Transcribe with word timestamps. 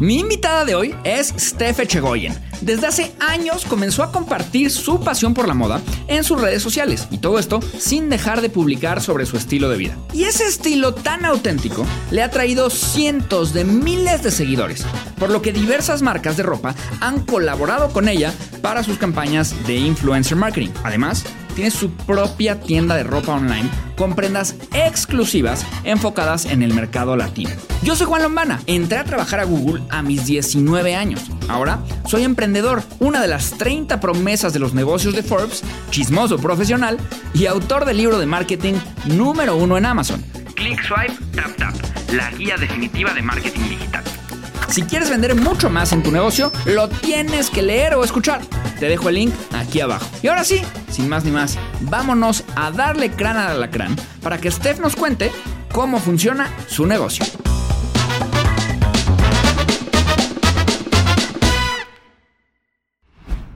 Mi 0.00 0.20
invitada 0.20 0.64
de 0.64 0.76
hoy 0.76 0.94
es 1.02 1.34
Steph 1.36 1.80
Echegoyen. 1.80 2.32
Desde 2.60 2.86
hace 2.86 3.12
años 3.18 3.64
comenzó 3.64 4.04
a 4.04 4.12
compartir 4.12 4.70
su 4.70 5.00
pasión 5.00 5.34
por 5.34 5.48
la 5.48 5.54
moda 5.54 5.80
en 6.06 6.22
sus 6.22 6.40
redes 6.40 6.62
sociales 6.62 7.08
y 7.10 7.18
todo 7.18 7.40
esto 7.40 7.58
sin 7.78 8.08
dejar 8.08 8.40
de 8.40 8.48
publicar 8.48 9.00
sobre 9.00 9.26
su 9.26 9.36
estilo 9.36 9.68
de 9.68 9.76
vida. 9.76 9.96
Y 10.12 10.22
ese 10.22 10.46
estilo 10.46 10.94
tan 10.94 11.24
auténtico 11.24 11.84
le 12.12 12.22
ha 12.22 12.30
traído 12.30 12.70
cientos 12.70 13.52
de 13.52 13.64
miles 13.64 14.22
de 14.22 14.30
seguidores, 14.30 14.86
por 15.18 15.30
lo 15.30 15.42
que 15.42 15.52
diversas 15.52 16.00
marcas 16.00 16.36
de 16.36 16.44
ropa 16.44 16.76
han 17.00 17.24
colaborado 17.24 17.92
con 17.92 18.08
ella 18.08 18.32
para 18.62 18.84
sus 18.84 18.98
campañas 18.98 19.66
de 19.66 19.78
influencer 19.78 20.36
marketing. 20.36 20.70
Además, 20.84 21.24
tiene 21.58 21.72
su 21.72 21.90
propia 21.90 22.60
tienda 22.60 22.94
de 22.94 23.02
ropa 23.02 23.34
online 23.34 23.68
con 23.96 24.14
prendas 24.14 24.54
exclusivas 24.72 25.66
enfocadas 25.82 26.44
en 26.44 26.62
el 26.62 26.72
mercado 26.72 27.16
latino. 27.16 27.50
Yo 27.82 27.96
soy 27.96 28.06
Juan 28.06 28.22
Lombana, 28.22 28.60
entré 28.66 28.98
a 28.98 29.02
trabajar 29.02 29.40
a 29.40 29.44
Google 29.44 29.82
a 29.90 30.02
mis 30.02 30.24
19 30.24 30.94
años. 30.94 31.20
Ahora 31.48 31.80
soy 32.06 32.22
emprendedor, 32.22 32.84
una 33.00 33.20
de 33.20 33.26
las 33.26 33.58
30 33.58 33.98
promesas 33.98 34.52
de 34.52 34.60
los 34.60 34.72
negocios 34.72 35.16
de 35.16 35.24
Forbes, 35.24 35.64
chismoso 35.90 36.38
profesional 36.38 36.96
y 37.34 37.46
autor 37.46 37.86
del 37.86 37.96
libro 37.96 38.20
de 38.20 38.26
marketing 38.26 38.74
número 39.06 39.56
uno 39.56 39.76
en 39.76 39.86
Amazon. 39.86 40.22
Click, 40.54 40.80
swipe, 40.84 41.12
tap, 41.34 41.56
tap, 41.56 41.74
la 42.12 42.30
guía 42.30 42.56
definitiva 42.56 43.12
de 43.14 43.22
marketing 43.22 43.68
digital. 43.68 44.04
Si 44.68 44.82
quieres 44.82 45.08
vender 45.08 45.34
mucho 45.34 45.70
más 45.70 45.92
en 45.92 46.02
tu 46.02 46.12
negocio, 46.12 46.52
lo 46.66 46.88
tienes 46.88 47.48
que 47.48 47.62
leer 47.62 47.94
o 47.94 48.04
escuchar. 48.04 48.42
Te 48.78 48.86
dejo 48.88 49.08
el 49.08 49.14
link 49.14 49.34
aquí 49.52 49.80
abajo. 49.80 50.06
Y 50.22 50.28
ahora 50.28 50.44
sí, 50.44 50.60
sin 50.90 51.08
más 51.08 51.24
ni 51.24 51.30
más, 51.30 51.58
vámonos 51.80 52.44
a 52.54 52.70
darle 52.70 53.10
crán 53.10 53.38
al 53.38 53.52
alacrán 53.52 53.96
para 54.22 54.38
que 54.38 54.50
Steph 54.50 54.78
nos 54.80 54.94
cuente 54.94 55.32
cómo 55.72 55.98
funciona 55.98 56.52
su 56.66 56.86
negocio. 56.86 57.24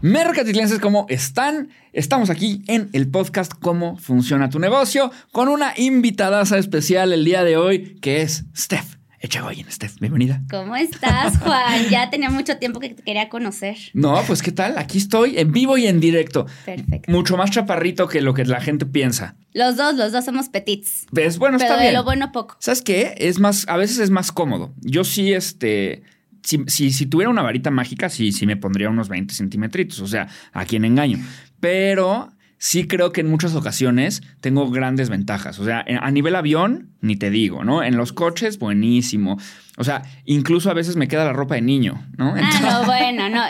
Mercatitlenses, 0.00 0.80
¿cómo 0.80 1.06
están? 1.10 1.68
Estamos 1.92 2.30
aquí 2.30 2.64
en 2.66 2.88
el 2.92 3.08
podcast 3.08 3.52
Cómo 3.52 3.98
funciona 3.98 4.50
tu 4.50 4.58
negocio 4.58 5.12
con 5.30 5.48
una 5.48 5.74
invitada 5.76 6.42
especial 6.42 7.12
el 7.12 7.24
día 7.24 7.44
de 7.44 7.56
hoy 7.56 8.00
que 8.00 8.22
es 8.22 8.46
Steph. 8.56 9.01
Echegoyen, 9.24 9.70
Steph, 9.70 10.00
bienvenida. 10.00 10.42
¿Cómo 10.50 10.74
estás, 10.74 11.38
Juan? 11.38 11.88
ya 11.88 12.10
tenía 12.10 12.28
mucho 12.28 12.56
tiempo 12.58 12.80
que 12.80 12.88
te 12.88 13.04
quería 13.04 13.28
conocer. 13.28 13.76
No, 13.94 14.20
pues 14.26 14.42
qué 14.42 14.50
tal, 14.50 14.76
aquí 14.76 14.98
estoy 14.98 15.38
en 15.38 15.52
vivo 15.52 15.78
y 15.78 15.86
en 15.86 16.00
directo. 16.00 16.46
Perfecto. 16.64 17.12
Mucho 17.12 17.36
más 17.36 17.52
chaparrito 17.52 18.08
que 18.08 18.20
lo 18.20 18.34
que 18.34 18.44
la 18.44 18.60
gente 18.60 18.84
piensa. 18.84 19.36
Los 19.54 19.76
dos, 19.76 19.94
los 19.94 20.10
dos 20.10 20.24
somos 20.24 20.48
petits. 20.48 21.06
¿Ves? 21.12 21.38
Bueno, 21.38 21.58
Pero 21.58 21.68
está 21.70 21.76
de 21.80 21.84
bien. 21.90 21.94
lo 21.94 22.02
bueno 22.02 22.32
poco. 22.32 22.56
¿Sabes 22.58 22.82
qué? 22.82 23.14
Es 23.16 23.38
más, 23.38 23.64
a 23.68 23.76
veces 23.76 24.00
es 24.00 24.10
más 24.10 24.32
cómodo. 24.32 24.74
Yo 24.80 25.04
sí, 25.04 25.32
este. 25.32 26.02
Si, 26.42 26.64
si, 26.66 26.90
si 26.90 27.06
tuviera 27.06 27.30
una 27.30 27.42
varita 27.42 27.70
mágica, 27.70 28.08
sí, 28.08 28.32
sí 28.32 28.44
me 28.46 28.56
pondría 28.56 28.90
unos 28.90 29.08
20 29.08 29.32
centímetros. 29.32 30.00
O 30.00 30.08
sea, 30.08 30.26
a 30.52 30.64
quien 30.64 30.84
engaño. 30.84 31.24
Pero 31.60 32.32
sí 32.62 32.86
creo 32.86 33.10
que 33.10 33.22
en 33.22 33.26
muchas 33.26 33.56
ocasiones 33.56 34.22
tengo 34.40 34.70
grandes 34.70 35.10
ventajas. 35.10 35.58
O 35.58 35.64
sea, 35.64 35.84
a 35.84 36.10
nivel 36.12 36.36
avión, 36.36 36.92
ni 37.00 37.16
te 37.16 37.28
digo, 37.28 37.64
¿no? 37.64 37.82
En 37.82 37.96
los 37.96 38.12
coches, 38.12 38.60
buenísimo. 38.60 39.36
O 39.78 39.82
sea, 39.82 40.02
incluso 40.26 40.70
a 40.70 40.74
veces 40.74 40.94
me 40.94 41.08
queda 41.08 41.24
la 41.24 41.32
ropa 41.32 41.56
de 41.56 41.62
niño, 41.62 42.06
¿no? 42.16 42.32
Ah, 42.36 42.60
no, 42.62 42.86
bueno, 42.86 43.28
no. 43.28 43.42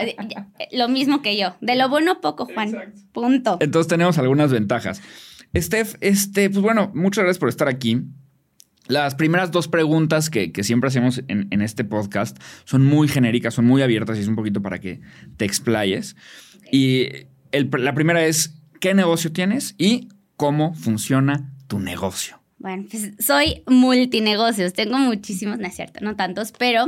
Lo 0.72 0.88
mismo 0.88 1.20
que 1.20 1.36
yo. 1.36 1.54
De 1.60 1.76
lo 1.76 1.90
bueno 1.90 2.22
poco, 2.22 2.46
Juan. 2.46 2.94
Punto. 3.12 3.58
Entonces 3.60 3.86
tenemos 3.86 4.16
algunas 4.16 4.50
ventajas. 4.50 5.02
Steph, 5.54 5.96
este, 6.00 6.48
pues 6.48 6.62
bueno, 6.62 6.90
muchas 6.94 7.24
gracias 7.24 7.38
por 7.38 7.50
estar 7.50 7.68
aquí. 7.68 8.00
Las 8.88 9.14
primeras 9.14 9.50
dos 9.50 9.68
preguntas 9.68 10.30
que, 10.30 10.52
que 10.52 10.64
siempre 10.64 10.88
hacemos 10.88 11.22
en, 11.28 11.48
en, 11.50 11.60
este 11.60 11.84
podcast 11.84 12.42
son 12.64 12.86
muy 12.86 13.08
genéricas, 13.08 13.52
son 13.52 13.66
muy 13.66 13.82
abiertas 13.82 14.16
y 14.16 14.22
es 14.22 14.28
un 14.28 14.36
poquito 14.36 14.62
para 14.62 14.80
que 14.80 15.02
te 15.36 15.44
explayes. 15.44 16.16
Y 16.72 17.08
el, 17.52 17.68
la 17.76 17.94
primera 17.94 18.24
es, 18.24 18.61
¿qué 18.82 18.94
negocio 18.94 19.32
tienes 19.32 19.76
y 19.78 20.08
cómo 20.36 20.74
funciona 20.74 21.54
tu 21.68 21.78
negocio? 21.78 22.40
Bueno, 22.58 22.84
pues 22.90 23.12
soy 23.20 23.62
multinegocios, 23.68 24.72
tengo 24.72 24.98
muchísimos, 24.98 25.58
no 25.58 25.68
es 25.68 25.76
cierto, 25.76 26.00
no 26.02 26.16
tantos, 26.16 26.50
pero 26.50 26.86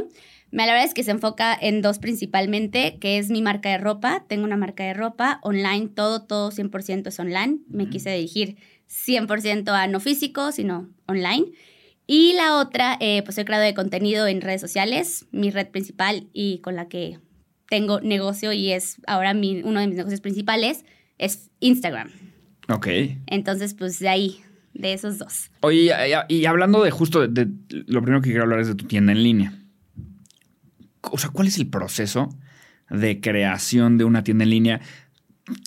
la 0.50 0.66
verdad 0.66 0.84
es 0.84 0.92
que 0.92 1.04
se 1.04 1.12
enfoca 1.12 1.56
en 1.58 1.82
dos 1.82 2.00
principalmente, 2.00 2.98
que 3.00 3.18
es 3.18 3.30
mi 3.30 3.42
marca 3.42 3.70
de 3.70 3.78
ropa, 3.78 4.24
tengo 4.26 4.42
una 4.42 4.56
marca 4.56 4.82
de 4.82 4.92
ropa 4.92 5.38
online, 5.42 5.86
todo, 5.86 6.22
todo 6.22 6.50
100% 6.50 7.06
es 7.06 7.20
online, 7.20 7.58
me 7.68 7.88
quise 7.88 8.10
dirigir 8.10 8.56
100% 8.88 9.68
a 9.68 9.86
no 9.86 10.00
físico, 10.00 10.50
sino 10.50 10.90
online. 11.06 11.52
Y 12.08 12.32
la 12.32 12.58
otra, 12.58 12.96
eh, 12.98 13.22
pues 13.22 13.36
soy 13.36 13.44
creador 13.44 13.66
de 13.66 13.74
contenido 13.74 14.26
en 14.26 14.40
redes 14.40 14.60
sociales, 14.60 15.26
mi 15.30 15.52
red 15.52 15.68
principal 15.68 16.28
y 16.32 16.58
con 16.58 16.74
la 16.74 16.88
que 16.88 17.20
tengo 17.68 18.00
negocio 18.00 18.52
y 18.52 18.72
es 18.72 18.96
ahora 19.06 19.32
mi, 19.32 19.62
uno 19.62 19.78
de 19.78 19.86
mis 19.86 19.96
negocios 19.96 20.20
principales, 20.20 20.84
es 21.18 21.50
Instagram. 21.60 22.10
Ok. 22.68 22.88
Entonces, 23.26 23.74
pues 23.74 23.98
de 23.98 24.08
ahí, 24.08 24.40
de 24.72 24.92
esos 24.92 25.18
dos. 25.18 25.50
Oye, 25.60 25.92
y, 26.28 26.34
y 26.34 26.46
hablando 26.46 26.82
de 26.82 26.90
justo, 26.90 27.26
de, 27.26 27.46
de, 27.46 27.52
lo 27.86 28.02
primero 28.02 28.22
que 28.22 28.30
quiero 28.30 28.44
hablar 28.44 28.60
es 28.60 28.68
de 28.68 28.74
tu 28.74 28.86
tienda 28.86 29.12
en 29.12 29.22
línea. 29.22 29.52
O 31.02 31.18
sea, 31.18 31.30
¿cuál 31.30 31.48
es 31.48 31.58
el 31.58 31.68
proceso 31.68 32.30
de 32.90 33.20
creación 33.20 33.98
de 33.98 34.04
una 34.04 34.24
tienda 34.24 34.44
en 34.44 34.50
línea 34.50 34.80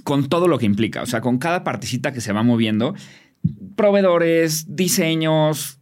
con 0.04 0.28
todo 0.28 0.48
lo 0.48 0.58
que 0.58 0.66
implica? 0.66 1.04
O 1.04 1.06
sea, 1.06 1.22
con 1.22 1.38
cada 1.38 1.64
partecita 1.64 2.12
que 2.12 2.22
se 2.22 2.34
va 2.34 2.44
moviendo, 2.44 2.96
proveedores, 3.76 4.76
diseños, 4.76 5.80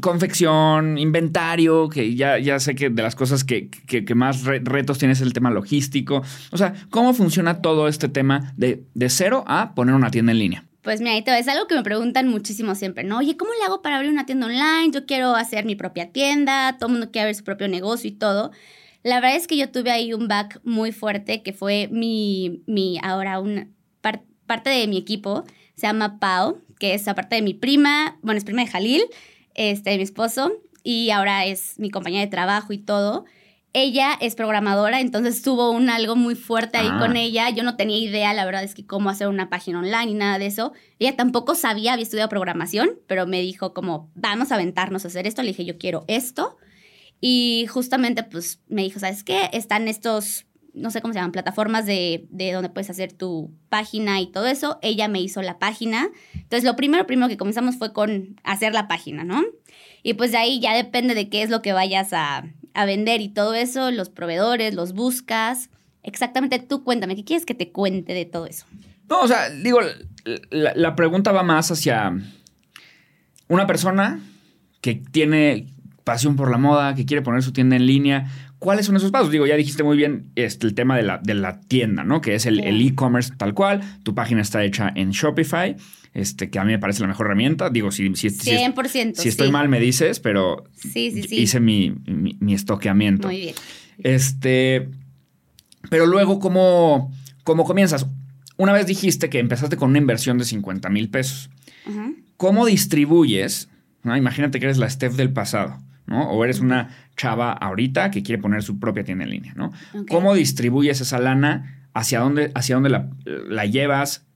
confección, 0.00 0.98
inventario, 0.98 1.88
que 1.88 2.14
ya, 2.14 2.38
ya 2.38 2.60
sé 2.60 2.74
que 2.74 2.90
de 2.90 3.02
las 3.02 3.16
cosas 3.16 3.42
que, 3.42 3.68
que, 3.68 4.14
más 4.14 4.44
re 4.44 4.60
retos 4.62 4.98
tienes 4.98 5.20
el 5.20 5.32
tema 5.32 5.50
logístico. 5.50 6.22
O 6.52 6.56
sea, 6.56 6.74
¿cómo 6.90 7.12
funciona 7.12 7.60
todo 7.60 7.88
este 7.88 8.08
tema 8.08 8.52
de, 8.56 8.84
de 8.94 9.08
cero 9.10 9.44
a 9.46 9.74
poner 9.74 9.94
una 9.94 10.10
tienda 10.10 10.32
en 10.32 10.38
línea? 10.38 10.64
Pues 10.82 11.00
mira, 11.00 11.16
es 11.38 11.48
algo 11.48 11.66
que 11.66 11.74
me 11.74 11.82
preguntan 11.82 12.28
muchísimo 12.28 12.74
siempre, 12.74 13.04
¿no? 13.04 13.18
Oye, 13.18 13.36
¿cómo 13.36 13.50
le 13.58 13.64
hago 13.66 13.82
para 13.82 13.96
abrir 13.96 14.10
una 14.10 14.24
tienda 14.24 14.46
online? 14.46 14.90
Yo 14.92 15.04
quiero 15.04 15.34
hacer 15.34 15.66
mi 15.66 15.74
propia 15.74 16.10
tienda, 16.10 16.76
todo 16.78 16.86
el 16.86 16.92
mundo 16.92 17.10
quiere 17.10 17.24
abrir 17.24 17.34
su 17.34 17.44
propio 17.44 17.68
negocio 17.68 18.08
y 18.08 18.12
todo. 18.12 18.50
La 19.02 19.16
verdad 19.16 19.36
es 19.36 19.46
que 19.46 19.56
yo 19.56 19.70
tuve 19.70 19.90
ahí 19.90 20.14
un 20.14 20.28
back 20.28 20.60
muy 20.64 20.92
fuerte 20.92 21.42
que 21.42 21.52
fue 21.52 21.88
mi, 21.90 22.62
mi 22.66 22.98
ahora 23.02 23.40
una 23.40 23.68
par, 24.00 24.22
parte 24.46 24.70
de 24.70 24.86
mi 24.86 24.96
equipo, 24.96 25.44
se 25.74 25.86
llama 25.86 26.18
Pau, 26.18 26.62
que 26.78 26.94
es 26.94 27.08
aparte 27.08 27.36
de 27.36 27.42
mi 27.42 27.52
prima, 27.52 28.18
bueno, 28.22 28.38
es 28.38 28.44
prima 28.44 28.62
de 28.62 28.70
Jalil, 28.70 29.02
este, 29.60 29.96
mi 29.96 30.02
esposo, 30.02 30.52
y 30.82 31.10
ahora 31.10 31.44
es 31.44 31.78
mi 31.78 31.90
compañera 31.90 32.24
de 32.24 32.30
trabajo 32.30 32.72
y 32.72 32.78
todo. 32.78 33.26
Ella 33.72 34.18
es 34.20 34.34
programadora, 34.34 35.00
entonces 35.00 35.42
tuvo 35.42 35.70
un 35.70 35.90
algo 35.90 36.16
muy 36.16 36.34
fuerte 36.34 36.78
ahí 36.78 36.88
ah. 36.90 36.98
con 36.98 37.16
ella. 37.16 37.50
Yo 37.50 37.62
no 37.62 37.76
tenía 37.76 37.98
idea, 37.98 38.32
la 38.32 38.44
verdad 38.44 38.64
es 38.64 38.74
que 38.74 38.86
cómo 38.86 39.10
hacer 39.10 39.28
una 39.28 39.48
página 39.48 39.78
online 39.78 40.10
y 40.10 40.14
nada 40.14 40.38
de 40.38 40.46
eso. 40.46 40.72
Ella 40.98 41.14
tampoco 41.14 41.54
sabía, 41.54 41.92
había 41.92 42.02
estudiado 42.02 42.28
programación, 42.28 42.98
pero 43.06 43.26
me 43.26 43.40
dijo 43.40 43.72
como, 43.74 44.10
vamos 44.14 44.50
a 44.50 44.56
aventarnos 44.56 45.04
a 45.04 45.08
hacer 45.08 45.26
esto. 45.26 45.42
Le 45.42 45.48
dije, 45.48 45.64
yo 45.64 45.78
quiero 45.78 46.04
esto. 46.08 46.56
Y 47.20 47.66
justamente 47.68 48.22
pues 48.24 48.60
me 48.66 48.82
dijo, 48.82 48.98
¿sabes 48.98 49.22
qué? 49.22 49.50
Están 49.52 49.86
estos, 49.86 50.46
no 50.74 50.90
sé 50.90 51.00
cómo 51.00 51.12
se 51.12 51.18
llaman, 51.18 51.32
plataformas 51.32 51.86
de, 51.86 52.26
de 52.30 52.52
donde 52.52 52.68
puedes 52.68 52.90
hacer 52.90 53.12
tu 53.12 53.52
página 53.68 54.20
y 54.20 54.26
todo 54.30 54.46
eso. 54.46 54.78
Ella 54.82 55.08
me 55.08 55.20
hizo 55.20 55.42
la 55.42 55.58
página. 55.58 56.08
Entonces 56.34 56.64
lo 56.64 56.76
primero, 56.76 57.06
primero 57.06 57.28
que 57.28 57.36
comenzamos 57.36 57.76
fue 57.76 57.92
con 57.92 58.40
hacer 58.44 58.72
la 58.72 58.88
página, 58.88 59.24
¿no? 59.24 59.42
Y 60.02 60.14
pues 60.14 60.32
de 60.32 60.38
ahí 60.38 60.60
ya 60.60 60.74
depende 60.74 61.14
de 61.14 61.28
qué 61.28 61.42
es 61.42 61.50
lo 61.50 61.62
que 61.62 61.72
vayas 61.72 62.12
a, 62.12 62.44
a 62.74 62.84
vender 62.84 63.20
y 63.20 63.28
todo 63.28 63.54
eso, 63.54 63.90
los 63.90 64.08
proveedores, 64.08 64.74
los 64.74 64.92
buscas. 64.92 65.70
Exactamente, 66.02 66.58
tú 66.58 66.84
cuéntame, 66.84 67.16
¿qué 67.16 67.24
quieres 67.24 67.44
que 67.44 67.54
te 67.54 67.70
cuente 67.70 68.14
de 68.14 68.24
todo 68.24 68.46
eso? 68.46 68.64
No, 69.08 69.20
o 69.20 69.28
sea, 69.28 69.50
digo, 69.50 69.80
la, 70.50 70.72
la 70.74 70.94
pregunta 70.94 71.32
va 71.32 71.42
más 71.42 71.70
hacia 71.70 72.12
una 73.48 73.66
persona 73.66 74.20
que 74.80 74.94
tiene 74.94 75.66
pasión 76.04 76.36
por 76.36 76.50
la 76.50 76.58
moda, 76.58 76.94
que 76.94 77.04
quiere 77.04 77.22
poner 77.22 77.42
su 77.42 77.52
tienda 77.52 77.76
en 77.76 77.86
línea. 77.86 78.30
¿Cuáles 78.60 78.84
son 78.84 78.94
esos 78.94 79.10
pasos? 79.10 79.30
Digo, 79.30 79.46
ya 79.46 79.56
dijiste 79.56 79.82
muy 79.82 79.96
bien 79.96 80.32
este, 80.36 80.66
el 80.66 80.74
tema 80.74 80.94
de 80.94 81.02
la, 81.02 81.16
de 81.16 81.32
la 81.32 81.62
tienda, 81.62 82.04
¿no? 82.04 82.20
Que 82.20 82.34
es 82.34 82.44
el 82.44 82.60
e-commerce 82.60 83.32
tal 83.38 83.54
cual. 83.54 83.80
Tu 84.04 84.14
página 84.14 84.42
está 84.42 84.62
hecha 84.62 84.92
en 84.94 85.12
Shopify, 85.12 85.76
este, 86.12 86.50
que 86.50 86.58
a 86.58 86.64
mí 86.64 86.72
me 86.72 86.78
parece 86.78 87.00
la 87.00 87.06
mejor 87.06 87.26
herramienta. 87.26 87.70
Digo, 87.70 87.90
si, 87.90 88.14
si, 88.16 88.28
100%, 88.28 89.14
si, 89.14 89.22
si 89.22 89.28
estoy 89.30 89.46
sí. 89.46 89.52
mal 89.52 89.70
me 89.70 89.80
dices, 89.80 90.20
pero 90.20 90.64
sí, 90.74 91.10
sí, 91.10 91.22
sí. 91.22 91.36
hice 91.40 91.58
mi, 91.58 91.94
mi, 92.06 92.36
mi, 92.38 92.52
estoqueamiento. 92.52 93.28
Muy 93.28 93.40
bien. 93.40 93.54
Este, 93.96 94.90
pero 95.88 96.04
luego, 96.04 96.38
¿cómo, 96.38 97.10
¿cómo 97.44 97.64
comienzas? 97.64 98.06
Una 98.58 98.74
vez 98.74 98.86
dijiste 98.86 99.30
que 99.30 99.38
empezaste 99.38 99.78
con 99.78 99.88
una 99.88 99.98
inversión 99.98 100.36
de 100.36 100.44
50 100.44 100.90
mil 100.90 101.08
pesos. 101.08 101.48
Uh 101.86 101.92
-huh. 101.92 102.16
¿Cómo 102.36 102.66
distribuyes? 102.66 103.70
¿no? 104.02 104.14
Imagínate 104.16 104.60
que 104.60 104.66
eres 104.66 104.76
la 104.76 104.90
Steph 104.90 105.14
del 105.14 105.32
pasado. 105.32 105.78
¿No? 106.10 106.28
O 106.28 106.44
eres 106.44 106.60
una 106.60 106.88
chava 107.16 107.52
ahorita 107.52 108.10
que 108.10 108.22
quiere 108.22 108.42
poner 108.42 108.62
su 108.62 108.78
propia 108.78 109.04
tienda 109.04 109.24
en 109.24 109.30
línea, 109.30 109.54
¿no? 109.54 109.72
Okay. 109.90 110.06
¿Cómo 110.10 110.34
distribuyes 110.34 111.00
esa 111.00 111.18
lana? 111.18 111.86
¿Hacia 111.94 112.20
dónde, 112.20 112.50
hacia 112.54 112.74
dónde 112.74 112.90
la, 112.90 113.08
la, 113.24 113.64
llevas? 113.64 114.26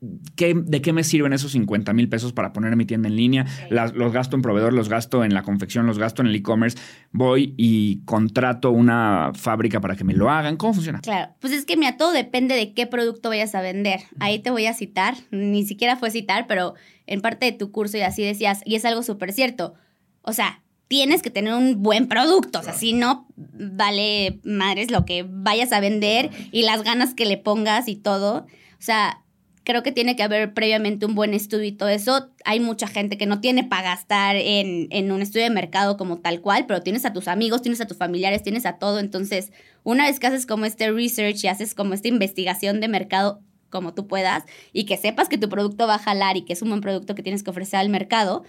¿de 0.00 0.82
qué 0.82 0.92
me 0.92 1.04
sirven 1.04 1.32
esos 1.32 1.52
50 1.52 1.92
mil 1.92 2.08
pesos 2.08 2.32
para 2.32 2.52
poner 2.52 2.74
mi 2.74 2.84
tienda 2.84 3.08
en 3.08 3.14
línea? 3.14 3.46
los 3.70 4.12
gasto 4.12 4.34
en 4.34 4.42
proveedor, 4.42 4.72
los 4.72 4.88
gasto 4.88 5.24
en 5.24 5.32
la 5.32 5.42
confección, 5.42 5.86
los 5.86 5.98
gasto 5.98 6.22
en 6.22 6.28
el 6.28 6.34
e-commerce. 6.34 6.76
Voy 7.12 7.54
y 7.56 8.02
contrato 8.04 8.72
una 8.72 9.30
fábrica 9.34 9.80
para 9.80 9.94
que 9.94 10.02
me 10.02 10.14
lo 10.14 10.28
hagan. 10.28 10.56
¿Cómo 10.56 10.74
funciona? 10.74 11.00
Claro, 11.00 11.32
pues 11.40 11.52
es 11.52 11.64
que 11.64 11.76
mira, 11.76 11.96
todo 11.96 12.10
depende 12.10 12.56
de 12.56 12.74
qué 12.74 12.88
producto 12.88 13.28
vayas 13.28 13.54
a 13.54 13.60
vender. 13.60 14.00
Ahí 14.18 14.40
te 14.40 14.50
voy 14.50 14.66
a 14.66 14.74
citar, 14.74 15.14
ni 15.30 15.64
siquiera 15.64 15.94
fue 15.96 16.10
citar, 16.10 16.46
pero 16.48 16.74
en 17.06 17.20
parte 17.20 17.46
de 17.46 17.52
tu 17.52 17.70
curso 17.70 17.96
y 17.96 18.00
así 18.00 18.24
decías, 18.24 18.62
y 18.64 18.74
es 18.74 18.84
algo 18.84 19.04
súper 19.04 19.32
cierto. 19.32 19.74
O 20.22 20.32
sea, 20.32 20.62
tienes 20.88 21.22
que 21.22 21.30
tener 21.30 21.54
un 21.54 21.82
buen 21.82 22.08
producto. 22.08 22.60
O 22.60 22.62
sea, 22.62 22.74
si 22.74 22.92
no, 22.92 23.26
vale 23.36 24.40
madres 24.44 24.90
lo 24.90 25.04
que 25.04 25.24
vayas 25.28 25.72
a 25.72 25.80
vender 25.80 26.30
y 26.52 26.62
las 26.62 26.82
ganas 26.82 27.14
que 27.14 27.24
le 27.24 27.38
pongas 27.38 27.88
y 27.88 27.96
todo. 27.96 28.46
O 28.78 28.84
sea, 28.84 29.22
creo 29.64 29.82
que 29.82 29.92
tiene 29.92 30.16
que 30.16 30.22
haber 30.22 30.54
previamente 30.54 31.06
un 31.06 31.14
buen 31.14 31.34
estudio 31.34 31.64
y 31.64 31.72
todo 31.72 31.88
eso. 31.88 32.30
Hay 32.44 32.60
mucha 32.60 32.86
gente 32.86 33.16
que 33.16 33.26
no 33.26 33.40
tiene 33.40 33.64
para 33.64 33.82
gastar 33.82 34.36
en, 34.36 35.12
un 35.12 35.22
estudio 35.22 35.44
de 35.44 35.50
mercado 35.50 35.96
como 35.96 36.18
tal 36.18 36.40
cual, 36.40 36.66
pero 36.66 36.82
tienes 36.82 37.04
a 37.04 37.12
tus 37.12 37.28
amigos, 37.28 37.62
tienes 37.62 37.80
a 37.80 37.86
tus 37.86 37.96
familiares, 37.96 38.42
tienes 38.42 38.66
a 38.66 38.78
todo. 38.78 38.98
Entonces, 38.98 39.52
una 39.84 40.06
vez 40.06 40.18
que 40.20 40.26
haces 40.26 40.46
como 40.46 40.64
este 40.64 40.90
research 40.90 41.44
y 41.44 41.48
haces 41.48 41.74
como 41.74 41.94
esta 41.94 42.08
investigación 42.08 42.80
de 42.80 42.88
mercado 42.88 43.40
como 43.70 43.94
tú 43.94 44.06
puedas 44.06 44.44
y 44.74 44.84
que 44.84 44.98
sepas 44.98 45.28
que 45.28 45.38
tu 45.38 45.48
producto 45.48 45.86
va 45.86 45.94
a 45.94 45.98
jalar 45.98 46.36
y 46.36 46.42
que 46.42 46.52
es 46.52 46.60
un 46.60 46.68
buen 46.68 46.82
producto 46.82 47.14
que 47.14 47.22
tienes 47.22 47.42
que 47.42 47.50
ofrecer 47.50 47.80
al 47.80 47.88
mercado, 47.88 48.44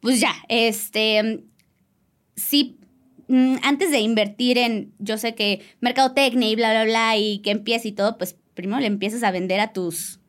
pues 0.00 0.20
ya, 0.20 0.34
este, 0.48 1.44
sí 2.36 2.78
mm, 3.28 3.56
antes 3.62 3.90
de 3.90 4.00
invertir 4.00 4.58
en, 4.58 4.92
yo 4.98 5.18
sé 5.18 5.34
que 5.34 5.62
mercadotecnia 5.80 6.48
y 6.48 6.56
bla, 6.56 6.70
bla, 6.70 6.84
bla, 6.84 7.16
y 7.16 7.38
que 7.38 7.50
empiece 7.50 7.88
y 7.88 7.92
todo, 7.92 8.18
pues 8.18 8.36
primero 8.54 8.80
le 8.80 8.86
empiezas 8.86 9.22
a 9.22 9.30
vender 9.30 9.60
a 9.60 9.72
tus 9.72 10.20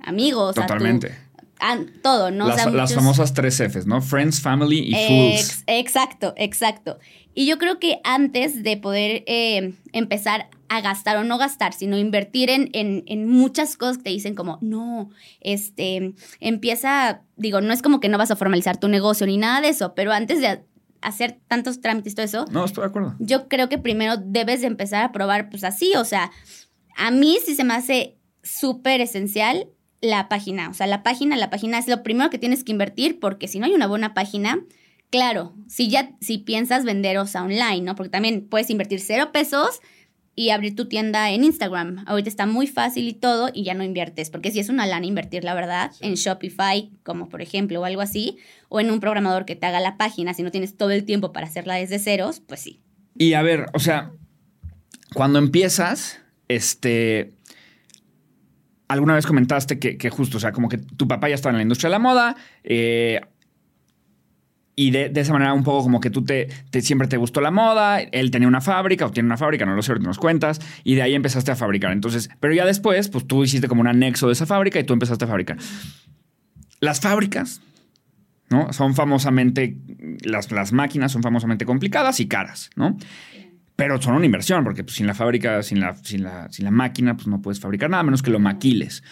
amigos. 0.00 0.54
Totalmente. 0.54 1.14
A 1.60 1.76
todo, 2.02 2.30
¿no? 2.30 2.46
Las, 2.48 2.94
famosas 2.94 3.34
tres 3.34 3.60
Fs, 3.60 3.86
¿no? 3.86 4.00
Friends, 4.00 4.40
Family 4.40 4.78
y 4.78 4.94
Fools. 4.94 5.64
Exacto, 5.66 6.32
exacto. 6.36 6.98
Y 7.34 7.46
yo 7.46 7.58
creo 7.58 7.80
que 7.80 8.00
antes 8.04 8.62
de 8.62 8.76
poder 8.76 9.24
eh, 9.26 9.74
empezar 9.92 10.48
a 10.68 10.80
gastar 10.80 11.16
o 11.16 11.24
no 11.24 11.38
gastar, 11.38 11.72
sino 11.72 11.96
invertir 11.96 12.50
en, 12.50 12.70
en, 12.72 13.28
muchas 13.28 13.76
cosas 13.76 13.98
que 13.98 14.04
te 14.04 14.10
dicen 14.10 14.34
como, 14.34 14.58
no, 14.60 15.10
este, 15.40 16.14
empieza, 16.40 17.22
digo, 17.36 17.60
no 17.60 17.72
es 17.72 17.82
como 17.82 18.00
que 18.00 18.08
no 18.08 18.18
vas 18.18 18.30
a 18.30 18.36
formalizar 18.36 18.78
tu 18.78 18.88
negocio 18.88 19.26
ni 19.26 19.38
nada 19.38 19.60
de 19.60 19.70
eso, 19.70 19.94
pero 19.94 20.12
antes 20.12 20.40
de 20.40 20.62
hacer 21.00 21.38
tantos 21.48 21.80
trámites 21.80 22.12
y 22.12 22.16
todo 22.16 22.26
eso. 22.26 22.44
No, 22.50 22.64
estoy 22.64 22.82
de 22.82 22.88
acuerdo. 22.88 23.14
Yo 23.18 23.48
creo 23.48 23.68
que 23.68 23.78
primero 23.78 24.16
debes 24.16 24.60
de 24.60 24.66
empezar 24.66 25.04
a 25.04 25.12
probar, 25.12 25.48
pues 25.48 25.64
así, 25.64 25.92
o 25.96 26.04
sea, 26.04 26.30
a 26.96 27.10
mí 27.10 27.38
sí 27.44 27.54
se 27.54 27.64
me 27.64 27.74
hace 27.74 28.16
súper 28.42 29.00
esencial 29.00 29.68
la 30.00 30.28
página. 30.28 30.68
O 30.68 30.74
sea, 30.74 30.86
la 30.86 31.02
página, 31.02 31.36
la 31.36 31.50
página 31.50 31.78
es 31.78 31.88
lo 31.88 32.02
primero 32.02 32.30
que 32.30 32.38
tienes 32.38 32.64
que 32.64 32.72
invertir 32.72 33.18
porque 33.20 33.48
si 33.48 33.58
no 33.58 33.66
hay 33.66 33.74
una 33.74 33.86
buena 33.86 34.14
página, 34.14 34.60
claro, 35.10 35.54
si 35.66 35.88
ya, 35.88 36.16
si 36.20 36.38
piensas 36.38 36.84
vender, 36.84 37.18
o 37.18 37.26
sea, 37.26 37.42
online, 37.42 37.82
¿no? 37.82 37.94
Porque 37.94 38.10
también 38.10 38.46
puedes 38.48 38.70
invertir 38.70 39.00
cero 39.00 39.30
pesos 39.32 39.80
y 40.38 40.50
abrir 40.50 40.76
tu 40.76 40.86
tienda 40.86 41.32
en 41.32 41.42
Instagram. 41.42 42.04
Ahorita 42.06 42.28
está 42.28 42.46
muy 42.46 42.68
fácil 42.68 43.08
y 43.08 43.12
todo 43.12 43.50
y 43.52 43.64
ya 43.64 43.74
no 43.74 43.82
inviertes, 43.82 44.30
porque 44.30 44.52
si 44.52 44.60
es 44.60 44.68
una 44.68 44.86
lana 44.86 45.04
invertir, 45.04 45.42
la 45.42 45.52
verdad, 45.52 45.90
en 45.98 46.14
Shopify, 46.14 46.92
como 47.02 47.28
por 47.28 47.42
ejemplo, 47.42 47.80
o 47.80 47.84
algo 47.84 48.02
así, 48.02 48.38
o 48.68 48.78
en 48.78 48.92
un 48.92 49.00
programador 49.00 49.46
que 49.46 49.56
te 49.56 49.66
haga 49.66 49.80
la 49.80 49.96
página, 49.96 50.34
si 50.34 50.44
no 50.44 50.52
tienes 50.52 50.76
todo 50.76 50.92
el 50.92 51.04
tiempo 51.04 51.32
para 51.32 51.48
hacerla 51.48 51.74
desde 51.74 51.98
ceros, 51.98 52.38
pues 52.38 52.60
sí. 52.60 52.80
Y 53.16 53.32
a 53.32 53.42
ver, 53.42 53.66
o 53.74 53.80
sea, 53.80 54.12
cuando 55.12 55.40
empiezas, 55.40 56.20
este, 56.46 57.32
alguna 58.86 59.16
vez 59.16 59.26
comentaste 59.26 59.80
que, 59.80 60.08
justo, 60.08 60.36
o 60.36 60.40
sea, 60.40 60.52
como 60.52 60.68
que 60.68 60.78
tu 60.78 61.08
papá 61.08 61.28
ya 61.28 61.34
estaba 61.34 61.50
en 61.50 61.56
la 61.56 61.62
industria 61.62 61.88
de 61.88 61.92
la 61.94 61.98
moda. 61.98 62.36
Eh, 62.62 63.20
y 64.78 64.92
de, 64.92 65.10
esa 65.12 65.32
manera 65.32 65.52
un 65.54 65.64
poco 65.64 65.82
como 65.82 65.98
que 65.98 66.08
tú 66.08 66.22
te, 66.22 66.46
siempre 66.80 67.08
te 67.08 67.16
gustó 67.16 67.40
la 67.40 67.50
moda, 67.50 68.00
él 68.00 68.30
tenía 68.30 68.46
una 68.46 68.60
fábrica 68.60 69.06
o 69.06 69.10
tiene 69.10 69.26
una 69.26 69.36
fábrica, 69.36 69.66
no 69.66 69.74
lo 69.74 69.82
sé, 69.82 69.92
nos 69.98 70.18
cuentas, 70.18 70.60
y 70.84 70.94
de 70.94 71.02
ahí 71.02 71.16
empezaste 71.16 71.50
a 71.50 71.56
fabricar. 71.56 71.90
Entonces, 71.90 72.30
pero 72.38 72.54
ya 72.54 72.64
después, 72.64 73.08
pues 73.08 73.26
tú 73.26 73.42
hiciste 73.42 73.66
como 73.66 73.80
un 73.80 73.88
anexo 73.88 74.28
de 74.28 74.34
esa 74.34 74.46
fábrica 74.46 74.78
y 74.78 74.84
tú 74.84 74.92
empezaste 74.92 75.24
a 75.24 75.28
fabricar. 75.28 75.56
Las 76.78 77.00
fábricas, 77.00 77.60
¿no? 78.50 78.72
Son 78.72 78.94
famosamente, 78.94 79.76
las, 80.22 80.52
las 80.52 80.72
máquinas 80.72 81.10
son 81.10 81.24
famosamente 81.24 81.66
complicadas 81.66 82.20
y 82.20 82.28
caras, 82.28 82.70
¿no? 82.76 82.96
Pero 83.74 84.00
son 84.00 84.14
una 84.14 84.26
inversión, 84.26 84.62
porque 84.62 84.84
pues, 84.84 84.94
sin 84.94 85.08
la 85.08 85.14
fábrica, 85.14 85.60
sin 85.64 85.80
la, 85.80 85.96
sin, 85.96 86.22
la, 86.22 86.52
sin 86.52 86.64
la 86.64 86.70
máquina, 86.70 87.16
pues 87.16 87.26
no 87.26 87.42
puedes 87.42 87.58
fabricar 87.58 87.90
nada, 87.90 88.04
menos 88.04 88.22
que 88.22 88.30
lo 88.30 88.38
maquiles. 88.38 89.02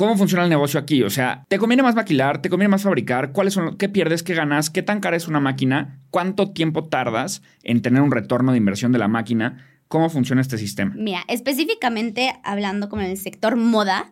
¿Cómo 0.00 0.16
funciona 0.16 0.44
el 0.44 0.50
negocio 0.50 0.80
aquí? 0.80 1.02
O 1.02 1.10
sea, 1.10 1.44
¿te 1.48 1.58
conviene 1.58 1.82
más 1.82 1.94
maquilar? 1.94 2.40
¿Te 2.40 2.48
conviene 2.48 2.70
más 2.70 2.84
fabricar? 2.84 3.32
¿Cuáles 3.32 3.52
son, 3.52 3.76
¿Qué 3.76 3.90
pierdes? 3.90 4.22
¿Qué 4.22 4.32
ganas? 4.32 4.70
¿Qué 4.70 4.82
tan 4.82 5.00
cara 5.00 5.16
es 5.16 5.28
una 5.28 5.40
máquina? 5.40 6.00
¿Cuánto 6.10 6.52
tiempo 6.52 6.84
tardas 6.84 7.42
en 7.62 7.82
tener 7.82 8.00
un 8.00 8.10
retorno 8.10 8.52
de 8.52 8.58
inversión 8.58 8.92
de 8.92 8.98
la 8.98 9.08
máquina? 9.08 9.66
¿Cómo 9.88 10.08
funciona 10.08 10.40
este 10.40 10.56
sistema? 10.56 10.94
Mira, 10.96 11.22
específicamente 11.28 12.32
hablando 12.44 12.88
como 12.88 13.02
en 13.02 13.10
el 13.10 13.18
sector 13.18 13.56
moda, 13.56 14.10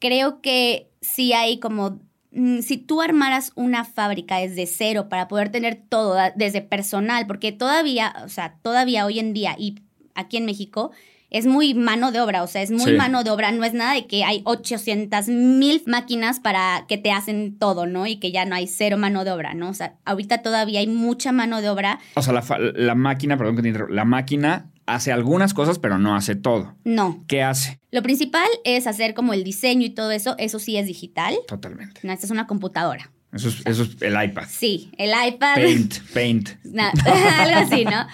creo 0.00 0.40
que 0.40 0.90
sí 1.00 1.32
hay 1.32 1.60
como 1.60 2.00
Mm, 2.30 2.60
si 2.60 2.76
tú 2.76 3.00
armaras 3.00 3.52
una 3.54 3.84
fábrica 3.84 4.36
desde 4.36 4.66
cero 4.66 5.08
para 5.08 5.28
poder 5.28 5.50
tener 5.50 5.80
todo, 5.88 6.16
desde 6.36 6.60
personal, 6.60 7.26
porque 7.26 7.52
todavía, 7.52 8.14
o 8.24 8.28
sea, 8.28 8.58
todavía 8.62 9.06
hoy 9.06 9.18
en 9.18 9.32
día 9.32 9.56
y 9.58 9.76
aquí 10.14 10.36
en 10.36 10.44
México 10.44 10.90
es 11.30 11.46
muy 11.46 11.74
mano 11.74 12.12
de 12.12 12.20
obra, 12.20 12.42
o 12.42 12.46
sea, 12.46 12.62
es 12.62 12.70
muy 12.70 12.92
mano 12.92 13.22
de 13.24 13.30
obra, 13.30 13.52
no 13.52 13.64
es 13.64 13.74
nada 13.74 13.94
de 13.94 14.06
que 14.06 14.24
hay 14.24 14.40
800 14.44 15.28
mil 15.28 15.82
máquinas 15.86 16.40
para 16.40 16.86
que 16.88 16.96
te 16.96 17.12
hacen 17.12 17.58
todo, 17.58 17.86
¿no? 17.86 18.06
Y 18.06 18.16
que 18.16 18.32
ya 18.32 18.44
no 18.44 18.54
hay 18.54 18.66
cero 18.66 18.96
mano 18.96 19.24
de 19.24 19.30
obra, 19.32 19.54
¿no? 19.54 19.68
O 19.68 19.74
sea, 19.74 19.96
ahorita 20.04 20.42
todavía 20.42 20.80
hay 20.80 20.86
mucha 20.86 21.32
mano 21.32 21.60
de 21.60 21.68
obra. 21.68 21.98
O 22.14 22.22
sea, 22.22 22.32
la, 22.32 22.44
la 22.74 22.94
máquina, 22.94 23.36
perdón 23.36 23.56
que 23.56 23.62
te 23.62 23.68
interrumpa, 23.68 23.94
la 23.94 24.04
máquina 24.04 24.70
hace 24.88 25.12
algunas 25.12 25.54
cosas, 25.54 25.78
pero 25.78 25.98
no 25.98 26.16
hace 26.16 26.34
todo. 26.34 26.74
No. 26.84 27.24
¿Qué 27.28 27.42
hace? 27.42 27.78
Lo 27.90 28.02
principal 28.02 28.48
es 28.64 28.86
hacer 28.86 29.14
como 29.14 29.34
el 29.34 29.44
diseño 29.44 29.86
y 29.86 29.90
todo 29.90 30.10
eso. 30.10 30.34
Eso 30.38 30.58
sí 30.58 30.76
es 30.76 30.86
digital. 30.86 31.36
Totalmente. 31.46 32.00
No, 32.02 32.12
esta 32.12 32.26
es 32.26 32.32
una 32.32 32.46
computadora. 32.46 33.10
Eso 33.32 33.48
es, 33.48 33.60
eso 33.66 33.82
es 33.82 34.00
el 34.00 34.22
iPad. 34.22 34.44
Sí, 34.48 34.90
el 34.96 35.10
iPad. 35.10 35.56
Paint, 35.56 35.98
paint. 36.14 36.48
algo 36.74 37.58
así, 37.58 37.84
¿no? 37.84 38.06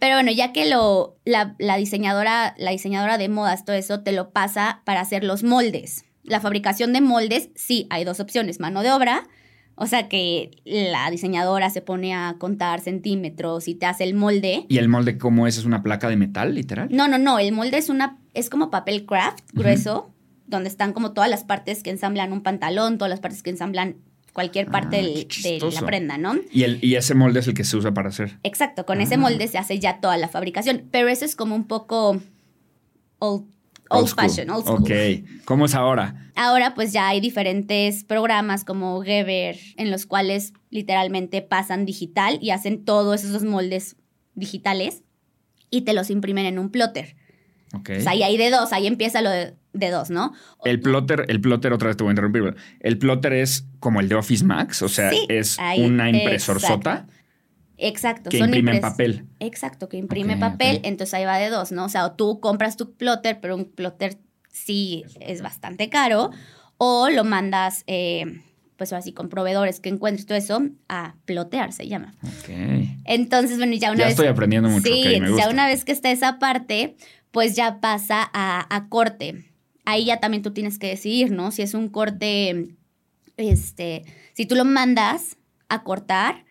Pero 0.00 0.16
bueno, 0.16 0.32
ya 0.32 0.52
que 0.52 0.68
lo, 0.68 1.16
la, 1.24 1.54
la, 1.58 1.76
diseñadora, 1.76 2.56
la 2.58 2.72
diseñadora 2.72 3.18
de 3.18 3.28
modas, 3.28 3.64
todo 3.64 3.76
eso, 3.76 4.00
te 4.00 4.10
lo 4.10 4.30
pasa 4.30 4.82
para 4.84 5.00
hacer 5.00 5.22
los 5.22 5.44
moldes. 5.44 6.04
La 6.24 6.40
fabricación 6.40 6.92
de 6.92 7.00
moldes, 7.00 7.50
sí, 7.54 7.86
hay 7.90 8.02
dos 8.02 8.18
opciones, 8.18 8.58
mano 8.58 8.82
de 8.82 8.90
obra 8.90 9.28
o 9.82 9.86
sea 9.86 10.10
que 10.10 10.50
la 10.66 11.10
diseñadora 11.10 11.70
se 11.70 11.80
pone 11.80 12.12
a 12.12 12.36
contar 12.38 12.82
centímetros 12.82 13.66
y 13.66 13.74
te 13.74 13.86
hace 13.86 14.04
el 14.04 14.12
molde. 14.12 14.66
¿Y 14.68 14.76
el 14.76 14.90
molde 14.90 15.16
cómo 15.16 15.46
es? 15.46 15.56
¿Es 15.56 15.64
una 15.64 15.82
placa 15.82 16.10
de 16.10 16.16
metal, 16.16 16.54
literal? 16.54 16.88
No, 16.90 17.08
no, 17.08 17.16
no. 17.16 17.38
El 17.38 17.52
molde 17.52 17.78
es 17.78 17.88
una. 17.88 18.18
es 18.34 18.50
como 18.50 18.70
papel 18.70 19.06
craft 19.06 19.42
grueso, 19.54 20.12
donde 20.46 20.68
están 20.68 20.92
como 20.92 21.12
todas 21.12 21.30
las 21.30 21.44
partes 21.44 21.82
que 21.82 21.88
ensamblan 21.88 22.30
un 22.34 22.42
pantalón, 22.42 22.98
todas 22.98 23.08
las 23.08 23.20
partes 23.20 23.42
que 23.42 23.48
ensamblan 23.48 23.96
cualquier 24.32 24.66
ah, 24.68 24.72
parte 24.72 24.96
de 24.96 25.70
la 25.72 25.82
prenda, 25.82 26.18
¿no? 26.18 26.36
¿Y, 26.52 26.62
el, 26.64 26.84
y 26.84 26.94
ese 26.94 27.14
molde 27.14 27.40
es 27.40 27.48
el 27.48 27.54
que 27.54 27.64
se 27.64 27.76
usa 27.76 27.92
para 27.92 28.08
hacer. 28.08 28.38
Exacto, 28.42 28.86
con 28.86 29.00
ese 29.00 29.14
ah. 29.14 29.18
molde 29.18 29.48
se 29.48 29.58
hace 29.58 29.78
ya 29.78 30.00
toda 30.00 30.16
la 30.16 30.28
fabricación. 30.28 30.88
Pero 30.90 31.08
eso 31.08 31.24
es 31.24 31.36
como 31.36 31.54
un 31.54 31.66
poco 31.66 32.20
old 33.18 33.44
Old, 33.92 34.08
fashion, 34.14 34.50
old 34.50 34.64
school. 34.64 34.82
Ok. 34.82 35.44
¿Cómo 35.44 35.64
es 35.64 35.74
ahora? 35.74 36.30
Ahora 36.36 36.74
pues 36.74 36.92
ya 36.92 37.08
hay 37.08 37.20
diferentes 37.20 38.04
programas 38.04 38.64
como 38.64 39.02
Geber 39.02 39.58
en 39.76 39.90
los 39.90 40.06
cuales 40.06 40.52
literalmente 40.70 41.42
pasan 41.42 41.84
digital 41.86 42.38
y 42.40 42.50
hacen 42.50 42.84
todos 42.84 43.24
esos 43.24 43.42
moldes 43.42 43.96
digitales 44.34 45.02
y 45.70 45.80
te 45.82 45.92
los 45.92 46.08
imprimen 46.08 46.46
en 46.46 46.60
un 46.60 46.70
plotter. 46.70 47.16
Ok. 47.74 47.90
O 47.98 48.00
sea, 48.00 48.12
ahí 48.12 48.22
hay 48.22 48.36
de 48.36 48.50
dos, 48.50 48.72
ahí 48.72 48.86
empieza 48.86 49.22
lo 49.22 49.30
de, 49.30 49.54
dos, 49.72 50.10
¿no? 50.10 50.32
El 50.64 50.80
plotter, 50.80 51.26
el 51.28 51.40
plotter, 51.40 51.72
otra 51.72 51.88
vez 51.88 51.96
te 51.96 52.02
voy 52.02 52.10
a 52.10 52.12
interrumpir, 52.12 52.54
el 52.80 52.98
plotter 52.98 53.32
es 53.34 53.66
como 53.78 54.00
el 54.00 54.08
de 54.08 54.16
Office 54.16 54.44
Max, 54.44 54.82
o 54.82 54.88
sea, 54.88 55.10
es 55.28 55.58
una 55.78 56.10
impresor 56.10 56.60
sota. 56.60 57.06
Exacto. 57.76 58.28
Que 58.28 58.38
imprime 58.38 58.72
en 58.72 58.80
papel. 58.80 59.24
Exacto, 59.38 59.88
que 59.88 59.96
imprime 59.96 60.36
papel, 60.36 60.80
entonces 60.82 61.14
ahí 61.14 61.24
va 61.24 61.38
de 61.38 61.48
dos, 61.48 61.72
¿no? 61.72 61.84
O 61.84 61.88
sea, 61.88 62.16
tú 62.16 62.40
compras 62.40 62.76
tu 62.76 62.94
plotter, 62.94 63.40
pero 63.40 63.56
un 63.56 63.64
plotter 63.64 64.18
sí 64.50 65.04
es 65.20 65.40
bastante 65.42 65.88
caro, 65.88 66.30
o 66.76 67.08
lo 67.08 67.24
mandas, 67.24 67.84
eh, 67.86 68.42
pues 68.80 68.94
así, 68.94 69.12
con 69.12 69.28
proveedores 69.28 69.78
que 69.78 69.90
encuentres 69.90 70.24
todo 70.24 70.38
eso, 70.38 70.62
a 70.88 71.14
plotear 71.26 71.74
se 71.74 71.86
llama. 71.86 72.14
Ok. 72.22 72.48
Entonces, 73.04 73.58
bueno, 73.58 73.74
ya 73.74 73.90
una 73.90 73.98
ya 73.98 74.04
vez... 74.06 74.12
estoy 74.12 74.28
aprendiendo 74.28 74.70
mucho. 74.70 74.90
Sí, 74.90 75.20
ya 75.36 75.50
una 75.50 75.66
vez 75.66 75.84
que 75.84 75.92
está 75.92 76.10
esa 76.10 76.38
parte, 76.38 76.96
pues 77.30 77.54
ya 77.54 77.82
pasa 77.82 78.22
a, 78.32 78.74
a 78.74 78.88
corte. 78.88 79.44
Ahí 79.84 80.06
ya 80.06 80.16
también 80.16 80.42
tú 80.42 80.52
tienes 80.54 80.78
que 80.78 80.86
decidir, 80.86 81.30
¿no? 81.30 81.50
Si 81.50 81.60
es 81.60 81.74
un 81.74 81.90
corte, 81.90 82.68
este, 83.36 84.04
si 84.32 84.46
tú 84.46 84.54
lo 84.54 84.64
mandas 84.64 85.36
a 85.68 85.82
cortar, 85.82 86.46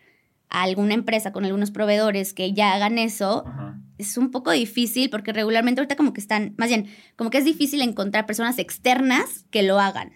a 0.50 0.62
alguna 0.62 0.94
empresa 0.94 1.32
con 1.32 1.44
algunos 1.44 1.72
proveedores 1.72 2.32
que 2.32 2.52
ya 2.52 2.74
hagan 2.74 2.96
eso, 2.96 3.44
es 3.98 4.16
un 4.16 4.30
poco 4.30 4.52
difícil 4.52 5.10
porque 5.10 5.32
regularmente 5.32 5.80
ahorita 5.80 5.96
como 5.96 6.12
que 6.12 6.20
están, 6.20 6.54
más 6.58 6.68
bien, 6.68 6.86
como 7.16 7.30
que 7.30 7.38
es 7.38 7.44
difícil 7.44 7.82
encontrar 7.82 8.24
personas 8.24 8.60
externas 8.60 9.46
que 9.50 9.64
lo 9.64 9.80
hagan. 9.80 10.12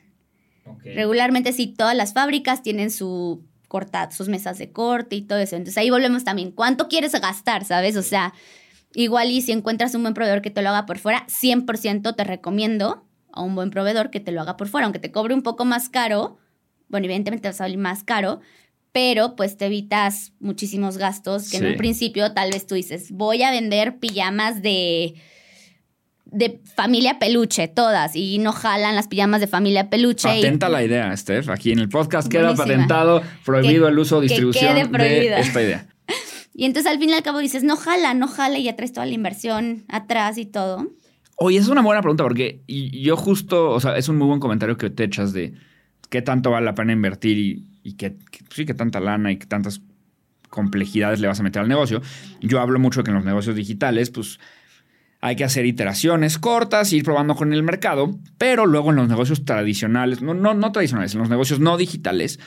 Regularmente 0.85 1.53
sí, 1.53 1.67
todas 1.67 1.97
las 1.97 2.13
fábricas 2.13 2.63
tienen 2.63 2.91
su 2.91 3.45
corta, 3.69 4.11
sus 4.11 4.29
mesas 4.29 4.59
de 4.59 4.71
corte 4.71 5.17
y 5.17 5.23
todo 5.23 5.39
eso. 5.39 5.57
Entonces 5.57 5.79
ahí 5.79 5.91
volvemos 5.91 6.25
también, 6.25 6.53
¿cuánto 6.53 6.89
quieres 6.89 7.13
gastar, 7.13 7.65
sabes? 7.65 7.97
O 7.97 8.03
sea, 8.03 8.33
igual 8.95 9.31
y 9.31 9.43
si 9.43 9.53
encuentras 9.53 9.95
un 9.95 10.03
buen 10.03 10.15
proveedor 10.15 10.43
que 10.43 10.51
te 10.51 10.63
lo 10.63 10.69
haga 10.69 10.87
por 10.87 10.99
fuera, 10.99 11.27
100% 11.27 12.15
te 12.15 12.25
recomiendo 12.25 13.05
a 13.33 13.43
un 13.43 13.55
buen 13.55 13.71
proveedor 13.71 14.11
que 14.11 14.21
te 14.21 14.33
lo 14.33 14.41
haga 14.41 14.57
por 14.57 14.69
fuera, 14.69 14.87
aunque 14.87 15.01
te 15.01 15.11
cobre 15.11 15.35
un 15.35 15.43
poco 15.43 15.65
más 15.65 15.89
caro, 15.89 16.39
bueno, 16.89 17.07
evidentemente 17.07 17.43
te 17.43 17.49
va 17.49 17.55
a 17.55 17.57
salir 17.57 17.79
más 17.79 18.05
caro, 18.05 18.41
pero 18.93 19.35
pues 19.35 19.57
te 19.57 19.67
evitas 19.67 20.33
muchísimos 20.39 20.97
gastos 20.99 21.51
que 21.51 21.57
en 21.57 21.67
un 21.67 21.77
principio 21.77 22.33
tal 22.33 22.53
vez 22.53 22.65
tú 22.65 22.77
dices, 22.77 23.11
voy 23.11 23.43
a 23.43 23.51
vender 23.51 23.99
pijamas 23.99 24.63
de 24.63 25.15
de 26.35 26.61
familia 26.75 27.19
peluche, 27.19 27.69
todas, 27.69 28.17
y 28.17 28.39
no 28.39 28.53
jalan 28.53 28.95
las 28.97 29.09
pijamas 29.09 29.41
de 29.41 29.47
familia 29.47 29.89
peluche. 29.89 30.29
Patenta 30.29 30.69
la 30.69 30.83
idea, 30.83 31.17
Steph. 31.17 31.49
Aquí 31.49 31.73
en 31.73 31.79
el 31.79 31.89
podcast 31.89 32.29
queda 32.29 32.55
patentado, 32.55 33.23
prohibido 33.45 33.89
el 33.89 33.99
uso 33.99 34.19
o 34.19 34.21
distribución 34.21 34.75
de 34.93 35.39
esta 35.39 35.63
idea. 35.63 35.87
Y 36.57 36.67
entonces 36.67 36.93
al 36.93 37.01
fin 37.01 37.11
y 37.11 37.15
al 37.15 37.25
cabo 37.25 37.41
dices, 37.41 37.65
no 37.65 37.77
jala, 37.77 38.15
no 38.15 38.29
jala, 38.29 38.59
y 38.59 38.63
ya 38.63 38.77
traes 38.77 38.93
toda 38.93 39.07
la 39.07 39.13
inversión 39.13 39.85
atrás 39.89 40.39
y 40.39 40.47
todo. 40.47 40.87
Oye, 41.37 41.59
es 41.59 41.67
una 41.67 41.83
buena 41.83 42.01
pregunta 42.01 42.23
porque 42.23 42.61
yo 42.69 43.17
justo, 43.17 43.71
o 43.71 43.81
sea, 43.81 43.97
es 43.97 44.09
un 44.09 44.19
muy 44.19 44.29
buen 44.29 44.39
comentario 44.39 44.77
que 44.77 44.89
te 44.89 45.03
echas 45.03 45.33
de 45.33 45.55
qué 46.11 46.23
tanto 46.23 46.53
vale 46.53 46.65
la 46.65 46.77
pena 46.77 46.93
invertir 46.93 47.39
y, 47.39 47.65
y 47.83 47.95
qué, 47.95 48.17
sí, 48.51 48.65
qué 48.65 48.75
tanta 48.75 49.01
lana 49.01 49.33
y 49.33 49.37
qué 49.37 49.47
tantas 49.47 49.81
complejidades 50.49 51.19
le 51.19 51.27
vas 51.27 51.41
a 51.41 51.43
meter 51.43 51.61
al 51.61 51.69
negocio. 51.69 52.01
Yo 52.41 52.61
hablo 52.61 52.79
mucho 52.79 53.01
de 53.01 53.05
que 53.05 53.11
en 53.11 53.17
los 53.17 53.25
negocios 53.25 53.57
digitales, 53.57 54.11
pues 54.11 54.39
hay 55.25 55.37
que 55.37 55.45
hacer 55.45 55.65
iteraciones 55.65 56.37
cortas, 56.37 56.93
ir 56.93 57.03
probando 57.03 57.35
con 57.35 57.55
el 57.55 57.63
mercado, 57.63 58.21
pero 58.37 58.67
luego 58.67 58.91
en 58.91 58.97
los 58.97 59.09
negocios 59.09 59.47
tradicionales, 59.47 60.21
no, 60.21 60.35
no, 60.35 60.53
no 60.53 60.71
tradicionales, 60.71 61.15
en 61.15 61.21
los 61.21 61.31
negocios 61.31 61.61
no 61.61 61.79
digitales, 61.79 62.39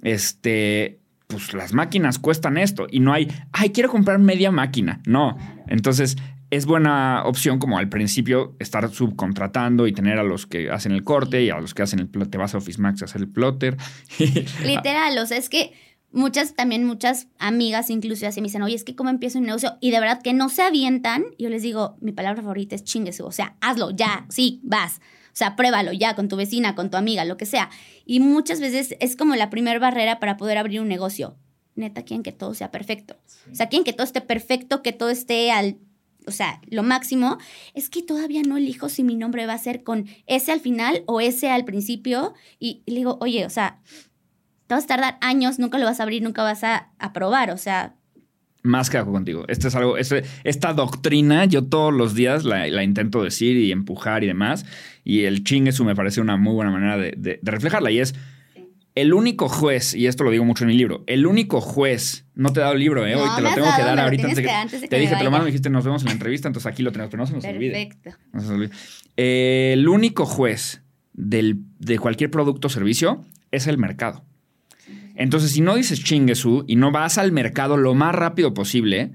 este, 0.00 0.98
pues 1.26 1.52
las 1.52 1.74
máquinas 1.74 2.18
cuestan 2.18 2.56
esto 2.56 2.86
y 2.90 3.00
no 3.00 3.12
hay, 3.12 3.30
ay, 3.52 3.68
quiero 3.68 3.90
comprar 3.90 4.18
media 4.18 4.50
máquina. 4.50 5.02
No. 5.04 5.36
Entonces, 5.68 6.16
es 6.48 6.64
buena 6.64 7.22
opción 7.26 7.58
como 7.58 7.76
al 7.76 7.90
principio 7.90 8.56
estar 8.58 8.90
subcontratando 8.90 9.86
y 9.86 9.92
tener 9.92 10.18
a 10.18 10.22
los 10.22 10.46
que 10.46 10.70
hacen 10.70 10.92
el 10.92 11.04
corte 11.04 11.42
y 11.42 11.50
a 11.50 11.60
los 11.60 11.74
que 11.74 11.82
hacen 11.82 11.98
el 11.98 12.08
te 12.30 12.38
vas 12.38 12.54
a 12.54 12.58
Office 12.58 12.80
Max 12.80 13.02
a 13.02 13.04
hacer 13.04 13.20
el 13.20 13.28
plotter. 13.28 13.76
Literal, 14.64 15.18
o 15.18 15.26
sea, 15.26 15.36
es 15.36 15.50
que 15.50 15.74
muchas, 16.12 16.54
también 16.54 16.84
muchas 16.84 17.28
amigas 17.38 17.90
incluso 17.90 18.26
así 18.26 18.40
me 18.40 18.46
dicen, 18.46 18.62
oye, 18.62 18.74
es 18.74 18.84
que 18.84 18.94
cómo 18.94 19.10
empiezo 19.10 19.38
un 19.38 19.44
negocio 19.44 19.76
y 19.80 19.90
de 19.90 20.00
verdad 20.00 20.22
que 20.22 20.32
no 20.32 20.48
se 20.48 20.62
avientan. 20.62 21.24
Yo 21.38 21.48
les 21.48 21.62
digo, 21.62 21.96
mi 22.00 22.12
palabra 22.12 22.42
favorita 22.42 22.74
es 22.74 22.84
chinguesu, 22.84 23.24
o 23.24 23.32
sea, 23.32 23.56
hazlo, 23.60 23.90
ya, 23.90 24.26
sí, 24.28 24.60
vas. 24.62 25.00
O 25.32 25.36
sea, 25.36 25.56
pruébalo 25.56 25.92
ya 25.92 26.14
con 26.14 26.28
tu 26.28 26.36
vecina, 26.36 26.74
con 26.74 26.90
tu 26.90 26.96
amiga, 26.96 27.24
lo 27.24 27.36
que 27.36 27.46
sea. 27.46 27.70
Y 28.04 28.20
muchas 28.20 28.60
veces 28.60 28.94
es 29.00 29.16
como 29.16 29.34
la 29.34 29.48
primera 29.48 29.78
barrera 29.78 30.20
para 30.20 30.36
poder 30.36 30.58
abrir 30.58 30.80
un 30.80 30.88
negocio. 30.88 31.36
Neta, 31.74 32.02
quieren 32.02 32.22
que 32.22 32.32
todo 32.32 32.52
sea 32.52 32.70
perfecto. 32.70 33.16
O 33.50 33.54
sea, 33.54 33.68
quieren 33.68 33.84
que 33.84 33.94
todo 33.94 34.04
esté 34.04 34.20
perfecto, 34.20 34.82
que 34.82 34.92
todo 34.92 35.08
esté 35.08 35.50
al 35.50 35.78
o 36.26 36.30
sea, 36.30 36.60
lo 36.68 36.82
máximo, 36.82 37.38
es 37.74 37.90
que 37.90 38.02
todavía 38.02 38.42
no 38.42 38.56
elijo 38.56 38.88
si 38.88 39.02
mi 39.02 39.16
nombre 39.16 39.46
va 39.46 39.54
a 39.54 39.58
ser 39.58 39.82
con 39.82 40.06
ese 40.26 40.52
al 40.52 40.60
final 40.60 41.02
o 41.06 41.20
ese 41.20 41.50
al 41.50 41.64
principio. 41.64 42.34
Y, 42.58 42.82
le 42.86 42.96
digo, 42.96 43.18
oye, 43.20 43.44
o 43.44 43.50
sea, 43.50 43.80
te 44.72 44.76
vas 44.76 44.84
a 44.84 44.86
tardar 44.86 45.18
años, 45.20 45.58
nunca 45.58 45.76
lo 45.76 45.84
vas 45.84 46.00
a 46.00 46.04
abrir, 46.04 46.22
nunca 46.22 46.42
vas 46.42 46.64
a 46.64 46.88
aprobar, 46.98 47.50
o 47.50 47.58
sea. 47.58 47.94
Más 48.62 48.88
que 48.88 48.96
hago 48.96 49.12
contigo. 49.12 49.44
Esto 49.48 49.68
es 49.68 49.74
algo, 49.74 49.96
esta 49.98 50.72
doctrina 50.72 51.44
yo 51.44 51.64
todos 51.64 51.92
los 51.92 52.14
días 52.14 52.44
la, 52.44 52.82
intento 52.82 53.22
decir 53.22 53.56
y 53.58 53.70
empujar 53.70 54.24
y 54.24 54.28
demás. 54.28 54.64
Y 55.04 55.24
el 55.24 55.44
ching 55.44 55.66
eso 55.66 55.84
me 55.84 55.94
parece 55.94 56.22
una 56.22 56.38
muy 56.38 56.54
buena 56.54 56.70
manera 56.70 56.96
de, 56.96 57.40
reflejarla. 57.42 57.90
Y 57.90 57.98
es 57.98 58.14
el 58.94 59.12
único 59.12 59.48
juez, 59.48 59.94
y 59.94 60.06
esto 60.06 60.24
lo 60.24 60.30
digo 60.30 60.44
mucho 60.44 60.64
en 60.64 60.68
mi 60.68 60.76
libro, 60.76 61.04
el 61.06 61.26
único 61.26 61.60
juez, 61.60 62.24
no 62.34 62.52
te 62.52 62.60
he 62.60 62.62
dado 62.62 62.74
el 62.74 62.80
libro, 62.80 63.06
¿eh? 63.06 63.14
hoy 63.16 63.28
te 63.36 63.42
lo 63.42 63.52
tengo 63.54 63.68
que 63.74 63.82
dar 63.82 63.98
ahorita 63.98 64.28
antes, 64.28 64.80
que, 64.80 64.88
te 64.88 64.98
dije, 64.98 65.16
te 65.16 65.24
lo 65.24 65.30
mando, 65.30 65.44
me 65.44 65.50
dijiste, 65.50 65.70
nos 65.70 65.84
vemos 65.84 66.02
en 66.02 66.06
la 66.06 66.12
entrevista, 66.12 66.46
entonces 66.46 66.70
aquí 66.70 66.82
lo 66.82 66.92
tenemos, 66.92 67.10
pero 67.10 67.22
no 67.22 67.26
se 67.26 67.34
nos 67.34 67.44
olvide. 67.44 67.90
Perfecto. 68.32 68.76
el 69.16 69.88
único 69.88 70.26
juez 70.26 70.82
del, 71.14 71.60
de 71.78 71.98
cualquier 71.98 72.30
producto 72.30 72.68
o 72.68 72.70
servicio 72.70 73.24
es 73.50 73.66
el 73.66 73.78
mercado. 73.78 74.24
Entonces, 75.14 75.52
si 75.52 75.60
no 75.60 75.74
dices 75.74 76.02
chinguesú 76.02 76.64
y 76.66 76.76
no 76.76 76.90
vas 76.90 77.18
al 77.18 77.32
mercado 77.32 77.76
lo 77.76 77.94
más 77.94 78.14
rápido 78.14 78.54
posible 78.54 79.12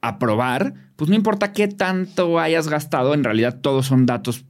a 0.00 0.18
probar, 0.18 0.74
pues 0.96 1.08
no 1.08 1.16
importa 1.16 1.52
qué 1.52 1.68
tanto 1.68 2.38
hayas 2.38 2.68
gastado, 2.68 3.14
en 3.14 3.24
realidad 3.24 3.60
todos 3.60 3.86
son 3.86 4.06
datos 4.06 4.44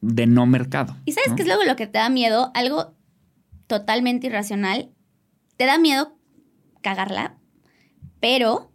de 0.00 0.26
no 0.26 0.46
mercado. 0.46 0.96
¿Y 1.04 1.12
sabes 1.12 1.32
qué 1.34 1.42
es 1.42 1.48
luego 1.48 1.64
lo 1.64 1.76
que 1.76 1.86
te 1.86 1.98
da 1.98 2.08
miedo? 2.08 2.50
Algo 2.54 2.94
totalmente 3.66 4.28
irracional. 4.28 4.90
Te 5.56 5.66
da 5.66 5.78
miedo 5.78 6.16
cagarla, 6.80 7.36
pero 8.20 8.72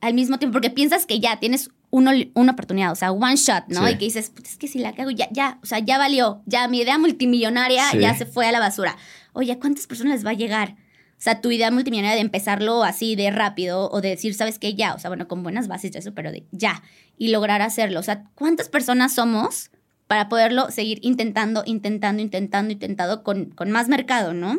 al 0.00 0.14
mismo 0.14 0.38
tiempo, 0.38 0.54
porque 0.54 0.70
piensas 0.70 1.06
que 1.06 1.20
ya 1.20 1.38
tienes 1.38 1.70
uno, 1.90 2.10
una 2.34 2.52
oportunidad, 2.52 2.92
o 2.92 2.96
sea, 2.96 3.12
one 3.12 3.36
shot, 3.36 3.64
¿no? 3.68 3.88
Y 3.88 3.92
que 3.92 4.06
dices, 4.06 4.32
es 4.42 4.56
que 4.56 4.68
si 4.68 4.78
la 4.78 4.94
cago, 4.94 5.10
ya, 5.10 5.28
ya, 5.30 5.58
o 5.62 5.66
sea, 5.66 5.78
ya 5.78 5.98
valió, 5.98 6.42
ya 6.46 6.66
mi 6.68 6.80
idea 6.80 6.98
multimillonaria 6.98 7.92
ya 7.94 8.14
se 8.14 8.26
fue 8.26 8.46
a 8.46 8.52
la 8.52 8.60
basura 8.60 8.96
oye, 9.32 9.52
¿a 9.52 9.58
cuántas 9.58 9.86
personas 9.86 10.14
les 10.14 10.26
va 10.26 10.30
a 10.30 10.34
llegar? 10.34 10.76
O 11.18 11.20
sea, 11.20 11.40
tu 11.40 11.50
idea 11.50 11.70
multimillonaria 11.70 12.14
de 12.14 12.22
empezarlo 12.22 12.84
así 12.84 13.16
de 13.16 13.30
rápido 13.30 13.90
o 13.90 14.00
de 14.00 14.10
decir, 14.10 14.34
¿sabes 14.34 14.58
qué? 14.58 14.74
Ya, 14.74 14.94
o 14.94 14.98
sea, 14.98 15.10
bueno, 15.10 15.26
con 15.26 15.42
buenas 15.42 15.66
bases 15.66 15.92
de 15.92 15.98
eso, 15.98 16.14
pero 16.14 16.30
de 16.30 16.46
ya, 16.52 16.82
y 17.16 17.28
lograr 17.30 17.60
hacerlo. 17.60 17.98
O 17.98 18.04
sea, 18.04 18.24
¿cuántas 18.34 18.68
personas 18.68 19.14
somos 19.14 19.70
para 20.08 20.28
poderlo 20.28 20.70
seguir 20.70 20.98
intentando, 21.02 21.62
intentando, 21.66 22.22
intentando, 22.22 22.72
intentando 22.72 23.22
con, 23.22 23.50
con 23.50 23.70
más 23.70 23.88
mercado, 23.88 24.32
¿no? 24.32 24.58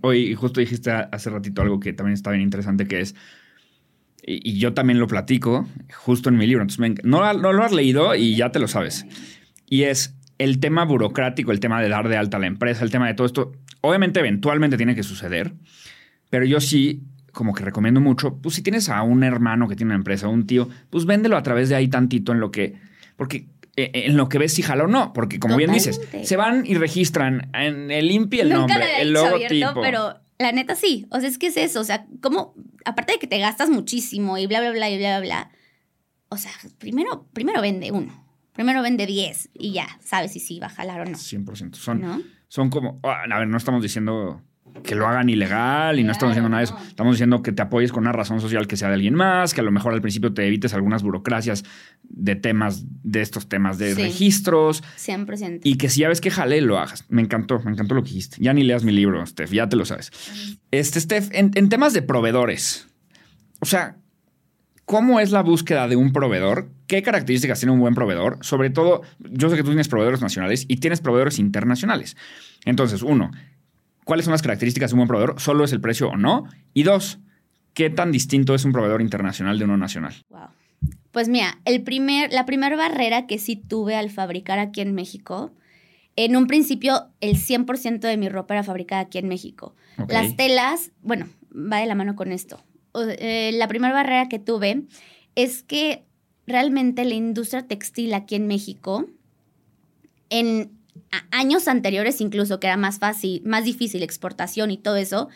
Hoy 0.00 0.34
justo 0.34 0.60
dijiste 0.60 0.90
hace 0.90 1.30
ratito 1.30 1.62
algo 1.62 1.78
que 1.78 1.92
también 1.92 2.14
está 2.14 2.30
bien 2.30 2.42
interesante, 2.42 2.86
que 2.86 3.00
es, 3.00 3.14
y, 4.22 4.58
yo 4.58 4.74
también 4.74 4.98
lo 4.98 5.06
platico 5.06 5.66
justo 5.94 6.28
en 6.28 6.36
mi 6.36 6.46
libro, 6.46 6.62
entonces 6.62 7.04
no, 7.04 7.32
lo 7.32 7.64
has 7.64 7.72
leído 7.72 8.14
y 8.16 8.34
ya 8.36 8.50
te 8.50 8.58
lo 8.58 8.66
sabes. 8.66 9.06
Y 9.66 9.84
es 9.84 10.16
el 10.38 10.58
tema 10.58 10.84
burocrático, 10.84 11.52
el 11.52 11.60
tema 11.60 11.80
de 11.80 11.88
dar 11.88 12.08
de 12.08 12.16
alta 12.16 12.38
la 12.38 12.46
empresa, 12.46 12.82
el 12.82 12.90
tema 12.90 13.06
de 13.06 13.14
todo 13.14 13.26
esto, 13.26 13.52
Obviamente, 13.80 14.20
eventualmente 14.20 14.76
tiene 14.76 14.94
que 14.94 15.02
suceder, 15.02 15.54
pero 16.30 16.44
yo 16.44 16.60
sí, 16.60 17.02
como 17.32 17.54
que 17.54 17.64
recomiendo 17.64 18.00
mucho, 18.00 18.36
pues 18.36 18.54
si 18.56 18.62
tienes 18.62 18.88
a 18.88 19.02
un 19.02 19.22
hermano 19.22 19.68
que 19.68 19.76
tiene 19.76 19.90
una 19.90 19.96
empresa, 19.96 20.28
un 20.28 20.46
tío, 20.46 20.68
pues 20.90 21.04
véndelo 21.04 21.36
a 21.36 21.42
través 21.42 21.68
de 21.68 21.76
ahí 21.76 21.88
tantito 21.88 22.32
en 22.32 22.40
lo 22.40 22.50
que, 22.50 22.74
porque 23.16 23.46
eh, 23.76 23.90
en 23.94 24.16
lo 24.16 24.28
que 24.28 24.38
ves 24.38 24.52
si 24.54 24.62
jala 24.62 24.84
o 24.84 24.88
no, 24.88 25.12
porque 25.12 25.38
como 25.38 25.56
bien 25.56 25.72
dices, 25.72 26.00
se 26.24 26.36
van 26.36 26.66
y 26.66 26.74
registran 26.74 27.50
en 27.54 27.90
el 27.90 28.10
INPI 28.10 28.40
el 28.40 28.48
nombre, 28.50 29.00
el 29.00 29.12
logotipo. 29.12 29.80
pero 29.80 30.18
la 30.38 30.52
neta 30.52 30.74
sí, 30.74 31.06
o 31.10 31.20
sea, 31.20 31.28
es 31.28 31.38
que 31.38 31.46
es 31.46 31.56
eso, 31.56 31.80
o 31.80 31.84
sea, 31.84 32.06
como, 32.20 32.54
aparte 32.84 33.12
de 33.12 33.18
que 33.18 33.26
te 33.26 33.38
gastas 33.38 33.70
muchísimo 33.70 34.36
y 34.36 34.46
bla, 34.46 34.60
bla, 34.60 34.72
bla, 34.72 34.90
y 34.90 34.98
bla, 34.98 35.20
bla, 35.20 35.26
bla, 35.26 35.50
o 36.28 36.36
sea, 36.36 36.50
primero, 36.78 37.28
primero 37.32 37.60
vende 37.60 37.92
uno, 37.92 38.26
primero 38.52 38.82
vende 38.82 39.06
10 39.06 39.50
y 39.54 39.72
ya, 39.72 39.86
sabes 40.04 40.32
si 40.32 40.40
sí 40.40 40.58
va 40.58 40.66
a 40.66 40.70
jalar 40.70 41.02
o 41.02 41.04
no. 41.04 41.16
100%. 41.16 41.76
Son, 41.76 42.00
¿No? 42.00 42.20
Son 42.48 42.70
como, 42.70 43.00
ah, 43.04 43.22
a 43.30 43.38
ver, 43.38 43.48
no 43.48 43.56
estamos 43.56 43.82
diciendo 43.82 44.42
que 44.82 44.94
lo 44.94 45.06
hagan 45.06 45.28
ilegal 45.28 45.98
y 45.98 46.04
no 46.04 46.12
estamos 46.12 46.32
diciendo 46.32 46.48
nada 46.48 46.60
de 46.60 46.64
eso. 46.64 46.76
Estamos 46.88 47.14
diciendo 47.14 47.42
que 47.42 47.52
te 47.52 47.62
apoyes 47.62 47.92
con 47.92 48.04
una 48.04 48.12
razón 48.12 48.40
social 48.40 48.66
que 48.66 48.76
sea 48.76 48.88
de 48.88 48.94
alguien 48.94 49.14
más, 49.14 49.54
que 49.54 49.60
a 49.60 49.64
lo 49.64 49.70
mejor 49.70 49.92
al 49.92 50.00
principio 50.00 50.32
te 50.32 50.46
evites 50.46 50.74
algunas 50.74 51.02
burocracias 51.02 51.64
de 52.02 52.36
temas, 52.36 52.84
de 53.02 53.20
estos 53.20 53.48
temas 53.48 53.78
de 53.78 53.94
registros. 53.94 54.82
100%. 54.96 55.60
Y 55.64 55.76
que 55.76 55.88
si 55.88 56.00
ya 56.00 56.08
ves 56.08 56.20
que 56.20 56.30
jale, 56.30 56.60
lo 56.60 56.78
hagas. 56.78 57.04
Me 57.08 57.22
encantó, 57.22 57.60
me 57.60 57.72
encantó 57.72 57.94
lo 57.94 58.02
que 58.02 58.08
dijiste. 58.10 58.36
Ya 58.40 58.52
ni 58.52 58.62
leas 58.62 58.84
mi 58.84 58.92
libro, 58.92 59.24
Steph, 59.26 59.50
ya 59.50 59.68
te 59.68 59.76
lo 59.76 59.84
sabes. 59.84 60.10
Este, 60.70 61.00
Steph, 61.00 61.28
en, 61.32 61.50
en 61.54 61.68
temas 61.68 61.92
de 61.92 62.02
proveedores, 62.02 62.88
o 63.60 63.66
sea, 63.66 63.96
¿cómo 64.88 65.20
es 65.20 65.30
la 65.32 65.42
búsqueda 65.42 65.86
de 65.86 65.96
un 65.96 66.14
proveedor? 66.14 66.70
¿Qué 66.86 67.02
características 67.02 67.60
tiene 67.60 67.72
un 67.72 67.78
buen 67.78 67.94
proveedor? 67.94 68.38
Sobre 68.40 68.70
todo, 68.70 69.02
yo 69.18 69.50
sé 69.50 69.56
que 69.56 69.62
tú 69.62 69.68
tienes 69.68 69.86
proveedores 69.86 70.22
nacionales 70.22 70.64
y 70.66 70.78
tienes 70.78 71.02
proveedores 71.02 71.38
internacionales. 71.38 72.16
Entonces, 72.64 73.02
uno, 73.02 73.30
¿cuáles 74.04 74.24
son 74.24 74.32
las 74.32 74.40
características 74.40 74.90
de 74.90 74.94
un 74.94 75.00
buen 75.00 75.08
proveedor? 75.08 75.38
¿Solo 75.38 75.64
es 75.64 75.74
el 75.74 75.82
precio 75.82 76.08
o 76.08 76.16
no? 76.16 76.48
Y 76.72 76.84
dos, 76.84 77.18
¿qué 77.74 77.90
tan 77.90 78.10
distinto 78.12 78.54
es 78.54 78.64
un 78.64 78.72
proveedor 78.72 79.02
internacional 79.02 79.58
de 79.58 79.66
uno 79.66 79.76
nacional? 79.76 80.14
Wow. 80.30 80.48
Pues 81.12 81.28
mira, 81.28 81.58
el 81.66 81.82
primer, 81.82 82.32
la 82.32 82.46
primera 82.46 82.74
barrera 82.74 83.26
que 83.26 83.38
sí 83.38 83.56
tuve 83.56 83.94
al 83.94 84.08
fabricar 84.08 84.58
aquí 84.58 84.80
en 84.80 84.94
México, 84.94 85.52
en 86.16 86.34
un 86.34 86.46
principio 86.46 87.08
el 87.20 87.36
100% 87.36 88.00
de 88.00 88.16
mi 88.16 88.30
ropa 88.30 88.54
era 88.54 88.62
fabricada 88.62 89.02
aquí 89.02 89.18
en 89.18 89.28
México. 89.28 89.76
Las 90.08 90.34
telas, 90.34 90.92
bueno, 91.02 91.26
va 91.54 91.76
de 91.76 91.86
la 91.86 91.94
mano 91.94 92.16
con 92.16 92.32
esto. 92.32 92.64
Eh, 92.94 93.52
la 93.54 93.68
primera 93.68 93.94
barrera 93.94 94.28
que 94.28 94.38
tuve 94.38 94.82
es 95.34 95.62
que 95.62 96.04
realmente 96.46 97.04
la 97.04 97.14
industria 97.14 97.66
textil 97.66 98.14
aquí 98.14 98.34
en 98.34 98.46
México, 98.46 99.06
en 100.30 100.72
años 101.30 101.68
anteriores 101.68 102.20
incluso, 102.20 102.60
que 102.60 102.66
era 102.66 102.76
más 102.76 102.98
fácil, 102.98 103.42
más 103.44 103.64
difícil 103.64 104.02
exportación 104.02 104.70
y 104.70 104.78
todo 104.78 104.96
eso, 104.96 105.28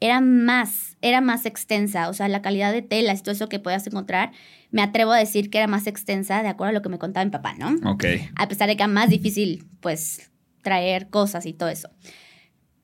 era 0.00 0.20
más, 0.20 0.96
era 1.02 1.20
más 1.20 1.46
extensa. 1.46 2.08
O 2.08 2.14
sea, 2.14 2.28
la 2.28 2.42
calidad 2.42 2.72
de 2.72 2.82
telas 2.82 3.20
y 3.20 3.22
todo 3.22 3.32
eso 3.34 3.48
que 3.48 3.58
podías 3.58 3.86
encontrar, 3.86 4.32
me 4.70 4.82
atrevo 4.82 5.12
a 5.12 5.18
decir 5.18 5.50
que 5.50 5.58
era 5.58 5.66
más 5.66 5.86
extensa 5.86 6.42
de 6.42 6.48
acuerdo 6.48 6.70
a 6.70 6.72
lo 6.72 6.82
que 6.82 6.88
me 6.88 6.98
contaba 6.98 7.24
mi 7.24 7.30
papá, 7.30 7.54
¿no? 7.54 7.90
Ok. 7.90 8.04
A 8.36 8.48
pesar 8.48 8.68
de 8.68 8.76
que 8.76 8.82
era 8.82 8.92
más 8.92 9.10
difícil, 9.10 9.66
pues, 9.80 10.30
traer 10.62 11.08
cosas 11.08 11.46
y 11.46 11.52
todo 11.52 11.68
eso. 11.68 11.90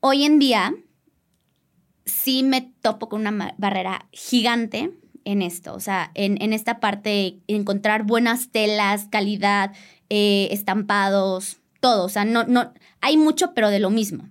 Hoy 0.00 0.24
en 0.24 0.38
día, 0.38 0.74
sí 2.06 2.42
me 2.42 2.72
topo 2.80 3.08
con 3.08 3.26
una 3.26 3.54
barrera 3.58 4.06
gigante 4.12 4.92
en 5.24 5.42
esto, 5.42 5.74
o 5.74 5.80
sea, 5.80 6.12
en, 6.14 6.40
en 6.40 6.52
esta 6.52 6.78
parte 6.78 7.10
de 7.10 7.40
encontrar 7.48 8.04
buenas 8.04 8.50
telas, 8.50 9.08
calidad, 9.10 9.72
eh, 10.08 10.48
estampados, 10.52 11.58
todo, 11.80 12.04
o 12.04 12.08
sea, 12.08 12.24
no, 12.24 12.44
no, 12.44 12.72
hay 13.00 13.16
mucho, 13.16 13.52
pero 13.52 13.70
de 13.70 13.80
lo 13.80 13.90
mismo. 13.90 14.28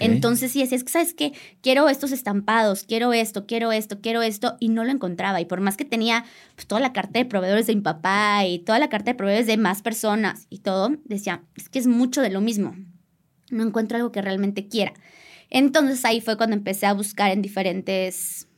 Entonces 0.00 0.52
sí 0.52 0.60
decía, 0.60 0.76
es 0.76 0.84
que 0.84 0.90
sabes 0.90 1.14
qué, 1.14 1.32
quiero 1.62 1.88
estos 1.88 2.12
estampados, 2.12 2.84
quiero 2.84 3.14
esto, 3.14 3.46
quiero 3.46 3.72
esto, 3.72 4.00
quiero 4.02 4.20
esto, 4.20 4.56
y 4.60 4.68
no 4.68 4.84
lo 4.84 4.90
encontraba. 4.90 5.40
Y 5.40 5.46
por 5.46 5.60
más 5.60 5.78
que 5.78 5.86
tenía 5.86 6.24
pues, 6.54 6.66
toda 6.66 6.82
la 6.82 6.92
carta 6.92 7.18
de 7.18 7.24
proveedores 7.24 7.66
de 7.66 7.76
mi 7.76 7.80
papá 7.80 8.44
y 8.44 8.58
toda 8.58 8.78
la 8.78 8.90
carta 8.90 9.12
de 9.12 9.14
proveedores 9.14 9.46
de 9.46 9.56
más 9.56 9.80
personas 9.80 10.46
y 10.50 10.58
todo, 10.58 10.90
decía, 11.04 11.42
es 11.56 11.70
que 11.70 11.78
es 11.78 11.86
mucho 11.86 12.20
de 12.20 12.28
lo 12.28 12.42
mismo. 12.42 12.76
No 13.50 13.62
encuentro 13.62 13.96
algo 13.96 14.12
que 14.12 14.20
realmente 14.20 14.68
quiera. 14.68 14.92
Entonces 15.50 16.04
ahí 16.04 16.20
fue 16.20 16.36
cuando 16.36 16.56
empecé 16.56 16.86
a 16.86 16.94
buscar 16.94 17.30
en 17.30 17.42
diferentes 17.42 18.48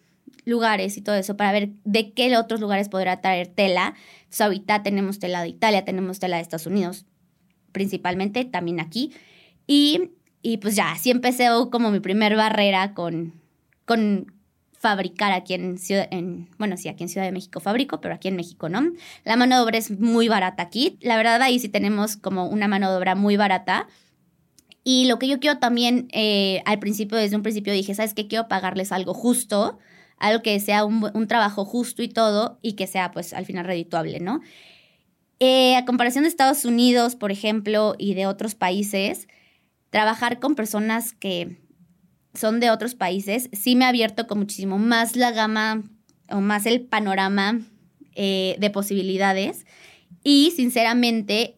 lugares 0.44 0.96
y 0.96 1.02
todo 1.02 1.16
eso 1.16 1.36
para 1.36 1.52
ver 1.52 1.70
de 1.84 2.12
qué 2.12 2.36
otros 2.36 2.60
lugares 2.60 2.88
podría 2.88 3.20
traer 3.20 3.48
tela. 3.48 3.94
Entonces 4.18 4.40
ahorita 4.42 4.82
tenemos 4.82 5.18
tela 5.18 5.42
de 5.42 5.48
Italia, 5.48 5.84
tenemos 5.84 6.18
tela 6.18 6.36
de 6.36 6.42
Estados 6.42 6.66
Unidos, 6.66 7.06
principalmente 7.72 8.44
también 8.44 8.80
aquí. 8.80 9.12
Y 9.66 10.10
y 10.42 10.56
pues 10.58 10.74
ya, 10.74 10.90
así 10.90 11.10
empecé 11.10 11.48
como 11.70 11.90
mi 11.92 12.00
primer 12.00 12.34
barrera 12.36 12.94
con, 12.94 13.40
con 13.84 14.32
fabricar 14.72 15.30
aquí 15.30 15.54
en 15.54 15.78
Ciudad, 15.78 16.08
en, 16.10 16.50
bueno, 16.58 16.76
sí, 16.76 16.88
aquí 16.88 17.04
en 17.04 17.08
Ciudad 17.08 17.24
de 17.24 17.32
México 17.32 17.60
fabrico, 17.60 18.00
pero 18.00 18.14
aquí 18.14 18.26
en 18.26 18.34
México 18.34 18.68
no. 18.68 18.82
La 19.24 19.36
mano 19.36 19.56
de 19.56 19.62
obra 19.62 19.78
es 19.78 19.96
muy 20.00 20.28
barata 20.28 20.64
aquí. 20.64 20.98
La 21.00 21.16
verdad 21.16 21.40
ahí 21.42 21.60
sí 21.60 21.68
tenemos 21.68 22.16
como 22.16 22.48
una 22.48 22.66
mano 22.66 22.90
de 22.90 22.96
obra 22.96 23.14
muy 23.14 23.36
barata. 23.36 23.86
Y 24.84 25.06
lo 25.06 25.18
que 25.18 25.28
yo 25.28 25.38
quiero 25.38 25.58
también, 25.58 26.08
eh, 26.12 26.62
al 26.64 26.78
principio, 26.78 27.16
desde 27.16 27.36
un 27.36 27.42
principio 27.42 27.72
dije, 27.72 27.94
¿sabes 27.94 28.14
qué? 28.14 28.26
Quiero 28.26 28.48
pagarles 28.48 28.90
algo 28.90 29.14
justo, 29.14 29.78
algo 30.18 30.42
que 30.42 30.58
sea 30.58 30.84
un, 30.84 31.08
un 31.14 31.28
trabajo 31.28 31.64
justo 31.64 32.02
y 32.02 32.08
todo, 32.08 32.58
y 32.62 32.72
que 32.72 32.86
sea 32.86 33.12
pues 33.12 33.32
al 33.32 33.46
final 33.46 33.64
redituable, 33.64 34.18
¿no? 34.18 34.40
Eh, 35.38 35.76
a 35.76 35.84
comparación 35.84 36.24
de 36.24 36.28
Estados 36.28 36.64
Unidos, 36.64 37.16
por 37.16 37.30
ejemplo, 37.30 37.94
y 37.98 38.14
de 38.14 38.26
otros 38.26 38.54
países, 38.54 39.28
trabajar 39.90 40.40
con 40.40 40.54
personas 40.54 41.12
que 41.12 41.58
son 42.34 42.60
de 42.60 42.70
otros 42.70 42.94
países 42.94 43.50
sí 43.52 43.76
me 43.76 43.84
ha 43.84 43.88
abierto 43.88 44.26
con 44.26 44.38
muchísimo 44.38 44.78
más 44.78 45.16
la 45.16 45.32
gama 45.32 45.82
o 46.30 46.40
más 46.40 46.64
el 46.64 46.80
panorama 46.80 47.60
eh, 48.14 48.56
de 48.58 48.70
posibilidades. 48.70 49.66
Y 50.24 50.52
sinceramente, 50.52 51.54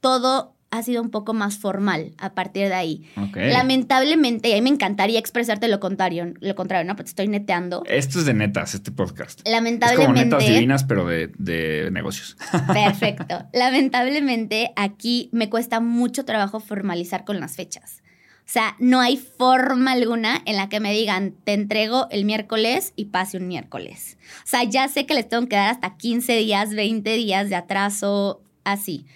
todo 0.00 0.53
ha 0.78 0.82
sido 0.82 1.02
un 1.02 1.10
poco 1.10 1.34
más 1.34 1.58
formal 1.58 2.12
a 2.18 2.34
partir 2.34 2.68
de 2.68 2.74
ahí. 2.74 3.10
Lamentablemente, 3.34 4.48
y 4.48 4.52
a 4.52 4.56
mí 4.56 4.62
me 4.62 4.70
encantaría 4.70 5.18
expresarte 5.18 5.68
lo 5.68 5.80
contrario, 5.80 6.34
lo 6.40 6.54
contrario, 6.54 6.86
¿no? 6.86 6.96
Porque 6.96 7.10
estoy 7.10 7.28
neteando. 7.28 7.82
Esto 7.86 8.18
es 8.18 8.24
de 8.24 8.34
netas, 8.34 8.74
este 8.74 8.90
podcast. 8.90 9.46
Lamentablemente. 9.46 10.02
Es 10.02 10.06
como 10.06 10.38
netas 10.38 10.46
divinas, 10.46 10.84
pero 10.84 11.06
de, 11.06 11.30
de 11.38 11.90
negocios. 11.92 12.36
Perfecto. 12.72 13.44
Lamentablemente, 13.52 14.72
aquí 14.76 15.28
me 15.32 15.48
cuesta 15.48 15.80
mucho 15.80 16.24
trabajo 16.24 16.60
formalizar 16.60 17.24
con 17.24 17.38
las 17.38 17.56
fechas. 17.56 18.02
O 18.46 18.50
sea, 18.54 18.76
no 18.78 19.00
hay 19.00 19.16
forma 19.16 19.92
alguna 19.92 20.42
en 20.44 20.56
la 20.56 20.68
que 20.68 20.78
me 20.78 20.92
digan, 20.92 21.34
te 21.44 21.54
entrego 21.54 22.08
el 22.10 22.26
miércoles 22.26 22.92
y 22.94 23.06
pase 23.06 23.38
un 23.38 23.48
miércoles. 23.48 24.18
O 24.44 24.46
sea, 24.46 24.64
ya 24.64 24.86
sé 24.88 25.06
que 25.06 25.14
les 25.14 25.28
tengo 25.28 25.48
que 25.48 25.56
dar 25.56 25.70
hasta 25.70 25.96
15 25.96 26.36
días, 26.36 26.74
20 26.74 27.10
días 27.14 27.48
de 27.48 27.56
atraso, 27.56 28.42
así. 28.64 29.06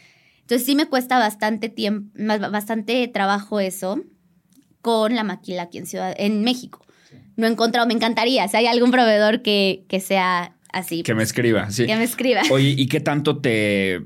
Entonces 0.49 0.65
sí 0.65 0.75
me 0.75 0.87
cuesta 0.87 1.19
bastante 1.19 1.69
tiempo, 1.69 2.19
bastante 2.51 3.07
trabajo 3.09 3.61
eso 3.61 4.03
con 4.81 5.15
la 5.15 5.23
maquila 5.23 5.65
aquí 5.65 5.77
en 5.77 5.85
Ciudad, 5.85 6.15
en 6.17 6.43
México. 6.43 6.87
No 7.37 7.47
he 7.47 7.51
encontrado, 7.51 7.87
me 7.87 7.93
encantaría, 7.93 8.49
si 8.49 8.57
hay 8.57 8.67
algún 8.67 8.91
proveedor 8.91 9.43
que, 9.43 9.85
que 9.89 10.01
sea 10.01 10.57
así. 10.73 11.03
Que 11.03 11.13
me 11.13 11.23
escriba, 11.23 11.71
sí. 11.71 11.85
Que 11.85 11.97
me 11.97 12.05
escriba. 12.05 12.41
Oye, 12.51 12.75
¿y 12.79 12.87
qué 12.87 13.01
tanto 13.01 13.43
te 13.43 14.01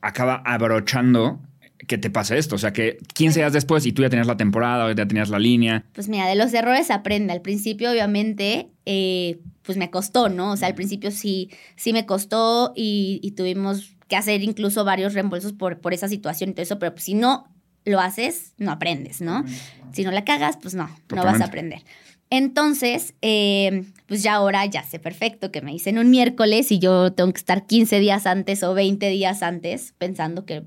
acaba 0.00 0.42
abrochando 0.44 1.38
que 1.86 1.96
te 1.96 2.10
pase 2.10 2.38
esto? 2.38 2.56
O 2.56 2.58
sea, 2.58 2.72
que 2.72 2.98
15 3.14 3.38
días 3.38 3.52
después 3.52 3.86
y 3.86 3.92
tú 3.92 4.02
ya 4.02 4.10
tenías 4.10 4.26
la 4.26 4.36
temporada, 4.36 4.92
ya 4.92 5.06
tenías 5.06 5.28
la 5.28 5.38
línea. 5.38 5.84
Pues 5.92 6.08
mira, 6.08 6.26
de 6.26 6.34
los 6.34 6.52
errores 6.54 6.90
aprende. 6.90 7.32
Al 7.32 7.40
principio, 7.40 7.92
obviamente, 7.92 8.68
eh, 8.84 9.38
pues 9.62 9.78
me 9.78 9.92
costó, 9.92 10.28
¿no? 10.28 10.50
O 10.50 10.56
sea, 10.56 10.66
al 10.66 10.74
principio 10.74 11.12
sí, 11.12 11.50
sí 11.76 11.92
me 11.92 12.04
costó 12.04 12.72
y, 12.74 13.20
y 13.22 13.30
tuvimos 13.30 13.94
que 14.08 14.16
hacer 14.16 14.42
incluso 14.42 14.84
varios 14.84 15.14
reembolsos 15.14 15.52
por, 15.52 15.78
por 15.80 15.94
esa 15.94 16.08
situación 16.08 16.50
y 16.50 16.52
todo 16.52 16.62
eso, 16.62 16.78
pero 16.78 16.92
pues, 16.92 17.04
si 17.04 17.14
no 17.14 17.48
lo 17.84 18.00
haces, 18.00 18.54
no 18.58 18.72
aprendes, 18.72 19.20
¿no? 19.20 19.44
Si 19.92 20.04
no 20.04 20.10
la 20.10 20.24
cagas, 20.24 20.56
pues 20.60 20.74
no, 20.74 20.88
no 21.14 21.24
vas 21.24 21.40
a 21.40 21.44
aprender. 21.44 21.82
Entonces, 22.30 23.14
eh, 23.22 23.84
pues 24.06 24.22
ya 24.22 24.34
ahora 24.34 24.64
ya 24.66 24.82
sé 24.82 24.98
perfecto 24.98 25.52
que 25.52 25.62
me 25.62 25.72
dicen 25.72 25.98
un 25.98 26.10
miércoles 26.10 26.72
y 26.72 26.78
yo 26.78 27.12
tengo 27.12 27.32
que 27.32 27.38
estar 27.38 27.66
15 27.66 28.00
días 28.00 28.26
antes 28.26 28.62
o 28.62 28.74
20 28.74 29.08
días 29.10 29.42
antes 29.42 29.94
pensando 29.98 30.44
que 30.44 30.64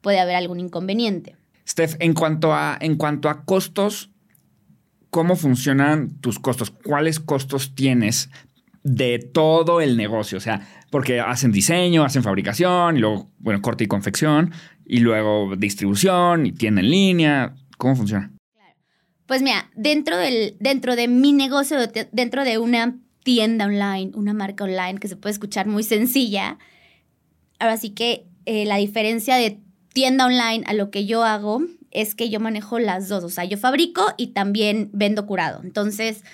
puede 0.00 0.20
haber 0.20 0.36
algún 0.36 0.60
inconveniente. 0.60 1.36
Steph, 1.68 1.96
en 1.98 2.14
cuanto 2.14 2.54
a, 2.54 2.78
en 2.80 2.96
cuanto 2.96 3.28
a 3.28 3.44
costos, 3.44 4.10
¿cómo 5.10 5.36
funcionan 5.36 6.10
tus 6.20 6.38
costos? 6.38 6.70
¿Cuáles 6.70 7.20
costos 7.20 7.74
tienes 7.74 8.30
de 8.82 9.18
todo 9.18 9.80
el 9.80 9.96
negocio? 9.96 10.38
O 10.38 10.40
sea, 10.40 10.66
porque 10.90 11.20
hacen 11.20 11.52
diseño, 11.52 12.04
hacen 12.04 12.22
fabricación, 12.22 12.96
y 12.96 13.00
luego, 13.00 13.30
bueno, 13.38 13.62
corte 13.62 13.84
y 13.84 13.86
confección, 13.86 14.52
y 14.84 14.98
luego 14.98 15.54
distribución 15.56 16.46
y 16.46 16.52
tienda 16.52 16.80
en 16.80 16.90
línea. 16.90 17.54
¿Cómo 17.78 17.96
funciona? 17.96 18.32
Pues 19.26 19.42
mira, 19.42 19.70
dentro, 19.76 20.16
del, 20.16 20.56
dentro 20.58 20.96
de 20.96 21.06
mi 21.06 21.32
negocio, 21.32 21.78
dentro 22.10 22.42
de 22.42 22.58
una 22.58 22.96
tienda 23.22 23.66
online, 23.66 24.10
una 24.14 24.34
marca 24.34 24.64
online 24.64 24.98
que 24.98 25.06
se 25.06 25.14
puede 25.14 25.32
escuchar 25.32 25.68
muy 25.68 25.84
sencilla, 25.84 26.58
ahora 27.60 27.76
sí 27.76 27.90
que 27.90 28.26
eh, 28.46 28.64
la 28.64 28.76
diferencia 28.76 29.36
de 29.36 29.60
tienda 29.92 30.26
online 30.26 30.64
a 30.66 30.72
lo 30.72 30.90
que 30.90 31.06
yo 31.06 31.22
hago 31.22 31.62
es 31.92 32.16
que 32.16 32.30
yo 32.30 32.40
manejo 32.40 32.80
las 32.80 33.08
dos, 33.08 33.22
o 33.22 33.28
sea, 33.28 33.44
yo 33.44 33.56
fabrico 33.56 34.02
y 34.16 34.28
también 34.28 34.90
vendo 34.92 35.26
curado. 35.26 35.60
Entonces, 35.62 36.24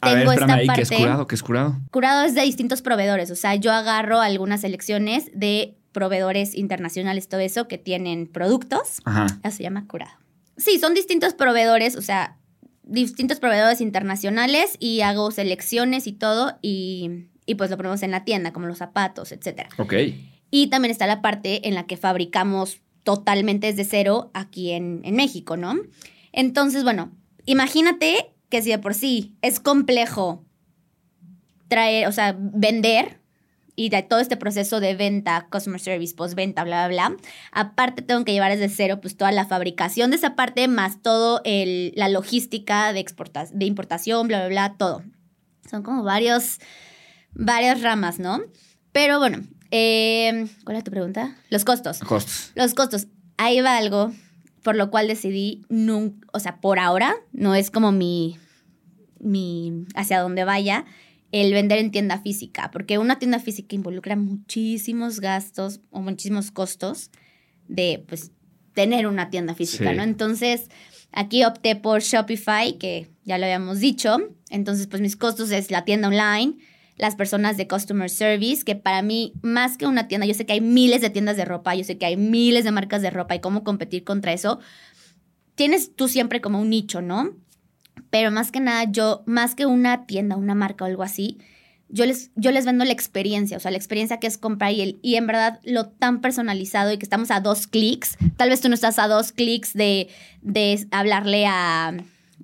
tengo 0.00 0.32
esta 0.32 0.46
parte. 0.46 0.72
¿Qué 0.74 0.82
es 0.82 0.90
curado? 0.90 1.26
¿Qué 1.26 1.34
es 1.34 1.42
curado? 1.42 1.80
Curado 1.90 2.24
es 2.24 2.34
de 2.34 2.42
distintos 2.42 2.82
proveedores. 2.82 3.30
O 3.30 3.36
sea, 3.36 3.54
yo 3.54 3.72
agarro 3.72 4.20
algunas 4.20 4.62
selecciones 4.62 5.30
de 5.34 5.76
proveedores 5.92 6.54
internacionales, 6.54 7.28
todo 7.28 7.40
eso, 7.40 7.68
que 7.68 7.78
tienen 7.78 8.26
productos. 8.26 9.00
Ajá. 9.04 9.26
Eso 9.42 9.56
se 9.56 9.62
llama 9.62 9.86
curado. 9.86 10.12
Sí, 10.56 10.78
son 10.78 10.94
distintos 10.94 11.34
proveedores, 11.34 11.96
o 11.96 12.02
sea, 12.02 12.36
distintos 12.82 13.40
proveedores 13.40 13.80
internacionales 13.80 14.76
y 14.78 15.00
hago 15.00 15.30
selecciones 15.30 16.06
y 16.06 16.12
todo 16.12 16.58
y, 16.60 17.26
y 17.46 17.54
pues 17.54 17.70
lo 17.70 17.76
ponemos 17.76 18.02
en 18.02 18.10
la 18.10 18.24
tienda, 18.24 18.52
como 18.52 18.66
los 18.66 18.78
zapatos, 18.78 19.32
etc. 19.32 19.68
Ok. 19.78 19.94
Y 20.50 20.66
también 20.68 20.90
está 20.90 21.06
la 21.06 21.22
parte 21.22 21.68
en 21.68 21.74
la 21.74 21.86
que 21.86 21.96
fabricamos 21.96 22.80
totalmente 23.04 23.68
desde 23.68 23.84
cero 23.84 24.30
aquí 24.34 24.72
en, 24.72 25.00
en 25.04 25.14
México, 25.14 25.56
¿no? 25.56 25.76
Entonces, 26.32 26.84
bueno, 26.84 27.12
imagínate 27.46 28.32
que 28.50 28.62
si 28.62 28.70
de 28.70 28.78
por 28.78 28.94
sí 28.94 29.36
es 29.40 29.60
complejo 29.60 30.44
traer, 31.68 32.08
o 32.08 32.12
sea, 32.12 32.36
vender 32.38 33.20
y 33.76 33.88
de 33.88 34.02
todo 34.02 34.18
este 34.18 34.36
proceso 34.36 34.80
de 34.80 34.94
venta, 34.94 35.48
customer 35.50 35.80
service, 35.80 36.14
postventa, 36.14 36.64
bla, 36.64 36.86
bla, 36.86 37.08
bla. 37.08 37.16
Aparte 37.52 38.02
tengo 38.02 38.24
que 38.24 38.32
llevar 38.32 38.50
desde 38.50 38.68
cero 38.68 39.00
pues 39.00 39.16
toda 39.16 39.32
la 39.32 39.46
fabricación 39.46 40.10
de 40.10 40.16
esa 40.16 40.34
parte 40.36 40.68
más 40.68 41.00
todo 41.00 41.40
el, 41.44 41.92
la 41.96 42.08
logística 42.08 42.92
de, 42.92 43.00
exportación, 43.00 43.58
de 43.58 43.64
importación, 43.64 44.28
bla, 44.28 44.40
bla, 44.40 44.48
bla, 44.48 44.74
todo. 44.76 45.02
Son 45.70 45.82
como 45.82 46.02
varios, 46.02 46.58
varias 47.32 47.80
ramas, 47.80 48.18
¿no? 48.18 48.42
Pero 48.92 49.18
bueno, 49.18 49.44
eh, 49.70 50.46
¿cuál 50.64 50.76
es 50.76 50.84
tu 50.84 50.90
pregunta? 50.90 51.36
Los 51.48 51.64
costos. 51.64 52.00
Costos. 52.00 52.50
Los 52.56 52.74
costos. 52.74 53.06
Ahí 53.38 53.60
va 53.60 53.76
algo 53.76 54.12
por 54.62 54.76
lo 54.76 54.90
cual 54.90 55.08
decidí, 55.08 55.62
o 56.32 56.38
sea, 56.38 56.60
por 56.60 56.78
ahora, 56.78 57.14
no 57.32 57.54
es 57.54 57.70
como 57.70 57.92
mi, 57.92 58.36
mi, 59.18 59.84
hacia 59.94 60.20
dónde 60.20 60.44
vaya, 60.44 60.84
el 61.32 61.52
vender 61.52 61.78
en 61.78 61.90
tienda 61.90 62.18
física, 62.18 62.70
porque 62.72 62.98
una 62.98 63.18
tienda 63.18 63.38
física 63.38 63.74
involucra 63.74 64.16
muchísimos 64.16 65.20
gastos 65.20 65.80
o 65.90 66.00
muchísimos 66.00 66.50
costos 66.50 67.10
de, 67.68 68.04
pues, 68.08 68.32
tener 68.74 69.06
una 69.06 69.30
tienda 69.30 69.54
física, 69.54 69.92
¿no? 69.92 70.02
Entonces, 70.02 70.68
aquí 71.12 71.44
opté 71.44 71.76
por 71.76 72.02
Shopify, 72.02 72.78
que 72.78 73.08
ya 73.24 73.38
lo 73.38 73.44
habíamos 73.44 73.80
dicho, 73.80 74.18
entonces, 74.48 74.86
pues, 74.88 75.00
mis 75.00 75.16
costos 75.16 75.52
es 75.52 75.70
la 75.70 75.84
tienda 75.84 76.08
online, 76.08 76.56
las 77.00 77.16
personas 77.16 77.56
de 77.56 77.66
customer 77.66 78.10
service, 78.10 78.62
que 78.62 78.76
para 78.76 79.00
mí, 79.00 79.32
más 79.40 79.78
que 79.78 79.86
una 79.86 80.06
tienda, 80.06 80.26
yo 80.26 80.34
sé 80.34 80.44
que 80.44 80.52
hay 80.52 80.60
miles 80.60 81.00
de 81.00 81.08
tiendas 81.08 81.38
de 81.38 81.46
ropa, 81.46 81.74
yo 81.74 81.82
sé 81.82 81.96
que 81.96 82.04
hay 82.04 82.18
miles 82.18 82.64
de 82.64 82.72
marcas 82.72 83.00
de 83.00 83.08
ropa 83.08 83.34
y 83.34 83.40
cómo 83.40 83.64
competir 83.64 84.04
contra 84.04 84.34
eso. 84.34 84.60
Tienes 85.54 85.96
tú 85.96 86.08
siempre 86.08 86.42
como 86.42 86.60
un 86.60 86.68
nicho, 86.68 87.00
¿no? 87.00 87.30
Pero 88.10 88.30
más 88.30 88.52
que 88.52 88.60
nada, 88.60 88.84
yo, 88.84 89.22
más 89.24 89.54
que 89.54 89.64
una 89.64 90.04
tienda, 90.04 90.36
una 90.36 90.54
marca 90.54 90.84
o 90.84 90.88
algo 90.88 91.02
así, 91.02 91.38
yo 91.88 92.04
les, 92.04 92.30
yo 92.36 92.52
les 92.52 92.66
vendo 92.66 92.84
la 92.84 92.92
experiencia, 92.92 93.56
o 93.56 93.60
sea, 93.60 93.70
la 93.70 93.78
experiencia 93.78 94.18
que 94.18 94.26
es 94.26 94.36
comprar 94.36 94.72
y, 94.72 94.82
el, 94.82 94.98
y 95.02 95.16
en 95.16 95.26
verdad 95.26 95.58
lo 95.64 95.88
tan 95.88 96.20
personalizado 96.20 96.92
y 96.92 96.98
que 96.98 97.04
estamos 97.06 97.30
a 97.30 97.40
dos 97.40 97.66
clics. 97.66 98.18
Tal 98.36 98.50
vez 98.50 98.60
tú 98.60 98.68
no 98.68 98.74
estás 98.74 98.98
a 98.98 99.08
dos 99.08 99.32
clics 99.32 99.72
de, 99.72 100.08
de 100.42 100.86
hablarle 100.90 101.46
a, 101.46 101.94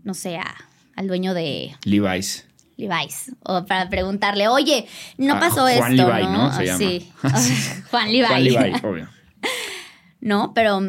no 0.03 0.15
sé, 0.15 0.39
a, 0.39 0.55
al 0.95 1.09
dueño 1.09 1.35
de 1.35 1.77
Levi's. 1.85 2.47
Levi's. 2.77 3.33
O 3.43 3.65
para 3.65 3.89
preguntarle, 3.89 4.49
oye, 4.49 4.87
no 5.19 5.35
Ah, 5.35 5.41
pasó 5.41 5.63
Juan 5.63 5.93
esto. 5.93 6.09
Levi, 6.13 6.27
¿no? 6.27 6.53
Se 6.53 6.63
Ah, 6.63 6.65
llama. 6.65 6.79
Sí. 6.79 7.13
Juan 7.91 8.13
Levi. 8.13 8.27
Juan 8.27 8.45
Levi, 8.45 8.73
obvio. 8.83 9.09
¿no? 10.21 10.53
Pero 10.55 10.81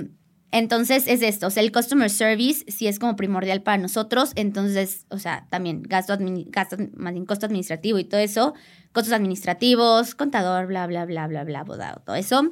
entonces 0.52 1.08
es 1.08 1.22
esto, 1.22 1.48
o 1.48 1.50
sea, 1.50 1.62
el 1.62 1.72
customer 1.72 2.10
service 2.10 2.64
sí 2.70 2.88
es 2.88 3.00
como 3.00 3.16
primordial 3.18 3.62
para 3.62 3.78
nosotros, 3.78 4.32
entonces, 4.36 5.06
o 5.10 5.20
sea, 5.20 5.46
también 5.50 5.84
gasto, 5.84 6.18
gasto 6.20 6.78
más 6.96 7.14
bien 7.14 7.26
costo 7.26 7.46
administrativo 7.46 8.00
y 8.00 8.06
todo 8.06 8.22
eso, 8.22 8.54
costos 8.94 9.14
administrativos, 9.14 10.16
contador, 10.16 10.66
bla, 10.68 10.88
bla, 10.88 11.06
bla, 11.06 11.28
bla, 11.28 11.44
bla, 11.44 11.60
abogado, 11.60 12.02
todo 12.06 12.16
eso. 12.16 12.50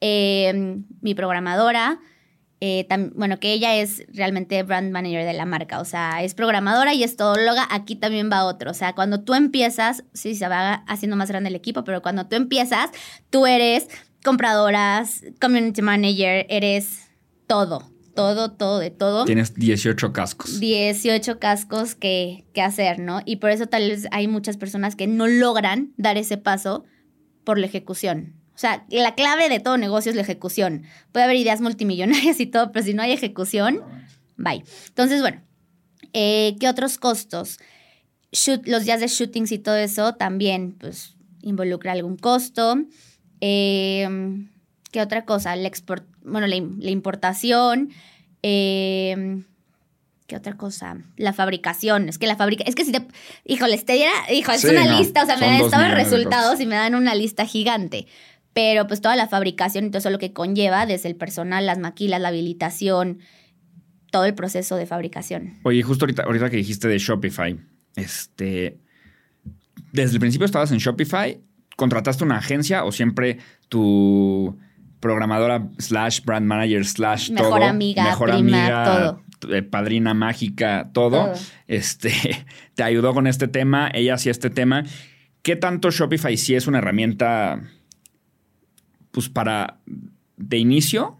Eh, 0.00 0.80
mi 1.02 1.14
programadora, 1.14 2.00
eh, 2.66 2.86
tam- 2.88 3.12
bueno, 3.14 3.38
que 3.40 3.52
ella 3.52 3.76
es 3.76 4.04
realmente 4.08 4.62
brand 4.62 4.90
manager 4.90 5.26
de 5.26 5.34
la 5.34 5.44
marca, 5.44 5.80
o 5.80 5.84
sea, 5.84 6.22
es 6.22 6.32
programadora 6.34 6.94
y 6.94 7.02
es 7.02 7.16
todóloga, 7.16 7.66
aquí 7.70 7.94
también 7.94 8.30
va 8.32 8.44
otro, 8.46 8.70
o 8.70 8.74
sea, 8.74 8.94
cuando 8.94 9.20
tú 9.22 9.34
empiezas, 9.34 10.04
sí, 10.14 10.34
se 10.34 10.48
va 10.48 10.76
haciendo 10.86 11.14
más 11.16 11.28
grande 11.28 11.50
el 11.50 11.56
equipo, 11.56 11.84
pero 11.84 12.00
cuando 12.00 12.26
tú 12.26 12.36
empiezas, 12.36 12.88
tú 13.28 13.46
eres 13.46 13.88
compradoras, 14.24 15.22
community 15.40 15.82
manager, 15.82 16.46
eres 16.48 17.10
todo, 17.46 17.90
todo, 18.14 18.52
todo, 18.52 18.78
de 18.78 18.90
todo. 18.90 19.24
Tienes 19.24 19.54
18 19.54 20.12
cascos. 20.12 20.60
18 20.60 21.38
cascos 21.38 21.94
que, 21.94 22.46
que 22.54 22.62
hacer, 22.62 22.98
¿no? 22.98 23.20
Y 23.24 23.36
por 23.36 23.50
eso 23.50 23.66
tal 23.66 23.88
vez 23.90 24.06
hay 24.10 24.28
muchas 24.28 24.56
personas 24.56 24.96
que 24.96 25.06
no 25.06 25.26
logran 25.26 25.92
dar 25.96 26.16
ese 26.16 26.36
paso 26.38 26.84
por 27.44 27.58
la 27.58 27.66
ejecución. 27.66 28.34
O 28.54 28.58
sea, 28.58 28.84
la 28.88 29.14
clave 29.14 29.48
de 29.48 29.58
todo 29.60 29.76
negocio 29.76 30.10
es 30.10 30.16
la 30.16 30.22
ejecución. 30.22 30.84
Puede 31.12 31.24
haber 31.24 31.36
ideas 31.36 31.60
multimillonarias 31.60 32.38
y 32.40 32.46
todo, 32.46 32.70
pero 32.72 32.84
si 32.84 32.94
no 32.94 33.02
hay 33.02 33.12
ejecución, 33.12 33.80
bye. 34.36 34.62
Entonces, 34.88 35.20
bueno, 35.20 35.42
eh, 36.12 36.56
¿qué 36.60 36.68
otros 36.68 36.98
costos? 36.98 37.58
Shoot- 38.32 38.66
los 38.66 38.84
días 38.84 39.00
de 39.00 39.08
shootings 39.08 39.50
y 39.52 39.58
todo 39.58 39.76
eso 39.76 40.14
también, 40.14 40.76
pues, 40.78 41.16
involucra 41.42 41.92
algún 41.92 42.16
costo. 42.16 42.76
Eh, 43.40 44.08
¿Qué 44.92 45.00
otra 45.00 45.24
cosa? 45.24 45.56
La 45.56 45.66
export, 45.68 46.06
bueno, 46.22 46.46
la, 46.46 46.54
im- 46.56 46.78
la 46.80 46.90
importación. 46.90 47.90
eh, 48.42 49.42
¿Qué 50.26 50.36
otra 50.36 50.56
cosa? 50.56 50.96
La 51.16 51.32
fabricación. 51.34 52.08
Es 52.08 52.16
que 52.18 52.26
la 52.26 52.36
fabrica. 52.36 52.64
Es 52.66 52.74
que 52.74 52.84
si 52.86 52.92
te. 52.92 53.06
Híjole, 53.44 53.76
te 53.78 53.92
diera. 53.92 54.12
Hijo, 54.32 54.52
es 54.52 54.64
una 54.64 54.84
no, 54.86 54.98
lista. 54.98 55.22
O 55.22 55.26
sea, 55.26 55.36
me 55.36 55.46
dan 55.68 55.90
resultados 55.94 56.60
y 56.60 56.66
me 56.66 56.76
dan 56.76 56.94
una 56.94 57.14
lista 57.14 57.44
gigante. 57.44 58.06
Pero 58.54 58.86
pues 58.86 59.00
toda 59.00 59.16
la 59.16 59.28
fabricación 59.28 59.86
y 59.86 59.88
todo 59.90 59.98
eso 59.98 60.10
lo 60.10 60.18
que 60.18 60.32
conlleva, 60.32 60.86
desde 60.86 61.08
el 61.08 61.16
personal, 61.16 61.66
las 61.66 61.78
maquilas, 61.78 62.20
la 62.20 62.28
habilitación, 62.28 63.18
todo 64.10 64.24
el 64.24 64.34
proceso 64.34 64.76
de 64.76 64.86
fabricación. 64.86 65.54
Oye, 65.64 65.82
justo 65.82 66.04
ahorita, 66.04 66.22
ahorita 66.22 66.48
que 66.50 66.56
dijiste 66.56 66.88
de 66.88 66.98
Shopify, 66.98 67.58
este. 67.96 68.78
Desde 69.92 70.14
el 70.14 70.20
principio 70.20 70.44
estabas 70.44 70.70
en 70.72 70.78
Shopify, 70.78 71.40
contrataste 71.76 72.22
una 72.24 72.38
agencia 72.38 72.84
o 72.84 72.92
siempre 72.92 73.38
tu 73.68 74.56
programadora 75.00 75.68
slash 75.78 76.20
brand 76.24 76.46
manager 76.46 76.84
slash 76.86 77.30
Mejor 77.30 77.60
todo, 77.60 77.64
amiga, 77.64 78.04
mejor 78.04 78.30
prima, 78.30 78.58
amiga, 78.66 79.20
todo. 79.40 79.52
eh, 79.54 79.62
padrina 79.62 80.14
mágica, 80.14 80.90
todo, 80.92 81.26
Todo. 81.26 81.32
este 81.66 82.12
te 82.74 82.82
ayudó 82.82 83.12
con 83.14 83.26
este 83.26 83.48
tema, 83.48 83.90
ella 83.92 84.14
hacía 84.14 84.30
este 84.32 84.48
tema. 84.50 84.84
¿Qué 85.42 85.56
tanto 85.56 85.90
Shopify 85.90 86.36
sí 86.36 86.54
es 86.54 86.66
una 86.66 86.78
herramienta 86.78 87.60
pues 89.14 89.28
para 89.30 89.78
de 90.36 90.58
inicio 90.58 91.16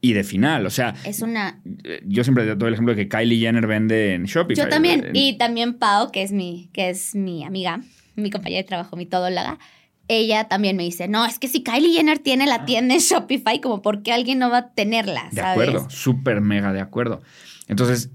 y 0.00 0.12
de 0.12 0.22
final? 0.22 0.66
O 0.66 0.70
sea, 0.70 0.94
Es 1.04 1.22
una. 1.22 1.60
yo 2.04 2.22
siempre 2.24 2.54
doy 2.54 2.68
el 2.68 2.74
ejemplo 2.74 2.94
de 2.94 3.02
que 3.02 3.08
Kylie 3.08 3.38
Jenner 3.40 3.66
vende 3.66 4.14
en 4.14 4.24
Shopify. 4.24 4.64
Yo 4.64 4.68
también. 4.68 5.06
En- 5.06 5.16
Y 5.16 5.38
también 5.38 5.74
Pau, 5.74 6.10
que 6.12 6.22
es 6.22 6.30
mi, 6.32 6.68
que 6.72 6.90
es 6.90 7.14
mi 7.14 7.42
amiga, 7.44 7.80
mi 8.14 8.30
compañera 8.30 8.62
de 8.62 8.68
trabajo, 8.68 8.96
mi 8.96 9.06
todóloga. 9.06 9.58
Ella 10.06 10.44
también 10.48 10.76
me 10.76 10.82
dice, 10.82 11.08
no, 11.08 11.24
es 11.24 11.38
que 11.38 11.48
si 11.48 11.62
Kylie 11.62 11.94
Jenner 11.94 12.18
tiene 12.18 12.46
la 12.46 12.66
tienda 12.66 12.92
en 12.94 13.00
Shopify, 13.00 13.62
como 13.62 13.80
por 13.80 14.02
qué 14.02 14.12
alguien 14.12 14.38
no 14.38 14.50
va 14.50 14.58
a 14.58 14.68
tenerla, 14.74 15.28
De 15.32 15.40
¿sabes? 15.40 15.68
acuerdo, 15.68 15.88
súper 15.88 16.42
mega 16.42 16.74
de 16.74 16.80
acuerdo. 16.82 17.22
Entonces, 17.68 18.10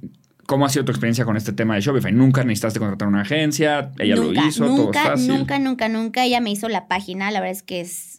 ¿cómo 0.45 0.67
ha 0.67 0.69
sido 0.69 0.85
tu 0.85 0.91
experiencia 0.91 1.25
con 1.25 1.35
este 1.35 1.51
tema 1.51 1.73
de 1.73 1.81
Shopify? 1.81 2.11
¿Nunca 2.11 2.43
necesitaste 2.43 2.77
contratar 2.77 3.07
una 3.07 3.21
agencia? 3.21 3.91
¿Ella 3.97 4.15
nunca, 4.17 4.41
lo 4.43 4.47
hizo? 4.47 4.65
¿Todo 4.67 4.77
nunca, 4.77 5.03
fácil? 5.03 5.27
nunca, 5.29 5.57
nunca, 5.57 5.89
nunca. 5.89 6.23
Ella 6.25 6.39
me 6.41 6.51
hizo 6.51 6.69
la 6.69 6.87
página. 6.87 7.31
La 7.31 7.39
verdad 7.39 7.53
es 7.57 7.63
que 7.63 7.81
es, 7.81 8.18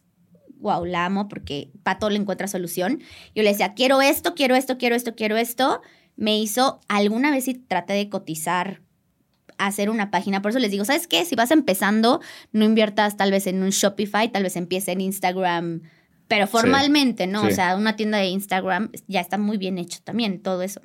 wow, 0.60 0.84
la 0.84 1.06
amo 1.06 1.28
porque 1.28 1.70
para 1.82 1.98
todo 1.98 2.10
le 2.10 2.16
encuentra 2.16 2.48
solución. 2.48 3.00
Yo 3.34 3.42
le 3.42 3.50
decía, 3.50 3.74
quiero 3.74 4.00
esto, 4.00 4.34
quiero 4.34 4.54
esto, 4.54 4.78
quiero 4.78 4.94
esto, 4.94 5.14
quiero 5.14 5.36
esto. 5.36 5.80
Me 6.16 6.38
hizo, 6.38 6.80
alguna 6.88 7.30
vez 7.30 7.44
sí 7.44 7.54
traté 7.54 7.94
de 7.94 8.08
cotizar, 8.08 8.82
hacer 9.58 9.90
una 9.90 10.10
página. 10.10 10.42
Por 10.42 10.50
eso 10.50 10.58
les 10.58 10.70
digo, 10.70 10.84
¿sabes 10.84 11.06
qué? 11.06 11.24
Si 11.24 11.34
vas 11.34 11.50
empezando, 11.50 12.20
no 12.52 12.64
inviertas 12.64 13.16
tal 13.16 13.30
vez 13.30 13.46
en 13.46 13.62
un 13.62 13.70
Shopify, 13.70 14.30
tal 14.30 14.42
vez 14.42 14.56
empiece 14.56 14.92
en 14.92 15.00
Instagram. 15.00 15.82
Pero 16.28 16.46
formalmente, 16.46 17.26
¿no? 17.26 17.42
sí. 17.42 17.48
O 17.48 17.50
sea, 17.54 17.76
una 17.76 17.96
tienda 17.96 18.18
de 18.18 18.26
Instagram 18.26 18.92
ya 19.08 19.20
está 19.20 19.36
muy 19.36 19.56
bien 19.56 19.78
hecho 19.78 19.98
también, 20.04 20.40
todo 20.40 20.62
eso. 20.62 20.80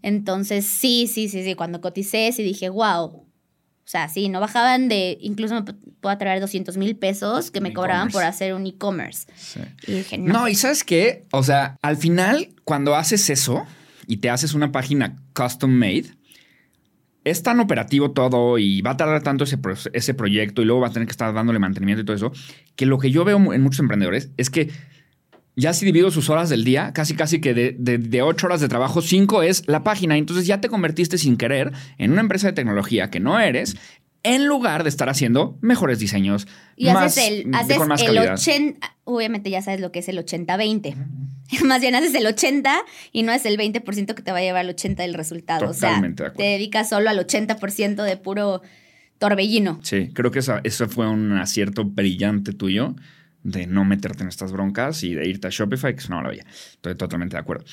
Entonces, 0.00 0.66
sí, 0.66 1.06
sí, 1.06 1.28
sí, 1.28 1.44
sí. 1.44 1.54
Cuando 1.54 1.80
coticé, 1.80 2.32
sí 2.32 2.42
dije, 2.42 2.68
wow. 2.68 3.26
O 3.84 3.88
sea, 3.92 4.08
sí, 4.08 4.28
no 4.28 4.40
bajaban 4.40 4.88
de, 4.88 5.18
incluso 5.20 5.54
me 5.54 5.62
puedo 6.00 6.16
traer 6.16 6.40
200 6.40 6.76
mil 6.76 6.96
pesos 6.96 7.50
que 7.50 7.60
me 7.60 7.72
cobraban 7.72 8.08
por 8.10 8.22
hacer 8.24 8.54
un 8.54 8.66
e-commerce. 8.66 9.26
Sí. 9.36 9.60
Y 9.86 9.92
dije, 9.92 10.18
no. 10.18 10.32
No, 10.32 10.48
y 10.48 10.54
¿sabes 10.54 10.84
qué? 10.84 11.24
O 11.32 11.42
sea, 11.42 11.76
al 11.82 11.96
final, 11.96 12.48
cuando 12.64 12.94
haces 12.94 13.28
eso 13.28 13.66
y 14.06 14.18
te 14.18 14.30
haces 14.30 14.54
una 14.54 14.72
página 14.72 15.20
custom 15.34 15.70
made, 15.70 16.06
es 17.24 17.42
tan 17.42 17.60
operativo 17.60 18.12
todo 18.12 18.58
y 18.58 18.80
va 18.82 18.92
a 18.92 18.96
tardar 18.96 19.22
tanto 19.22 19.44
ese, 19.44 19.58
pro- 19.58 19.74
ese 19.92 20.14
proyecto 20.14 20.62
y 20.62 20.64
luego 20.64 20.80
va 20.80 20.88
a 20.88 20.92
tener 20.92 21.06
que 21.06 21.12
estar 21.12 21.32
dándole 21.34 21.58
mantenimiento 21.58 22.02
y 22.02 22.04
todo 22.04 22.16
eso, 22.16 22.32
que 22.74 22.86
lo 22.86 22.98
que 22.98 23.10
yo 23.10 23.24
veo 23.24 23.36
en 23.52 23.62
muchos 23.62 23.80
emprendedores 23.80 24.30
es 24.36 24.50
que 24.50 24.70
ya 25.56 25.72
si 25.74 25.84
divido 25.84 26.10
sus 26.10 26.30
horas 26.30 26.48
del 26.48 26.64
día, 26.64 26.92
casi 26.94 27.14
casi 27.14 27.40
que 27.40 27.52
de, 27.54 27.76
de, 27.78 27.98
de 27.98 28.22
ocho 28.22 28.46
horas 28.46 28.60
de 28.60 28.68
trabajo, 28.68 29.02
cinco 29.02 29.42
es 29.42 29.64
la 29.68 29.82
página. 29.84 30.16
Entonces 30.16 30.46
ya 30.46 30.60
te 30.60 30.68
convertiste 30.68 31.18
sin 31.18 31.36
querer 31.36 31.72
en 31.98 32.12
una 32.12 32.20
empresa 32.22 32.46
de 32.48 32.52
tecnología 32.54 33.10
que 33.10 33.20
no 33.20 33.38
eres, 33.38 33.76
en 34.24 34.46
lugar 34.46 34.82
de 34.84 34.88
estar 34.88 35.08
haciendo 35.08 35.58
mejores 35.60 35.98
diseños. 35.98 36.46
Y 36.76 36.86
más, 36.86 37.18
haces 37.18 37.28
el, 37.28 37.54
haces 37.54 37.76
con 37.76 37.88
más 37.88 38.00
el 38.00 38.06
calidad. 38.06 38.34
80, 38.34 38.96
obviamente 39.04 39.50
ya 39.50 39.60
sabes 39.62 39.80
lo 39.80 39.90
que 39.92 39.98
es 39.98 40.08
el 40.08 40.18
80-20. 40.18 40.94
Más 41.66 41.82
bien 41.82 41.94
haces 41.94 42.14
el 42.14 42.24
80 42.26 42.72
y 43.12 43.24
no 43.24 43.32
es 43.32 43.44
el 43.44 43.58
20% 43.58 44.14
que 44.14 44.22
te 44.22 44.32
va 44.32 44.38
a 44.38 44.40
llevar 44.40 44.64
el 44.64 44.70
80 44.70 45.02
del 45.02 45.12
resultado. 45.12 45.66
Totalmente 45.72 46.22
o 46.22 46.26
sea, 46.26 46.34
te 46.34 46.44
dedicas 46.44 46.88
solo 46.88 47.10
al 47.10 47.18
80% 47.18 48.02
de 48.04 48.16
puro 48.16 48.62
torbellino. 49.18 49.78
Sí, 49.82 50.10
creo 50.14 50.30
que 50.30 50.38
esa- 50.38 50.60
eso 50.64 50.88
fue 50.88 51.08
un 51.08 51.32
acierto 51.32 51.84
brillante 51.84 52.52
tuyo 52.52 52.94
de 53.42 53.66
no 53.66 53.84
meterte 53.84 54.22
en 54.22 54.28
estas 54.28 54.52
broncas 54.52 55.02
y 55.02 55.14
de 55.14 55.28
irte 55.28 55.48
a 55.48 55.50
Shopify, 55.50 55.94
que 55.94 56.00
es 56.00 56.08
una 56.08 56.16
maravilla. 56.16 56.44
Estoy 56.72 56.94
totalmente 56.94 57.36
de 57.36 57.40
acuerdo. 57.40 57.64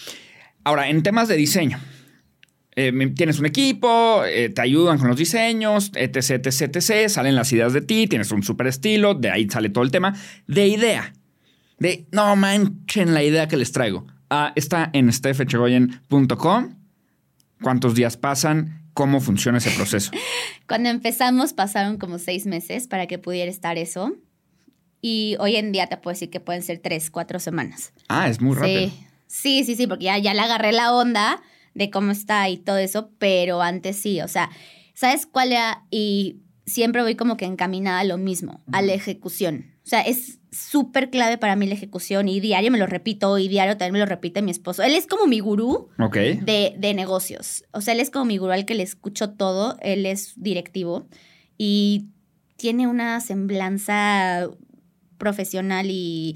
Ahora, 0.64 0.90
en 0.90 1.04
temas 1.04 1.28
de 1.28 1.36
diseño, 1.36 1.80
eh, 2.76 2.92
tienes 3.16 3.40
un 3.40 3.46
equipo, 3.46 4.24
eh, 4.26 4.50
te 4.50 4.62
ayudan 4.62 4.98
con 5.00 5.10
los 5.10 5.18
diseños, 5.18 5.92
etc, 5.96 6.46
etc, 6.46 6.76
etc. 6.76 7.10
Salen 7.10 7.36
las 7.36 7.52
ideas 7.52 7.74
de 7.74 7.82
ti, 7.82 8.08
tienes 8.08 8.32
un 8.32 8.44
super 8.44 8.68
estilo, 8.68 9.16
de 9.16 9.30
ahí 9.30 9.50
sale 9.50 9.70
todo 9.70 9.84
el 9.84 9.92
tema. 9.92 10.16
De 10.48 10.68
idea, 10.68 11.14
de 11.78 12.08
no 12.12 12.36
manchen 12.36 13.14
la 13.14 13.24
idea 13.24 13.48
que 13.48 13.58
les 13.58 13.72
traigo. 13.72 14.08
Ah, 14.30 14.54
está 14.56 14.90
en 14.94 15.12
stefechegoyen.com. 15.12 16.76
¿Cuántos 17.62 17.96
días 17.96 18.16
pasan? 18.16 18.84
¿Cómo 18.94 19.20
funciona 19.20 19.58
ese 19.58 19.72
proceso? 19.72 20.12
Cuando 20.68 20.90
empezamos 20.90 21.54
pasaron 21.54 21.98
como 21.98 22.20
seis 22.20 22.46
meses 22.46 22.88
para 22.88 23.08
que 23.08 23.18
pudiera 23.18 23.50
estar 23.52 23.78
eso. 23.78 24.16
Y 25.02 25.36
hoy 25.40 25.56
en 25.56 25.72
día 25.72 25.88
te 25.88 25.98
puedo 25.98 26.14
decir 26.14 26.30
que 26.30 26.40
pueden 26.40 26.62
ser 26.64 26.80
tres, 26.80 27.10
cuatro 27.10 27.40
semanas. 27.40 27.94
Ah, 28.08 28.28
es 28.30 28.42
muy 28.42 28.56
rápido. 28.56 28.90
Sí, 28.90 28.94
sí, 29.28 29.64
sí, 29.64 29.76
sí, 29.76 29.88
porque 29.88 30.06
ya, 30.06 30.18
ya 30.18 30.34
le 30.34 30.42
agarré 30.42 30.72
la 30.72 30.94
onda 30.94 31.42
de 31.74 31.90
cómo 31.90 32.12
está 32.12 32.50
y 32.50 32.58
todo 32.58 32.78
eso, 32.78 33.12
pero 33.20 33.62
antes 33.62 33.96
sí, 33.98 34.20
o 34.22 34.28
sea, 34.28 34.50
¿sabes 34.94 35.26
cuál 35.26 35.52
era? 35.52 35.86
Y 35.92 36.42
siempre 36.66 37.02
voy 37.02 37.16
como 37.16 37.38
que 37.38 37.46
encaminada 37.46 38.00
a 38.00 38.04
lo 38.04 38.18
mismo, 38.18 38.62
a 38.72 38.82
la 38.82 38.94
ejecución. 38.94 39.72
O 39.86 39.90
sea, 39.90 40.02
es 40.02 40.40
súper 40.52 41.10
clave 41.10 41.38
para 41.38 41.56
mí 41.56 41.66
la 41.68 41.74
ejecución 41.76 42.28
y 42.28 42.40
diario 42.40 42.70
me 42.72 42.78
lo 42.78 42.86
repito 42.88 43.38
y 43.38 43.48
diario 43.48 43.78
también 43.78 43.94
me 43.94 44.00
lo 44.00 44.06
repite 44.06 44.42
mi 44.42 44.52
esposo. 44.52 44.84
Él 44.84 44.94
es 44.96 45.08
como 45.08 45.26
mi 45.28 45.40
gurú 45.40 45.90
Ok. 46.00 46.16
de, 46.16 46.76
de 46.78 46.94
negocios. 46.94 47.64
O 47.72 47.82
sea, 47.82 47.94
él 47.94 48.00
es 48.00 48.10
como 48.12 48.26
mi 48.26 48.38
gurú 48.38 48.52
al 48.52 48.66
que 48.66 48.76
le 48.76 48.84
escucho 48.84 49.32
todo. 49.32 49.78
Él 49.82 50.06
es 50.06 50.34
directivo 50.36 51.08
y 51.58 52.08
tiene 52.58 52.88
una 52.88 53.20
semblanza 53.22 54.50
profesional 55.20 55.86
y 55.92 56.36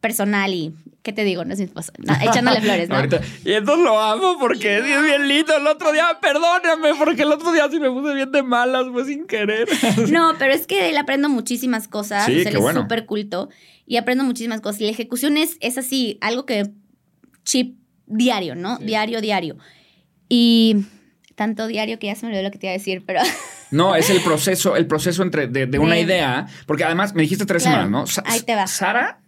personal 0.00 0.52
y 0.52 0.74
¿qué 1.04 1.12
te 1.12 1.22
digo? 1.22 1.44
No 1.44 1.52
es 1.52 1.60
mi 1.60 1.66
esposo. 1.66 1.92
No, 1.98 2.12
echándole 2.28 2.60
flores, 2.62 2.88
¿no? 2.88 2.96
Ahorita- 2.96 3.20
y 3.44 3.52
entonces 3.52 3.84
lo 3.84 4.00
amo 4.00 4.36
porque 4.40 4.78
es 4.78 4.84
bien 4.84 5.28
lindo. 5.28 5.56
El 5.56 5.66
otro 5.68 5.92
día, 5.92 6.18
perdóname, 6.20 6.88
porque 6.98 7.22
el 7.22 7.30
otro 7.30 7.52
día 7.52 7.68
sí 7.70 7.78
me 7.78 7.88
puse 7.88 8.12
bien 8.12 8.32
de 8.32 8.42
malas, 8.42 8.86
fue 8.90 9.04
sin 9.04 9.26
querer. 9.28 9.68
No, 10.10 10.34
pero 10.40 10.52
es 10.52 10.66
que 10.66 10.90
él 10.90 10.96
aprendo 10.96 11.28
muchísimas 11.28 11.86
cosas. 11.86 12.26
Sí, 12.26 12.32
o 12.32 12.34
sea, 12.34 12.42
qué 12.44 12.48
él 12.50 12.56
es 12.56 12.62
bueno. 12.62 12.82
súper 12.82 13.06
culto 13.06 13.48
y 13.86 13.96
aprendo 13.96 14.24
muchísimas 14.24 14.60
cosas. 14.60 14.80
Y 14.80 14.84
la 14.86 14.90
ejecución 14.90 15.36
es, 15.36 15.56
es 15.60 15.78
así, 15.78 16.18
algo 16.20 16.46
que 16.46 16.64
chip 17.44 17.78
diario, 18.06 18.56
¿no? 18.56 18.78
Sí. 18.78 18.84
Diario, 18.86 19.20
diario. 19.20 19.56
Y 20.28 20.78
tanto 21.36 21.68
diario 21.68 22.00
que 22.00 22.08
ya 22.08 22.16
se 22.16 22.26
me 22.26 22.32
olvidó 22.32 22.42
lo 22.42 22.50
que 22.50 22.58
te 22.58 22.66
iba 22.66 22.72
a 22.74 22.78
decir, 22.78 23.04
pero 23.06 23.20
No, 23.72 23.96
es 23.96 24.08
el 24.10 24.20
proceso, 24.20 24.76
el 24.76 24.86
proceso 24.86 25.22
entre 25.22 25.48
de, 25.48 25.66
de 25.66 25.78
una 25.78 25.94
De- 25.96 26.02
idea, 26.02 26.46
porque 26.66 26.84
además 26.84 27.14
me 27.14 27.22
dijiste 27.22 27.44
tres 27.46 27.62
Claro, 27.64 27.84
semanas, 27.84 27.90
¿no? 28.00 28.06
Sa- 28.06 28.22
ahí 28.26 28.40
te 28.42 28.54
va. 28.54 28.66
Sara, 28.66 29.20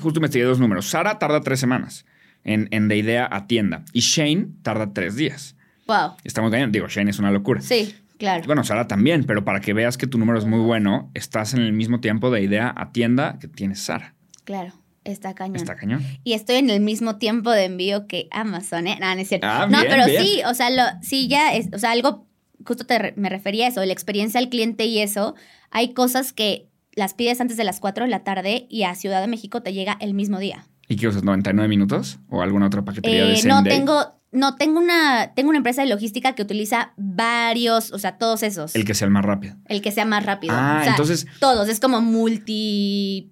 justo 0.00 0.18
investigué 0.18 0.44
dos 0.44 0.58
números. 0.58 0.88
Sara 0.88 1.18
tarda 1.18 1.40
tres 1.40 1.60
semanas 1.60 2.04
en, 2.44 2.68
en 2.70 2.88
de 2.88 2.96
idea 2.96 3.28
a 3.30 3.46
tienda 3.46 3.84
y 3.92 4.00
Shane 4.00 4.48
tarda 4.62 4.92
tres 4.92 5.16
días. 5.16 5.56
wow. 5.86 6.12
Estamos 6.24 6.50
cañón. 6.50 6.72
Digo, 6.72 6.88
Shane 6.88 7.10
es 7.10 7.18
una 7.18 7.30
locura. 7.30 7.60
Sí, 7.60 7.94
claro. 8.18 8.44
Bueno, 8.46 8.64
Sara 8.64 8.86
también, 8.88 9.24
pero 9.24 9.44
para 9.44 9.60
que 9.60 9.72
veas 9.74 9.96
que 9.98 10.06
tu 10.06 10.18
número 10.18 10.38
es 10.38 10.44
muy 10.46 10.60
bueno, 10.60 11.10
estás 11.14 11.54
en 11.54 11.60
el 11.60 11.72
mismo 11.72 12.00
tiempo 12.00 12.30
de 12.30 12.42
idea 12.42 12.72
a 12.76 12.92
tienda 12.92 13.38
que 13.40 13.48
tienes 13.48 13.80
Sara. 13.80 14.14
Claro. 14.44 14.72
Está 15.04 15.34
cañón. 15.34 15.56
Está 15.56 15.74
cañón. 15.74 16.02
Y 16.22 16.34
estoy 16.34 16.56
en 16.56 16.68
el 16.68 16.80
mismo 16.80 17.16
tiempo 17.16 17.50
de 17.50 17.64
envío 17.64 18.06
que 18.06 18.28
Amazon, 18.30 18.86
¿eh? 18.86 18.98
No, 19.00 19.14
no 19.14 19.20
es 19.20 19.28
cierto. 19.28 19.46
Ah, 19.48 19.66
no, 19.70 19.78
bien, 19.80 19.90
pero 19.90 20.04
bien. 20.04 20.22
sí, 20.22 20.42
o 20.44 20.52
sea, 20.52 20.68
lo, 20.68 20.82
sí 21.00 21.28
ya 21.28 21.54
es, 21.54 21.68
o 21.72 21.78
sea, 21.78 21.92
algo, 21.92 22.27
justo 22.68 22.84
te 22.86 22.98
re- 22.98 23.14
me 23.16 23.28
refería 23.28 23.64
a 23.66 23.68
eso, 23.70 23.84
la 23.84 23.92
experiencia 23.92 24.38
al 24.38 24.48
cliente 24.48 24.84
y 24.86 25.00
eso. 25.00 25.34
Hay 25.72 25.92
cosas 25.94 26.32
que 26.32 26.68
las 26.94 27.14
pides 27.14 27.40
antes 27.40 27.56
de 27.56 27.64
las 27.64 27.80
4 27.80 28.04
de 28.04 28.10
la 28.10 28.22
tarde 28.22 28.66
y 28.70 28.84
a 28.84 28.94
Ciudad 28.94 29.20
de 29.20 29.26
México 29.26 29.62
te 29.62 29.72
llega 29.72 29.96
el 30.00 30.14
mismo 30.14 30.38
día. 30.38 30.66
¿Y 30.88 30.96
qué 30.96 31.08
usas? 31.08 31.22
¿99 31.24 31.66
minutos? 31.68 32.18
¿O 32.28 32.42
alguna 32.42 32.66
otra 32.66 32.84
paquetería 32.84 33.24
de 33.24 33.32
Eh, 33.34 33.36
same 33.38 33.54
no, 33.54 33.62
day? 33.62 33.76
tengo, 33.78 34.04
no, 34.32 34.56
tengo 34.56 34.78
una, 34.80 35.32
tengo 35.34 35.48
una 35.50 35.58
empresa 35.58 35.82
de 35.82 35.88
logística 35.88 36.34
que 36.34 36.42
utiliza 36.42 36.92
varios, 36.96 37.92
o 37.92 37.98
sea, 37.98 38.16
todos 38.18 38.42
esos. 38.42 38.74
El 38.74 38.84
que 38.84 38.94
sea 38.94 39.06
el 39.06 39.12
más 39.12 39.24
rápido. 39.24 39.56
El 39.66 39.82
que 39.82 39.90
sea 39.92 40.04
más 40.06 40.24
rápido. 40.24 40.54
Ah, 40.56 40.78
O 40.80 40.82
sea, 40.84 40.90
entonces, 40.92 41.26
Todos, 41.40 41.68
es 41.68 41.78
como 41.80 42.00
multi, 42.00 43.30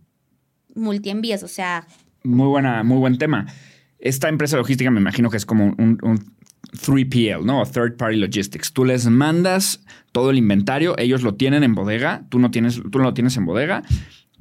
multi 0.75 1.11
envíos, 1.11 1.43
o 1.43 1.49
sea, 1.49 1.87
muy, 2.23 2.47
buena, 2.49 2.83
muy 2.83 2.99
buen 2.99 3.19
tema. 3.19 3.47
Esta 3.99 4.29
empresa 4.29 4.57
logística 4.59 4.91
me 4.91 5.01
imagino 5.01 5.31
que 5.31 5.37
es 5.39 5.47
como 5.47 5.67
un, 5.79 5.99
un 6.03 6.36
3PL, 6.73 7.45
¿no? 7.45 7.61
O 7.63 7.67
Third 7.67 7.97
Party 7.97 8.17
Logistics. 8.17 8.73
Tú 8.73 8.85
les 8.85 9.07
mandas 9.07 9.81
todo 10.13 10.31
el 10.31 10.39
inventario, 10.39 10.97
ellos 10.99 11.23
lo 11.23 11.35
tienen 11.35 11.63
en 11.63 11.75
bodega, 11.75 12.25
tú 12.29 12.39
no, 12.39 12.51
tienes, 12.51 12.77
tú 12.91 12.99
no 12.99 13.05
lo 13.05 13.15
tienes 13.15 13.37
en 13.37 13.47
bodega. 13.47 13.83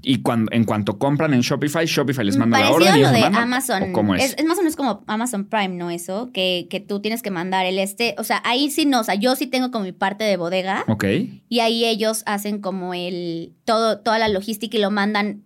Y 0.07 0.21
cuando, 0.21 0.51
en 0.51 0.65
cuanto 0.65 0.99
compran 0.99 1.33
en 1.33 1.41
Shopify, 1.41 1.85
Shopify 1.88 2.23
les 2.23 2.38
manda 2.38 2.59
la 2.59 2.69
Parecido 2.69 2.91
orden. 2.93 3.05
a 3.05 3.07
lo 3.09 3.15
de 3.15 3.21
mandan, 3.21 3.43
Amazon. 3.43 3.83
¿o 3.83 3.91
¿Cómo 3.91 4.13
es? 4.13 4.35
Es, 4.38 4.45
más 4.45 4.57
o 4.59 4.61
menos 4.61 4.75
como 4.75 5.03
Amazon 5.07 5.45
Prime, 5.45 5.69
¿no? 5.69 5.89
Eso, 5.89 6.29
que, 6.31 6.67
que 6.69 6.79
tú 6.79 6.99
tienes 6.99 7.23
que 7.23 7.31
mandar 7.31 7.65
el 7.65 7.79
este. 7.79 8.13
O 8.19 8.23
sea, 8.23 8.39
ahí 8.45 8.69
sí 8.69 8.85
no. 8.85 8.99
O 8.99 9.03
sea, 9.03 9.15
yo 9.15 9.35
sí 9.35 9.47
tengo 9.47 9.71
como 9.71 9.85
mi 9.85 9.93
parte 9.93 10.23
de 10.23 10.38
bodega 10.38 10.83
Ok. 10.88 11.05
y 11.49 11.59
ahí 11.59 11.85
ellos 11.85 12.21
hacen 12.27 12.59
como 12.59 12.93
el. 12.93 13.53
todo, 13.63 13.99
toda 13.99 14.19
la 14.19 14.27
logística 14.27 14.77
y 14.77 14.81
lo 14.81 14.91
mandan 14.91 15.41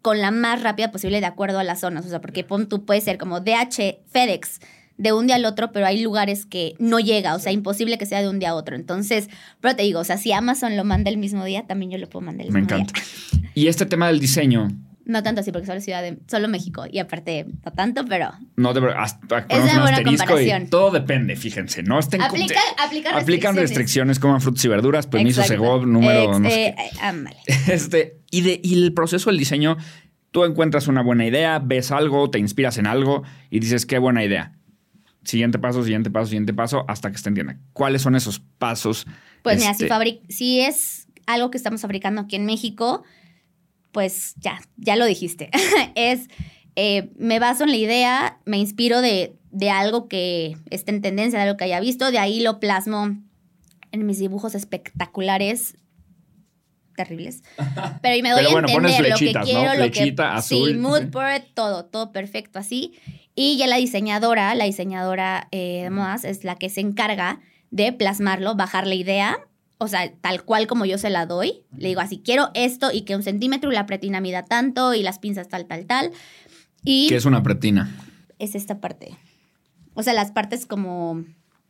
con 0.00 0.20
la 0.20 0.30
más 0.30 0.62
rápida 0.62 0.90
posible 0.90 1.20
de 1.20 1.26
acuerdo 1.26 1.58
a 1.58 1.64
las 1.64 1.80
zonas. 1.80 2.06
O 2.06 2.08
sea, 2.08 2.20
porque 2.20 2.42
pon, 2.42 2.68
tú 2.68 2.84
puedes 2.86 3.04
ser 3.04 3.18
como 3.18 3.40
DH, 3.40 3.98
FedEx, 4.06 4.60
de 4.96 5.12
un 5.12 5.26
día 5.26 5.36
al 5.36 5.44
otro, 5.44 5.72
pero 5.72 5.86
hay 5.86 6.00
lugares 6.00 6.46
que 6.46 6.74
no 6.78 7.00
llega. 7.00 7.34
O 7.34 7.38
sea, 7.38 7.50
imposible 7.52 7.98
que 7.98 8.06
sea 8.06 8.20
de 8.22 8.28
un 8.28 8.38
día 8.38 8.50
a 8.50 8.54
otro. 8.54 8.76
Entonces, 8.76 9.28
pero 9.60 9.74
te 9.76 9.82
digo, 9.82 10.00
o 10.00 10.04
sea, 10.04 10.16
si 10.18 10.32
Amazon 10.32 10.76
lo 10.76 10.84
manda 10.84 11.10
el 11.10 11.16
mismo 11.16 11.44
día, 11.44 11.64
también 11.66 11.90
yo 11.90 11.98
lo 11.98 12.08
puedo 12.08 12.24
mandar 12.24 12.46
el 12.46 12.52
Me 12.52 12.60
mismo 12.60 12.76
día. 12.76 12.84
encanta. 12.84 13.00
Y 13.54 13.66
este 13.68 13.86
tema 13.86 14.06
del 14.08 14.20
diseño, 14.20 14.68
No 15.06 15.22
tanto 15.22 15.42
así, 15.42 15.52
porque 15.52 15.66
solo 15.66 15.80
Ciudad 15.82 16.00
de, 16.00 16.18
solo 16.28 16.48
México. 16.48 16.84
Y 16.90 16.98
aparte, 16.98 17.44
no 17.64 17.72
tanto, 17.72 18.04
pero 18.08 18.30
no 18.56 18.72
de 18.72 18.88
hasta 18.96 19.40
Es 19.50 19.62
una 19.62 19.74
un 19.74 19.80
buena 19.82 20.02
comparación. 20.02 20.68
todo 20.70 20.90
depende, 20.92 21.36
fíjense, 21.36 21.82
no 21.82 21.98
estén 21.98 22.22
aplica, 22.22 22.58
aplica 22.78 23.16
aplican 23.16 23.54
restricciones, 23.54 24.18
coman 24.18 24.40
frutas 24.40 24.64
y 24.64 24.68
verduras, 24.68 25.06
permiso. 25.06 25.42
Segov, 25.42 25.86
número 25.86 26.30
Ex- 26.30 26.40
no 26.40 26.48
sé 26.48 26.66
eh, 26.68 26.74
qué. 26.76 27.06
eh. 27.06 27.64
Este, 27.74 28.16
y, 28.30 28.40
de, 28.40 28.60
y 28.64 28.82
el 28.82 28.94
proceso 28.94 29.28
del 29.28 29.38
diseño, 29.38 29.76
tú 30.30 30.44
encuentras 30.44 30.88
una 30.88 31.02
buena 31.02 31.26
idea, 31.26 31.58
ves 31.58 31.90
algo, 31.90 32.30
te 32.30 32.38
inspiras 32.38 32.78
en 32.78 32.86
algo 32.86 33.24
y 33.50 33.60
dices, 33.60 33.84
qué 33.86 33.98
buena 33.98 34.24
idea. 34.24 34.52
Siguiente 35.24 35.58
paso, 35.58 35.82
siguiente 35.82 36.10
paso, 36.10 36.26
siguiente 36.26 36.52
paso, 36.54 36.84
hasta 36.88 37.10
que 37.10 37.18
se 37.18 37.28
entienda. 37.28 37.58
¿Cuáles 37.72 38.02
son 38.02 38.14
esos 38.14 38.40
pasos? 38.58 39.06
Pues 39.42 39.58
mira, 39.58 39.74
si, 39.74 39.84
Este, 39.84 39.94
fabric- 39.94 40.20
si 40.28 40.60
es 40.60 41.06
algo 41.26 41.50
que 41.50 41.56
estamos 41.58 41.80
fabricando 41.80 42.20
aquí 42.22 42.36
en 42.36 42.44
México, 42.46 43.02
pues 43.92 44.34
ya, 44.36 44.60
ya 44.76 44.96
lo 44.96 45.06
dijiste. 45.06 45.50
es, 45.94 46.28
eh, 46.76 47.10
me 47.16 47.38
baso 47.38 47.64
en 47.64 47.70
la 47.70 47.76
idea, 47.76 48.38
me 48.44 48.58
inspiro 48.58 49.00
de, 49.00 49.34
de 49.50 49.70
algo 49.70 50.08
que 50.08 50.56
esté 50.70 50.90
en 50.92 51.00
tendencia, 51.00 51.38
de 51.38 51.44
algo 51.46 51.56
que 51.56 51.64
haya 51.64 51.80
visto, 51.80 52.10
de 52.10 52.18
ahí 52.18 52.40
lo 52.40 52.60
plasmo 52.60 53.16
en 53.92 54.06
mis 54.06 54.18
dibujos 54.18 54.54
espectaculares 54.54 55.76
terribles. 56.96 57.42
Pero 58.02 58.16
y 58.16 58.22
me 58.22 58.30
doy 58.30 58.38
Pero 58.40 58.48
a 58.50 58.52
bueno, 58.52 58.68
pones 58.68 58.92
entender 58.92 59.10
lo 59.10 59.16
que 59.16 59.18
flechitas, 59.18 59.48
¿no? 59.48 59.60
quiero, 59.60 59.74
lo 59.74 59.84
que 59.90 59.92
Flechita, 59.92 60.34
azul, 60.34 60.70
sí, 60.70 60.74
mood 60.76 61.04
board, 61.10 61.42
todo, 61.54 61.84
todo 61.86 62.12
perfecto 62.12 62.58
así. 62.58 62.94
Y 63.34 63.56
ya 63.56 63.66
la 63.66 63.76
diseñadora, 63.76 64.54
la 64.54 64.64
diseñadora 64.64 65.48
eh, 65.50 65.82
de 65.84 65.90
modas 65.90 66.24
es 66.24 66.44
la 66.44 66.54
que 66.56 66.70
se 66.70 66.80
encarga 66.80 67.40
de 67.70 67.92
plasmarlo, 67.92 68.54
bajar 68.54 68.86
la 68.86 68.94
idea, 68.94 69.38
o 69.78 69.88
sea, 69.88 70.12
tal 70.20 70.44
cual 70.44 70.66
como 70.68 70.84
yo 70.84 70.98
se 70.98 71.10
la 71.10 71.26
doy. 71.26 71.64
Le 71.76 71.88
digo 71.88 72.00
así, 72.00 72.20
quiero 72.24 72.50
esto 72.54 72.90
y 72.92 73.02
que 73.02 73.16
un 73.16 73.22
centímetro 73.24 73.72
y 73.72 73.74
la 73.74 73.86
pretina 73.86 74.20
mida 74.20 74.44
tanto 74.44 74.94
y 74.94 75.02
las 75.02 75.18
pinzas 75.18 75.48
tal, 75.48 75.66
tal, 75.66 75.84
tal. 75.86 76.12
Y 76.84 77.08
¿Qué 77.08 77.16
es 77.16 77.24
una 77.24 77.42
pretina? 77.42 77.90
es 78.38 78.54
esta 78.54 78.80
parte. 78.80 79.16
O 79.94 80.02
sea, 80.02 80.12
las 80.12 80.30
partes 80.32 80.66
como... 80.66 81.24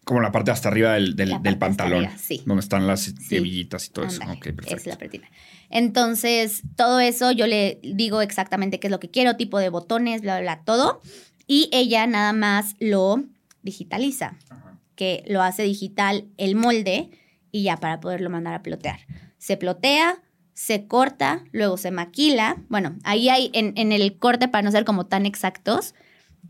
Como 0.04 0.20
la 0.20 0.32
parte 0.32 0.50
hasta 0.50 0.68
arriba 0.68 0.92
del, 0.94 1.16
del- 1.16 1.58
pantalón. 1.58 2.04
arriba, 2.04 2.18
sí. 2.18 2.42
Donde 2.44 2.60
están 2.60 2.86
las 2.86 3.14
hebillitas 3.30 3.86
y 3.86 3.90
todo 3.90 4.04
eso. 4.04 4.20
Ándale, 4.22 4.38
Ok, 4.38 4.44
perfecto. 4.56 4.76
Es 4.76 4.86
la 4.86 4.96
pretina. 4.98 5.28
Entonces, 5.70 6.62
todo 6.76 7.00
eso 7.00 7.32
yo 7.32 7.46
le 7.46 7.80
digo 7.82 8.20
exactamente 8.20 8.78
qué 8.80 8.86
es 8.88 8.90
lo 8.90 9.00
que 9.00 9.10
quiero, 9.10 9.36
tipo 9.36 9.58
de 9.58 9.70
botones, 9.70 10.20
bla, 10.20 10.40
bla, 10.40 10.56
bla, 10.56 10.64
todo. 10.64 11.00
Y 11.46 11.68
ella 11.72 12.06
nada 12.06 12.32
más 12.32 12.74
lo 12.80 13.22
digitaliza, 13.62 14.36
Ajá. 14.48 14.78
que 14.94 15.24
lo 15.26 15.42
hace 15.42 15.62
digital 15.62 16.26
el 16.36 16.54
molde 16.56 17.10
y 17.50 17.64
ya 17.64 17.76
para 17.76 18.00
poderlo 18.00 18.30
mandar 18.30 18.54
a 18.54 18.62
plotear. 18.62 19.00
Se 19.38 19.56
plotea, 19.56 20.22
se 20.54 20.86
corta, 20.86 21.44
luego 21.52 21.76
se 21.76 21.90
maquila. 21.90 22.56
Bueno, 22.68 22.96
ahí 23.04 23.28
hay 23.28 23.50
en, 23.52 23.72
en 23.76 23.92
el 23.92 24.18
corte, 24.18 24.48
para 24.48 24.62
no 24.62 24.70
ser 24.70 24.84
como 24.84 25.06
tan 25.06 25.26
exactos, 25.26 25.94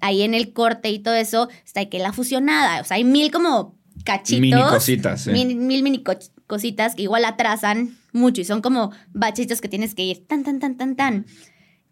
ahí 0.00 0.22
en 0.22 0.34
el 0.34 0.52
corte 0.52 0.90
y 0.90 0.98
todo 0.98 1.14
eso 1.14 1.48
está 1.64 1.84
que 1.86 1.98
la 1.98 2.12
fusionada. 2.12 2.80
O 2.80 2.84
sea, 2.84 2.96
hay 2.96 3.04
mil 3.04 3.30
como 3.30 3.76
cachitos. 4.04 4.40
Mini 4.40 4.62
cositas. 4.62 5.26
Mil, 5.26 5.56
mil 5.56 5.82
mini 5.82 6.02
co- 6.02 6.18
cositas 6.46 6.94
que 6.94 7.02
igual 7.02 7.24
atrasan 7.24 7.96
mucho 8.12 8.40
y 8.40 8.44
son 8.44 8.60
como 8.60 8.92
bachitos 9.12 9.60
que 9.60 9.68
tienes 9.68 9.94
que 9.94 10.02
ir 10.04 10.26
tan, 10.26 10.44
tan, 10.44 10.60
tan, 10.60 10.76
tan, 10.76 10.94
tan. 10.96 11.26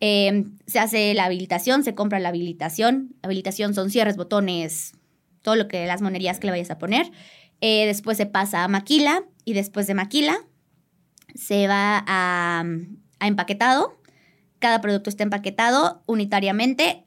Eh, 0.04 0.46
se 0.66 0.80
hace 0.80 1.14
la 1.14 1.26
habilitación, 1.26 1.84
se 1.84 1.94
compra 1.94 2.18
la 2.18 2.30
habilitación. 2.30 3.14
Habilitación 3.22 3.72
son 3.72 3.88
cierres, 3.88 4.16
botones, 4.16 4.94
todo 5.42 5.54
lo 5.54 5.68
que 5.68 5.86
las 5.86 6.02
monerías 6.02 6.40
que 6.40 6.48
le 6.48 6.50
vayas 6.50 6.72
a 6.72 6.78
poner. 6.78 7.12
Eh, 7.60 7.86
después 7.86 8.16
se 8.16 8.26
pasa 8.26 8.64
a 8.64 8.68
maquila 8.68 9.22
y 9.44 9.52
después 9.52 9.86
de 9.86 9.94
maquila 9.94 10.38
se 11.36 11.68
va 11.68 12.02
a, 12.04 12.64
a 13.20 13.26
empaquetado. 13.28 13.96
Cada 14.58 14.80
producto 14.80 15.08
está 15.08 15.22
empaquetado 15.22 16.02
unitariamente 16.06 17.04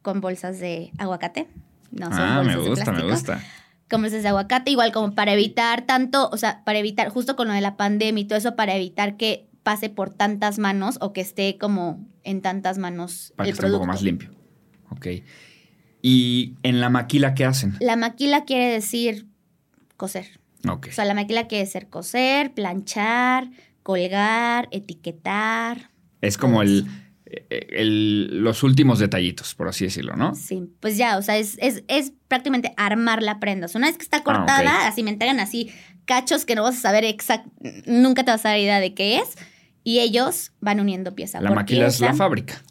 con 0.00 0.22
bolsas 0.22 0.58
de 0.58 0.90
aguacate. 0.96 1.48
No 1.90 2.06
son 2.06 2.18
ah, 2.18 2.42
me 2.42 2.56
de 2.56 2.66
gusta, 2.66 2.92
me 2.92 3.02
gusta. 3.02 3.42
como 3.90 4.04
bolsas 4.04 4.22
de 4.22 4.30
aguacate, 4.30 4.70
igual 4.70 4.90
como 4.90 5.14
para 5.14 5.34
evitar 5.34 5.82
tanto, 5.82 6.30
o 6.32 6.38
sea, 6.38 6.64
para 6.64 6.78
evitar, 6.78 7.10
justo 7.10 7.36
con 7.36 7.48
lo 7.48 7.52
de 7.52 7.60
la 7.60 7.76
pandemia 7.76 8.22
y 8.22 8.24
todo 8.24 8.38
eso, 8.38 8.56
para 8.56 8.74
evitar 8.74 9.18
que 9.18 9.50
pase 9.62 9.90
por 9.90 10.08
tantas 10.08 10.58
manos 10.58 10.96
o 11.02 11.12
que 11.12 11.20
esté 11.20 11.58
como 11.58 12.10
en 12.24 12.40
tantas 12.42 12.78
manos 12.78 13.32
Para 13.36 13.44
que 13.46 13.50
el 13.50 13.54
esté 13.54 13.66
un 13.66 13.72
poco 13.72 13.86
más 13.86 14.02
limpio. 14.02 14.30
Ok. 14.90 15.06
¿Y 16.02 16.54
en 16.62 16.80
la 16.80 16.88
maquila 16.90 17.34
qué 17.34 17.44
hacen? 17.44 17.76
La 17.80 17.96
maquila 17.96 18.44
quiere 18.44 18.66
decir 18.72 19.26
coser. 19.96 20.40
Ok. 20.68 20.88
O 20.90 20.92
sea, 20.92 21.04
la 21.04 21.14
maquila 21.14 21.46
quiere 21.46 21.64
decir 21.64 21.88
coser, 21.88 22.52
planchar, 22.54 23.48
colgar, 23.82 24.68
etiquetar. 24.72 25.90
Es 26.20 26.36
como 26.38 26.62
el, 26.62 26.86
el- 27.50 28.42
los 28.42 28.62
últimos 28.62 28.98
detallitos, 28.98 29.54
por 29.54 29.68
así 29.68 29.84
decirlo, 29.84 30.16
¿no? 30.16 30.34
Sí, 30.34 30.64
pues 30.80 30.96
ya, 30.96 31.18
o 31.18 31.22
sea, 31.22 31.36
es, 31.38 31.56
es, 31.60 31.84
es 31.88 32.12
prácticamente 32.28 32.74
armar 32.76 33.22
la 33.22 33.38
prenda. 33.40 33.66
O 33.66 33.68
sea, 33.68 33.78
una 33.78 33.88
vez 33.88 33.96
que 33.96 34.04
está 34.04 34.18
Ah, 34.18 34.22
cortada, 34.24 34.86
así 34.86 35.02
me 35.02 35.10
entregan 35.10 35.40
así 35.40 35.70
cachos 36.04 36.44
que 36.44 36.54
no 36.54 36.62
vas 36.64 36.76
a 36.78 36.80
saber 36.80 37.04
exact, 37.04 37.46
nunca 37.86 38.24
te 38.24 38.30
vas 38.32 38.44
a 38.44 38.50
dar 38.50 38.58
idea 38.58 38.80
de 38.80 38.94
qué 38.94 39.18
es. 39.18 39.36
Y 39.84 39.98
ellos 40.00 40.52
van 40.60 40.80
uniendo 40.80 41.14
pieza 41.14 41.40
La 41.40 41.50
maquila 41.50 41.86
es 41.86 42.00
la 42.00 42.14
fábrica. 42.14 42.62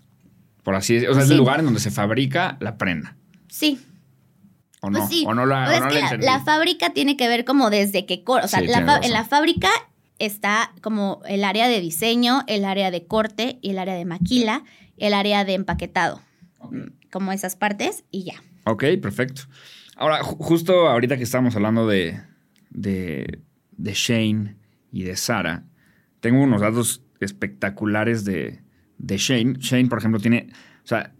Por 0.63 0.75
así 0.75 0.93
decirlo. 0.93 1.13
O 1.13 1.15
sea, 1.15 1.23
es 1.23 1.29
el 1.31 1.37
lugar 1.37 1.59
en 1.59 1.65
donde 1.65 1.79
se 1.79 1.91
fabrica 1.91 2.57
la 2.59 2.77
prenda. 2.77 3.17
Sí, 3.49 3.79
¿O 4.81 4.89
pues 4.89 5.03
no? 5.03 5.07
sí. 5.07 5.23
¿O 5.27 5.33
no 5.33 5.45
la, 5.45 5.63
o 5.63 5.65
no 5.67 5.73
es 5.87 5.93
la 5.93 6.09
que 6.09 6.17
la, 6.17 6.39
fábrica 6.39 6.91
tiene 6.91 7.15
que 7.15 7.27
ver 7.27 7.45
como 7.45 7.69
desde 7.69 8.05
que... 8.05 8.23
O 8.25 8.47
sea, 8.47 8.59
Sí, 8.59 8.67
la 8.67 8.99
en 9.03 9.13
la 9.13 9.25
fábrica 9.25 9.69
está 10.17 10.73
como 10.81 11.21
el 11.27 11.43
área 11.43 11.67
de 11.67 11.79
diseño, 11.79 12.43
el 12.47 12.65
área 12.65 12.89
de 12.89 13.05
corte 13.05 13.59
y 13.61 13.71
el 13.71 13.79
área 13.79 13.95
de 13.95 14.05
maquila. 14.05 14.63
el 14.97 15.13
área 15.13 15.45
de 15.45 15.53
empaquetado, 15.53 16.21
como 17.11 17.31
esas 17.31 17.55
partes 17.55 18.03
y 18.11 18.23
ya. 18.23 18.43
Ok, 18.65 18.83
perfecto. 19.01 19.43
Ahora, 19.95 20.23
justo 20.23 20.87
ahorita 20.87 21.17
que 21.17 21.23
estamos 21.23 21.55
hablando 21.55 21.87
de, 21.87 22.21
de, 22.69 23.39
de 23.71 23.93
Shane 23.93 24.57
y 24.91 25.03
de 25.03 25.15
Sara, 25.15 25.63
tengo 26.21 26.41
unos 26.41 26.61
datos 26.61 27.03
espectaculares 27.19 28.23
de, 28.23 28.61
de 28.97 29.17
Shane. 29.17 29.55
Shane, 29.59 29.89
por 29.89 29.99
ejemplo, 29.99 30.19
tiene, 30.19 30.47
o 30.83 30.87
sea, 30.87 31.13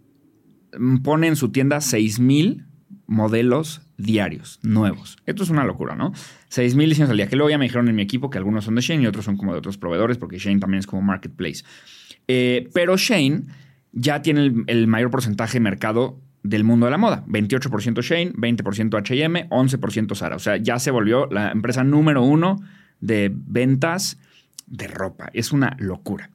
pone 1.02 1.26
en 1.26 1.36
su 1.36 1.50
tienda 1.50 1.80
6000 1.80 2.66
modelos 3.06 3.82
diarios, 3.98 4.58
nuevos. 4.62 5.18
Esto 5.26 5.42
es 5.42 5.50
una 5.50 5.64
locura, 5.64 5.94
¿no? 5.94 6.12
6.000 6.12 6.88
diseños 6.88 7.10
al 7.10 7.16
día, 7.16 7.26
que 7.28 7.36
luego 7.36 7.50
ya 7.50 7.58
me 7.58 7.66
dijeron 7.66 7.88
en 7.88 7.94
mi 7.94 8.02
equipo 8.02 8.30
que 8.30 8.38
algunos 8.38 8.64
son 8.64 8.74
de 8.74 8.80
Shane 8.80 9.02
y 9.02 9.06
otros 9.06 9.24
son 9.24 9.36
como 9.36 9.52
de 9.52 9.58
otros 9.58 9.76
proveedores, 9.76 10.18
porque 10.18 10.38
Shane 10.38 10.60
también 10.60 10.78
es 10.78 10.86
como 10.86 11.02
marketplace. 11.02 11.64
Eh, 12.26 12.68
pero 12.72 12.96
Shane 12.96 13.42
ya 13.92 14.22
tiene 14.22 14.40
el, 14.40 14.64
el, 14.66 14.86
mayor 14.86 15.10
porcentaje 15.10 15.54
de 15.54 15.60
mercado 15.60 16.20
del 16.42 16.64
mundo 16.64 16.86
de 16.86 16.92
la 16.92 16.98
moda. 16.98 17.24
28% 17.26 18.02
Shane, 18.02 18.32
20% 18.32 19.02
HM, 19.02 19.48
11% 19.50 20.16
Zara. 20.16 20.36
O 20.36 20.40
sea, 20.40 20.56
ya 20.56 20.78
se 20.78 20.90
volvió 20.90 21.26
la 21.26 21.50
empresa 21.50 21.84
número 21.84 22.22
uno 22.22 22.62
de 23.00 23.30
ventas 23.34 24.18
de 24.72 24.88
ropa. 24.88 25.30
Es 25.32 25.52
una 25.52 25.76
locura. 25.78 26.30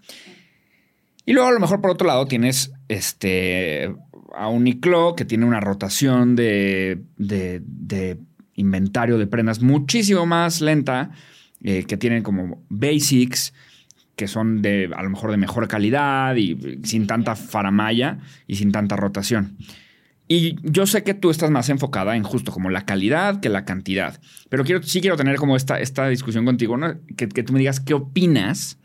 Y 1.26 1.34
luego 1.34 1.50
a 1.50 1.52
lo 1.52 1.60
mejor 1.60 1.82
por 1.82 1.92
otro 1.92 2.08
lado 2.08 2.26
tienes 2.26 2.72
este, 2.88 3.94
a 4.34 4.48
Uniqlo 4.48 5.16
que 5.16 5.26
tiene 5.26 5.46
una 5.46 5.60
rotación 5.60 6.38
de, 6.38 7.02
de, 7.18 8.18
inventario 8.56 9.18
de 9.18 9.28
prendas 9.28 9.62
muchísimo 9.62 10.26
más 10.26 10.62
lenta, 10.62 11.12
eh, 11.64 11.84
que 11.84 11.98
tienen 11.98 12.24
como 12.24 12.64
basics, 12.70 13.54
que 14.16 14.28
son 14.28 14.62
de 14.62 14.90
a 14.96 15.04
lo 15.04 15.10
mejor 15.10 15.32
de 15.32 15.38
mejor 15.38 15.68
calidad 15.68 16.36
y 16.36 16.80
sin 16.84 17.08
tanta 17.08 17.36
faramaya 17.36 18.20
y 18.48 18.56
sin 18.56 18.72
tanta 18.72 18.96
rotación. 18.96 19.58
Y 20.28 20.58
yo 20.62 20.86
sé 20.86 21.04
que 21.04 21.14
tú 21.14 21.30
estás 21.30 21.52
más 21.52 21.70
enfocada 21.70 22.16
en 22.16 22.24
justo 22.24 22.52
como 22.52 22.70
la 22.70 22.86
calidad 22.86 23.40
que 23.40 23.50
la 23.50 23.64
cantidad. 23.64 24.20
Pero 24.50 24.66
quiero, 24.66 24.84
sí 24.84 25.00
quiero 25.00 25.16
tener 25.16 25.38
como 25.38 25.56
esta, 25.56 25.80
esta 25.80 26.08
discusión 26.10 26.46
contigo, 26.46 26.78
que, 27.16 27.30
que 27.30 27.44
tú 27.44 27.54
me 27.54 27.60
digas 27.60 27.80
qué 27.80 27.94
opinas 27.94 28.78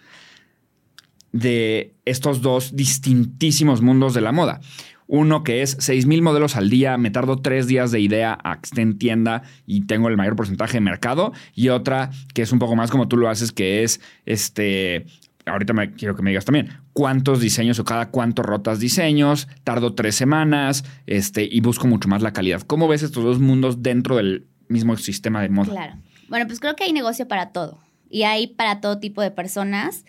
de 1.33 1.95
estos 2.05 2.43
dos 2.43 2.77
distintísimos 2.77 3.83
mundos 3.83 4.15
de 4.15 4.21
la 4.21 4.33
moda. 4.33 4.61
Uno 5.09 5.43
que 5.43 5.63
es 5.63 5.77
6.000 5.79 6.23
modelos 6.23 6.57
al 6.57 6.71
día, 6.71 6.97
me 6.97 7.11
tardo 7.11 7.37
tres 7.37 7.67
días 7.67 7.91
de 7.91 8.01
idea 8.01 8.39
a 8.45 8.57
que 8.57 8.67
esté 8.67 8.83
en 8.83 8.99
tienda 8.99 9.43
y 9.67 9.87
tengo 9.87 10.09
el 10.09 10.17
mayor 10.17 10.37
porcentaje 10.37 10.75
de 10.75 10.81
mercado. 10.81 11.33
Y 11.55 11.69
otra 11.69 12.11
que 12.35 12.43
es 12.43 12.53
un 12.53 12.59
poco 12.59 12.77
más 12.77 12.91
como 12.91 13.09
tú 13.09 13.17
lo 13.17 13.29
haces, 13.29 13.53
que 13.53 13.83
es 13.83 14.01
este 14.25 15.07
ahorita 15.47 15.73
me, 15.73 15.93
quiero 15.93 16.15
que 16.15 16.23
me 16.23 16.31
digas 16.31 16.45
también, 16.45 16.71
cuántos 16.93 17.41
diseños 17.41 17.79
o 17.79 17.85
cada 17.85 18.11
cuánto 18.11 18.43
rotas 18.43 18.79
diseños, 18.79 19.49
tardo 19.65 19.95
tres 19.95 20.15
semanas 20.15 20.85
este, 21.07 21.49
y 21.51 21.61
busco 21.61 21.87
mucho 21.87 22.09
más 22.09 22.23
la 22.23 22.33
calidad. 22.33 22.63
¿Cómo 22.63 22.89
ves 22.89 23.03
estos 23.03 23.25
dos 23.25 23.41
mundos 23.41 23.83
dentro 23.83 24.17
del 24.17 24.47
mismo 24.69 24.97
sistema 24.97 25.43
de 25.43 25.49
moda? 25.49 25.73
Claro. 25.73 25.95
Bueno, 26.29 26.47
pues 26.47 26.61
creo 26.61 26.77
que 26.77 26.85
hay 26.85 26.93
negocio 26.93 27.29
para 27.29 27.51
todo 27.51 27.81
y 28.09 28.23
hay 28.23 28.47
para 28.47 28.81
todo 28.81 28.99
tipo 28.99 29.23
de 29.23 29.31
personas. 29.31 30.05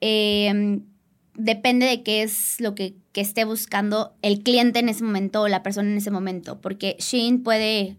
Em, 0.00 0.82
depende 1.34 1.86
de 1.86 2.02
qué 2.02 2.22
es 2.22 2.60
lo 2.60 2.74
que, 2.74 2.94
que, 3.12 3.20
esté 3.20 3.44
buscando 3.44 4.14
el 4.22 4.42
cliente 4.42 4.78
en 4.78 4.88
ese 4.88 5.04
momento 5.04 5.42
o 5.42 5.48
la 5.48 5.62
persona 5.62 5.90
en 5.90 5.98
ese 5.98 6.10
momento, 6.10 6.60
porque 6.60 6.96
Shein 6.98 7.42
puede... 7.42 7.96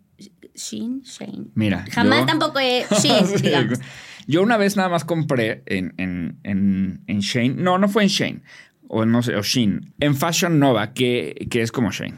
Shein, 0.55 1.01
Shane. 1.03 1.47
Mira. 1.55 1.85
Jamás 1.91 2.25
tampoco 2.25 2.59
he... 2.59 2.85
Shein, 3.01 3.41
digamos. 3.41 3.79
Yo 4.27 4.43
una 4.43 4.57
vez 4.57 4.77
nada 4.77 4.89
más 4.89 5.05
compré 5.05 5.63
en, 5.65 5.93
en, 5.97 6.39
en, 6.43 7.03
en 7.07 7.19
Shane. 7.19 7.55
No, 7.55 7.77
no 7.77 7.89
fue 7.89 8.03
en 8.03 8.09
Shane. 8.09 8.41
O 8.87 9.05
no 9.05 9.23
sé, 9.23 9.35
o 9.35 9.41
Shein. 9.41 9.93
En 9.99 10.15
Fashion 10.15 10.59
Nova, 10.59 10.93
que, 10.93 11.47
que 11.49 11.61
es 11.61 11.71
como 11.71 11.91
Shane. 11.91 12.17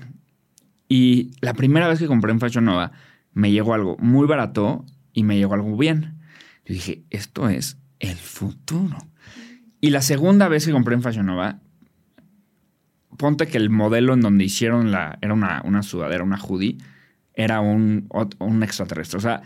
Y 0.90 1.32
la 1.42 1.54
primera 1.54 1.88
vez 1.88 2.00
que 2.00 2.08
compré 2.08 2.32
en 2.32 2.40
Fashion 2.40 2.66
Nova, 2.66 2.92
me 3.34 3.52
llegó 3.52 3.74
algo 3.74 3.98
muy 4.00 4.28
barato 4.28 4.86
y 5.14 5.24
me 5.24 5.38
llegó 5.38 5.54
algo 5.54 5.78
bien. 5.78 6.20
Yo 6.66 6.74
dije, 6.74 7.04
esto 7.10 7.50
es 7.50 7.78
el 8.00 8.16
futuro. 8.16 8.98
Y 9.82 9.90
la 9.90 10.02
segunda 10.02 10.48
vez 10.48 10.66
que 10.66 10.72
compré 10.72 10.96
en 10.96 11.02
Fashion 11.02 11.26
Nova, 11.26 11.60
ponte 13.18 13.48
que 13.48 13.58
el 13.58 13.70
modelo 13.70 14.14
en 14.14 14.22
donde 14.22 14.44
hicieron 14.44 14.92
la. 14.92 15.18
Era 15.22 15.34
una, 15.34 15.62
una 15.66 15.84
sudadera, 15.84 16.24
una 16.24 16.38
hoodie, 16.38 16.78
era 17.34 17.62
un, 17.62 18.10
un 18.40 18.64
extraterrestre. 18.64 19.18
O 19.18 19.22
sea, 19.22 19.42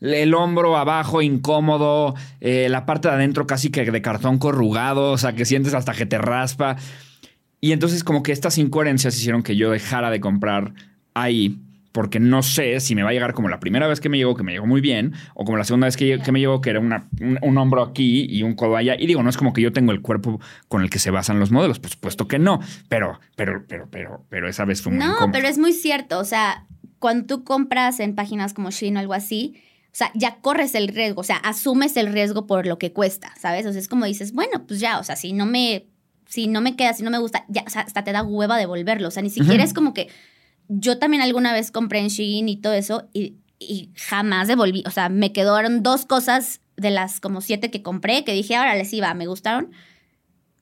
el 0.00 0.34
hombro 0.34 0.76
abajo 0.76 1.22
incómodo, 1.22 2.14
eh, 2.40 2.68
la 2.68 2.86
parte 2.86 3.08
de 3.08 3.14
adentro 3.14 3.46
casi 3.46 3.70
que 3.70 3.90
de 3.90 4.02
cartón 4.02 4.38
corrugado, 4.38 5.12
o 5.12 5.18
sea, 5.18 5.34
que 5.34 5.44
sientes 5.44 5.74
hasta 5.74 5.92
que 5.92 6.06
te 6.06 6.18
raspa. 6.18 6.76
Y 7.60 7.72
entonces 7.72 8.04
como 8.04 8.22
que 8.22 8.32
estas 8.32 8.58
incoherencias 8.58 9.16
hicieron 9.16 9.42
que 9.42 9.56
yo 9.56 9.70
dejara 9.70 10.10
de 10.10 10.20
comprar 10.20 10.72
ahí, 11.14 11.58
porque 11.90 12.20
no 12.20 12.44
sé 12.44 12.78
si 12.78 12.94
me 12.94 13.02
va 13.02 13.10
a 13.10 13.12
llegar 13.12 13.34
como 13.34 13.48
la 13.48 13.58
primera 13.58 13.88
vez 13.88 13.98
que 13.98 14.08
me 14.08 14.18
llegó, 14.18 14.36
que 14.36 14.44
me 14.44 14.52
llegó 14.52 14.66
muy 14.66 14.80
bien, 14.80 15.14
o 15.34 15.44
como 15.44 15.58
la 15.58 15.64
segunda 15.64 15.88
vez 15.88 15.96
que, 15.96 16.20
que 16.20 16.30
me 16.30 16.38
llegó, 16.38 16.60
que 16.60 16.70
era 16.70 16.78
una, 16.78 17.08
un, 17.42 17.58
hombro 17.58 17.82
aquí 17.82 18.26
y 18.30 18.44
un 18.44 18.54
codo 18.54 18.76
allá. 18.76 18.94
Y 18.96 19.08
digo, 19.08 19.24
no 19.24 19.30
es 19.30 19.36
como 19.36 19.52
que 19.52 19.62
yo 19.62 19.72
tengo 19.72 19.90
el 19.90 20.00
cuerpo 20.00 20.40
con 20.68 20.82
el 20.82 20.90
que 20.90 21.00
se 21.00 21.10
basan 21.10 21.40
los 21.40 21.50
modelos, 21.50 21.80
por 21.80 21.90
supuesto 21.90 22.28
que 22.28 22.38
no, 22.38 22.60
pero, 22.88 23.18
pero, 23.34 23.64
pero, 23.66 23.88
pero, 23.90 24.24
pero 24.28 24.48
esa 24.48 24.64
vez 24.64 24.80
fue 24.80 24.92
muy 24.92 25.04
No, 25.04 25.16
pero 25.32 25.48
es 25.48 25.58
muy 25.58 25.72
cierto, 25.72 26.20
o 26.20 26.24
sea, 26.24 26.67
cuando 26.98 27.26
tú 27.26 27.44
compras 27.44 28.00
en 28.00 28.14
páginas 28.14 28.54
como 28.54 28.70
Shein 28.70 28.96
o 28.96 29.00
algo 29.00 29.14
así, 29.14 29.60
o 29.86 29.96
sea, 29.98 30.10
ya 30.14 30.36
corres 30.36 30.74
el 30.74 30.88
riesgo, 30.88 31.22
o 31.22 31.24
sea, 31.24 31.36
asumes 31.36 31.96
el 31.96 32.12
riesgo 32.12 32.46
por 32.46 32.66
lo 32.66 32.78
que 32.78 32.92
cuesta, 32.92 33.32
¿sabes? 33.40 33.66
O 33.66 33.72
sea, 33.72 33.80
es 33.80 33.88
como 33.88 34.04
dices, 34.04 34.32
bueno, 34.32 34.66
pues 34.66 34.80
ya, 34.80 34.98
o 34.98 35.04
sea, 35.04 35.16
si 35.16 35.32
no 35.32 35.46
me, 35.46 35.86
si 36.26 36.46
no 36.46 36.60
me 36.60 36.76
queda, 36.76 36.92
si 36.92 37.02
no 37.02 37.10
me 37.10 37.18
gusta, 37.18 37.44
ya, 37.48 37.64
o 37.66 37.70
sea, 37.70 37.82
hasta 37.82 38.04
te 38.04 38.12
da 38.12 38.22
hueva 38.22 38.58
devolverlo. 38.58 39.08
O 39.08 39.10
sea, 39.10 39.22
ni 39.22 39.30
siquiera 39.30 39.64
es 39.64 39.72
como 39.72 39.94
que 39.94 40.08
yo 40.68 40.98
también 40.98 41.22
alguna 41.22 41.52
vez 41.52 41.70
compré 41.70 42.00
en 42.00 42.08
Shein 42.08 42.48
y 42.48 42.56
todo 42.56 42.74
eso 42.74 43.08
y, 43.12 43.36
y 43.58 43.90
jamás 43.96 44.46
devolví. 44.46 44.84
O 44.86 44.90
sea, 44.90 45.08
me 45.08 45.32
quedaron 45.32 45.82
dos 45.82 46.04
cosas 46.04 46.60
de 46.76 46.90
las 46.90 47.20
como 47.20 47.40
siete 47.40 47.70
que 47.70 47.82
compré 47.82 48.24
que 48.24 48.32
dije, 48.32 48.56
ahora 48.56 48.76
les 48.76 48.92
iba, 48.92 49.12
me 49.14 49.26
gustaron. 49.26 49.72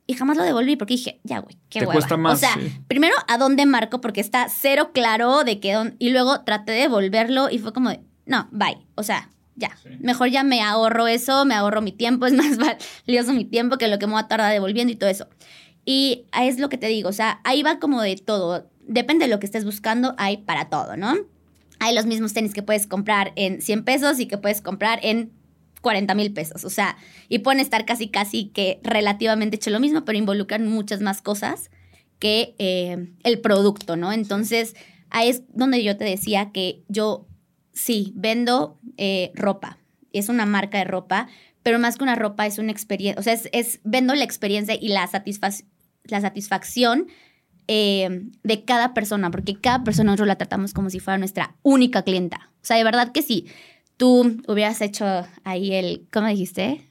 Y 0.07 0.14
jamás 0.14 0.37
lo 0.37 0.45
devolví 0.45 0.77
porque 0.77 0.95
dije, 0.95 1.21
ya, 1.25 1.40
güey, 1.40 1.57
qué 1.69 1.81
Te 1.81 1.87
cuesta 1.87 2.16
más. 2.16 2.35
O 2.35 2.37
sea, 2.37 2.57
primero, 2.87 3.14
¿a 3.27 3.38
dónde 3.38 3.66
marco? 3.66 4.01
Porque 4.01 4.21
está 4.21 4.49
cero 4.49 4.90
claro 4.92 5.42
de 5.42 5.59
qué. 5.59 5.95
Y 5.99 6.11
luego 6.11 6.42
traté 6.42 6.73
de 6.73 6.83
devolverlo 6.83 7.51
y 7.51 7.59
fue 7.59 7.73
como 7.73 7.90
de, 7.90 8.01
no, 8.25 8.49
bye. 8.53 8.79
O 8.95 9.03
sea, 9.03 9.31
ya. 9.57 9.77
Mejor 10.01 10.29
ya 10.29 10.45
me 10.45 10.62
ahorro 10.62 11.09
eso, 11.09 11.45
me 11.45 11.55
ahorro 11.55 11.83
mi 11.83 11.92
tiempo, 11.92 12.27
es 12.27 12.35
más 12.35 12.57
valioso 12.57 13.33
mi 13.33 13.45
tiempo 13.45 13.79
que 13.79 13.88
lo 13.88 13.99
que 13.99 14.07
me 14.07 14.12
voy 14.12 14.23
a 14.23 14.29
tardar 14.29 14.53
devolviendo 14.53 14.92
y 14.92 14.97
todo 14.97 15.11
eso. 15.11 15.27
Y 15.85 16.27
es 16.33 16.59
lo 16.59 16.69
que 16.69 16.79
te 16.79 16.88
digo, 16.88 17.09
o 17.09 17.12
sea, 17.12 17.40
ahí 17.45 17.62
va 17.62 17.79
como 17.79 18.03
de 18.03 18.16
todo. 18.16 18.69
Depende 18.87 19.25
de 19.25 19.31
lo 19.31 19.40
que 19.40 19.47
estés 19.47 19.64
buscando, 19.64 20.14
hay 20.19 20.38
para 20.38 20.69
todo, 20.69 20.97
¿no? 20.97 21.14
Hay 21.79 21.95
los 21.95 22.07
mismos 22.07 22.33
tenis 22.33 22.55
que 22.55 22.62
puedes 22.62 22.87
comprar 22.87 23.33
en 23.37 23.61
100 23.61 23.85
pesos 23.85 24.19
y 24.19 24.27
que 24.27 24.38
puedes 24.38 24.62
comprar 24.62 24.99
en 25.03 25.33
40 25.87 26.16
mil 26.16 26.33
pesos. 26.33 26.64
O 26.64 26.70
sea, 26.70 26.96
y 27.29 27.38
pueden 27.38 27.61
estar 27.61 27.85
casi, 27.85 28.09
casi 28.09 28.46
que 28.46 28.81
relativamente 28.83 29.55
hecho 29.55 29.70
lo 29.70 29.79
mismo, 29.79 30.05
pero 30.05 30.18
involucran 30.18 30.66
muchas 30.66 31.01
más 31.01 31.22
cosas 31.22 31.70
que 32.18 32.57
eh, 32.59 33.12
el 33.22 33.40
producto, 33.40 33.94
¿no? 33.94 34.12
Entonces, 34.12 34.75
ahí 35.11 35.29
es 35.29 35.44
donde 35.55 35.85
yo 35.85 35.96
te 35.96 36.03
decía 36.03 36.51
que 36.51 36.83
yo 36.88 37.29
sí, 37.72 38.12
vendo 38.16 38.81
eh, 38.96 39.31
ropa. 39.37 39.79
Es 40.12 40.29
una 40.29 40.44
marca 40.44 40.79
de 40.79 40.87
ropa, 40.87 41.29
pero 41.62 41.79
más 41.79 41.99
que 41.99 42.03
una 42.03 42.16
ropa 42.16 42.46
es 42.46 42.59
una 42.59 42.72
experiencia, 42.72 43.20
o 43.20 43.22
sea, 43.22 43.38
es, 43.53 43.79
vendo 43.85 44.12
la 44.16 44.25
experiencia 44.25 44.75
y 44.75 44.88
la, 44.88 45.09
la 46.03 46.20
satisfacción 46.20 47.07
eh, 47.68 48.25
de 48.42 48.64
cada 48.64 48.92
persona, 48.92 49.31
porque 49.31 49.55
cada 49.61 49.85
persona 49.85 50.11
nosotros 50.11 50.27
la 50.27 50.37
tratamos 50.37 50.75
como 50.75 50.90
si 50.90 50.99
fuera 50.99 51.18
nuestra 51.18 51.55
única 51.62 52.03
clienta. 52.03 52.51
O 52.61 52.66
sea, 52.66 52.77
de 52.77 52.83
verdad 52.83 53.12
que 53.12 53.22
sí. 53.22 53.46
Tú 53.96 54.42
hubieras 54.46 54.80
hecho 54.80 55.26
ahí 55.44 55.74
el, 55.74 56.06
¿cómo 56.12 56.26
dijiste? 56.26 56.87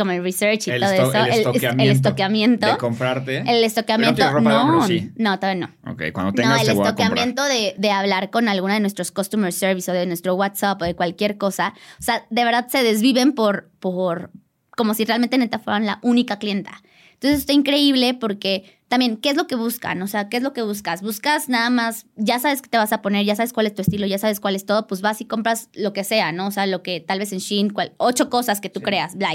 como 0.00 0.12
el 0.12 0.22
research 0.22 0.68
y 0.68 0.80
todo 0.80 0.90
eso. 0.90 1.12
El 1.12 1.32
estoqueamiento. 1.32 1.82
El, 1.82 1.90
estoqueamiento. 1.90 2.66
De 2.66 2.76
comprarte. 2.78 3.38
El 3.46 3.64
estoqueamiento. 3.64 4.40
No, 4.40 4.86
no, 5.16 5.38
todavía 5.38 5.66
no. 5.66 5.92
Ok, 5.92 6.04
cuando 6.14 6.32
tengas 6.32 6.64
No, 6.64 6.72
el 6.72 6.78
estoqueamiento 6.78 7.44
de, 7.44 7.74
de, 7.76 7.90
hablar 7.90 8.30
con 8.30 8.48
alguna 8.48 8.74
de 8.74 8.80
nuestros 8.80 9.12
customer 9.12 9.52
service 9.52 9.90
o 9.90 9.94
de 9.94 10.06
nuestro 10.06 10.34
WhatsApp 10.36 10.80
o 10.80 10.86
de 10.86 10.94
cualquier 10.94 11.36
cosa. 11.36 11.74
O 11.98 12.02
sea, 12.02 12.24
de 12.30 12.44
verdad 12.44 12.68
se 12.68 12.82
desviven 12.82 13.32
por, 13.32 13.70
por 13.78 14.30
como 14.70 14.94
si 14.94 15.04
realmente 15.04 15.36
neta 15.36 15.58
fueran 15.58 15.84
la 15.84 15.98
única 16.00 16.38
clienta. 16.38 16.82
Entonces 17.12 17.40
está 17.40 17.52
increíble 17.52 18.14
porque 18.14 18.79
también, 18.90 19.18
¿qué 19.18 19.30
es 19.30 19.36
lo 19.36 19.46
que 19.46 19.54
buscan? 19.54 20.02
O 20.02 20.08
sea, 20.08 20.28
¿qué 20.28 20.38
es 20.38 20.42
lo 20.42 20.52
que 20.52 20.62
buscas? 20.62 21.00
Buscas 21.00 21.48
nada 21.48 21.70
más, 21.70 22.06
ya 22.16 22.40
sabes 22.40 22.60
qué 22.60 22.68
te 22.68 22.76
vas 22.76 22.92
a 22.92 23.02
poner, 23.02 23.24
ya 23.24 23.36
sabes 23.36 23.52
cuál 23.52 23.66
es 23.66 23.74
tu 23.76 23.82
estilo, 23.82 24.04
ya 24.04 24.18
sabes 24.18 24.40
cuál 24.40 24.56
es 24.56 24.66
todo, 24.66 24.88
pues 24.88 25.00
vas 25.00 25.20
y 25.20 25.26
compras 25.26 25.68
lo 25.74 25.92
que 25.92 26.02
sea, 26.02 26.32
¿no? 26.32 26.48
O 26.48 26.50
sea, 26.50 26.66
lo 26.66 26.82
que 26.82 26.98
tal 26.98 27.20
vez 27.20 27.32
en 27.32 27.38
Shein, 27.38 27.72
ocho 27.98 28.28
cosas 28.28 28.60
que 28.60 28.68
tú 28.68 28.80
creas, 28.80 29.14
bla. 29.14 29.30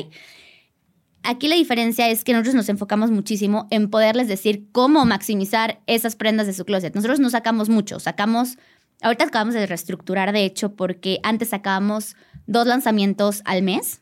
Aquí 1.23 1.47
la 1.47 1.55
diferencia 1.55 2.09
es 2.09 2.25
que 2.25 2.33
nosotros 2.33 2.53
nos 2.53 2.67
enfocamos 2.67 3.11
muchísimo 3.11 3.67
en 3.71 3.89
poderles 3.89 4.27
decir 4.27 4.67
cómo 4.73 5.05
maximizar 5.05 5.79
esas 5.87 6.17
prendas 6.17 6.47
de 6.47 6.53
su 6.53 6.65
closet. 6.65 6.93
Nosotros 6.93 7.21
no 7.21 7.29
sacamos 7.29 7.69
mucho, 7.69 8.01
sacamos, 8.01 8.57
ahorita 9.01 9.23
acabamos 9.23 9.53
de 9.53 9.65
reestructurar 9.65 10.33
de 10.33 10.43
hecho 10.43 10.75
porque 10.75 11.21
antes 11.23 11.49
sacábamos 11.49 12.17
dos 12.45 12.67
lanzamientos 12.67 13.41
al 13.45 13.61
mes, 13.61 14.01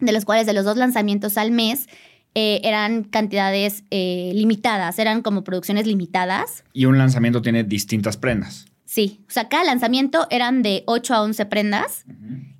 de 0.00 0.12
los 0.12 0.24
cuales 0.24 0.46
de 0.46 0.54
los 0.54 0.64
dos 0.64 0.78
lanzamientos 0.78 1.36
al 1.36 1.50
mes, 1.50 1.86
eh, 2.34 2.60
eran 2.64 3.04
cantidades 3.04 3.84
eh, 3.90 4.32
limitadas, 4.34 4.98
eran 4.98 5.22
como 5.22 5.42
producciones 5.44 5.86
limitadas. 5.86 6.64
Y 6.72 6.84
un 6.84 6.98
lanzamiento 6.98 7.42
tiene 7.42 7.64
distintas 7.64 8.16
prendas. 8.16 8.66
Sí, 8.84 9.20
o 9.28 9.30
sea, 9.30 9.48
cada 9.48 9.64
lanzamiento 9.64 10.26
eran 10.30 10.62
de 10.62 10.82
8 10.86 11.14
a 11.14 11.22
11 11.22 11.46
prendas 11.46 12.04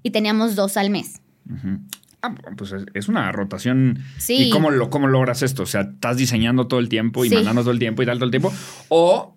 y 0.02 0.10
teníamos 0.10 0.54
dos 0.54 0.76
al 0.76 0.90
mes. 0.90 1.20
Ah, 2.22 2.34
pues 2.56 2.74
es 2.94 3.08
una 3.08 3.32
rotación. 3.32 3.98
Sí. 4.18 4.44
¿Y 4.44 4.50
cómo, 4.50 4.70
lo, 4.70 4.90
cómo 4.90 5.08
logras 5.08 5.42
esto? 5.42 5.64
O 5.64 5.66
sea, 5.66 5.82
¿estás 5.82 6.16
diseñando 6.16 6.66
todo 6.66 6.78
el 6.78 6.88
tiempo 6.88 7.24
y 7.24 7.30
mandando 7.30 7.62
todo 7.62 7.72
el 7.72 7.78
tiempo 7.78 8.02
y 8.02 8.06
tal 8.06 8.18
todo 8.18 8.26
el 8.26 8.30
tiempo? 8.30 8.52
¿O 8.88 9.34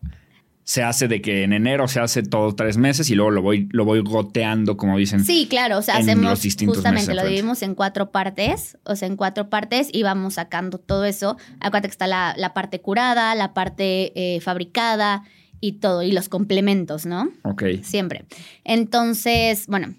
se 0.63 0.81
hace 0.83 1.07
de 1.07 1.21
que 1.21 1.43
en 1.43 1.51
enero 1.51 1.87
se 1.87 1.99
hace 1.99 2.23
todo 2.23 2.55
tres 2.55 2.77
meses 2.77 3.09
y 3.09 3.15
luego 3.15 3.31
lo 3.31 3.41
voy, 3.41 3.67
lo 3.71 3.83
voy 3.83 4.01
goteando, 4.01 4.77
como 4.77 4.97
dicen. 4.97 5.25
Sí, 5.25 5.47
claro, 5.49 5.77
o 5.77 5.81
sea, 5.81 5.97
hacemos 5.97 6.41
justamente, 6.65 7.13
lo 7.13 7.23
dividimos 7.23 7.61
en 7.63 7.75
cuatro 7.75 8.11
partes, 8.11 8.77
o 8.85 8.95
sea, 8.95 9.07
en 9.07 9.17
cuatro 9.17 9.49
partes 9.49 9.89
y 9.91 10.03
vamos 10.03 10.35
sacando 10.35 10.77
todo 10.77 11.03
eso. 11.05 11.37
Acuérdate 11.59 11.89
que 11.89 11.91
está 11.91 12.07
la, 12.07 12.53
parte 12.53 12.79
curada, 12.79 13.35
la 13.35 13.53
parte 13.53 14.13
eh, 14.15 14.39
fabricada 14.39 15.23
y 15.59 15.73
todo, 15.73 16.01
y 16.01 16.11
los 16.11 16.29
complementos, 16.29 17.05
¿no? 17.05 17.29
Ok. 17.43 17.63
Siempre. 17.81 18.25
Entonces, 18.63 19.67
bueno, 19.67 19.95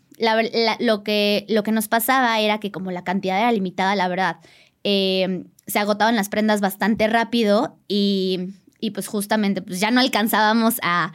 lo, 0.79 1.05
que, 1.05 1.45
lo 1.49 1.63
que 1.63 1.73
nos 1.73 1.89
pasaba 1.89 2.41
era 2.41 2.59
que 2.59 2.71
como 2.71 2.91
la 2.91 3.05
cantidad 3.05 3.39
era 3.39 3.53
limitada, 3.53 3.95
la 3.97 4.09
verdad, 4.09 4.37
eh, 4.83 5.45
se 5.67 5.79
agotaban 5.79 6.17
las 6.17 6.29
prendas 6.29 6.61
bastante 6.61 7.07
rápido 7.07 7.79
y 7.89 8.51
y 8.85 8.91
pues 8.91 9.07
justamente 9.07 9.63
pues 9.63 9.81
ya 9.81 9.91
no 9.91 10.01
alcanzábamos 10.01 10.77
a, 10.83 11.13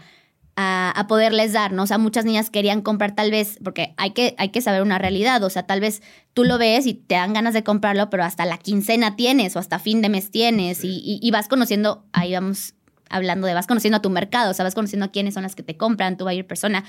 a, 0.55 1.05
poderles 1.07 1.53
dar, 1.53 1.71
¿no? 1.71 1.83
O 1.83 1.87
sea, 1.87 1.99
muchas 1.99 2.25
niñas 2.25 2.49
querían 2.49 2.81
comprar 2.81 3.13
tal 3.15 3.29
vez, 3.29 3.59
porque 3.63 3.93
hay 3.97 4.11
que, 4.11 4.33
hay 4.39 4.49
que 4.49 4.59
saber 4.59 4.81
una 4.81 4.97
realidad, 4.97 5.41
o 5.43 5.49
sea, 5.51 5.63
tal 5.63 5.79
vez 5.79 6.01
tú 6.33 6.43
lo 6.43 6.57
ves 6.57 6.87
y 6.87 6.95
te 6.95 7.13
dan 7.15 7.33
ganas 7.33 7.53
de 7.53 7.63
comprarlo, 7.63 8.09
pero 8.09 8.23
hasta 8.23 8.45
la 8.45 8.57
quincena 8.57 9.15
tienes 9.15 9.55
o 9.55 9.59
hasta 9.59 9.77
fin 9.77 10.01
de 10.01 10.09
mes 10.09 10.31
tienes 10.31 10.79
y, 10.83 11.29
vas 11.31 11.47
conociendo, 11.47 12.05
ahí 12.11 12.33
vamos 12.33 12.73
hablando 13.09 13.45
de, 13.45 13.53
vas 13.53 13.67
conociendo 13.67 13.97
a 13.97 14.01
tu 14.01 14.09
mercado, 14.09 14.51
o 14.51 14.53
sea, 14.55 14.65
vas 14.65 14.75
conociendo 14.75 15.05
a 15.05 15.11
quiénes 15.11 15.35
son 15.35 15.43
las 15.43 15.55
que 15.55 15.63
te 15.63 15.77
compran, 15.77 16.17
tu 16.17 16.25
buyer 16.25 16.47
persona, 16.47 16.83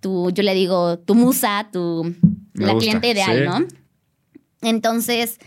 tu, 0.00 0.30
yo 0.30 0.42
le 0.42 0.54
digo, 0.54 0.98
tu 0.98 1.14
musa, 1.14 1.68
tu, 1.70 2.16
la 2.54 2.74
cliente 2.78 3.10
ideal, 3.10 3.44
¿no? 3.44 3.66
Entonces, 4.62 5.38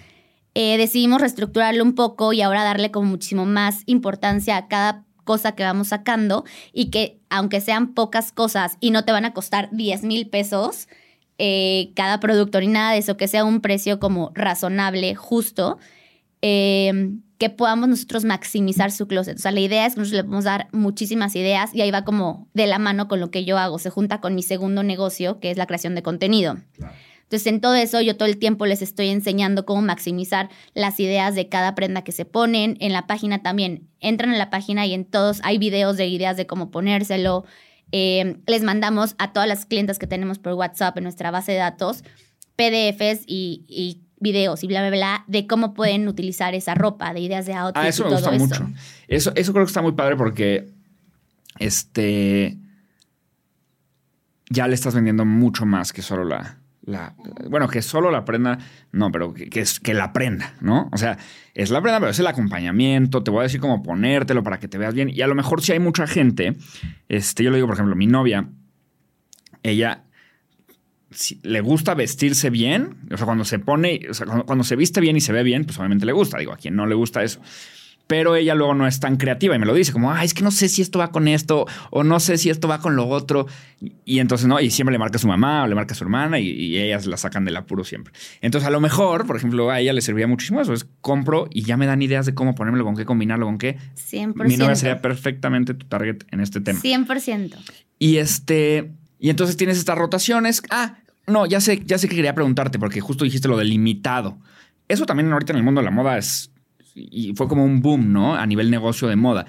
eh, 0.55 0.77
decidimos 0.77 1.21
reestructurarlo 1.21 1.83
un 1.83 1.95
poco 1.95 2.33
y 2.33 2.41
ahora 2.41 2.63
darle 2.63 2.91
como 2.91 3.09
muchísimo 3.09 3.45
más 3.45 3.83
importancia 3.85 4.57
a 4.57 4.67
cada 4.67 5.05
cosa 5.23 5.53
que 5.53 5.63
vamos 5.63 5.89
sacando 5.89 6.43
y 6.73 6.89
que 6.89 7.19
aunque 7.29 7.61
sean 7.61 7.93
pocas 7.93 8.31
cosas 8.31 8.77
y 8.79 8.91
no 8.91 9.05
te 9.05 9.11
van 9.11 9.25
a 9.25 9.33
costar 9.33 9.69
10 9.71 10.03
mil 10.03 10.27
pesos 10.27 10.87
eh, 11.41 11.93
cada 11.95 12.19
producto 12.19 12.59
ni 12.59 12.67
nada 12.67 12.91
de 12.91 12.97
eso, 12.97 13.15
que 13.15 13.29
sea 13.29 13.45
un 13.45 13.61
precio 13.61 13.97
como 13.97 14.31
razonable, 14.35 15.15
justo, 15.15 15.77
eh, 16.41 17.13
que 17.37 17.49
podamos 17.49 17.87
nosotros 17.87 18.25
maximizar 18.25 18.91
su 18.91 19.07
closet. 19.07 19.37
O 19.37 19.39
sea, 19.39 19.53
la 19.53 19.61
idea 19.61 19.85
es 19.85 19.93
que 19.93 20.01
nosotros 20.01 20.17
le 20.17 20.23
podemos 20.25 20.43
dar 20.43 20.67
muchísimas 20.73 21.33
ideas 21.37 21.73
y 21.73 21.81
ahí 21.81 21.91
va 21.91 22.03
como 22.03 22.49
de 22.53 22.67
la 22.67 22.77
mano 22.77 23.07
con 23.07 23.21
lo 23.21 23.31
que 23.31 23.45
yo 23.45 23.57
hago, 23.57 23.79
se 23.79 23.89
junta 23.89 24.19
con 24.19 24.35
mi 24.35 24.43
segundo 24.43 24.83
negocio, 24.83 25.39
que 25.39 25.49
es 25.49 25.57
la 25.57 25.65
creación 25.65 25.95
de 25.95 26.03
contenido. 26.03 26.57
Entonces, 27.29 27.45
en 27.45 27.61
todo 27.61 27.75
eso, 27.75 28.01
yo 28.01 28.17
todo 28.17 28.27
el 28.27 28.39
tiempo 28.39 28.65
les 28.65 28.81
estoy 28.81 29.09
enseñando 29.09 29.63
cómo 29.63 29.83
maximizar 29.83 30.49
las 30.73 30.99
ideas 30.99 31.35
de 31.35 31.47
cada 31.47 31.75
prenda 31.75 32.03
que 32.03 32.11
se 32.11 32.25
ponen. 32.25 32.75
En 32.79 32.91
la 32.91 33.05
página 33.05 33.43
también, 33.43 33.87
entran 33.99 34.31
en 34.31 34.39
la 34.39 34.49
página 34.49 34.87
y 34.87 34.95
en 34.95 35.05
todos 35.05 35.39
hay 35.43 35.59
videos 35.59 35.95
de 35.95 36.07
ideas 36.07 36.37
de 36.37 36.47
cómo 36.47 36.71
ponérselo. 36.71 37.45
Eh, 37.91 38.37
les 38.47 38.63
mandamos 38.63 39.13
a 39.19 39.31
todas 39.31 39.47
las 39.47 39.67
clientes 39.67 39.99
que 39.99 40.07
tenemos 40.07 40.39
por 40.39 40.53
WhatsApp 40.53 40.97
en 40.97 41.03
nuestra 41.03 41.29
base 41.29 41.51
de 41.51 41.59
datos 41.59 42.03
PDFs 42.55 43.25
y, 43.27 44.01
videos 44.19 44.63
y 44.63 44.67
bla, 44.67 44.81
bla, 44.81 44.89
bla, 44.89 45.23
de 45.27 45.45
cómo 45.45 45.75
pueden 45.75 46.07
utilizar 46.07 46.55
esa 46.55 46.73
ropa, 46.73 47.13
de 47.13 47.19
ideas 47.19 47.45
de 47.45 47.53
outfit. 47.53 47.83
Ah, 47.83 47.87
eso 47.87 48.05
me 48.05 48.11
gusta 48.11 48.31
mucho. 48.31 48.67
Eso, 49.07 49.31
eso 49.35 49.53
creo 49.53 49.65
que 49.65 49.69
está 49.69 49.83
muy 49.83 49.91
padre 49.91 50.15
porque 50.15 50.67
este 51.59 52.57
ya 54.49 54.67
le 54.67 54.73
estás 54.73 54.95
vendiendo 54.95 55.25
mucho 55.25 55.67
más 55.67 55.93
que 55.93 56.01
solo 56.01 56.23
la, 56.25 56.58
bueno, 57.49 57.67
que 57.67 57.81
solo 57.81 58.11
la 58.11 58.25
prenda, 58.25 58.57
no, 58.91 59.11
pero 59.11 59.33
que, 59.33 59.59
es, 59.59 59.79
que 59.79 59.93
la 59.93 60.13
prenda, 60.13 60.53
¿no? 60.61 60.89
O 60.91 60.97
sea, 60.97 61.17
es 61.53 61.69
la 61.69 61.81
prenda, 61.81 61.99
pero 61.99 62.11
es 62.11 62.19
el 62.19 62.27
acompañamiento, 62.27 63.23
te 63.23 63.31
voy 63.31 63.41
a 63.41 63.43
decir 63.43 63.59
cómo 63.59 63.83
ponértelo 63.83 64.43
para 64.43 64.59
que 64.59 64.67
te 64.67 64.77
veas 64.77 64.93
bien. 64.93 65.09
Y 65.09 65.21
a 65.21 65.27
lo 65.27 65.35
mejor 65.35 65.61
si 65.61 65.71
hay 65.71 65.79
mucha 65.79 66.07
gente, 66.07 66.55
este, 67.07 67.43
yo 67.43 67.51
le 67.51 67.57
digo, 67.57 67.67
por 67.67 67.75
ejemplo, 67.75 67.95
mi 67.95 68.07
novia, 68.07 68.49
ella 69.63 70.03
le 71.41 71.61
gusta 71.61 71.95
vestirse 71.95 72.49
bien, 72.49 72.97
o 73.11 73.17
sea, 73.17 73.25
cuando 73.25 73.45
se 73.45 73.59
pone, 73.59 74.01
o 74.09 74.13
sea, 74.13 74.27
cuando, 74.27 74.63
se 74.63 74.75
viste 74.75 75.01
bien 75.01 75.15
y 75.15 75.21
se 75.21 75.33
ve 75.33 75.43
bien, 75.43 75.65
pues 75.65 75.77
obviamente 75.79 76.05
le 76.05 76.11
gusta, 76.11 76.37
digo, 76.37 76.53
a 76.53 76.57
quien 76.57 76.75
no 76.75 76.85
le 76.85 76.95
gusta 76.95 77.23
eso 77.23 77.41
pero 78.09 78.35
ella 78.35 78.55
luego 78.55 78.73
no 78.73 78.87
es 78.87 78.99
tan 78.99 79.17
creativa 79.17 79.55
y 79.55 79.59
me 79.59 79.67
lo 79.67 79.73
dice 79.75 79.93
como, 79.93 80.11
ay, 80.11 80.25
es 80.25 80.33
que 80.33 80.41
no 80.41 80.49
sé 80.49 80.67
si 80.67 80.81
esto 80.81 80.97
va 80.97 81.11
con 81.11 81.27
esto 81.27 81.67
o 81.91 82.03
no 82.03 82.19
sé 82.19 82.39
si 82.39 82.49
esto 82.49 82.67
va 82.67 82.79
con 82.79 82.95
lo 82.95 83.07
otro. 83.07 83.45
Y 84.03 84.17
entonces, 84.17 84.47
¿no? 84.47 84.59
Y 84.59 84.71
siempre 84.71 84.91
le 84.91 84.97
marca 84.97 85.17
a 85.17 85.19
su 85.19 85.27
mamá 85.27 85.63
o 85.63 85.67
le 85.67 85.75
marca 85.75 85.93
a 85.93 85.95
su 85.95 86.05
hermana 86.05 86.39
y, 86.39 86.75
ellas 86.75 87.05
la 87.05 87.17
sacan 87.17 87.45
del 87.45 87.55
apuro 87.55 87.83
siempre. 87.83 88.11
Entonces, 88.41 88.67
a 88.67 88.71
lo 88.71 88.81
mejor, 88.81 89.27
por 89.27 89.35
ejemplo, 89.35 89.69
a 89.69 89.79
ella 89.79 89.93
le 89.93 90.01
servía 90.01 90.25
muchísimo 90.25 90.59
eso. 90.59 90.73
Es 90.73 90.87
compro 91.01 91.49
y 91.51 91.61
ya 91.61 91.77
me 91.77 91.85
dan 91.85 92.01
ideas 92.01 92.25
de 92.25 92.33
cómo 92.33 92.55
ponérmelo, 92.55 92.83
con 92.83 92.95
qué 92.95 93.05
combinarlo, 93.05 93.45
con 93.45 93.59
qué. 93.59 93.77
100%. 94.11 94.33
Mi 94.47 94.57
novia 94.57 94.75
sería 94.75 95.03
perfectamente 95.03 95.75
tu 95.75 95.85
target 95.85 96.23
en 96.31 96.39
este 96.39 96.61
tema. 96.61 96.79
100%. 96.81 97.57
Y 97.99 98.17
este, 98.17 98.91
y 99.19 99.29
entonces 99.29 99.55
tienes 99.55 99.77
estas 99.77 99.99
rotaciones. 99.99 100.63
Ah, 100.71 100.97
no, 101.27 101.45
ya 101.45 101.61
sé, 101.61 101.83
ya 101.85 101.99
sé 101.99 102.09
que 102.09 102.15
quería 102.15 102.33
preguntarte 102.33 102.79
porque 102.79 103.01
justo 103.01 103.23
dijiste 103.23 103.47
lo 103.47 103.57
del 103.57 103.69
limitado. 103.69 104.39
Eso 104.87 105.05
también 105.05 105.31
ahorita 105.31 105.53
en 105.53 105.57
el 105.57 105.63
mundo 105.63 105.81
de 105.81 105.85
la 105.85 105.91
moda 105.91 106.17
es 106.17 106.49
y 106.95 107.33
fue 107.35 107.47
como 107.47 107.65
un 107.65 107.81
boom, 107.81 108.11
¿no? 108.11 108.35
A 108.35 108.45
nivel 108.45 108.71
negocio 108.71 109.07
de 109.07 109.15
moda. 109.15 109.45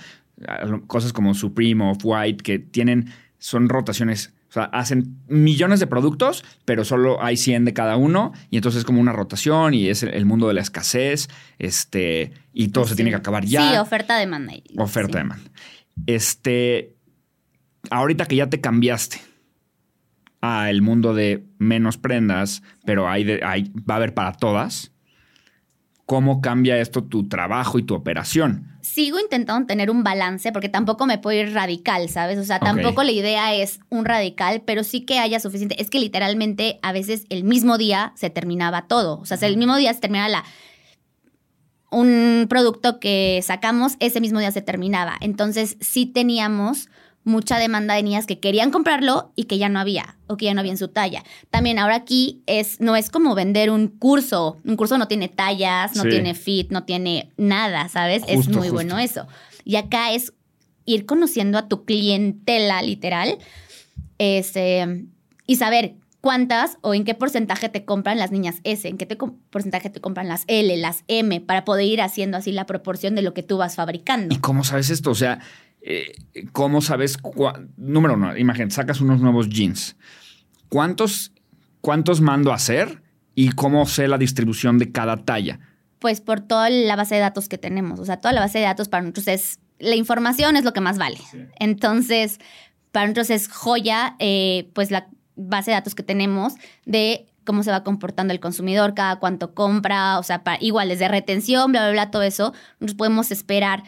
Cosas 0.86 1.12
como 1.12 1.34
Supreme 1.34 1.84
o 1.84 1.92
White 2.02 2.42
que 2.42 2.58
tienen, 2.58 3.12
son 3.38 3.68
rotaciones. 3.68 4.32
O 4.48 4.52
sea, 4.52 4.64
hacen 4.64 5.18
millones 5.28 5.78
de 5.78 5.86
productos, 5.86 6.44
pero 6.64 6.84
solo 6.84 7.22
hay 7.22 7.36
100 7.36 7.66
de 7.66 7.72
cada 7.72 7.96
uno. 7.96 8.32
Y 8.50 8.56
entonces 8.56 8.80
es 8.80 8.84
como 8.84 9.00
una 9.00 9.12
rotación 9.12 9.74
y 9.74 9.88
es 9.88 10.02
el 10.02 10.26
mundo 10.26 10.48
de 10.48 10.54
la 10.54 10.60
escasez. 10.60 11.28
Este, 11.58 12.32
y 12.52 12.68
todo 12.68 12.86
se 12.86 12.96
tiene 12.96 13.10
que 13.10 13.16
acabar 13.16 13.44
ya. 13.44 13.70
Sí, 13.70 13.76
oferta-demanda. 13.78 14.54
Oferta-demanda. 14.76 15.50
Este, 16.06 16.96
ahorita 17.90 18.26
que 18.26 18.36
ya 18.36 18.48
te 18.48 18.60
cambiaste 18.60 19.20
a 20.40 20.70
el 20.70 20.82
mundo 20.82 21.14
de 21.14 21.44
menos 21.58 21.98
prendas, 21.98 22.62
pero 22.84 23.08
hay, 23.08 23.40
hay 23.44 23.70
va 23.88 23.94
a 23.94 23.96
haber 23.98 24.14
para 24.14 24.32
todas 24.32 24.92
¿Cómo 26.10 26.40
cambia 26.40 26.76
esto 26.78 27.04
tu 27.04 27.28
trabajo 27.28 27.78
y 27.78 27.84
tu 27.84 27.94
operación? 27.94 28.76
Sigo 28.80 29.20
intentando 29.20 29.64
tener 29.68 29.92
un 29.92 30.02
balance 30.02 30.50
porque 30.50 30.68
tampoco 30.68 31.06
me 31.06 31.18
puedo 31.18 31.40
ir 31.40 31.54
radical, 31.54 32.08
¿sabes? 32.08 32.36
O 32.36 32.42
sea, 32.42 32.58
tampoco 32.58 33.04
la 33.04 33.12
idea 33.12 33.54
es 33.54 33.78
un 33.90 34.04
radical, 34.04 34.60
pero 34.66 34.82
sí 34.82 35.02
que 35.02 35.20
haya 35.20 35.38
suficiente. 35.38 35.80
Es 35.80 35.88
que 35.88 36.00
literalmente 36.00 36.80
a 36.82 36.90
veces 36.90 37.26
el 37.28 37.44
mismo 37.44 37.78
día 37.78 38.12
se 38.16 38.28
terminaba 38.28 38.88
todo. 38.88 39.20
O 39.20 39.24
sea, 39.24 39.38
el 39.46 39.56
mismo 39.56 39.76
día 39.76 39.94
se 39.94 40.00
terminaba 40.00 40.28
la, 40.28 40.44
un 41.92 42.46
producto 42.48 42.98
que 42.98 43.38
sacamos, 43.44 43.92
ese 44.00 44.20
mismo 44.20 44.40
día 44.40 44.50
se 44.50 44.62
terminaba. 44.62 45.14
Entonces 45.20 45.76
sí 45.80 46.06
teníamos 46.06 46.88
mucha 47.24 47.58
demanda 47.58 47.94
de 47.94 48.02
niñas 48.02 48.26
que 48.26 48.40
querían 48.40 48.70
comprarlo 48.70 49.32
y 49.36 49.44
que 49.44 49.58
ya 49.58 49.68
no 49.68 49.78
había 49.78 50.16
o 50.26 50.36
que 50.36 50.46
ya 50.46 50.54
no 50.54 50.60
había 50.60 50.72
en 50.72 50.78
su 50.78 50.88
talla. 50.88 51.22
También 51.50 51.78
ahora 51.78 51.96
aquí 51.96 52.42
es 52.46 52.80
no 52.80 52.96
es 52.96 53.10
como 53.10 53.34
vender 53.34 53.70
un 53.70 53.88
curso, 53.88 54.56
un 54.64 54.76
curso 54.76 54.96
no 54.96 55.08
tiene 55.08 55.28
tallas, 55.28 55.96
no 55.96 56.04
tiene 56.04 56.34
fit, 56.34 56.70
no 56.70 56.84
tiene 56.84 57.30
nada, 57.36 57.88
¿sabes? 57.88 58.22
es 58.26 58.48
muy 58.48 58.70
bueno 58.70 58.98
eso. 58.98 59.26
Y 59.64 59.76
acá 59.76 60.12
es 60.12 60.32
ir 60.86 61.06
conociendo 61.06 61.58
a 61.58 61.68
tu 61.68 61.84
clientela 61.84 62.82
literal 62.82 63.38
este, 64.18 65.06
y 65.46 65.56
saber 65.56 65.94
cuántas 66.20 66.76
o 66.82 66.94
en 66.94 67.04
qué 67.04 67.14
porcentaje 67.14 67.68
te 67.68 67.84
compran 67.84 68.18
las 68.18 68.30
niñas 68.30 68.56
S, 68.64 68.86
en 68.86 68.98
qué 68.98 69.06
porcentaje 69.50 69.90
te 69.90 70.00
compran 70.00 70.28
las 70.28 70.44
L, 70.46 70.76
las 70.76 71.04
M, 71.08 71.40
para 71.40 71.64
poder 71.64 71.86
ir 71.86 72.02
haciendo 72.02 72.36
así 72.36 72.52
la 72.52 72.66
proporción 72.66 73.14
de 73.14 73.22
lo 73.22 73.32
que 73.32 73.42
tú 73.42 73.56
vas 73.56 73.76
fabricando. 73.76 74.34
¿Y 74.34 74.38
cómo 74.38 74.64
sabes 74.64 74.90
esto? 74.90 75.10
O 75.10 75.14
sea, 75.14 75.40
eh, 75.82 76.12
¿cómo 76.52 76.80
sabes? 76.80 77.18
Número 77.76 78.14
uno, 78.14 78.36
imagínate, 78.36 78.74
sacas 78.74 79.00
unos 79.00 79.20
nuevos 79.20 79.48
jeans. 79.48 79.96
¿Cuántos, 80.68 81.32
¿Cuántos 81.80 82.20
mando 82.20 82.52
a 82.52 82.56
hacer 82.56 83.02
y 83.34 83.50
cómo 83.50 83.86
sé 83.86 84.08
la 84.08 84.18
distribución 84.18 84.78
de 84.78 84.92
cada 84.92 85.24
talla? 85.24 85.60
Pues 85.98 86.20
por 86.20 86.40
toda 86.40 86.70
la 86.70 86.96
base 86.96 87.16
de 87.16 87.20
datos 87.20 87.48
que 87.48 87.58
tenemos. 87.58 87.98
O 88.00 88.04
sea, 88.04 88.18
toda 88.18 88.32
la 88.32 88.40
base 88.40 88.58
de 88.58 88.64
datos 88.64 88.88
para 88.88 89.02
nosotros 89.02 89.28
es. 89.28 89.58
La 89.78 89.96
información 89.96 90.56
es 90.56 90.64
lo 90.64 90.74
que 90.74 90.82
más 90.82 90.98
vale. 90.98 91.18
Entonces, 91.58 92.38
para 92.92 93.06
nosotros 93.06 93.30
es 93.30 93.48
joya, 93.48 94.14
eh, 94.18 94.70
pues 94.74 94.90
la 94.90 95.08
base 95.36 95.70
de 95.70 95.76
datos 95.76 95.94
que 95.94 96.02
tenemos 96.02 96.54
de 96.84 97.26
cómo 97.44 97.62
se 97.62 97.70
va 97.70 97.82
comportando 97.82 98.34
el 98.34 98.40
consumidor, 98.40 98.94
cada 98.94 99.16
cuánto 99.16 99.54
compra, 99.54 100.18
o 100.18 100.22
sea, 100.22 100.42
igual 100.60 100.90
desde 100.90 101.08
retención, 101.08 101.72
bla, 101.72 101.82
bla, 101.82 101.92
bla, 101.92 102.10
todo 102.10 102.22
eso, 102.22 102.52
nos 102.78 102.94
podemos 102.94 103.30
esperar 103.30 103.82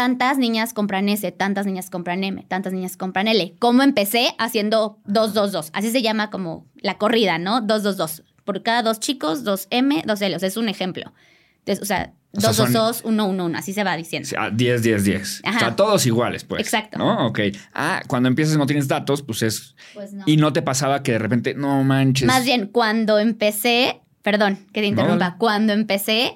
tantas 0.00 0.38
niñas 0.38 0.72
compran 0.72 1.10
S, 1.10 1.30
tantas 1.32 1.66
niñas 1.66 1.90
compran 1.90 2.24
M, 2.24 2.42
tantas 2.48 2.72
niñas 2.72 2.96
compran 2.96 3.28
L. 3.28 3.54
¿Cómo 3.58 3.82
empecé? 3.82 4.34
Haciendo 4.38 4.98
222. 5.04 5.68
Así 5.74 5.90
se 5.90 6.00
llama 6.00 6.30
como 6.30 6.64
la 6.76 6.96
corrida, 6.96 7.36
¿no? 7.36 7.60
222. 7.60 8.24
Por 8.46 8.62
cada 8.62 8.82
dos 8.82 8.98
chicos, 8.98 9.44
dos 9.44 9.66
M, 9.68 10.02
dos 10.06 10.22
L. 10.22 10.34
O 10.34 10.38
sea, 10.38 10.48
es 10.48 10.56
un 10.56 10.70
ejemplo. 10.70 11.12
Entonces, 11.58 11.82
o 11.82 11.84
sea, 11.84 12.14
O 12.32 12.40
sea, 12.40 12.50
2, 12.50 12.56
2, 12.56 12.66
son- 12.66 12.72
2, 12.72 13.00
1, 13.04 13.26
1, 13.26 13.44
1, 13.44 13.58
así 13.58 13.72
se 13.74 13.84
va 13.84 13.94
diciendo. 13.96 14.26
Ah, 14.38 14.48
10, 14.50 14.82
10, 14.82 15.04
10. 15.04 15.42
Ajá. 15.44 15.56
O 15.56 15.60
sea, 15.60 15.76
todos 15.76 16.06
iguales, 16.06 16.44
pues. 16.44 16.62
Exacto. 16.62 16.96
¿No? 16.98 17.26
Ok. 17.26 17.40
Ah, 17.74 18.02
cuando 18.06 18.28
empiezas 18.28 18.54
y 18.54 18.58
no 18.58 18.64
tienes 18.66 18.88
datos, 18.88 19.20
pues 19.22 19.42
es. 19.42 19.74
Pues 19.92 20.14
no. 20.14 20.22
Y 20.26 20.38
no 20.38 20.52
te 20.54 20.62
pasaba 20.62 21.02
que 21.02 21.12
de 21.12 21.18
repente, 21.18 21.54
no 21.54 21.84
manches. 21.84 22.26
Más 22.26 22.44
bien, 22.46 22.68
cuando 22.68 23.18
empecé, 23.18 24.00
perdón 24.22 24.64
que 24.72 24.80
te 24.80 24.86
interrumpa, 24.86 25.30
No. 25.30 25.38
cuando 25.38 25.72
empecé, 25.74 26.34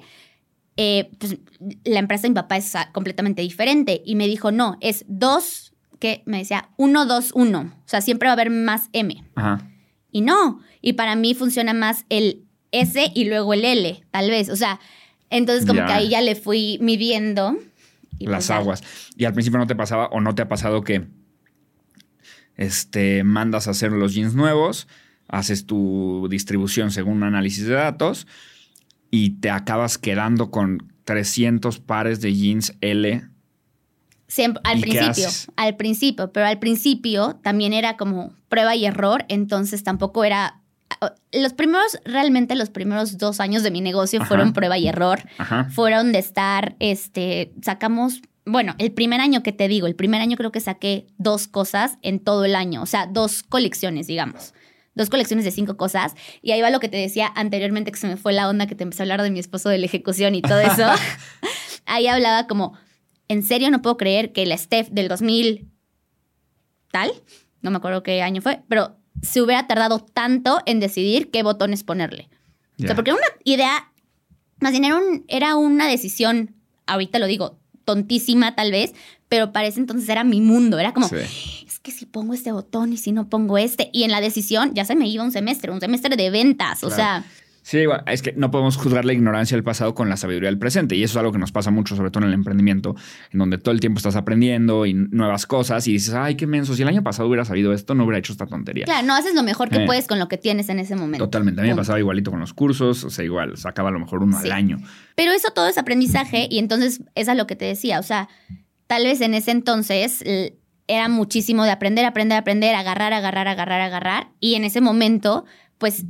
eh, 0.77 1.09
pues 1.19 1.37
la 1.83 1.99
empresa 1.99 2.23
de 2.23 2.29
mi 2.29 2.35
papá 2.35 2.57
es 2.57 2.73
completamente 2.93 3.41
diferente 3.41 4.01
y 4.05 4.15
me 4.15 4.27
dijo, 4.27 4.51
no, 4.51 4.77
es 4.81 5.05
2, 5.07 5.73
que 5.99 6.21
me 6.25 6.39
decía 6.39 6.69
1, 6.77 7.05
2, 7.05 7.31
1. 7.33 7.59
O 7.59 7.87
sea, 7.87 8.01
siempre 8.01 8.27
va 8.27 8.31
a 8.31 8.33
haber 8.33 8.49
más 8.49 8.89
M. 8.93 9.23
Ajá. 9.35 9.67
Y 10.11 10.21
no, 10.21 10.59
y 10.81 10.93
para 10.93 11.15
mí 11.15 11.33
funciona 11.33 11.73
más 11.73 12.05
el 12.09 12.43
S 12.71 13.11
y 13.13 13.25
luego 13.25 13.53
el 13.53 13.63
L, 13.65 14.03
tal 14.11 14.29
vez. 14.29 14.49
O 14.49 14.55
sea, 14.55 14.79
entonces 15.29 15.65
como 15.65 15.79
Ya. 15.81 15.85
que 15.87 15.93
ahí 15.93 16.09
ya 16.09 16.21
le 16.21 16.35
fui 16.35 16.77
midiendo. 16.81 17.57
y 18.19 18.25
las 18.27 18.35
pues 18.37 18.47
ya. 18.47 18.57
aguas. 18.57 18.83
Y 19.17 19.25
al 19.25 19.33
principio 19.33 19.59
no 19.59 19.67
te 19.67 19.75
pasaba 19.75 20.07
o 20.07 20.21
no 20.21 20.35
te 20.35 20.41
ha 20.41 20.47
pasado 20.47 20.83
que 20.83 21.05
este, 22.55 23.23
mandas 23.23 23.67
a 23.67 23.71
hacer 23.71 23.91
los 23.91 24.13
jeans 24.13 24.33
nuevos, 24.35 24.87
haces 25.27 25.65
tu 25.65 26.27
distribución 26.29 26.91
según 26.91 27.17
un 27.17 27.23
análisis 27.23 27.65
de 27.65 27.73
datos 27.73 28.27
y 29.11 29.31
te 29.39 29.49
acabas 29.49 29.97
quedando 29.97 30.51
con 30.51 30.91
300 31.05 31.79
pares 31.79 32.21
de 32.21 32.33
jeans 32.33 32.75
L. 32.81 33.23
Siempre, 34.27 34.61
al 34.65 34.79
¿Y 34.79 34.81
qué 34.81 34.97
principio, 34.97 35.29
al 35.55 35.75
principio, 35.77 36.31
pero 36.33 36.47
al 36.47 36.59
principio 36.59 37.39
también 37.43 37.73
era 37.73 37.95
como 37.95 38.33
prueba 38.49 38.75
y 38.75 38.85
error, 38.85 39.25
entonces 39.29 39.83
tampoco 39.83 40.23
era... 40.23 40.61
Los 41.31 41.53
primeros, 41.53 41.99
realmente 42.05 42.55
los 42.55 42.69
primeros 42.69 43.17
dos 43.17 43.39
años 43.39 43.63
de 43.63 43.71
mi 43.71 43.81
negocio 43.81 44.19
Ajá. 44.21 44.27
fueron 44.27 44.53
prueba 44.53 44.77
y 44.77 44.87
error, 44.87 45.21
Ajá. 45.37 45.65
fueron 45.69 46.11
de 46.11 46.19
estar, 46.19 46.75
este, 46.79 47.53
sacamos, 47.61 48.21
bueno, 48.45 48.75
el 48.77 48.91
primer 48.91 49.19
año 49.19 49.43
que 49.43 49.51
te 49.51 49.67
digo, 49.67 49.87
el 49.87 49.95
primer 49.95 50.21
año 50.21 50.37
creo 50.37 50.51
que 50.51 50.59
saqué 50.59 51.07
dos 51.17 51.47
cosas 51.47 51.97
en 52.01 52.19
todo 52.19 52.45
el 52.45 52.55
año, 52.55 52.81
o 52.81 52.85
sea, 52.85 53.07
dos 53.07 53.43
colecciones, 53.43 54.07
digamos. 54.07 54.53
Dos 54.95 55.09
colecciones 55.09 55.45
de 55.45 55.51
cinco 55.51 55.77
cosas. 55.77 56.13
Y 56.41 56.51
ahí 56.51 56.61
va 56.61 56.69
lo 56.69 56.79
que 56.79 56.89
te 56.89 56.97
decía 56.97 57.31
anteriormente, 57.35 57.91
que 57.91 57.99
se 57.99 58.07
me 58.07 58.17
fue 58.17 58.33
la 58.33 58.49
onda, 58.49 58.65
que 58.65 58.75
te 58.75 58.83
empecé 58.83 59.01
a 59.01 59.03
hablar 59.03 59.21
de 59.21 59.29
mi 59.29 59.39
esposo 59.39 59.69
de 59.69 59.77
la 59.77 59.85
ejecución 59.85 60.35
y 60.35 60.41
todo 60.41 60.59
eso. 60.59 60.87
ahí 61.85 62.07
hablaba 62.07 62.47
como, 62.47 62.73
en 63.27 63.43
serio 63.43 63.69
no 63.71 63.81
puedo 63.81 63.97
creer 63.97 64.31
que 64.31 64.45
la 64.45 64.57
Steph 64.57 64.89
del 64.89 65.07
2000 65.09 65.69
tal, 66.91 67.11
no 67.61 67.71
me 67.71 67.77
acuerdo 67.77 68.03
qué 68.03 68.21
año 68.21 68.41
fue, 68.41 68.61
pero 68.69 68.95
se 69.21 69.41
hubiera 69.41 69.67
tardado 69.67 69.99
tanto 69.99 70.59
en 70.65 70.79
decidir 70.79 71.31
qué 71.31 71.43
botones 71.43 71.83
ponerle. 71.83 72.29
O 72.79 72.85
sea, 72.87 72.95
porque 72.95 73.11
era 73.11 73.17
una 73.19 73.27
idea, 73.43 73.91
más 74.59 74.71
bien 74.71 74.85
era, 74.85 74.95
un- 74.97 75.25
era 75.27 75.55
una 75.55 75.87
decisión, 75.87 76.55
ahorita 76.87 77.19
lo 77.19 77.25
digo, 77.27 77.59
tontísima 77.85 78.55
tal 78.55 78.71
vez, 78.71 78.93
pero 79.29 79.51
para 79.51 79.67
ese 79.67 79.79
entonces 79.79 80.07
era 80.09 80.23
mi 80.23 80.41
mundo, 80.41 80.79
era 80.79 80.93
como, 80.93 81.07
Sí. 81.07 81.64
Que 81.85 81.91
si 81.91 82.05
pongo 82.05 82.33
este 82.33 82.51
botón 82.51 82.91
y 82.91 82.97
si 82.97 83.11
no 83.13 83.29
pongo 83.29 83.57
este, 83.57 83.89
y 83.93 84.03
en 84.03 84.11
la 84.11 84.19
decisión 84.19 84.73
ya 84.73 84.83
se 84.83 84.95
me 84.95 85.07
iba 85.07 85.23
un 85.23 85.31
semestre, 85.31 85.71
un 85.71 85.79
semestre 85.79 86.17
de 86.17 86.29
ventas, 86.29 86.83
o 86.83 86.89
sea, 86.89 87.23
Sí, 87.67 87.79
igual, 87.79 88.03
es 88.05 88.21
que 88.21 88.31
no 88.33 88.51
podemos 88.51 88.77
juzgar 88.77 89.05
la 89.05 89.13
ignorancia 89.13 89.57
del 89.57 89.63
pasado 89.63 89.95
con 89.95 90.07
la 90.07 90.17
sabiduría 90.17 90.49
del 90.49 90.59
presente. 90.59 90.95
Y 90.95 91.01
eso 91.03 91.13
es 91.13 91.17
algo 91.17 91.31
que 91.31 91.39
nos 91.39 91.51
pasa 91.51 91.71
mucho, 91.71 91.95
sobre 91.95 92.11
todo 92.11 92.21
en 92.21 92.27
el 92.27 92.35
emprendimiento, 92.35 92.95
en 93.31 93.39
donde 93.39 93.57
todo 93.57 93.71
el 93.73 93.79
tiempo 93.79 93.97
estás 93.97 94.15
aprendiendo 94.15 94.85
y 94.85 94.93
nuevas 94.93 95.47
cosas 95.47 95.87
y 95.87 95.93
dices, 95.93 96.13
ay, 96.13 96.35
qué 96.35 96.45
menso, 96.45 96.75
si 96.75 96.83
el 96.83 96.87
año 96.89 97.01
pasado 97.01 97.27
hubiera 97.27 97.43
sabido 97.43 97.73
esto, 97.73 97.95
no 97.95 98.03
hubiera 98.03 98.19
hecho 98.19 98.33
esta 98.33 98.45
tontería. 98.45 98.85
claro, 98.85 99.07
no 99.07 99.15
haces 99.15 99.33
lo 99.33 99.41
mejor 99.41 99.69
que 99.69 99.77
Eh. 99.77 99.85
puedes 99.87 100.05
con 100.07 100.19
lo 100.19 100.27
que 100.27 100.37
tienes 100.37 100.69
en 100.69 100.77
ese 100.77 100.95
momento. 100.95 101.25
Totalmente. 101.25 101.59
A 101.59 101.63
mí 101.63 101.71
me 101.71 101.75
pasaba 101.75 101.97
igualito 101.97 102.29
con 102.29 102.39
los 102.39 102.53
cursos, 102.53 103.03
o 103.03 103.09
sea, 103.09 103.25
igual, 103.25 103.57
sacaba 103.57 103.89
a 103.89 103.91
lo 103.93 103.99
mejor 103.99 104.21
uno 104.21 104.39
Sí. 104.39 104.45
al 104.45 104.51
año. 104.51 104.77
Pero 105.15 105.31
eso 105.31 105.49
todo 105.49 105.67
es 105.67 105.79
aprendizaje 105.79 106.47
y 106.51 106.59
entonces 106.59 107.01
es 107.15 107.29
a 107.29 107.33
lo 107.33 107.47
que 107.47 107.55
te 107.55 107.65
decía, 107.65 107.99
o 107.99 108.03
sea, 108.03 108.29
tal 108.85 109.05
vez 109.05 109.21
en 109.21 109.33
ese 109.33 109.49
entonces 109.49 110.21
era 110.87 111.09
muchísimo 111.09 111.63
de 111.63 111.71
aprender, 111.71 112.05
aprender, 112.05 112.37
aprender, 112.37 112.75
agarrar, 112.75 113.13
agarrar, 113.13 113.47
agarrar, 113.47 113.81
agarrar 113.81 114.27
y 114.39 114.55
en 114.55 114.65
ese 114.65 114.81
momento, 114.81 115.45
pues 115.77 116.05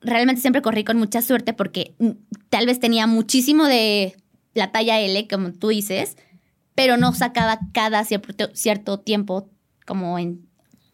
realmente 0.00 0.40
siempre 0.40 0.62
corrí 0.62 0.84
con 0.84 0.96
mucha 0.96 1.22
suerte 1.22 1.52
porque 1.52 1.94
mm, 1.98 2.10
tal 2.48 2.66
vez 2.66 2.80
tenía 2.80 3.06
muchísimo 3.06 3.66
de 3.66 4.16
la 4.54 4.72
talla 4.72 4.98
L, 5.00 5.28
como 5.28 5.52
tú 5.52 5.68
dices, 5.68 6.16
pero 6.74 6.96
no 6.96 7.12
sacaba 7.12 7.60
cada 7.72 8.04
cierto, 8.04 8.48
cierto 8.54 9.00
tiempo 9.00 9.50
como 9.86 10.18
en 10.18 10.46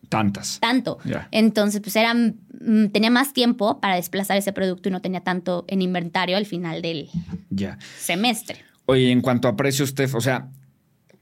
Tantas. 0.08 0.60
tanto. 0.60 0.98
Entonces, 1.32 1.80
pues 1.80 1.96
era, 1.96 2.14
mm, 2.14 2.88
tenía 2.92 3.10
más 3.10 3.32
tiempo 3.32 3.80
para 3.80 3.96
desplazar 3.96 4.36
ese 4.36 4.52
producto 4.52 4.88
y 4.88 4.92
no 4.92 5.00
tenía 5.00 5.20
tanto 5.20 5.64
en 5.68 5.82
inventario 5.82 6.36
al 6.36 6.46
final 6.46 6.80
del 6.80 7.08
semestre. 7.98 8.58
Oye, 8.86 9.10
en 9.10 9.20
cuanto 9.20 9.48
a 9.48 9.56
precios, 9.56 9.90
Steph, 9.90 10.14
o 10.14 10.20
sea, 10.20 10.48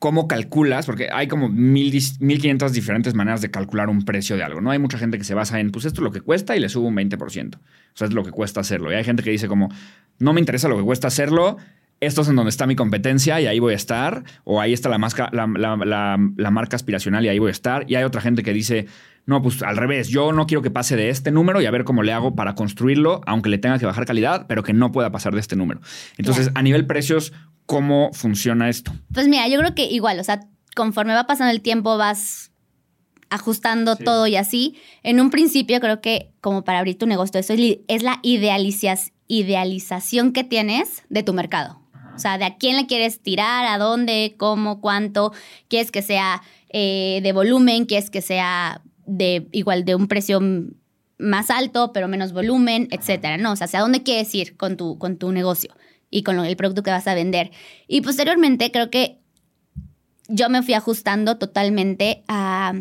¿cómo 0.04 0.28
calculas? 0.28 0.84
Porque 0.84 1.08
hay 1.10 1.28
como 1.28 1.48
mil, 1.48 1.90
dis- 1.90 2.20
1500 2.20 2.74
diferentes 2.74 3.14
maneras 3.14 3.40
de 3.40 3.50
calcular 3.50 3.88
un 3.88 4.04
precio 4.04 4.36
de 4.36 4.42
algo, 4.42 4.60
¿no? 4.60 4.70
Hay 4.70 4.78
mucha 4.78 4.98
gente 4.98 5.16
que 5.16 5.24
se 5.24 5.32
basa 5.32 5.60
en, 5.60 5.70
pues 5.70 5.86
esto 5.86 6.02
es 6.02 6.04
lo 6.04 6.10
que 6.12 6.20
cuesta 6.20 6.54
y 6.54 6.60
le 6.60 6.68
subo 6.68 6.88
un 6.88 6.94
20%. 6.94 7.54
O 7.56 7.60
sea, 7.94 8.06
es 8.08 8.12
lo 8.12 8.22
que 8.22 8.30
cuesta 8.30 8.60
hacerlo. 8.60 8.92
Y 8.92 8.96
hay 8.96 9.04
gente 9.04 9.22
que 9.22 9.30
dice 9.30 9.48
como, 9.48 9.70
no 10.18 10.34
me 10.34 10.40
interesa 10.40 10.68
lo 10.68 10.76
que 10.76 10.82
cuesta 10.82 11.08
hacerlo, 11.08 11.56
esto 12.00 12.20
es 12.20 12.28
en 12.28 12.36
donde 12.36 12.50
está 12.50 12.66
mi 12.66 12.76
competencia 12.76 13.40
y 13.40 13.46
ahí 13.46 13.58
voy 13.60 13.72
a 13.72 13.76
estar, 13.76 14.24
o 14.44 14.60
ahí 14.60 14.74
está 14.74 14.90
la, 14.90 14.98
masca- 14.98 15.30
la, 15.32 15.46
la- 15.46 15.76
la- 15.86 16.18
la 16.36 16.50
marca 16.50 16.76
aspiracional 16.76 17.24
y 17.24 17.28
ahí 17.28 17.38
voy 17.38 17.48
a 17.48 17.52
estar. 17.52 17.86
Y 17.88 17.94
hay 17.94 18.04
otra 18.04 18.20
gente 18.20 18.42
que 18.42 18.52
dice, 18.52 18.84
no, 19.24 19.40
pues 19.40 19.62
al 19.62 19.78
revés, 19.78 20.08
yo 20.08 20.32
no 20.32 20.46
quiero 20.46 20.60
que 20.60 20.70
pase 20.70 20.96
de 20.96 21.08
este 21.08 21.30
número 21.30 21.62
y 21.62 21.64
a 21.66 21.70
ver 21.70 21.84
cómo 21.84 22.02
le 22.02 22.12
hago 22.12 22.34
para 22.34 22.54
construirlo, 22.54 23.22
aunque 23.24 23.48
le 23.48 23.56
tenga 23.56 23.78
que 23.78 23.86
bajar 23.86 24.04
calidad, 24.04 24.44
pero 24.48 24.62
que 24.62 24.74
no 24.74 24.92
pueda 24.92 25.10
pasar 25.12 25.32
de 25.32 25.40
este 25.40 25.56
número. 25.56 25.80
Entonces, 26.18 26.50
a 26.54 26.60
nivel 26.62 26.84
precios, 26.84 27.32
¿cómo 27.66 28.10
funciona 28.12 28.68
esto? 28.68 28.92
Pues 29.12 29.28
mira, 29.28 29.48
yo 29.48 29.58
creo 29.58 29.74
que 29.74 29.86
igual, 29.86 30.20
o 30.20 30.24
sea, 30.24 30.40
conforme 30.74 31.14
va 31.14 31.26
pasando 31.26 31.52
el 31.52 31.62
tiempo 31.62 31.96
vas 31.96 32.50
ajustando 33.30 33.96
Sí. 33.96 34.04
todo 34.04 34.26
y 34.26 34.36
así. 34.36 34.76
En 35.02 35.20
un 35.20 35.30
principio 35.30 35.80
creo 35.80 36.00
que 36.00 36.32
como 36.40 36.64
para 36.64 36.78
abrir 36.78 36.98
tu 36.98 37.06
negocio, 37.06 37.40
eso 37.40 37.54
es, 37.54 38.02
la 38.02 38.20
idealización 38.22 40.32
que 40.32 40.44
tienes 40.44 41.02
de 41.08 41.22
tu 41.22 41.32
mercado. 41.32 41.80
O 42.14 42.18
sea, 42.18 42.38
de 42.38 42.44
a 42.44 42.56
quién 42.56 42.76
le 42.76 42.86
quieres 42.86 43.20
tirar, 43.20 43.66
a 43.66 43.78
dónde, 43.78 44.36
cómo, 44.38 44.80
cuánto, 44.80 45.32
quieres 45.66 45.90
que 45.90 46.00
sea 46.00 46.42
eh, 46.68 47.18
de 47.24 47.32
volumen, 47.32 47.86
quieres 47.86 48.08
que 48.08 48.22
sea 48.22 48.82
de 49.04 49.48
igual 49.50 49.84
de 49.84 49.96
un 49.96 50.06
precio 50.06 50.40
más 51.18 51.50
alto, 51.50 51.92
pero 51.92 52.06
menos 52.06 52.32
volumen, 52.32 52.86
etcétera, 52.92 53.36
¿no? 53.36 53.52
O 53.52 53.56
sea, 53.56 53.64
hacia 53.64 53.80
dónde 53.80 54.04
quieres 54.04 54.32
ir 54.34 54.56
con 54.56 54.76
tu, 54.76 54.96
con 54.98 55.16
tu 55.16 55.32
negocio 55.32 55.74
y 56.14 56.22
con 56.22 56.38
el 56.38 56.56
producto 56.56 56.84
que 56.84 56.92
vas 56.92 57.08
a 57.08 57.14
vender. 57.14 57.50
Y 57.88 58.00
posteriormente 58.02 58.70
creo 58.70 58.88
que 58.88 59.18
yo 60.28 60.48
me 60.48 60.62
fui 60.62 60.74
ajustando 60.74 61.38
totalmente 61.38 62.22
a, 62.28 62.72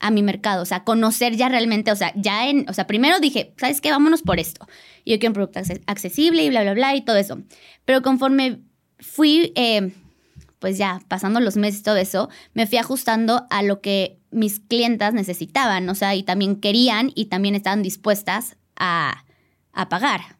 a 0.00 0.10
mi 0.10 0.22
mercado, 0.22 0.62
o 0.62 0.64
sea, 0.64 0.82
conocer 0.82 1.36
ya 1.36 1.50
realmente, 1.50 1.92
o 1.92 1.96
sea, 1.96 2.14
ya 2.16 2.48
en, 2.48 2.64
o 2.70 2.72
sea, 2.72 2.86
primero 2.86 3.20
dije, 3.20 3.52
¿sabes 3.58 3.82
qué? 3.82 3.90
Vámonos 3.90 4.22
por 4.22 4.40
esto. 4.40 4.66
Yo 5.04 5.18
quiero 5.18 5.28
un 5.28 5.34
producto 5.34 5.60
acce- 5.60 5.82
accesible 5.86 6.42
y 6.44 6.48
bla, 6.48 6.62
bla, 6.62 6.72
bla 6.72 6.96
y 6.96 7.02
todo 7.02 7.16
eso. 7.18 7.42
Pero 7.84 8.00
conforme 8.00 8.60
fui, 8.98 9.52
eh, 9.54 9.92
pues 10.58 10.78
ya 10.78 11.02
pasando 11.08 11.40
los 11.40 11.56
meses 11.56 11.80
y 11.80 11.84
todo 11.84 11.96
eso, 11.96 12.30
me 12.54 12.66
fui 12.66 12.78
ajustando 12.78 13.46
a 13.50 13.62
lo 13.62 13.82
que 13.82 14.18
mis 14.30 14.60
clientas 14.60 15.12
necesitaban, 15.12 15.86
o 15.90 15.94
sea, 15.94 16.14
y 16.14 16.22
también 16.22 16.56
querían 16.56 17.12
y 17.14 17.26
también 17.26 17.54
estaban 17.54 17.82
dispuestas 17.82 18.56
a, 18.76 19.24
a 19.74 19.88
pagar. 19.90 20.38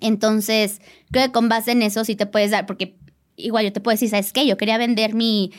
Entonces, 0.00 0.80
creo 1.10 1.26
que 1.26 1.32
con 1.32 1.48
base 1.48 1.72
en 1.72 1.82
eso 1.82 2.04
sí 2.04 2.16
te 2.16 2.26
puedes 2.26 2.50
dar, 2.50 2.66
porque 2.66 2.96
igual 3.36 3.64
yo 3.64 3.72
te 3.72 3.80
puedo 3.80 3.94
decir, 3.94 4.08
¿sabes 4.10 4.32
qué? 4.32 4.46
Yo 4.46 4.56
quería 4.56 4.78
vender 4.78 5.14
mi... 5.14 5.52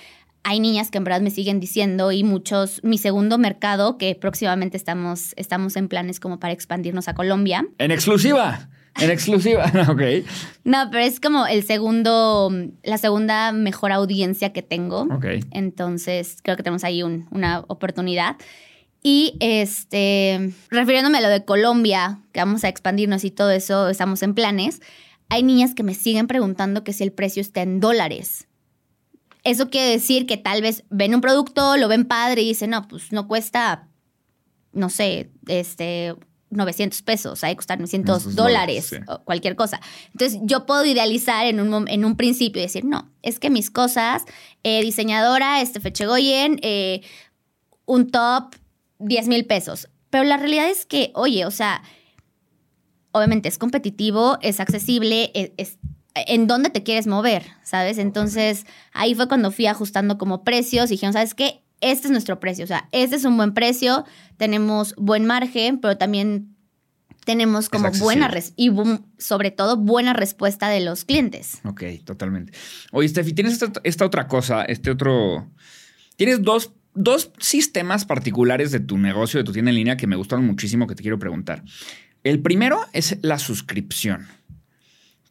Hay 0.48 0.60
niñas 0.60 0.92
que 0.92 1.00
en 1.00 1.04
verdad 1.04 1.22
me 1.22 1.32
siguen 1.32 1.60
diciendo 1.60 2.12
y 2.12 2.24
muchos, 2.24 2.80
mi 2.84 3.00
segundo 3.00 3.40
mercado, 3.40 3.98
que 3.98 4.14
próximamente 4.14 4.78
estamos, 4.78 5.34
estamos 5.38 5.76
en 5.76 5.88
planes 5.88 6.20
como 6.20 6.40
para 6.40 6.54
expandirnos 6.54 7.08
a 7.08 7.16
Colombia. 7.16 7.66
En 7.80 7.90
exclusiva. 7.90 8.70
En 9.02 9.10
exclusiva. 9.10 9.66
ok. 9.90 10.02
No, 10.64 10.88
pero 10.92 11.04
es 11.04 11.20
como 11.20 11.48
el 11.48 11.64
segundo, 11.64 12.52
la 12.84 13.00
segunda 13.00 13.54
mejor 13.54 13.92
audiencia 13.92 14.54
que 14.54 14.62
tengo. 14.62 15.02
Ok. 15.12 15.26
Entonces, 15.50 16.38
creo 16.44 16.56
que 16.56 16.62
tenemos 16.64 16.84
ahí 16.84 17.02
un- 17.02 17.28
una 17.32 17.62
oportunidad. 17.68 18.36
Y 19.08 19.38
este, 19.40 20.52
refiriéndome 20.72 21.20
a 21.20 21.22
lo 21.22 21.30
de 21.30 21.46
Colombia, 21.46 22.22
que 22.32 22.40
vamos 22.40 22.64
a 22.64 22.70
expandirnos 22.70 23.24
y 23.24 23.30
todo 23.30 23.52
eso, 23.52 23.88
estamos 23.88 24.24
en 24.24 24.34
planes. 24.34 24.82
Hay 25.30 25.44
niñas 25.44 25.76
que 25.76 25.84
me 25.84 25.94
siguen 25.94 26.26
preguntando 26.26 26.84
que 26.84 26.92
si 26.92 27.04
el 27.04 27.12
precio 27.12 27.40
está 27.40 27.62
en 27.62 27.80
dólares. 27.80 28.48
Eso 29.44 29.70
quiere 29.70 29.92
decir 29.92 30.26
que 30.26 30.38
tal 30.38 30.64
vez 30.64 30.86
ven 30.90 31.14
un 31.14 31.22
producto, 31.22 31.78
lo 31.78 31.88
ven 31.88 32.06
padre 32.06 32.42
y 32.42 32.48
dicen, 32.48 32.72
no, 32.72 32.88
pues 32.88 33.12
no 33.12 33.28
cuesta, 33.28 33.90
no 34.74 34.90
sé, 34.90 35.30
este, 35.46 36.16
900 36.50 37.04
pesos, 37.04 37.44
hay 37.44 37.52
que 37.52 37.58
costar 37.58 37.78
900 37.78 38.18
Esos 38.18 38.36
dólares, 38.36 38.88
sí. 38.88 38.96
o 39.08 39.20
cualquier 39.24 39.56
cosa. 39.56 39.82
Entonces, 40.14 40.40
yo 40.42 40.66
puedo 40.66 40.84
idealizar 40.84 41.46
en 41.46 41.60
un, 41.60 41.88
en 41.88 42.06
un 42.06 42.18
principio 42.18 42.60
y 42.60 42.66
decir, 42.66 42.86
no, 42.86 43.12
es 43.22 43.38
que 43.38 43.52
mis 43.52 43.70
cosas, 43.70 44.24
eh, 44.64 44.82
diseñadora, 44.82 45.62
este 45.62 45.80
Fechegoyen, 45.80 46.58
eh, 46.64 47.02
un 47.86 48.10
top, 48.10 48.56
10 49.00 49.28
mil 49.28 49.46
pesos. 49.46 49.90
Pero 50.10 50.24
la 50.24 50.38
realidad 50.38 50.70
es 50.70 50.86
que, 50.86 51.12
oye, 51.16 51.46
o 51.46 51.52
sea, 51.52 51.82
obviamente 53.12 53.50
es 53.50 53.58
competitivo, 53.58 54.38
es 54.42 54.60
accesible, 54.60 55.32
es, 55.34 55.52
es- 55.58 55.78
en 56.14 56.48
dónde 56.48 56.70
te 56.70 56.82
quieres 56.84 57.08
mover, 57.08 57.44
¿sabes? 57.64 57.98
Entonces 57.98 58.66
ahí 58.94 59.16
fue 59.16 59.28
cuando 59.28 59.52
fui 59.52 59.66
ajustando 59.66 60.18
como 60.18 60.44
precios 60.46 60.86
y 60.90 60.94
dijeron, 60.94 61.12
¿sabes 61.14 61.34
qué? 61.36 61.62
Este 61.82 62.08
es 62.08 62.12
nuestro 62.12 62.40
precio, 62.40 62.64
o 62.64 62.68
sea, 62.68 62.88
este 62.94 63.18
es 63.18 63.26
un 63.26 63.36
buen 63.36 63.54
precio, 63.54 64.06
tenemos 64.38 64.96
buen 64.96 65.26
margen, 65.26 65.80
pero 65.80 65.98
también 65.98 66.56
tenemos 67.26 67.68
como 67.70 67.92
buena 68.00 68.30
y 68.56 68.72
sobre 69.18 69.52
todo 69.52 69.76
buena 69.76 70.14
respuesta 70.14 70.70
de 70.70 70.80
los 70.80 71.04
clientes. 71.04 71.60
Ok, 71.66 71.84
totalmente. 72.06 72.54
Oye, 72.94 73.10
Steffi, 73.10 73.34
tienes 73.34 73.62
esta, 73.84 74.06
otra 74.06 74.28
cosa, 74.28 74.64
este 74.64 74.90
otro... 74.92 75.52
Tienes 76.16 76.42
dos, 76.44 76.72
dos 76.96 77.32
sistemas 77.40 78.06
particulares 78.06 78.72
de 78.72 78.80
tu 78.80 78.98
negocio, 78.98 79.40
de 79.40 79.44
tu 79.44 79.52
tienda 79.52 79.70
en 79.70 79.76
línea 79.76 79.98
que 79.98 80.08
me 80.08 80.16
gustaron 80.16 80.46
muchísimo 80.46 80.88
que 80.88 80.96
te 80.96 81.04
quiero 81.04 81.20
preguntar. 81.20 81.64
El 82.24 82.42
primero 82.42 82.80
es 82.94 83.18
la 83.22 83.38
suscripción 83.38 84.28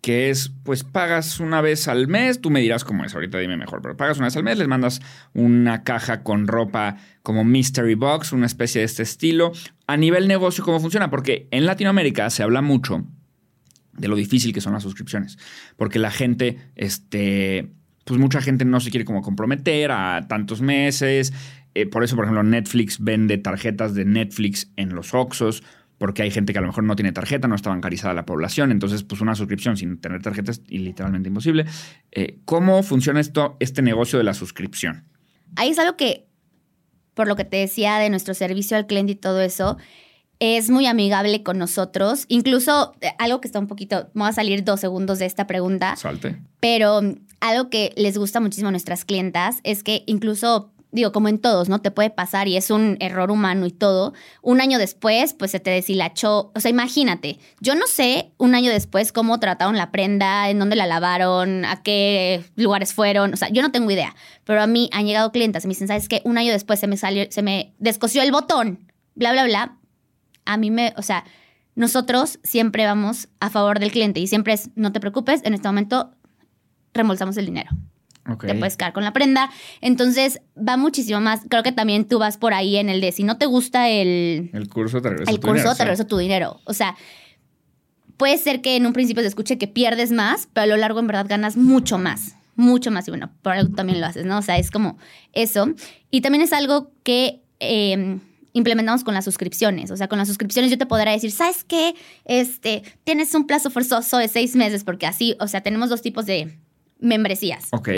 que 0.04 0.28
es, 0.28 0.52
pues 0.64 0.84
pagas 0.84 1.40
una 1.40 1.62
vez 1.62 1.88
al 1.88 2.08
mes, 2.08 2.42
tú 2.42 2.50
me 2.50 2.60
dirás 2.60 2.84
cómo 2.84 3.06
es, 3.06 3.14
ahorita 3.14 3.38
dime 3.38 3.56
mejor, 3.56 3.80
pero 3.80 3.96
pagas 3.96 4.18
una 4.18 4.26
vez 4.26 4.36
al 4.36 4.44
mes, 4.44 4.58
les 4.58 4.68
mandas 4.68 5.00
una 5.32 5.82
caja 5.82 6.22
con 6.22 6.46
ropa 6.46 6.98
como 7.22 7.42
Mystery 7.42 7.94
Box, 7.94 8.32
una 8.32 8.44
especie 8.44 8.80
de 8.80 8.84
este 8.84 9.02
estilo. 9.02 9.52
A 9.86 9.96
nivel 9.96 10.28
negocio, 10.28 10.62
¿cómo 10.62 10.78
funciona? 10.78 11.08
Porque 11.08 11.48
en 11.50 11.64
Latinoamérica 11.64 12.28
se 12.28 12.42
habla 12.42 12.60
mucho 12.60 13.06
de 13.94 14.08
lo 14.08 14.16
difícil 14.16 14.52
que 14.52 14.60
son 14.60 14.74
las 14.74 14.82
suscripciones, 14.82 15.38
porque 15.76 15.98
la 15.98 16.10
gente, 16.10 16.58
este, 16.74 17.72
pues 18.04 18.20
mucha 18.20 18.40
gente 18.40 18.64
no 18.64 18.80
se 18.80 18.90
quiere 18.90 19.04
como 19.04 19.22
comprometer 19.22 19.90
a 19.90 20.26
tantos 20.28 20.60
meses. 20.60 21.32
Eh, 21.74 21.86
por 21.86 22.04
eso, 22.04 22.16
por 22.16 22.24
ejemplo, 22.24 22.42
Netflix 22.42 23.02
vende 23.02 23.38
tarjetas 23.38 23.94
de 23.94 24.04
Netflix 24.04 24.70
en 24.76 24.94
los 24.94 25.14
Oxos 25.14 25.62
porque 25.98 26.22
hay 26.22 26.30
gente 26.30 26.52
que 26.52 26.58
a 26.58 26.62
lo 26.62 26.68
mejor 26.68 26.84
no 26.84 26.96
tiene 26.96 27.12
tarjeta, 27.12 27.48
no 27.48 27.54
está 27.54 27.70
bancarizada 27.70 28.14
la 28.14 28.26
población, 28.26 28.72
entonces 28.72 29.02
pues 29.04 29.20
una 29.20 29.34
suscripción 29.34 29.76
sin 29.76 29.98
tener 29.98 30.22
tarjeta 30.22 30.50
es 30.50 30.62
literalmente 30.68 31.28
imposible. 31.28 31.64
Eh, 32.10 32.40
¿Cómo 32.44 32.82
funciona 32.82 33.20
esto, 33.20 33.56
este 33.60 33.80
negocio 33.80 34.18
de 34.18 34.24
la 34.24 34.34
suscripción? 34.34 35.04
Ahí 35.56 35.70
es 35.70 35.78
algo 35.78 35.96
que, 35.96 36.26
por 37.14 37.28
lo 37.28 37.36
que 37.36 37.44
te 37.44 37.58
decía 37.58 37.98
de 37.98 38.10
nuestro 38.10 38.34
servicio 38.34 38.76
al 38.76 38.86
cliente 38.86 39.12
y 39.12 39.16
todo 39.16 39.40
eso, 39.40 39.78
es 40.40 40.68
muy 40.68 40.86
amigable 40.86 41.42
con 41.42 41.58
nosotros. 41.58 42.24
Incluso 42.28 42.94
eh, 43.00 43.12
algo 43.18 43.40
que 43.40 43.48
está 43.48 43.58
un 43.58 43.68
poquito, 43.68 44.10
vamos 44.14 44.30
a 44.30 44.32
salir 44.34 44.64
dos 44.64 44.80
segundos 44.80 45.20
de 45.20 45.26
esta 45.26 45.46
pregunta. 45.46 45.96
Salte. 45.96 46.36
Pero 46.60 47.00
algo 47.44 47.68
que 47.68 47.92
les 47.96 48.16
gusta 48.16 48.40
muchísimo 48.40 48.68
a 48.68 48.70
nuestras 48.70 49.04
clientas 49.04 49.60
es 49.64 49.82
que 49.82 50.02
incluso 50.06 50.70
digo, 50.92 51.10
como 51.10 51.28
en 51.28 51.40
todos, 51.40 51.68
¿no? 51.68 51.80
Te 51.80 51.90
puede 51.90 52.08
pasar 52.08 52.46
y 52.46 52.56
es 52.56 52.70
un 52.70 52.96
error 53.00 53.32
humano 53.32 53.66
y 53.66 53.72
todo. 53.72 54.14
Un 54.42 54.60
año 54.60 54.78
después, 54.78 55.34
pues 55.34 55.50
se 55.50 55.58
te 55.58 55.70
deshilachó. 55.70 56.52
O 56.54 56.60
sea, 56.60 56.70
imagínate, 56.70 57.40
yo 57.60 57.74
no 57.74 57.88
sé 57.88 58.30
un 58.38 58.54
año 58.54 58.70
después 58.70 59.10
cómo 59.10 59.40
trataron 59.40 59.76
la 59.76 59.90
prenda, 59.90 60.48
en 60.48 60.60
dónde 60.60 60.76
la 60.76 60.86
lavaron, 60.86 61.64
a 61.64 61.82
qué 61.82 62.44
lugares 62.54 62.94
fueron. 62.94 63.34
O 63.34 63.36
sea, 63.36 63.48
yo 63.48 63.60
no 63.60 63.72
tengo 63.72 63.90
idea. 63.90 64.14
Pero 64.44 64.62
a 64.62 64.68
mí 64.68 64.88
han 64.92 65.04
llegado 65.04 65.32
clientes 65.32 65.64
y 65.64 65.66
me 65.66 65.72
dicen, 65.72 65.88
¿sabes? 65.88 66.06
Un 66.22 66.38
año 66.38 66.52
después 66.52 66.78
se 66.78 66.86
me 66.86 66.96
salió, 66.96 67.26
se 67.28 67.42
me 67.42 67.74
descosió 67.80 68.22
el 68.22 68.30
botón, 68.30 68.86
bla, 69.16 69.32
bla, 69.32 69.44
bla. 69.46 69.76
A 70.44 70.56
mí 70.58 70.70
me, 70.70 70.94
o 70.96 71.02
sea, 71.02 71.24
nosotros 71.74 72.38
siempre 72.44 72.86
vamos 72.86 73.26
a 73.40 73.50
favor 73.50 73.80
del 73.80 73.90
cliente 73.90 74.20
y 74.20 74.28
siempre 74.28 74.52
es, 74.52 74.70
no 74.76 74.92
te 74.92 75.00
preocupes, 75.00 75.40
en 75.44 75.54
este 75.54 75.66
momento 75.66 76.12
reembolsamos 76.94 77.36
el 77.36 77.46
dinero. 77.46 77.70
Te 78.40 78.54
puedes 78.54 78.76
quedar 78.76 78.94
con 78.94 79.04
la 79.04 79.12
prenda. 79.12 79.50
Entonces, 79.82 80.40
va 80.56 80.76
muchísimo 80.76 81.20
más. 81.20 81.42
Creo 81.48 81.62
que 81.62 81.72
también 81.72 82.06
tú 82.06 82.18
vas 82.18 82.38
por 82.38 82.54
ahí 82.54 82.76
en 82.76 82.88
el 82.88 83.00
de 83.00 83.12
si 83.12 83.22
no 83.22 83.36
te 83.36 83.46
gusta 83.46 83.88
el. 83.90 84.50
El 84.54 84.68
curso, 84.68 85.02
te 85.02 85.10
regreso 85.10 85.30
el 85.30 85.40
tu 85.40 85.48
curso, 85.48 85.62
dinero. 85.62 85.76
te 85.76 85.84
regreso 85.84 86.06
tu 86.06 86.16
dinero. 86.16 86.60
O 86.64 86.72
sea, 86.72 86.96
puede 88.16 88.38
ser 88.38 88.62
que 88.62 88.76
en 88.76 88.86
un 88.86 88.94
principio 88.94 89.22
se 89.22 89.28
escuche 89.28 89.58
que 89.58 89.68
pierdes 89.68 90.10
más, 90.10 90.48
pero 90.52 90.64
a 90.64 90.66
lo 90.68 90.76
largo 90.78 91.00
en 91.00 91.06
verdad 91.06 91.26
ganas 91.28 91.56
mucho 91.56 91.98
más. 91.98 92.36
Mucho 92.56 92.90
más. 92.90 93.06
Y 93.08 93.10
bueno, 93.10 93.30
por 93.42 93.52
algo 93.52 93.74
también 93.74 94.00
lo 94.00 94.06
haces, 94.06 94.24
¿no? 94.24 94.38
O 94.38 94.42
sea, 94.42 94.56
es 94.56 94.70
como 94.70 94.96
eso. 95.32 95.74
Y 96.10 96.22
también 96.22 96.42
es 96.42 96.52
algo 96.52 96.92
que. 97.02 97.42
Em, 97.60 98.20
implementamos 98.54 99.04
con 99.04 99.14
las 99.14 99.24
suscripciones. 99.24 99.90
O 99.90 99.96
sea, 99.96 100.08
con 100.08 100.18
las 100.18 100.28
suscripciones 100.28 100.70
yo 100.70 100.78
te 100.78 100.86
podré 100.86 101.10
decir, 101.10 101.32
¿sabes 101.32 101.64
qué? 101.64 101.94
Este, 102.24 102.84
tienes 103.02 103.34
un 103.34 103.46
plazo 103.46 103.68
forzoso 103.68 104.16
de 104.16 104.28
seis 104.28 104.54
meses, 104.54 104.84
porque 104.84 105.06
así, 105.06 105.36
o 105.40 105.48
sea, 105.48 105.60
tenemos 105.60 105.90
dos 105.90 106.02
tipos 106.02 106.24
de 106.24 106.56
membresías. 107.04 107.68
Ok. 107.72 107.88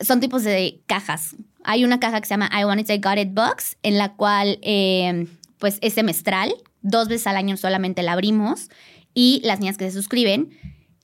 Son 0.00 0.20
tipos 0.20 0.44
de 0.44 0.82
cajas. 0.86 1.36
Hay 1.64 1.84
una 1.84 2.00
caja 2.00 2.20
que 2.20 2.26
se 2.26 2.34
llama 2.34 2.50
I 2.58 2.64
Want 2.64 2.80
It, 2.80 2.90
I 2.90 2.98
Got 2.98 3.18
It 3.18 3.34
Box, 3.34 3.76
en 3.82 3.98
la 3.98 4.14
cual 4.14 4.58
eh, 4.62 5.26
pues 5.58 5.78
es 5.82 5.94
semestral. 5.94 6.52
Dos 6.82 7.08
veces 7.08 7.26
al 7.26 7.36
año 7.36 7.56
solamente 7.56 8.02
la 8.02 8.12
abrimos. 8.12 8.70
Y 9.12 9.40
las 9.44 9.60
niñas 9.60 9.76
que 9.76 9.84
se 9.86 9.92
suscriben 9.92 10.50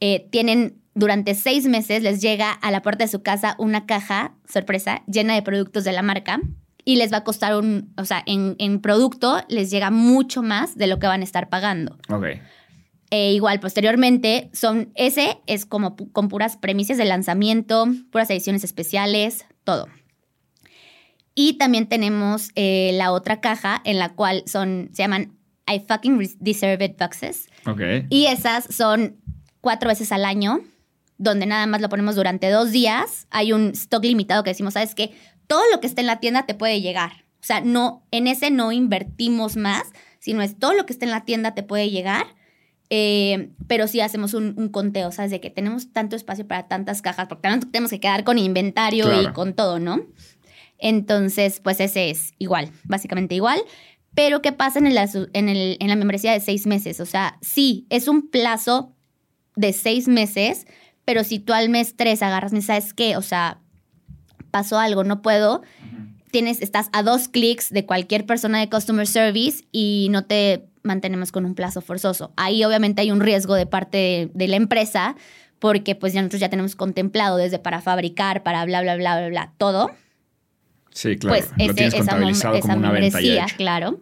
eh, 0.01 0.29
tienen 0.31 0.81
durante 0.95 1.35
seis 1.35 1.67
meses, 1.67 2.03
les 2.03 2.23
llega 2.23 2.51
a 2.53 2.71
la 2.71 2.81
puerta 2.81 3.05
de 3.05 3.11
su 3.11 3.23
casa 3.23 3.55
una 3.59 3.85
caja, 3.85 4.35
sorpresa, 4.49 5.03
llena 5.07 5.35
de 5.35 5.43
productos 5.43 5.85
de 5.85 5.93
la 5.93 6.03
marca. 6.03 6.41
Y 6.85 6.97
les 6.97 7.13
va 7.13 7.19
a 7.19 7.25
costar 7.25 7.57
un, 7.57 7.93
o 7.97 8.05
sea, 8.05 8.23
en, 8.27 8.55
en 8.59 8.81
producto 8.81 9.43
les 9.49 9.71
llega 9.71 9.91
mucho 9.91 10.43
más 10.43 10.77
de 10.77 10.87
lo 10.87 10.99
que 10.99 11.09
van 11.09 11.21
a 11.21 11.25
estar 11.25 11.49
pagando. 11.49 11.99
Ok. 12.09 12.27
E 13.11 13.33
igual, 13.33 13.61
posteriormente, 13.61 14.51
son, 14.53 14.91
ese 14.95 15.39
es 15.47 15.65
como 15.65 15.97
con 15.97 16.29
puras 16.29 16.57
premisas 16.57 16.99
de 16.99 17.05
lanzamiento, 17.05 17.87
puras 18.11 18.31
ediciones 18.31 18.65
especiales, 18.65 19.47
todo. 19.65 19.89
Y 21.35 21.59
también 21.59 21.89
tenemos 21.89 22.51
eh, 22.55 22.93
la 22.95 23.13
otra 23.13 23.41
caja 23.41 23.81
en 23.85 23.99
la 23.99 24.15
cual 24.15 24.43
son, 24.47 24.91
se 24.93 25.03
llaman 25.03 25.37
I 25.69 25.81
fucking 25.87 26.37
deserve 26.41 26.85
it 26.85 26.99
boxes. 26.99 27.49
Ok. 27.67 27.81
Y 28.09 28.27
esas 28.27 28.65
son 28.75 29.17
cuatro 29.61 29.89
veces 29.89 30.13
al 30.13 30.25
año, 30.25 30.61
donde 31.19 31.47
nada 31.47 31.67
más 31.67 31.81
lo 31.81 31.89
ponemos 31.89 32.17
durante 32.17 32.51
dos 32.51 32.71
días. 32.71 33.27
Hay 33.31 33.53
un 33.53 33.71
stock 33.71 34.05
limitado 34.05 34.43
que 34.43 34.51
decimos, 34.51 34.75
¿sabes 34.75 34.95
qué? 34.95 35.13
Todo 35.47 35.63
lo 35.73 35.81
que 35.81 35.87
esté 35.87 36.01
en 36.01 36.07
la 36.07 36.21
tienda 36.21 36.47
te 36.47 36.55
puede 36.55 36.81
llegar. 36.81 37.25
O 37.41 37.45
sea, 37.47 37.61
no, 37.61 38.05
en 38.11 38.27
ese 38.27 38.51
no 38.51 38.73
invertimos 38.73 39.57
más, 39.57 39.93
sino 40.19 40.43
es 40.43 40.59
todo 40.59 40.75
lo 40.75 40.87
que 40.87 40.93
esté 40.93 41.05
en 41.05 41.11
la 41.13 41.25
tienda 41.25 41.55
te 41.55 41.63
puede 41.63 41.91
llegar 41.91 42.36
eh, 42.91 43.51
pero 43.67 43.89
sí 43.89 44.01
hacemos 44.01 44.35
un, 44.35 44.69
conteo, 44.69 45.11
¿sabes? 45.13 45.31
De 45.31 45.41
que 45.41 45.51
tenemos 45.51 45.93
tanto 45.93 46.17
espacio 46.17 46.47
para 46.47 46.69
tantas 46.69 47.03
cajas, 47.03 47.27
porque 47.29 47.43
también 47.43 47.71
tenemos 47.71 47.91
que 47.91 48.01
quedar 48.01 48.25
con 48.25 48.39
inventario 48.39 49.23
y 49.23 49.33
con 49.33 49.55
todo, 49.55 49.79
¿no? 49.79 50.07
Entonces, 50.79 51.61
pues 51.61 51.81
ese 51.81 52.11
es 52.11 52.35
igual, 52.39 52.71
básicamente 52.85 53.35
igual. 53.35 53.61
Pero 54.15 54.41
¿qué 54.41 54.53
pasa 54.53 54.79
en, 54.79 54.87
en, 54.87 55.49
el, 55.49 55.77
en 55.81 55.89
la 55.89 55.97
membresía 55.97 56.33
de 56.33 56.41
seis 56.41 56.67
meses? 56.67 57.01
O 57.01 57.07
sea, 57.07 57.39
sí, 57.43 57.87
es 57.91 58.09
un 58.09 58.31
plazo 58.31 58.95
de 59.57 59.73
seis 59.73 60.09
meses, 60.09 60.67
pero 61.05 61.25
si 61.25 61.39
tú 61.39 61.53
al 61.53 61.69
mes 61.69 61.97
tres 61.97 62.23
agarras, 62.23 62.53
¿sabes 62.65 62.95
qué? 62.95 63.17
O 63.17 63.23
sea, 63.23 63.61
pasó 64.51 64.79
algo, 64.79 65.05
no 65.05 65.23
puedo. 65.23 65.63
Tienes, 66.31 66.63
estás 66.63 66.89
a 66.93 67.03
dos 67.03 67.29
clics 67.29 67.71
de 67.71 67.85
cualquier 67.85 68.27
persona 68.27 68.59
de 68.59 68.69
customer 68.69 69.07
service 69.07 69.65
y 69.73 70.09
no 70.11 70.25
te 70.25 70.69
mantenemos 70.87 71.33
con 71.33 71.45
un 71.45 71.55
plazo 71.55 71.81
forzoso. 71.81 72.33
Ahí 72.37 72.65
obviamente 72.65 73.03
hay 73.03 73.11
un 73.11 73.21
riesgo 73.21 73.55
de 73.55 73.67
parte 73.67 74.31
de, 74.33 74.49
la 74.49 74.57
empresa 74.57 75.17
porque 75.59 75.95
pues 75.95 76.13
ya 76.13 76.21
nosotros 76.21 76.41
ya 76.41 76.49
tenemos 76.49 76.77
contemplado 76.77 77.37
desde 77.37 77.59
para 77.59 77.81
fabricar, 77.81 78.43
para 78.43 78.65
bla, 78.65 78.83
bla, 78.83 78.97
bla, 78.97 79.19
bla, 79.19 79.29
bla, 79.29 79.53
todo. 79.59 79.91
Sí, 80.91 81.17
claro. 81.17 81.37
Pues 81.37 81.51
Lo 81.69 81.75
tienes 81.75 81.95
esa, 81.95 82.13
como 82.61 82.77
una 82.77 82.91
venta 82.91 83.19
claro. 83.57 84.01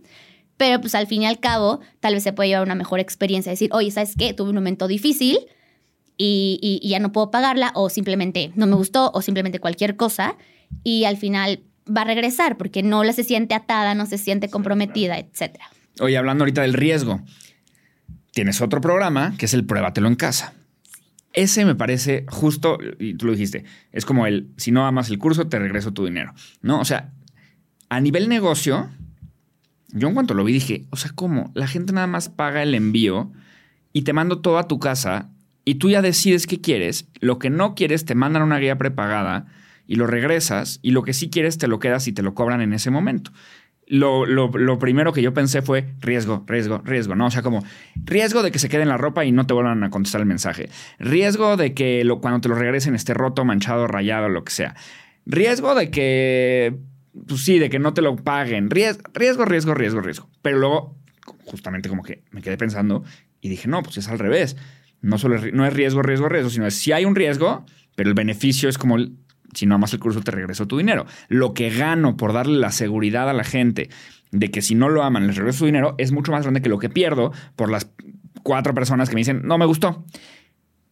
Pero 0.57 0.81
pues 0.81 0.95
al 0.95 1.09
fin 1.09 1.23
y 1.23 1.27
al 1.27 1.41
cabo, 1.41 1.81
tal 1.99 2.15
vez 2.15 2.23
se 2.23 2.33
puede 2.33 2.51
llevar 2.51 2.65
una 2.65 2.77
mejor 2.77 3.01
experiencia. 3.01 3.51
Decir, 3.51 3.71
oye, 3.73 3.91
¿sabes 3.91 4.15
qué? 4.17 4.33
Tuve 4.35 4.51
un 4.51 4.55
momento 4.55 4.87
difícil 4.87 5.39
y, 6.17 6.81
y 6.81 6.89
ya 6.89 7.01
no 7.01 7.11
puedo 7.11 7.33
pagarla 7.33 7.73
o 7.75 7.91
simplemente 7.91 8.53
no 8.55 8.69
me 8.69 8.77
gustó 8.77 9.11
o 9.13 9.23
simplemente 9.23 9.59
cualquier 9.59 9.97
cosa. 9.97 10.37
Y 10.85 11.05
al 11.05 11.17
final 11.17 11.61
va 11.87 12.03
a 12.03 12.05
regresar 12.05 12.57
porque 12.57 12.83
no 12.83 13.05
la 13.05 13.13
se 13.13 13.25
siente 13.25 13.55
atada, 13.55 13.95
no 13.95 14.07
se 14.07 14.19
siente 14.19 14.49
comprometida, 14.49 15.19
etcétera. 15.19 15.71
Oye, 16.01 16.17
hablando 16.17 16.43
ahorita 16.43 16.63
del 16.63 16.73
riesgo, 16.73 17.21
tienes 18.33 18.61
otro 18.61 18.81
programa 18.81 19.37
que 19.39 19.47
es 19.47 19.55
el 19.55 19.65
Pruébatelo 19.65 20.09
en 20.09 20.17
casa. 20.17 20.55
Ese 21.33 21.65
me 21.65 21.75
parece 21.75 22.25
justo, 22.29 22.79
y 22.99 23.15
tú 23.15 23.27
lo 23.27 23.33
dijiste, 23.33 23.65
es 23.93 24.05
como 24.05 24.27
el, 24.27 24.51
si 24.57 24.73
no 24.73 24.87
amas 24.87 25.09
el 25.11 25.19
curso, 25.19 25.49
te 25.49 25.59
regreso 25.59 25.93
tu 25.93 26.05
dinero, 26.05 26.35
¿no? 26.63 26.81
O 26.81 26.85
sea, 26.85 27.13
a 27.89 28.01
nivel 28.01 28.29
negocio, 28.29 28.91
yo 29.89 30.09
en 30.09 30.15
cuanto 30.15 30.35
lo 30.35 30.45
vi 30.45 30.53
dije, 30.53 30.85
o 30.91 30.97
sea, 30.97 31.13
¿cómo? 31.15 31.53
La 31.55 31.67
gente 31.67 31.93
nada 31.93 32.07
más 32.07 32.29
paga 32.29 32.63
el 32.63 32.75
envío 32.75 33.33
y 33.93 34.03
te 34.03 34.13
mando 34.13 34.41
todo 34.41 34.59
a 34.59 34.69
tu 34.69 34.79
casa 34.79 35.31
y 35.65 35.77
tú 35.77 35.91
ya 35.91 36.03
decides 36.03 36.47
qué 36.47 36.61
quieres. 36.61 37.09
Lo 37.21 37.39
que 37.39 37.51
no 37.51 37.75
quieres 37.75 38.05
te 38.05 38.15
mandan 38.15 38.43
una 38.43 38.59
guía 38.59 38.79
prepagada 38.79 39.47
y 39.87 39.97
lo 39.97 40.07
regresas 40.07 40.81
y 40.83 40.91
lo 40.91 41.03
que 41.03 41.13
sí 41.13 41.31
quieres 41.31 41.59
te 41.59 41.69
lo 41.69 41.79
quedas 41.79 42.07
y 42.09 42.13
te 42.13 42.23
lo 42.23 42.35
cobran 42.35 42.61
en 42.61 42.73
ese 42.73 42.91
momento 42.91 43.33
lo, 43.87 44.25
lo, 44.27 44.79
primero 44.79 45.13
que 45.13 45.23
yo 45.23 45.35
pensé 45.35 45.63
fue 45.63 45.95
riesgo, 46.01 46.45
riesgo, 46.47 46.81
riesgo, 46.85 47.15
¿no? 47.15 47.27
O 47.27 47.31
sea, 47.31 47.43
como 47.43 47.63
riesgo 47.97 48.43
de 48.43 48.51
que 48.51 48.59
se 48.59 48.69
quede 48.69 48.83
en 48.83 48.89
la 48.89 48.97
ropa 48.97 49.25
y 49.25 49.33
no 49.33 49.47
te 49.47 49.55
vuelvan 49.55 49.85
a 49.85 49.91
contestar 49.91 50.21
el 50.21 50.27
mensaje. 50.27 50.71
Riesgo 50.99 51.57
de 51.57 51.75
que 51.75 52.05
lo, 52.05 52.21
cuando 52.21 52.41
te 52.41 52.49
lo 52.49 52.55
regresen 52.55 52.95
esté 52.95 53.15
roto, 53.15 53.45
manchado, 53.45 53.87
rayado, 53.87 54.29
lo 54.29 54.45
que 54.45 54.53
sea. 54.53 54.75
Riesgo 55.27 55.75
de 55.75 55.91
que, 55.91 56.77
pues 57.27 57.43
sí, 57.43 57.59
de 57.59 57.69
que 57.69 57.79
no 57.79 57.93
te 57.93 58.03
lo 58.03 58.17
paguen. 58.17 58.71
Riesgo, 58.71 59.03
riesgo, 59.13 59.45
riesgo, 59.45 59.75
riesgo. 59.75 60.31
Pero 60.41 60.59
luego, 60.59 60.97
justamente 61.45 61.89
como 61.89 62.03
que 62.03 62.23
me 62.31 62.41
quedé 62.41 62.57
pensando 62.57 63.05
y 63.41 63.49
dije, 63.51 63.69
no, 63.69 63.83
pues 63.83 63.99
es 63.99 64.09
al 64.09 64.19
revés. 64.19 64.57
no 65.03 65.19
solo 65.19 65.37
es, 65.37 65.53
no 65.53 65.67
es 65.67 65.75
riesgo, 65.75 66.03
riesgo, 66.03 66.29
riesgo, 66.29 66.49
sino 66.49 66.67
es 66.67 66.75
si 66.75 66.93
hay 66.93 67.05
un 67.05 67.15
riesgo, 67.15 67.67
pero 67.95 68.09
el 68.09 68.15
beneficio 68.15 68.69
es 68.69 68.79
como 68.79 68.97
si 69.53 69.67
no 69.67 69.75
amas 69.75 69.93
el 69.93 70.01
curso 70.01 70.21
te 70.21 70.31
regreso 70.31 70.67
tu 70.67 70.79
dinero. 70.79 71.07
Lo 71.29 71.55
que 71.55 71.71
gano 71.71 72.17
por 72.17 72.33
darle 72.33 72.59
la 72.59 72.73
seguridad 72.73 73.29
a 73.29 73.33
la 73.33 73.45
gente 73.45 73.91
de 74.31 74.51
que 74.51 74.63
si 74.63 74.75
no 74.75 74.89
lo 74.89 75.03
aman 75.03 75.27
les 75.27 75.37
regreso 75.37 75.61
su 75.61 75.67
dinero 75.67 75.95
es 75.99 76.13
mucho 76.13 76.33
más 76.33 76.43
grande 76.43 76.61
que 76.61 76.69
lo 76.69 76.79
que 76.79 76.91
pierdo 76.91 77.33
por 77.55 77.71
las 77.71 77.91
cuatro 78.43 78.75
personas 78.75 79.09
que 79.09 79.15
me 79.15 79.21
dicen 79.21 79.43
no 79.45 79.59
me 79.59 79.67
gustó. 79.67 80.05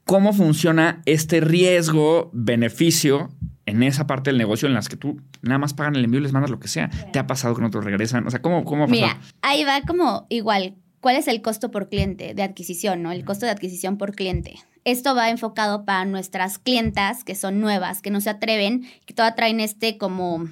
¿Cómo 0.05 0.33
funciona 0.33 1.01
este 1.07 1.41
riesgo-beneficio 1.41 3.31
en 3.67 3.83
esa 3.85 4.07
parte 4.07 4.31
del 4.31 4.39
negocio 4.39 4.67
en 4.67 4.75
las 4.75 4.89
que 4.89 4.97
tú 4.97 5.21
nada 5.43 5.59
más 5.59 5.75
pagan 5.75 5.95
el 5.95 6.05
envío 6.05 6.19
y 6.19 6.25
les 6.25 6.33
mandas 6.33 6.51
lo 6.51 6.59
que 6.59 6.67
sea? 6.67 6.91
¿Te 7.13 7.19
ha 7.21 7.27
pasado 7.27 7.55
que 7.55 7.63
no 7.63 7.71
te 7.71 7.81
regresan? 7.81 8.27
O 8.27 8.31
sea, 8.31 8.43
¿cómo, 8.43 8.65
cómo? 8.65 8.89
Mira, 8.89 9.21
ahí 9.43 9.65
va 9.65 9.81
como 9.83 10.27
igual. 10.29 10.75
¿Cuál 11.01 11.17
es 11.17 11.29
el 11.29 11.43
costo 11.43 11.71
por 11.71 11.89
cliente 11.89 12.35
de 12.35 12.43
adquisición, 12.43 13.03
no? 13.03 13.13
El 13.13 13.25
costo 13.25 13.47
de 13.47 13.53
adquisición 13.53 13.97
por 13.97 14.15
cliente. 14.15 14.55
Esto 14.85 15.15
va 15.15 15.31
enfocado 15.31 15.85
para 15.85 16.05
nuestras 16.05 16.59
clientas 16.59 17.25
que 17.25 17.35
son 17.35 17.61
nuevas, 17.61 18.03
que 18.03 18.11
no 18.11 18.21
se 18.21 18.31
atreven, 18.31 18.89
que 19.07 19.15
todavía 19.15 19.37
traen 19.37 19.61
este 19.61 19.99
como 19.99 20.49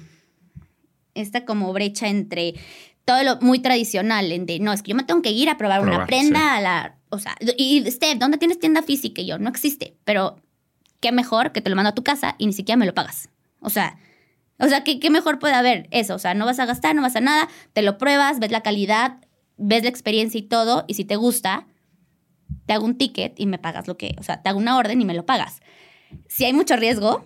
esta 1.13 1.43
como 1.43 1.73
brecha 1.73 2.07
entre 2.07 2.55
todo 3.05 3.23
lo 3.23 3.37
muy 3.41 3.59
tradicional, 3.59 4.31
en 4.31 4.45
de 4.45 4.59
no, 4.59 4.71
es 4.71 4.81
que 4.81 4.91
yo 4.91 4.95
me 4.95 5.03
tengo 5.03 5.21
que 5.21 5.31
ir 5.31 5.49
a 5.49 5.57
probar, 5.57 5.81
una 5.81 5.91
Probar, 5.91 6.07
prenda 6.07 6.39
sí. 6.39 6.45
a 6.45 6.61
la, 6.61 6.95
o 7.09 7.19
sea, 7.19 7.35
y 7.57 7.83
Steph, 7.89 8.17
¿dónde 8.19 8.37
tienes 8.37 8.59
tienda 8.59 8.81
física? 8.83 9.21
Y 9.21 9.25
yo, 9.25 9.37
no 9.37 9.49
existe, 9.49 9.95
pero 10.05 10.37
qué 11.01 11.11
mejor 11.11 11.51
que 11.51 11.61
te 11.61 11.69
lo 11.69 11.75
mando 11.75 11.89
a 11.89 11.95
tu 11.95 12.03
casa 12.03 12.35
y 12.37 12.45
ni 12.45 12.53
siquiera 12.53 12.77
me 12.77 12.85
lo 12.85 12.93
pagas. 12.93 13.29
O 13.59 13.69
sea, 13.69 13.97
o 14.59 14.67
sea, 14.67 14.83
¿qué, 14.83 14.99
qué 14.99 15.09
mejor 15.09 15.39
puede 15.39 15.55
haber 15.55 15.87
eso? 15.91 16.15
O 16.15 16.19
sea, 16.19 16.35
no 16.35 16.45
vas 16.45 16.59
a 16.59 16.65
gastar, 16.65 16.95
no 16.95 17.01
vas 17.01 17.15
a 17.15 17.21
nada, 17.21 17.49
te 17.73 17.81
lo 17.81 17.97
pruebas, 17.97 18.39
ves 18.39 18.51
la 18.51 18.61
calidad, 18.61 19.17
ves 19.57 19.83
la 19.83 19.89
experiencia 19.89 20.37
y 20.39 20.43
todo, 20.43 20.85
y 20.87 20.93
si 20.93 21.03
te 21.03 21.15
gusta, 21.15 21.65
te 22.65 22.73
hago 22.73 22.85
un 22.85 22.97
ticket 22.97 23.39
y 23.39 23.45
me 23.45 23.57
pagas 23.59 23.87
lo 23.87 23.97
que, 23.97 24.15
o 24.19 24.23
sea, 24.23 24.41
te 24.41 24.49
hago 24.49 24.59
una 24.59 24.77
orden 24.77 25.01
y 25.01 25.05
me 25.05 25.13
lo 25.13 25.25
pagas. 25.25 25.61
Si 26.27 26.45
hay 26.45 26.53
mucho 26.53 26.75
riesgo, 26.75 27.25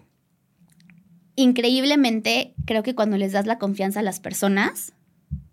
increíblemente 1.35 2.53
creo 2.65 2.83
que 2.83 2.95
cuando 2.95 3.17
les 3.17 3.31
das 3.33 3.45
la 3.45 3.57
confianza 3.59 3.99
a 3.99 4.03
las 4.03 4.19
personas, 4.19 4.93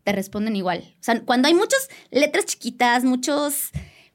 te 0.05 0.13
responden 0.13 0.57
igual. 0.57 0.83
O 1.01 1.03
sea, 1.03 1.21
cuando 1.23 1.49
hay 1.49 1.55
muchas 1.55 1.89
letras 2.11 2.47
chiquitas, 2.47 3.05
muchos 3.05 3.71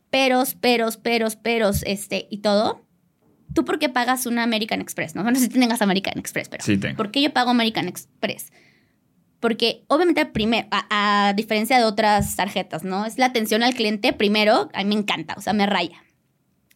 peros, 0.09 0.55
peros, 0.55 0.97
peros, 0.97 1.36
peros, 1.36 1.84
este, 1.86 2.28
y 2.30 2.39
todo, 2.39 2.86
¿tú 3.53 3.65
por 3.65 3.80
qué 3.80 3.89
pagas 3.89 4.26
una 4.26 4.43
American 4.43 4.82
Express? 4.82 5.15
No, 5.15 5.24
no 5.24 5.36
sé 5.36 5.41
si 5.41 5.49
tengas 5.49 5.82
American 5.82 6.18
Express, 6.18 6.49
pero 6.49 6.63
Sí, 6.63 6.78
tengo. 6.78 6.95
¿por 6.97 7.11
qué 7.11 7.22
yo 7.22 7.34
pago 7.34 7.49
American 7.51 7.88
Express? 7.88 8.51
Porque 9.40 9.84
obviamente 9.88 10.26
primero, 10.26 10.68
a, 10.72 11.34
diferencia 11.36 11.78
de 11.78 11.84
otras 11.84 12.36
tarjetas, 12.36 12.84
¿no? 12.84 13.06
Es 13.06 13.18
la 13.18 13.28
atención 13.28 13.64
al 13.64 13.76
cliente 13.76 14.14
primero, 14.14 14.70
a 14.74 14.84
mí 14.84 14.96
me 14.96 15.02
encanta, 15.02 15.36
o 15.38 15.42
sea, 15.42 15.54
me 15.54 15.66
raya. 15.66 16.04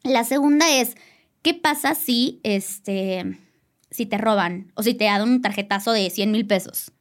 La 0.03 0.23
segunda 0.23 0.69
es, 0.69 0.95
¿qué 1.41 1.53
pasa 1.53 1.95
si, 1.95 2.39
este, 2.43 3.37
si 3.89 4.05
te 4.05 4.17
roban 4.17 4.71
o 4.75 4.83
si 4.83 4.93
te 4.93 5.05
dan 5.05 5.23
un 5.23 5.41
tarjetazo 5.41 5.91
de 5.91 6.09
100 6.09 6.31
mil 6.31 6.45
pesos? 6.45 6.91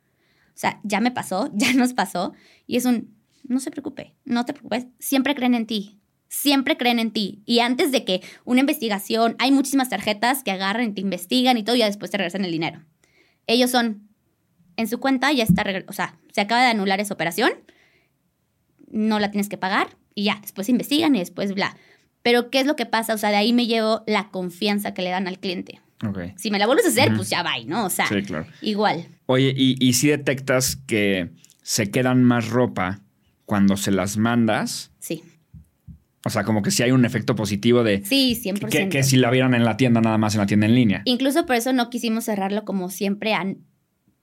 O 0.48 0.58
sea, 0.60 0.80
ya 0.82 1.00
me 1.00 1.10
pasó, 1.10 1.50
ya 1.54 1.72
nos 1.74 1.92
pasó 1.92 2.32
y 2.66 2.76
es 2.76 2.84
un, 2.84 3.14
no 3.44 3.60
se 3.60 3.70
preocupe, 3.70 4.14
no 4.24 4.44
te 4.44 4.52
preocupes, 4.52 4.86
siempre 4.98 5.34
creen 5.34 5.54
en 5.54 5.66
ti, 5.66 6.00
siempre 6.28 6.76
creen 6.78 6.98
en 6.98 7.10
ti. 7.10 7.42
Y 7.44 7.58
antes 7.58 7.92
de 7.92 8.04
que 8.04 8.22
una 8.44 8.60
investigación, 8.60 9.36
hay 9.38 9.52
muchísimas 9.52 9.90
tarjetas 9.90 10.42
que 10.42 10.52
agarran 10.52 10.90
y 10.90 10.92
te 10.92 11.00
investigan 11.02 11.58
y 11.58 11.64
todo 11.64 11.76
y 11.76 11.82
después 11.82 12.10
te 12.10 12.16
regresan 12.16 12.44
el 12.44 12.52
dinero. 12.52 12.84
Ellos 13.46 13.70
son, 13.70 14.09
en 14.80 14.88
su 14.88 14.98
cuenta 14.98 15.32
ya 15.32 15.44
está, 15.44 15.64
o 15.88 15.92
sea, 15.92 16.16
se 16.32 16.40
acaba 16.40 16.62
de 16.62 16.68
anular 16.70 17.00
esa 17.00 17.14
operación, 17.14 17.52
no 18.90 19.18
la 19.18 19.30
tienes 19.30 19.48
que 19.48 19.56
pagar 19.56 19.96
y 20.14 20.24
ya, 20.24 20.38
después 20.42 20.68
investigan 20.68 21.14
y 21.16 21.20
después 21.20 21.54
bla. 21.54 21.76
Pero 22.22 22.50
¿qué 22.50 22.60
es 22.60 22.66
lo 22.66 22.76
que 22.76 22.86
pasa? 22.86 23.14
O 23.14 23.18
sea, 23.18 23.30
de 23.30 23.36
ahí 23.36 23.52
me 23.52 23.66
llevo 23.66 24.02
la 24.06 24.28
confianza 24.30 24.92
que 24.92 25.02
le 25.02 25.10
dan 25.10 25.26
al 25.26 25.38
cliente. 25.38 25.80
Ok. 26.06 26.18
Si 26.36 26.50
me 26.50 26.58
la 26.58 26.66
vuelves 26.66 26.86
a 26.86 26.88
hacer, 26.88 27.14
pues 27.14 27.30
ya 27.30 27.42
va, 27.42 27.52
¿no? 27.66 27.86
O 27.86 27.90
sea, 27.90 28.06
Sí, 28.06 28.22
claro. 28.22 28.46
igual. 28.62 29.06
Oye, 29.26 29.54
y, 29.56 29.76
y 29.78 29.92
si 29.94 30.08
detectas 30.08 30.76
que 30.76 31.30
se 31.62 31.90
quedan 31.90 32.24
más 32.24 32.48
ropa 32.48 33.00
cuando 33.44 33.76
se 33.76 33.90
las 33.90 34.16
mandas, 34.16 34.92
Sí. 34.98 35.22
o 36.24 36.30
sea, 36.30 36.44
como 36.44 36.62
que 36.62 36.70
si 36.70 36.82
hay 36.82 36.90
un 36.90 37.04
efecto 37.04 37.34
positivo 37.34 37.84
de 37.84 38.04
Sí, 38.04 38.34
100%. 38.42 38.68
que, 38.70 38.88
que 38.88 39.02
si 39.02 39.16
la 39.16 39.30
vieran 39.30 39.54
en 39.54 39.64
la 39.64 39.76
tienda 39.76 40.00
nada 40.00 40.18
más 40.18 40.34
en 40.34 40.40
la 40.40 40.46
tienda 40.46 40.66
en 40.66 40.74
línea. 40.74 41.02
Incluso 41.04 41.46
por 41.46 41.56
eso 41.56 41.72
no 41.72 41.88
quisimos 41.90 42.24
cerrarlo 42.24 42.64
como 42.64 42.90
siempre 42.90 43.34
a 43.34 43.46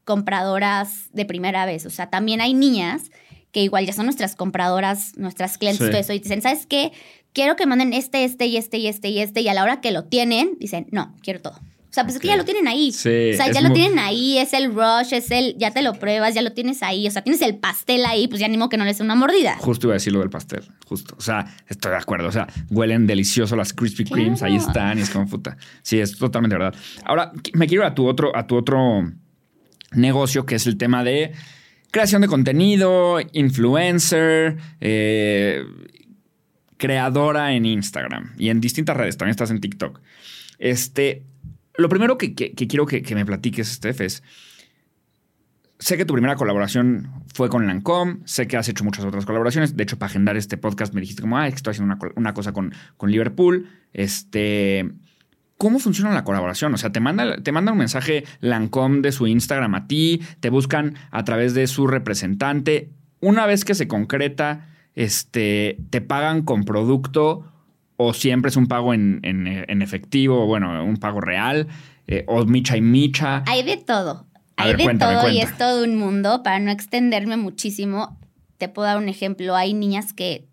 compradoras 0.07 1.09
de 1.13 1.25
primera 1.25 1.65
vez. 1.65 1.85
O 1.85 1.89
sea, 1.89 2.09
también 2.09 2.41
hay 2.41 2.53
niñas 2.53 3.11
que 3.51 3.61
igual 3.61 3.85
ya 3.85 3.93
son 3.93 4.05
nuestras 4.05 4.35
compradoras, 4.35 5.17
nuestras 5.17 5.57
clientes, 5.57 5.85
Sí. 5.85 5.91
todo 5.91 6.01
eso, 6.01 6.13
y 6.13 6.19
dicen, 6.19 6.41
¿sabes 6.41 6.65
qué? 6.65 6.91
Quiero 7.33 7.55
que 7.55 7.65
manden 7.65 7.93
este, 7.93 8.23
este 8.23 8.47
y 8.47 8.57
este 8.57 8.77
y 8.77 8.87
este 8.87 9.09
y 9.09 9.19
este, 9.19 9.41
y 9.41 9.47
a 9.47 9.53
la 9.53 9.63
hora 9.63 9.79
que 9.81 9.91
lo 9.91 10.05
tienen, 10.05 10.51
dicen, 10.59 10.87
no, 10.91 11.15
quiero 11.21 11.41
todo. 11.41 11.53
O 11.89 11.93
sea, 11.97 12.03
pues 12.03 12.15
es 12.15 12.21
que 12.21 12.27
ya 12.27 12.35
lo 12.35 12.45
tienen 12.45 12.67
ahí. 12.67 12.91
Sí, 12.91 13.31
o 13.33 13.37
sea, 13.37 13.51
ya 13.51 13.61
lo 13.61 13.69
muy- 13.69 13.79
tienen 13.79 13.97
ahí, 13.97 14.37
es 14.37 14.53
el 14.53 14.71
rush, 14.73 15.13
es 15.13 15.31
el, 15.31 15.55
ya 15.57 15.71
te 15.71 15.81
lo 15.81 15.93
pruebas, 15.93 16.35
ya 16.35 16.41
lo 16.43 16.51
tienes 16.51 16.83
ahí. 16.83 17.07
O 17.07 17.11
sea, 17.11 17.23
tienes 17.23 17.41
el 17.41 17.57
pastel 17.57 18.05
ahí, 18.05 18.27
pues 18.27 18.39
ya 18.39 18.45
animo 18.45 18.69
que 18.69 18.77
no 18.77 18.85
les 18.85 18.97
dé 18.99 19.03
una 19.03 19.15
mordida. 19.15 19.55
Justo 19.59 19.87
iba 19.87 19.93
a 19.93 19.95
decir 19.95 20.13
lo 20.13 20.19
del 20.19 20.29
pastel, 20.29 20.63
justo. 20.85 21.15
O 21.17 21.21
sea, 21.21 21.45
estoy 21.67 21.91
de 21.91 21.97
acuerdo. 21.97 22.27
O 22.27 22.31
sea, 22.31 22.47
huelen 22.69 23.07
delicioso 23.07 23.55
las 23.55 23.73
Krispy 23.73 24.03
Kremes, 24.03 24.43
ahí 24.43 24.57
están 24.57 24.99
y 24.99 25.01
es 25.01 25.09
como 25.09 25.25
puta. 25.27 25.57
Sí, 25.81 25.99
es 25.99 26.15
totalmente 26.17 26.55
verdad. 26.55 26.75
Ahora, 27.03 27.31
me 27.53 27.65
quiero 27.67 27.83
ir 27.83 27.87
a 27.91 27.95
tu 27.95 28.05
otro, 28.07 28.35
a 28.35 28.45
tu 28.45 28.57
otro 28.57 29.03
negocio, 29.91 30.45
que 30.45 30.55
es 30.55 30.67
el 30.67 30.77
tema 30.77 31.03
de 31.03 31.33
creación 31.91 32.21
de 32.21 32.27
contenido, 32.27 33.19
influencer, 33.31 34.57
eh, 34.81 35.63
creadora 36.77 37.53
en 37.53 37.65
Instagram 37.65 38.33
y 38.37 38.49
en 38.49 38.61
distintas 38.61 38.95
redes. 38.95 39.17
También 39.17 39.31
estás 39.31 39.51
en 39.51 39.61
TikTok. 39.61 39.99
Este, 40.59 41.23
lo 41.77 41.89
primero 41.89 42.17
que, 42.17 42.33
quiero 42.33 42.85
que, 42.85 43.15
me 43.15 43.25
platiques, 43.25 43.67
Steph, 43.67 44.01
es. 44.01 44.23
Sé 45.79 45.95
que 45.95 46.05
tu 46.05 46.13
primera 46.13 46.35
colaboración 46.35 47.07
fue 47.35 47.49
con 47.49 47.67
Lancome, 47.67 48.17
sé 48.25 48.47
que 48.47 48.57
has 48.57 48.67
hecho 48.67 48.83
muchas 48.83 49.05
otras 49.05 49.27
colaboraciones. 49.27 49.77
De 49.77 49.83
hecho, 49.83 49.99
para 49.99 50.09
agendar 50.09 50.35
este 50.35 50.57
podcast 50.57 50.91
me 50.95 51.01
dijiste 51.01 51.21
como, 51.21 51.37
ah, 51.37 51.47
estoy 51.47 51.71
haciendo 51.71 51.93
una, 51.93 52.13
una 52.15 52.33
cosa 52.33 52.51
con, 52.51 52.73
con 52.97 53.11
Liverpool. 53.11 53.69
Este, 53.93 54.89
¿Cómo 55.57 55.79
funciona 55.79 56.11
la 56.13 56.23
colaboración? 56.23 56.73
O 56.73 56.77
sea, 56.77 56.91
te 56.91 56.99
manda, 56.99 57.37
te 57.41 57.51
manda 57.51 57.71
un 57.71 57.77
mensaje 57.79 58.23
Lancome 58.41 59.01
de 59.01 59.11
su 59.11 59.25
Instagram 59.27 59.73
a 59.75 59.87
ti, 59.87 60.21
te 60.39 60.49
buscan 60.49 60.95
a 61.11 61.23
través 61.23 61.53
de 61.55 61.65
su 61.67 61.87
representante. 61.87 62.91
Una 63.21 63.45
vez 63.47 63.65
que 63.65 63.73
se 63.73 63.87
concreta, 63.87 64.67
este, 64.93 65.77
te 65.89 66.01
pagan 66.01 66.43
con 66.43 66.63
producto 66.63 67.45
o 67.95 68.13
siempre 68.13 68.49
es 68.49 68.57
un 68.57 68.67
pago 68.67 68.93
en, 68.93 69.19
en- 69.23 69.47
en 69.47 69.81
efectivo, 69.81 70.43
o 70.43 70.45
bueno, 70.45 70.83
un 70.85 70.97
pago 70.97 71.21
real, 71.21 71.67
eh, 72.07 72.23
o 72.27 72.45
micha 72.45 72.77
y 72.77 72.81
micha. 72.81 73.43
Hay 73.47 73.63
de 73.63 73.77
todo. 73.77 74.27
A 74.57 74.63
Hay 74.63 74.69
ver, 74.69 74.77
de 74.77 74.83
cuéntame, 74.83 75.15
todo 75.15 75.29
y 75.31 75.39
es 75.39 75.57
todo 75.57 75.83
un 75.83 75.97
mundo. 75.97 76.43
Para 76.43 76.59
no 76.59 76.69
extenderme 76.71 77.37
muchísimo, 77.37 78.19
te 78.57 78.69
puedo 78.69 78.87
dar 78.87 78.97
un 78.97 79.09
ejemplo. 79.09 79.55
Hay 79.55 79.73
niñas 79.73 80.13
que, 80.13 80.46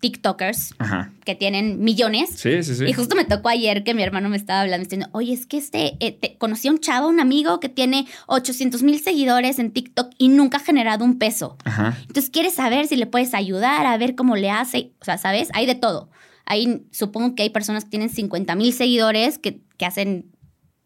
TikTokers, 0.00 0.74
Ajá. 0.78 1.12
que 1.24 1.34
tienen 1.34 1.82
millones. 1.82 2.30
Sí, 2.36 2.62
sí, 2.62 2.74
sí. 2.74 2.84
Y 2.84 2.92
justo 2.92 3.16
me 3.16 3.24
tocó 3.24 3.48
ayer 3.48 3.82
que 3.82 3.94
mi 3.94 4.02
hermano 4.02 4.28
me 4.28 4.36
estaba 4.36 4.60
hablando, 4.60 4.84
diciendo, 4.84 5.08
oye, 5.12 5.32
es 5.32 5.46
que 5.46 5.56
este, 5.56 5.96
eh, 6.00 6.12
te- 6.12 6.36
conocí 6.38 6.68
a 6.68 6.70
un 6.70 6.78
chavo, 6.78 7.08
un 7.08 7.18
amigo 7.20 7.60
que 7.60 7.68
tiene 7.68 8.06
800 8.26 8.82
mil 8.82 9.00
seguidores 9.00 9.58
en 9.58 9.70
TikTok 9.72 10.12
y 10.18 10.28
nunca 10.28 10.58
ha 10.58 10.60
generado 10.60 11.04
un 11.04 11.18
peso. 11.18 11.56
Ajá. 11.64 11.96
Entonces 12.02 12.30
quieres 12.30 12.54
saber 12.54 12.86
si 12.86 12.96
le 12.96 13.06
puedes 13.06 13.32
ayudar, 13.34 13.86
a 13.86 13.96
ver 13.96 14.14
cómo 14.14 14.36
le 14.36 14.50
hace. 14.50 14.92
O 15.00 15.04
sea, 15.04 15.18
¿sabes? 15.18 15.48
Hay 15.54 15.66
de 15.66 15.74
todo. 15.74 16.10
Hay, 16.44 16.86
supongo 16.92 17.34
que 17.34 17.42
hay 17.42 17.50
personas 17.50 17.84
que 17.84 17.90
tienen 17.90 18.10
50 18.10 18.54
mil 18.54 18.72
seguidores 18.72 19.38
que, 19.38 19.60
que 19.78 19.86
hacen, 19.86 20.30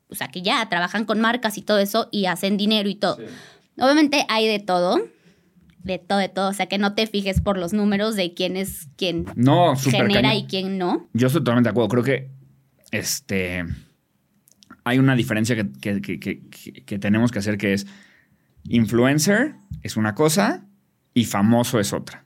o 0.09 0.15
sea, 0.15 0.29
que 0.29 0.41
ya 0.43 0.67
trabajan 0.71 1.05
con 1.05 1.21
marcas 1.21 1.59
y 1.59 1.63
todo 1.63 1.79
eso 1.81 2.09
y 2.11 2.27
hacen 2.27 2.57
dinero 2.57 2.89
y 2.89 2.95
todo. 2.95 3.19
Obviamente 3.79 4.25
hay 4.29 4.47
de 4.47 4.59
todo. 4.59 4.99
De 5.83 5.99
todo, 5.99 6.19
de 6.19 6.29
todo. 6.29 6.51
O 6.51 6.53
sea, 6.53 6.67
que 6.67 6.79
no 6.79 6.95
te 6.95 7.07
fijes 7.07 7.41
por 7.41 7.57
los 7.59 7.73
números 7.73 8.15
de 8.17 8.35
quién 8.35 8.57
es 8.57 8.89
quién 8.97 9.25
No, 9.35 9.75
genera 9.77 10.23
cañón. 10.31 10.33
y 10.37 10.47
quién 10.47 10.79
no. 10.79 11.09
Yo 11.15 11.29
estoy 11.29 11.41
totalmente 11.41 11.69
de 11.69 11.71
acuerdo. 11.73 11.89
Creo 11.89 12.05
que 12.05 12.31
este 12.91 13.65
hay 14.85 14.99
una 14.99 15.15
diferencia 15.15 15.55
que, 15.57 15.71
que- 15.81 16.01
que- 16.01 16.41
que- 16.85 16.99
tenemos 16.99 17.31
que 17.31 17.39
hacer 17.39 17.59
que 17.59 17.73
es 17.75 17.87
influencer 18.65 19.55
es 19.83 19.97
una 19.97 20.15
cosa 20.15 20.67
y 21.15 21.25
famoso 21.25 21.81
es 21.81 21.93
otra. 21.93 22.25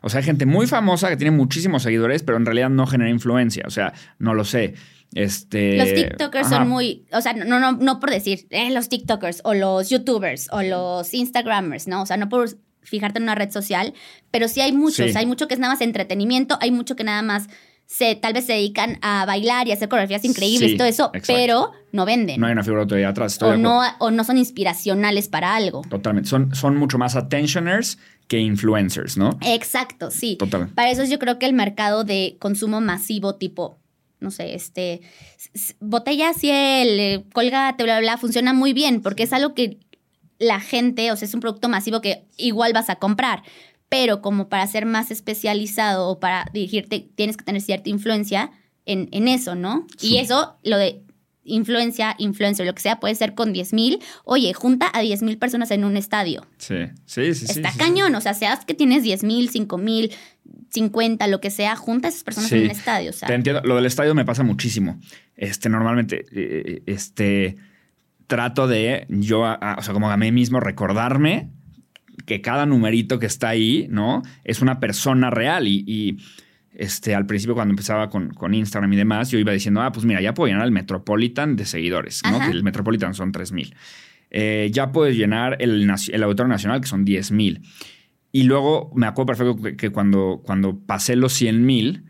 O 0.00 0.08
sea, 0.08 0.18
hay 0.18 0.24
gente 0.24 0.46
muy 0.46 0.66
famosa 0.66 1.08
que 1.08 1.16
tiene 1.16 1.36
muchísimos 1.36 1.82
seguidores, 1.84 2.22
pero 2.24 2.36
en 2.36 2.44
realidad 2.44 2.70
no 2.70 2.86
genera 2.86 3.10
influencia. 3.10 3.62
O 3.66 3.70
sea, 3.70 3.92
no 4.18 4.34
lo 4.34 4.44
sé. 4.44 4.74
Este, 5.14 5.76
Los 5.76 5.94
TikTokers 5.94 6.46
ajá. 6.46 6.56
son 6.56 6.68
muy, 6.68 7.06
o 7.12 7.20
sea, 7.20 7.34
no, 7.34 7.60
no, 7.60 7.72
no 7.72 8.00
por 8.00 8.10
decir 8.10 8.46
eh, 8.50 8.72
los 8.72 8.88
TikTokers 8.88 9.42
o 9.44 9.54
los 9.54 9.90
YouTubers 9.90 10.48
o 10.52 10.62
los 10.62 11.12
Instagramers, 11.14 11.86
¿no? 11.86 12.02
O 12.02 12.06
sea, 12.06 12.16
no 12.16 12.28
por 12.28 12.48
fijarte 12.82 13.18
en 13.18 13.24
una 13.24 13.34
red 13.34 13.50
social, 13.50 13.94
pero 14.30 14.48
sí 14.48 14.60
hay 14.60 14.72
muchos. 14.72 15.10
Sí. 15.10 15.16
Hay 15.16 15.26
mucho 15.26 15.48
que 15.48 15.54
es 15.54 15.60
nada 15.60 15.72
más 15.74 15.80
entretenimiento, 15.80 16.58
hay 16.60 16.70
mucho 16.70 16.96
que 16.96 17.04
nada 17.04 17.22
más 17.22 17.48
se, 17.86 18.14
tal 18.14 18.32
vez 18.32 18.46
se 18.46 18.54
dedican 18.54 18.98
a 19.02 19.26
bailar 19.26 19.68
y 19.68 19.72
hacer 19.72 19.88
coreografías 19.88 20.24
increíbles 20.24 20.70
Sí, 20.70 20.74
y 20.74 20.78
todo 20.78 20.88
eso, 20.88 21.10
exacto. 21.12 21.34
pero 21.34 21.72
no 21.92 22.06
venden. 22.06 22.40
No 22.40 22.46
hay 22.46 22.52
una 22.52 22.62
figura 22.62 22.80
de 22.80 22.84
autoridad 22.84 23.10
atrás. 23.10 23.40
o, 23.42 23.56
no, 23.56 23.82
o 23.98 24.10
no 24.10 24.24
son 24.24 24.38
inspiracionales 24.38 25.28
para 25.28 25.54
algo. 25.54 25.82
Totalmente. 25.90 26.30
Son, 26.30 26.54
son 26.54 26.76
mucho 26.76 26.96
más 26.96 27.16
attentioners 27.16 27.98
que 28.28 28.38
influencers, 28.38 29.18
¿no? 29.18 29.38
Exacto, 29.42 30.10
sí. 30.10 30.36
Total. 30.36 30.68
Para 30.68 30.90
eso 30.90 31.04
yo 31.04 31.18
creo 31.18 31.38
que 31.38 31.44
el 31.44 31.52
mercado 31.52 32.04
de 32.04 32.36
consumo 32.38 32.80
masivo 32.80 33.34
tipo, 33.34 33.78
no 34.20 34.30
sé, 34.30 34.54
este, 34.54 35.02
botella 35.80 36.32
ciel, 36.32 36.98
eh, 36.98 37.24
colgate, 37.34 37.84
bla, 37.84 37.98
bla, 37.98 38.12
bla, 38.12 38.16
funciona 38.16 38.54
muy 38.54 38.72
bien 38.72 39.02
porque 39.02 39.24
es 39.24 39.34
algo 39.34 39.52
que 39.52 39.78
la 40.42 40.60
gente, 40.60 41.12
o 41.12 41.16
sea, 41.16 41.26
es 41.26 41.34
un 41.34 41.40
producto 41.40 41.68
masivo 41.68 42.00
que 42.00 42.24
igual 42.36 42.72
vas 42.72 42.90
a 42.90 42.96
comprar. 42.96 43.42
Pero 43.88 44.22
como 44.22 44.48
para 44.48 44.66
ser 44.66 44.86
más 44.86 45.10
especializado 45.10 46.08
o 46.08 46.18
para 46.18 46.46
dirigirte, 46.52 47.08
tienes 47.14 47.36
que 47.36 47.44
tener 47.44 47.60
cierta 47.60 47.90
influencia 47.90 48.50
en, 48.86 49.08
en 49.12 49.28
eso, 49.28 49.54
¿no? 49.54 49.86
Sí. 49.98 50.14
Y 50.14 50.18
eso, 50.18 50.56
lo 50.62 50.78
de 50.78 51.02
influencia, 51.44 52.14
influencer, 52.18 52.66
lo 52.66 52.74
que 52.74 52.80
sea, 52.80 53.00
puede 53.00 53.14
ser 53.14 53.34
con 53.34 53.52
10 53.52 53.72
mil. 53.72 54.00
Oye, 54.24 54.52
junta 54.54 54.90
a 54.92 55.00
10 55.00 55.22
mil 55.22 55.38
personas 55.38 55.70
en 55.70 55.84
un 55.84 55.96
estadio. 55.96 56.46
Sí, 56.58 56.76
sí, 57.04 57.34
sí. 57.34 57.46
sí, 57.46 57.52
Está 57.52 57.70
sí, 57.70 57.78
sí. 57.78 57.84
cañón, 57.84 58.14
o 58.14 58.20
sea, 58.20 58.34
seas 58.34 58.64
que 58.64 58.74
tienes 58.74 59.02
10 59.02 59.24
mil, 59.24 59.50
5 59.50 59.78
mil, 59.78 60.12
50, 60.70 61.26
lo 61.26 61.40
que 61.40 61.50
sea, 61.50 61.76
junta 61.76 62.08
a 62.08 62.10
esas 62.10 62.24
personas 62.24 62.50
en 62.52 62.64
un 62.64 62.70
estadio. 62.70 63.10
O 63.10 63.12
sea, 63.12 63.28
Te 63.28 63.34
entiendo. 63.34 63.62
Lo 63.64 63.76
del 63.76 63.86
estadio 63.86 64.14
me 64.14 64.24
pasa 64.24 64.42
muchísimo. 64.42 64.98
Este, 65.36 65.68
normalmente, 65.68 66.24
eh, 66.32 66.82
este, 66.86 67.56
trato 68.32 68.66
de 68.66 69.04
yo, 69.10 69.44
a- 69.44 69.52
a- 69.52 69.74
o 69.78 69.82
sea, 69.82 69.92
como 69.92 70.10
a 70.10 70.16
mí 70.16 70.32
mismo 70.32 70.58
recordarme 70.58 71.50
que 72.24 72.40
cada 72.40 72.64
numerito 72.64 73.18
que 73.18 73.26
está 73.26 73.50
ahí, 73.50 73.86
¿no? 73.90 74.22
Es 74.42 74.62
una 74.62 74.80
persona 74.80 75.28
real 75.28 75.66
y, 75.68 75.84
y, 75.86 76.16
este, 76.72 77.14
al 77.14 77.26
principio 77.26 77.54
cuando 77.54 77.72
empezaba 77.72 78.08
con, 78.08 78.30
con 78.32 78.54
Instagram 78.54 78.90
y 78.94 78.96
demás, 78.96 79.30
yo 79.30 79.38
iba 79.38 79.52
diciendo, 79.52 79.82
ah, 79.82 79.92
pues 79.92 80.06
mira, 80.06 80.22
ya 80.22 80.32
puedo 80.32 80.48
llenar 80.48 80.64
el 80.64 80.72
Metropolitan 80.72 81.56
de 81.56 81.66
seguidores, 81.66 82.22
¿no? 82.24 82.36
Ajá. 82.36 82.46
Que 82.46 82.52
el 82.56 82.62
Metropolitan 82.64 83.12
son 83.12 83.32
3000. 83.32 83.74
Eh, 84.30 84.70
ya 84.72 84.92
puedes 84.92 85.14
llenar 85.14 85.58
el, 85.60 85.82
el 85.82 86.22
Auditorio 86.22 86.48
Nacional, 86.48 86.80
que 86.80 86.86
son 86.86 87.04
10000. 87.04 87.60
Y 88.32 88.44
luego 88.44 88.90
me 88.94 89.06
acuerdo 89.06 89.26
perfecto 89.26 89.56
que, 89.62 89.76
que 89.76 89.90
cuando, 89.90 90.40
cuando 90.42 90.78
pasé 90.78 91.16
los 91.16 91.34
100 91.34 91.66
mil, 91.66 92.04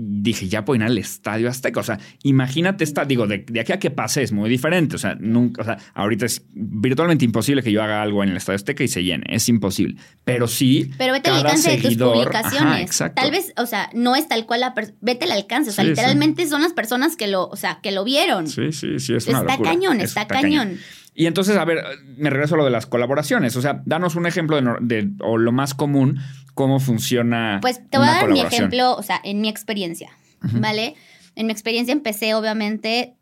dije, 0.00 0.48
ya 0.48 0.64
puedo 0.64 0.76
ir 0.80 0.84
al 0.86 0.96
Estadio 0.96 1.48
Azteca. 1.48 1.80
O 1.80 1.82
sea, 1.82 1.98
imagínate 2.22 2.84
esta, 2.84 3.04
digo, 3.04 3.26
de, 3.26 3.44
de 3.48 3.58
aquí 3.60 3.72
a 3.72 3.80
que 3.80 3.90
pase 3.90 4.22
es 4.22 4.30
muy 4.30 4.48
diferente. 4.48 4.94
O 4.94 4.98
sea, 4.98 5.16
nunca, 5.18 5.62
o 5.62 5.64
sea, 5.64 5.76
ahorita 5.94 6.24
es 6.24 6.46
virtualmente 6.54 7.24
imposible 7.24 7.62
que 7.62 7.72
yo 7.72 7.82
haga 7.82 8.00
algo 8.00 8.22
en 8.22 8.30
el 8.30 8.36
Estadio 8.36 8.56
Azteca 8.56 8.84
y 8.84 8.88
se 8.88 9.02
llene. 9.02 9.24
Es 9.28 9.48
imposible. 9.48 9.96
Pero 10.24 10.46
sí. 10.46 10.90
pero 10.98 11.12
vete 11.12 11.30
al 11.30 11.38
alcance 11.44 11.70
de 11.72 11.76
tus 11.78 11.90
seguidor- 11.94 12.12
publicaciones. 12.12 12.62
Ajá, 12.62 12.80
exacto. 12.80 13.20
Tal 13.20 13.30
vez, 13.32 13.52
o 13.56 13.66
sea, 13.66 13.90
no 13.92 14.14
es 14.14 14.28
tal 14.28 14.46
cual 14.46 14.60
la 14.60 14.74
vete 15.00 15.24
al 15.24 15.32
alcance. 15.32 15.70
O 15.70 15.72
sea, 15.72 15.82
Sí, 15.84 15.90
literalmente 15.90 16.46
son 16.46 16.62
las 16.62 16.72
personas 16.72 17.16
que 17.16 17.26
lo, 17.26 17.48
o 17.48 17.56
sea, 17.56 17.80
que 17.82 17.90
lo 17.90 18.04
vieron. 18.04 18.46
Sí, 18.46 18.70
sí, 18.72 19.00
sí, 19.00 19.14
es 19.14 19.26
una 19.26 19.40
está 19.40 19.52
locura. 19.54 19.70
cañón, 19.70 19.96
Es- 20.00 20.10
está, 20.10 20.26
cañón. 20.28 20.78
Y 21.14 21.26
entonces, 21.26 21.56
a 21.56 21.64
ver, 21.64 21.82
me 22.16 22.30
regreso 22.30 22.54
a 22.54 22.58
lo 22.58 22.64
de 22.64 22.70
las 22.70 22.86
colaboraciones. 22.86 23.56
O 23.56 23.60
sea, 23.60 23.82
danos 23.84 24.14
un 24.14 24.26
ejemplo 24.26 24.60
de- 24.80 25.10
o 25.18 25.36
lo 25.36 25.50
más 25.50 25.74
común, 25.74 26.20
cómo 26.58 26.80
funciona. 26.80 27.60
Pues 27.62 27.80
te 27.88 27.98
voy 27.98 28.08
a 28.08 28.14
dar 28.14 28.28
mi 28.30 28.40
ejemplo, 28.40 28.96
o 28.96 29.02
sea, 29.04 29.20
en 29.22 29.40
mi 29.40 29.48
experiencia, 29.48 30.10
¿vale? 30.40 30.96
En 31.36 31.46
mi 31.46 31.52
experiencia 31.52 31.92
empecé, 31.92 32.34
obviamente, 32.34 33.14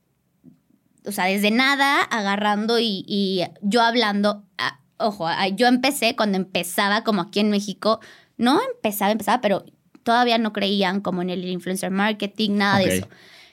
o 1.04 1.12
sea, 1.12 1.26
desde 1.26 1.50
nada, 1.50 2.00
agarrando 2.00 2.78
y, 2.78 3.04
y 3.06 3.42
yo 3.60 3.82
hablando. 3.82 4.46
ah, 4.56 4.80
ojo, 4.96 5.26
ah, 5.26 5.48
yo 5.48 5.66
empecé 5.66 6.16
cuando 6.16 6.38
empezaba, 6.38 7.04
como 7.04 7.20
aquí 7.20 7.40
en 7.40 7.50
México, 7.50 8.00
no 8.38 8.58
empezaba, 8.74 9.12
empezaba, 9.12 9.42
pero 9.42 9.66
todavía 10.02 10.38
no 10.38 10.54
creían 10.54 11.02
como 11.02 11.20
en 11.20 11.28
el 11.28 11.44
influencer 11.44 11.90
marketing, 11.90 12.52
nada 12.52 12.78
de 12.78 12.96
eso. 12.96 13.08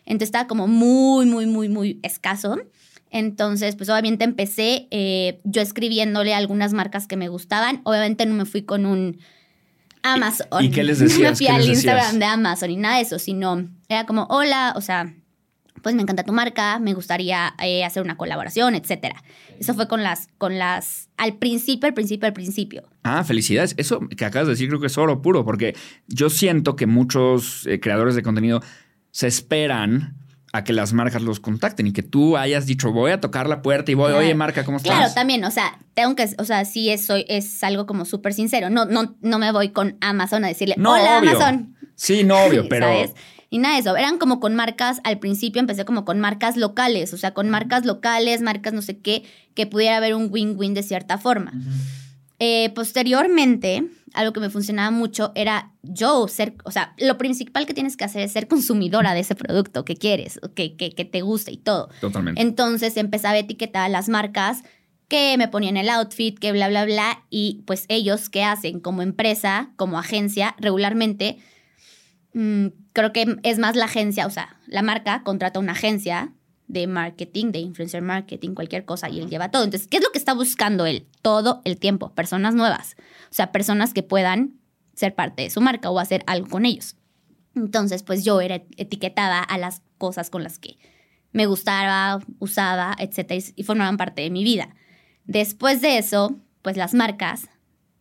Entonces 0.06 0.28
estaba 0.30 0.48
como 0.48 0.66
muy, 0.68 1.26
muy, 1.26 1.46
muy, 1.46 1.68
muy 1.68 2.00
escaso. 2.04 2.56
Entonces, 3.12 3.76
pues 3.76 3.90
obviamente 3.90 4.24
empecé 4.24 4.88
eh, 4.92 5.42
yo 5.44 5.62
escribiéndole 5.62 6.34
algunas 6.34 6.72
marcas 6.72 7.06
que 7.06 7.18
me 7.18 7.28
gustaban. 7.28 7.82
Obviamente 7.84 8.26
no 8.26 8.34
me 8.34 8.46
fui 8.46 8.62
con 8.62 8.86
un 8.86 9.20
Amazon. 10.04 10.64
y 10.64 10.70
qué 10.70 10.84
les 10.84 11.00
No 11.00 11.06
decías? 11.08 11.38
fui 11.38 11.48
¿Qué 11.48 11.52
al? 11.52 11.66
Instagram 11.68 12.20
de 12.20 12.26
Amazon 12.26 12.70
y 12.72 12.76
nada 12.78 12.98
de 12.98 13.02
eso, 13.04 13.18
sino 13.20 13.68
era 13.90 14.06
como, 14.06 14.26
hola, 14.30 14.74
o 14.76 14.82
sea, 14.82 15.14
pues 15.82 15.96
me 15.96 16.02
encanta 16.02 16.24
tu 16.24 16.32
marca, 16.34 16.80
me 16.80 16.94
gustaría 16.94 17.56
eh, 17.62 17.84
hacer 17.84 18.04
una 18.04 18.16
colaboración, 18.16 18.76
etcétera. 18.76 19.22
Eso 19.60 19.74
fue 19.74 19.88
con 19.88 20.02
las, 20.04 20.28
con 20.38 20.58
las, 20.58 21.10
al 21.18 21.38
principio, 21.38 21.88
al 21.88 21.94
principio, 21.94 22.28
al 22.28 22.34
principio. 22.34 22.84
Ah, 23.04 23.24
felicidades. 23.24 23.74
Eso 23.78 24.00
que 24.16 24.24
acabas 24.26 24.48
de 24.48 24.54
decir 24.54 24.70
creo 24.70 24.80
que 24.80 24.88
es 24.88 24.98
oro 24.98 25.22
puro, 25.22 25.44
porque 25.44 25.76
yo 26.08 26.30
siento 26.30 26.76
que 26.76 26.86
muchos 26.88 27.66
eh, 27.68 27.80
creadores 27.80 28.16
de 28.16 28.24
contenido 28.24 28.62
se 29.12 29.28
esperan 29.28 30.16
a 30.54 30.64
que 30.64 30.72
las 30.72 30.94
marcas 30.94 31.22
los 31.24 31.40
contacten 31.40 31.88
y 31.88 31.94
que 31.94 32.04
tú 32.04 32.38
hayas 32.38 32.66
dicho, 32.68 32.92
voy 32.92 33.12
a 33.12 33.20
tocar 33.20 33.50
la 33.50 33.62
puerta 33.64 33.92
y 33.92 33.96
voy, 33.96 34.12
Claro. 34.12 34.20
oye, 34.24 34.36
marca, 34.36 34.64
¿cómo 34.64 34.78
estás? 34.78 34.96
Claro, 34.96 35.14
también, 35.14 35.44
o 35.44 35.52
sea, 35.52 35.80
tengo 35.96 36.16
que, 36.16 36.30
o 36.38 36.46
sea, 36.46 36.64
sí 36.64 36.90
es, 36.92 37.06
soy, 37.06 37.26
es 37.28 37.64
algo 37.64 37.86
como 37.88 38.06
súper 38.06 38.34
sincero. 38.34 38.70
No, 38.70 38.86
no, 38.86 39.16
no 39.22 39.40
me 39.40 39.52
voy 39.52 39.70
con 39.70 39.98
Amazon 40.00 40.46
a 40.46 40.48
decirle, 40.48 40.76
No, 40.78 40.92
hola 40.94 41.20
obvio. 41.20 41.32
Amazon. 41.32 41.76
Sí, 41.96 42.24
no, 42.24 42.38
obvio, 42.46 42.66
pero... 42.70 42.86
¿Sabes? 42.86 43.14
Y 43.50 43.60
nada 43.60 43.76
de 43.76 43.82
eso. 43.82 43.96
Eran 43.96 44.18
como 44.18 44.40
con 44.40 44.56
marcas, 44.56 45.00
al 45.04 45.20
principio 45.20 45.60
empecé 45.60 45.86
como 45.86 46.06
con 46.06 46.20
marcas 46.20 46.56
locales, 46.58 47.14
o 47.14 47.18
sea, 47.18 47.34
con 47.36 47.50
marcas 47.52 47.86
locales, 47.86 48.42
marcas 48.42 48.74
no 48.74 48.82
sé 48.82 48.98
qué, 49.00 49.24
que 49.54 49.68
pudiera 49.68 49.98
haber 49.98 50.16
un 50.16 50.28
win-win 50.32 50.74
de 50.74 50.82
cierta 50.82 51.20
forma. 51.20 51.52
Eh, 52.40 52.72
posteriormente, 52.74 53.86
algo 54.14 54.34
que 54.34 54.40
me 54.40 54.50
funcionaba 54.50 54.92
mucho 54.92 55.32
era 55.36 55.72
yo 55.82 56.28
ser, 56.28 56.56
o 56.64 56.72
sea, 56.72 56.94
lo 56.98 57.18
principal 57.18 57.66
que 57.66 57.74
tienes 57.74 57.98
que 57.98 58.04
hacer 58.04 58.22
es 58.22 58.32
ser 58.32 58.48
consumidora 58.48 59.14
de 59.14 59.22
ese 59.22 59.36
producto 59.36 59.84
que 59.86 59.96
quieres, 59.96 60.40
que, 60.56 60.76
que, 60.76 60.92
que 60.92 61.06
te 61.06 61.22
gusta 61.22 61.52
y 61.52 61.58
todo. 61.58 61.90
Totalmente. 62.00 62.42
Entonces 62.42 62.96
empezaba 62.98 63.36
a 63.36 63.40
etiquetar 63.40 63.84
a 63.84 63.90
las 63.90 64.10
marcas 64.10 64.64
que 65.08 65.36
me 65.38 65.48
ponían 65.48 65.78
el 65.78 65.90
outfit, 65.90 66.38
que 66.40 66.52
bla, 66.52 66.70
bla, 66.70 66.86
bla, 66.86 67.24
y 67.30 67.64
pues 67.68 67.86
ellos 67.88 68.30
qué 68.30 68.44
hacen 68.44 68.80
como 68.80 69.02
empresa, 69.02 69.72
como 69.76 70.00
agencia, 70.00 70.56
regularmente, 70.60 71.38
mm, 72.34 72.68
creo 72.94 73.14
que 73.14 73.38
es 73.44 73.60
más 73.60 73.76
la 73.76 73.86
agencia, 73.86 74.26
o 74.26 74.32
sea, 74.32 74.58
la 74.68 74.82
marca 74.82 75.24
contrata 75.24 75.60
una 75.60 75.74
agencia 75.74 76.34
de 76.74 76.88
marketing, 76.88 77.52
de 77.52 77.60
influencer 77.60 78.02
marketing, 78.02 78.54
cualquier 78.56 78.84
cosa, 78.86 79.10
y 79.10 79.20
él 79.20 79.30
lleva 79.30 79.50
todo. 79.52 79.64
Entonces, 79.64 79.88
¿qué 79.88 79.98
es 79.98 80.04
lo 80.04 80.12
que 80.12 80.18
está 80.18 80.34
buscando 80.34 80.86
él? 80.86 81.08
Todo 81.22 81.62
el 81.64 81.78
tiempo, 81.78 82.14
personas 82.14 82.56
nuevas, 82.56 82.96
o 83.30 83.34
sea, 83.34 83.52
personas 83.52 83.94
que 83.94 84.04
puedan 84.04 84.60
ser 84.94 85.16
parte 85.16 85.44
de 85.44 85.50
su 85.50 85.62
marca 85.62 85.90
o 85.90 86.00
hacer 86.00 86.24
algo 86.28 86.48
con 86.50 86.66
ellos. 86.66 86.96
Entonces, 87.56 88.04
pues 88.04 88.26
yo 88.26 88.42
era 88.42 88.56
etiquetada 88.78 89.40
a 89.42 89.58
las 89.58 89.82
cosas 89.98 90.30
con 90.30 90.44
las 90.44 90.60
que 90.60 90.78
me 91.32 91.46
gustaba, 91.46 92.20
usaba, 92.40 92.96
etcétera, 93.00 93.42
y- 93.56 93.64
formaban 93.64 93.98
parte 93.98 94.22
de 94.22 94.30
mi 94.30 94.44
vida. 94.44 94.76
Después 95.26 95.82
de 95.82 95.98
eso, 95.98 96.36
pues 96.62 96.78
las 96.78 96.94
marcas 96.94 97.48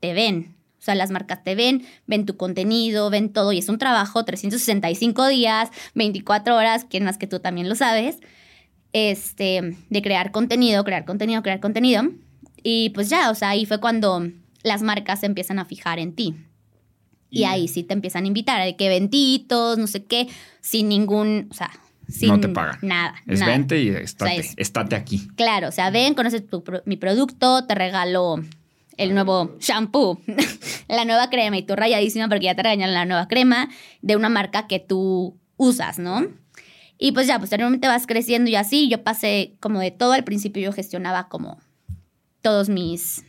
te 0.01 0.13
ven. 0.13 0.57
O 0.79 0.85
sea, 0.85 0.95
las 0.97 1.11
marcas 1.11 1.45
te 1.45 1.55
ven, 1.55 1.87
ven 2.07 2.27
tu 2.27 2.37
contenido, 2.37 3.09
ven 3.09 3.33
todo 3.33 3.53
y 3.53 3.59
es 3.59 3.69
un 3.69 3.79
trabajo 3.79 4.25
365 4.25 5.29
días, 5.29 5.71
24 5.95 6.57
horas, 6.57 6.85
quien 6.85 7.05
más 7.05 7.19
que 7.19 7.29
tú 7.29 7.39
también 7.39 7.69
lo 7.69 7.77
sabes, 7.77 8.19
este, 8.93 9.77
de 9.91 10.03
crear 10.03 10.31
contenido, 10.33 10.85
crear 10.85 11.05
contenido, 11.05 11.43
crear 11.43 11.61
contenido. 11.61 12.03
Y 12.63 12.91
pues 12.91 13.09
ya, 13.11 13.31
o 13.31 13.35
sea, 13.35 13.51
ahí 13.51 13.67
fue 13.67 13.81
cuando 13.81 14.29
las 14.63 14.83
marcas 14.83 15.21
se 15.21 15.27
empiezan 15.27 15.59
a 15.59 15.65
fijar 15.65 15.99
en 15.99 16.15
ti. 16.15 16.35
Y 17.31 17.41
Y- 17.41 17.45
ahí 17.45 17.69
sí 17.69 17.83
te 17.83 17.95
empiezan 17.95 18.25
a 18.25 18.29
invitar, 18.29 18.65
de 18.65 18.77
que 18.77 18.87
eventitos, 18.87 19.79
no 19.79 19.87
sé 19.87 20.05
qué, 20.05 20.29
sin 20.61 20.89
ningún, 20.89 21.49
o 21.51 21.55
sea, 21.55 21.71
sin 22.09 22.29
No 22.29 22.41
te 22.41 22.49
pagan. 22.49 22.79
nada. 22.83 23.15
Es 23.27 23.41
nada. 23.41 23.53
vente 23.53 23.83
y 23.83 23.89
estate, 23.89 24.31
O 24.31 24.35
sea, 24.35 24.37
es- 24.45 24.55
estate 24.59 24.97
aquí. 24.97 25.27
Claro, 25.37 25.69
o 25.69 25.73
sea, 25.73 25.91
ven, 25.91 26.15
conoces 26.15 26.47
tu 26.47 26.63
mi 26.85 26.97
producto, 26.97 27.65
te 27.67 27.75
regalo 27.75 28.37
el 28.99 29.15
nuevo 29.15 29.57
shampoo, 29.59 30.21
la 30.89 31.05
nueva 31.07 31.31
crema 31.31 31.57
y 31.57 31.63
tú 31.63 31.75
rayadísima 31.75 32.29
porque 32.29 32.45
ya 32.45 32.55
te 32.55 32.63
regañaron 32.63 32.95
la 32.95 33.07
nueva 33.07 33.27
crema 33.29 33.71
de 34.03 34.15
una 34.17 34.29
marca 34.29 34.67
que 34.67 34.79
tú 34.79 35.39
usas, 35.57 35.99
¿no? 35.99 36.27
Y 37.05 37.11
pues 37.11 37.27
ya, 37.27 37.41
posteriormente 37.41 37.89
vas 37.89 38.07
creciendo 38.07 38.49
y 38.49 38.55
así. 38.55 38.89
Yo 38.89 39.03
pasé 39.03 39.57
como 39.59 39.81
de 39.81 39.91
todo 39.91 40.13
al 40.13 40.23
principio, 40.23 40.63
yo 40.63 40.73
gestionaba 40.73 41.29
como 41.29 41.59
todos 42.43 42.69
mis... 42.69 43.25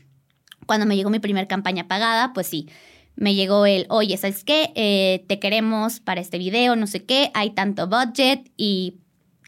Cuando 0.68 0.86
me 0.86 0.96
llegó 0.96 1.10
mi 1.10 1.18
primer 1.18 1.48
campaña 1.48 1.88
pagada, 1.88 2.34
pues 2.34 2.46
sí, 2.46 2.70
me 3.16 3.34
llegó 3.34 3.66
el, 3.66 3.88
oye, 3.90 4.16
¿sabes 4.18 4.44
qué? 4.44 4.72
Eh, 4.76 5.26
te 5.28 5.40
queremos 5.40 6.02
para 6.02 6.22
este 6.22 6.38
video, 6.38 6.76
no 6.76 6.86
sé 6.86 7.04
qué, 7.04 7.32
hay 7.34 7.50
tanto 7.50 7.88
budget 7.88 8.48
y 8.58 9.00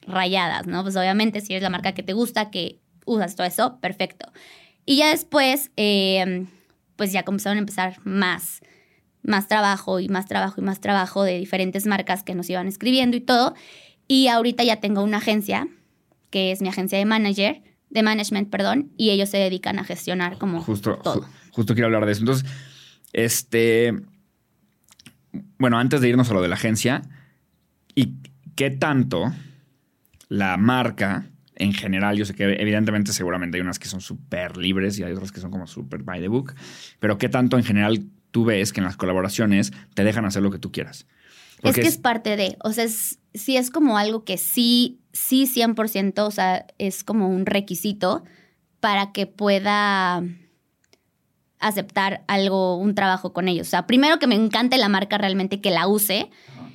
rayadas, 0.07 0.65
¿no? 0.65 0.81
Pues 0.81 0.95
obviamente 0.95 1.39
si 1.39 1.53
eres 1.53 1.61
la 1.61 1.69
marca 1.69 1.93
que 1.93 2.01
te 2.01 2.13
gusta, 2.13 2.49
que 2.49 2.79
usas 3.05 3.35
todo 3.35 3.45
eso, 3.45 3.79
perfecto. 3.79 4.31
Y 4.87 4.97
ya 4.97 5.09
después, 5.11 5.69
eh, 5.77 6.47
pues 6.95 7.11
ya 7.11 7.21
comenzaron 7.21 7.57
a 7.57 7.61
empezar 7.61 7.99
más, 8.03 8.61
más 9.21 9.47
trabajo 9.47 9.99
y 9.99 10.09
más 10.09 10.25
trabajo 10.25 10.61
y 10.61 10.63
más 10.63 10.79
trabajo 10.79 11.23
de 11.23 11.37
diferentes 11.37 11.85
marcas 11.85 12.23
que 12.23 12.33
nos 12.33 12.49
iban 12.49 12.67
escribiendo 12.67 13.15
y 13.15 13.21
todo. 13.21 13.53
Y 14.07 14.27
ahorita 14.27 14.63
ya 14.63 14.79
tengo 14.79 15.03
una 15.03 15.17
agencia, 15.17 15.67
que 16.29 16.51
es 16.51 16.61
mi 16.61 16.67
agencia 16.69 16.97
de 16.97 17.05
manager, 17.05 17.63
de 17.89 18.03
management, 18.03 18.49
perdón, 18.49 18.91
y 18.97 19.09
ellos 19.11 19.29
se 19.29 19.37
dedican 19.37 19.79
a 19.79 19.83
gestionar 19.83 20.37
como 20.37 20.61
Justo, 20.61 20.97
todo. 20.97 21.21
ju- 21.23 21.27
justo 21.51 21.73
quiero 21.73 21.87
hablar 21.87 22.05
de 22.05 22.11
eso. 22.11 22.21
Entonces, 22.21 22.47
este. 23.13 23.93
Bueno, 25.57 25.77
antes 25.79 26.01
de 26.01 26.09
irnos 26.09 26.29
a 26.29 26.33
lo 26.33 26.41
de 26.41 26.47
la 26.47 26.55
agencia, 26.55 27.01
¿y 27.93 28.13
qué 28.55 28.69
tanto 28.71 29.33
la 30.29 30.57
marca 30.57 31.29
en 31.57 31.73
general, 31.73 32.17
yo 32.17 32.25
sé 32.25 32.33
que 32.35 32.43
evidentemente 32.59 33.13
seguramente 33.13 33.57
hay 33.57 33.61
unas 33.61 33.79
que 33.79 33.87
son 33.87 34.01
súper 34.01 34.57
libres 34.57 34.99
y 34.99 35.03
hay 35.03 35.13
otras 35.13 35.31
que 35.31 35.39
son 35.39 35.51
como 35.51 35.67
súper 35.67 36.03
by 36.03 36.19
the 36.19 36.27
book, 36.27 36.53
pero 36.99 37.17
¿qué 37.17 37.29
tanto 37.29 37.57
en 37.57 37.63
general 37.63 38.05
tú 38.31 38.43
ves 38.43 38.73
que 38.73 38.81
en 38.81 38.85
las 38.85 38.97
colaboraciones 38.97 39.71
te 39.93 40.03
dejan 40.03 40.25
hacer 40.25 40.43
lo 40.43 40.51
que 40.51 40.59
tú 40.59 40.71
quieras? 40.73 41.07
es 41.63 41.75
que 41.75 41.87
es, 41.87 41.97
parte 41.97 42.35
de, 42.35 42.57
o 42.61 42.73
sea, 42.73 42.83
es, 42.83 43.19
sí 43.35 43.57
es 43.57 43.69
como 43.69 43.97
algo 43.97 44.23
que 44.23 44.37
sí, 44.37 44.99
sí 45.13 45.49
100%, 45.53 46.19
o 46.19 46.31
sea, 46.31 46.65
es 46.77 47.03
como 47.03 47.29
un 47.29 47.45
requisito 47.45 48.23
para 48.79 49.11
que 49.11 49.27
pueda 49.27 50.23
aceptar 51.59 52.23
algo, 52.27 52.77
un 52.77 52.95
trabajo 52.95 53.33
con 53.33 53.47
ellos. 53.47 53.67
O 53.67 53.69
sea, 53.69 53.87
primero 53.87 54.19
que 54.19 54.27
me 54.27 54.35
encante 54.35 54.77
la 54.77 54.89
marca 54.89 55.17
realmente, 55.17 55.61
que 55.61 55.71
la 55.71 55.87
use. 55.87 56.29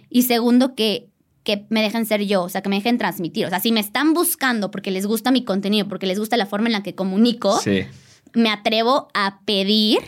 Y 0.09 0.23
segundo, 0.23 0.75
que, 0.75 1.09
que 1.45 1.67
me 1.69 1.83
dejen 1.83 2.07
ser 2.07 2.23
yo, 2.27 2.43
o 2.43 2.49
sea, 2.49 2.63
que 2.63 2.69
me 2.69 2.77
dejen 2.77 2.99
transmitir. 2.99 3.47
O 3.47 3.51
sea, 3.51 3.61
si 3.61 3.71
me 3.71 3.81
están 3.81 4.15
buscando 4.15 4.71
porque 4.71 4.91
les 4.91 5.07
gusta 5.07 5.31
mi 5.31 5.45
contenido, 5.45 5.87
porque 5.87 6.07
les 6.07 6.19
gusta 6.19 6.37
la 6.37 6.47
forma 6.47 6.67
en 6.67 6.73
la 6.73 6.83
que 6.83 6.95
comunico, 6.95 7.61
me 8.35 8.51
atrevo 8.51 9.09
a 9.15 9.41
pedir 9.45 9.99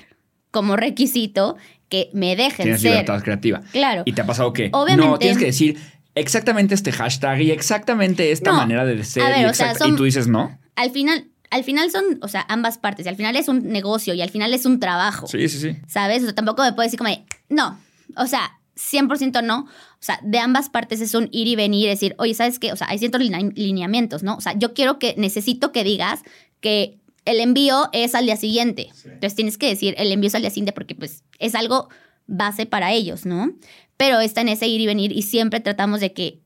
como 0.50 0.76
requisito 0.76 1.56
que 1.88 2.10
me 2.12 2.36
dejen 2.36 2.64
tienes 2.64 2.80
ser. 2.80 2.92
libertad 2.92 3.22
creativa. 3.22 3.62
Claro. 3.70 4.02
Y 4.06 4.12
te 4.12 4.22
ha 4.22 4.26
pasado 4.26 4.52
que 4.52 4.70
no, 4.70 5.18
tienes 5.18 5.38
que 5.38 5.46
decir 5.46 5.78
exactamente 6.14 6.74
este 6.74 6.92
hashtag 6.92 7.42
y 7.42 7.50
exactamente 7.50 8.32
esta 8.32 8.52
manera 8.52 8.84
de 8.84 9.02
ser. 9.04 9.22
y, 9.38 9.88
y 9.88 9.96
tú 9.96 10.04
dices 10.04 10.28
no. 10.28 10.58
Al 10.76 10.90
final, 10.90 11.28
al 11.50 11.64
final 11.64 11.90
son, 11.90 12.18
o 12.22 12.28
sea, 12.28 12.46
ambas 12.48 12.78
partes. 12.78 13.06
Y 13.06 13.08
al 13.08 13.16
final 13.16 13.36
es 13.36 13.48
un 13.48 13.68
negocio 13.68 14.14
y 14.14 14.22
al 14.22 14.30
final 14.30 14.54
es 14.54 14.64
un 14.64 14.80
trabajo. 14.80 15.26
Sí, 15.26 15.48
sí, 15.48 15.58
sí. 15.58 15.76
¿Sabes? 15.86 16.22
O 16.22 16.26
sea, 16.26 16.34
tampoco 16.34 16.62
me 16.62 16.72
puedes 16.72 16.92
decir 16.92 16.98
como, 16.98 17.14
no. 17.50 17.78
O 18.16 18.26
sea, 18.26 18.58
100% 18.76 19.44
no. 19.44 19.60
O 19.60 20.04
sea, 20.04 20.18
de 20.22 20.38
ambas 20.38 20.70
partes 20.70 21.00
es 21.00 21.14
un 21.14 21.28
ir 21.30 21.46
y 21.46 21.56
venir, 21.56 21.88
decir, 21.88 22.14
oye, 22.18 22.34
¿sabes 22.34 22.58
qué? 22.58 22.72
O 22.72 22.76
sea, 22.76 22.88
hay 22.88 22.98
ciertos 22.98 23.20
lineamientos, 23.20 24.22
¿no? 24.22 24.36
O 24.36 24.40
sea, 24.40 24.58
yo 24.58 24.74
quiero 24.74 24.98
que, 24.98 25.14
necesito 25.18 25.72
que 25.72 25.84
digas 25.84 26.20
que 26.60 26.98
el 27.24 27.38
envío 27.40 27.88
es 27.92 28.14
al 28.14 28.24
día 28.24 28.36
siguiente. 28.36 28.90
Entonces 29.04 29.34
tienes 29.34 29.58
que 29.58 29.68
decir, 29.68 29.94
el 29.98 30.10
envío 30.10 30.28
es 30.28 30.34
al 30.34 30.42
día 30.42 30.50
siguiente 30.50 30.72
porque 30.72 30.94
pues 30.94 31.22
es 31.38 31.54
algo 31.54 31.88
base 32.26 32.66
para 32.66 32.92
ellos, 32.92 33.26
¿no? 33.26 33.52
Pero 33.96 34.20
está 34.20 34.40
en 34.40 34.48
ese 34.48 34.66
ir 34.66 34.80
y 34.80 34.86
venir 34.86 35.12
y 35.12 35.22
siempre 35.22 35.60
tratamos 35.60 36.00
de 36.00 36.12
que 36.12 36.42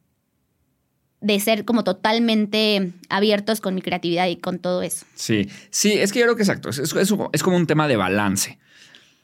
de 1.20 1.40
ser 1.40 1.64
como 1.64 1.82
totalmente 1.82 2.92
abiertos 3.08 3.60
con 3.60 3.74
mi 3.74 3.82
creatividad 3.82 4.28
y 4.28 4.36
con 4.36 4.58
todo 4.58 4.82
eso. 4.82 5.06
Sí, 5.14 5.48
sí, 5.70 5.92
es 5.92 6.12
que 6.12 6.20
yo 6.20 6.26
creo 6.26 6.36
que 6.36 6.42
exacto, 6.42 6.68
es, 6.68 6.78
es, 6.78 7.42
como 7.42 7.56
un 7.56 7.66
tema 7.66 7.88
de 7.88 7.96
balance. 7.96 8.58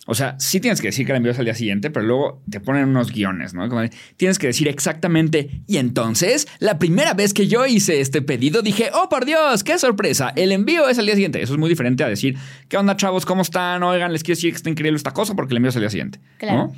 O 0.07 0.17
sea, 0.17 0.35
sí 0.41 0.59
tienes 0.59 0.81
que 0.81 0.89
decir 0.89 1.07
que 1.07 1.13
la 1.13 1.19
envías 1.19 1.39
al 1.39 1.45
día 1.45 1.55
siguiente, 1.55 1.89
pero 1.91 2.05
luego 2.05 2.43
te 2.51 2.59
ponen 2.59 2.89
unos 2.89 3.13
guiones, 3.13 3.55
¿no? 3.55 3.69
tienes 4.17 4.41
que 4.41 4.49
decir 4.49 4.67
exactamente, 4.67 5.63
y 5.69 5.77
entonces, 5.77 6.49
la 6.59 6.81
primera 6.81 7.15
vez 7.15 7.33
que 7.33 7.47
yo 7.47 7.67
hice 7.67 8.01
este 8.01 8.21
pedido, 8.21 8.63
dije, 8.63 8.91
oh, 8.95 9.09
por 9.09 9.25
Dios, 9.25 9.63
qué 9.63 9.79
sorpresa, 9.79 10.33
el 10.35 10.51
envío 10.51 10.89
es 10.89 10.99
al 10.99 11.07
día 11.07 11.15
siguiente. 11.15 11.41
Eso 11.41 11.53
es 11.53 11.59
muy 11.61 11.69
diferente 11.69 12.03
a 12.03 12.09
decir, 12.09 12.37
¿qué 12.69 12.79
onda, 12.79 12.97
chavos? 12.97 13.25
¿Cómo 13.25 13.43
están? 13.43 13.85
Oigan, 13.85 14.13
les 14.13 14.25
quiero 14.25 14.37
decir 14.37 14.51
que 14.51 14.57
está 14.57 14.71
increíble 14.71 14.97
esta 14.97 15.13
cosa 15.13 15.35
porque 15.37 15.53
el 15.53 15.59
envío 15.59 15.69
es 15.69 15.77
al 15.77 15.83
día 15.83 15.91
siguiente. 15.91 16.19
Claro. 16.39 16.73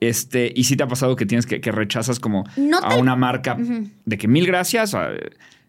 Este, 0.00 0.52
y 0.54 0.64
si 0.64 0.76
te 0.76 0.82
ha 0.82 0.88
pasado 0.88 1.16
que 1.16 1.26
tienes 1.26 1.46
que, 1.46 1.60
que 1.60 1.72
rechazas 1.72 2.20
como 2.20 2.44
a 2.82 2.96
una 2.96 3.16
marca 3.16 3.56
de 4.04 4.18
que 4.18 4.28
mil 4.28 4.46
gracias, 4.46 4.94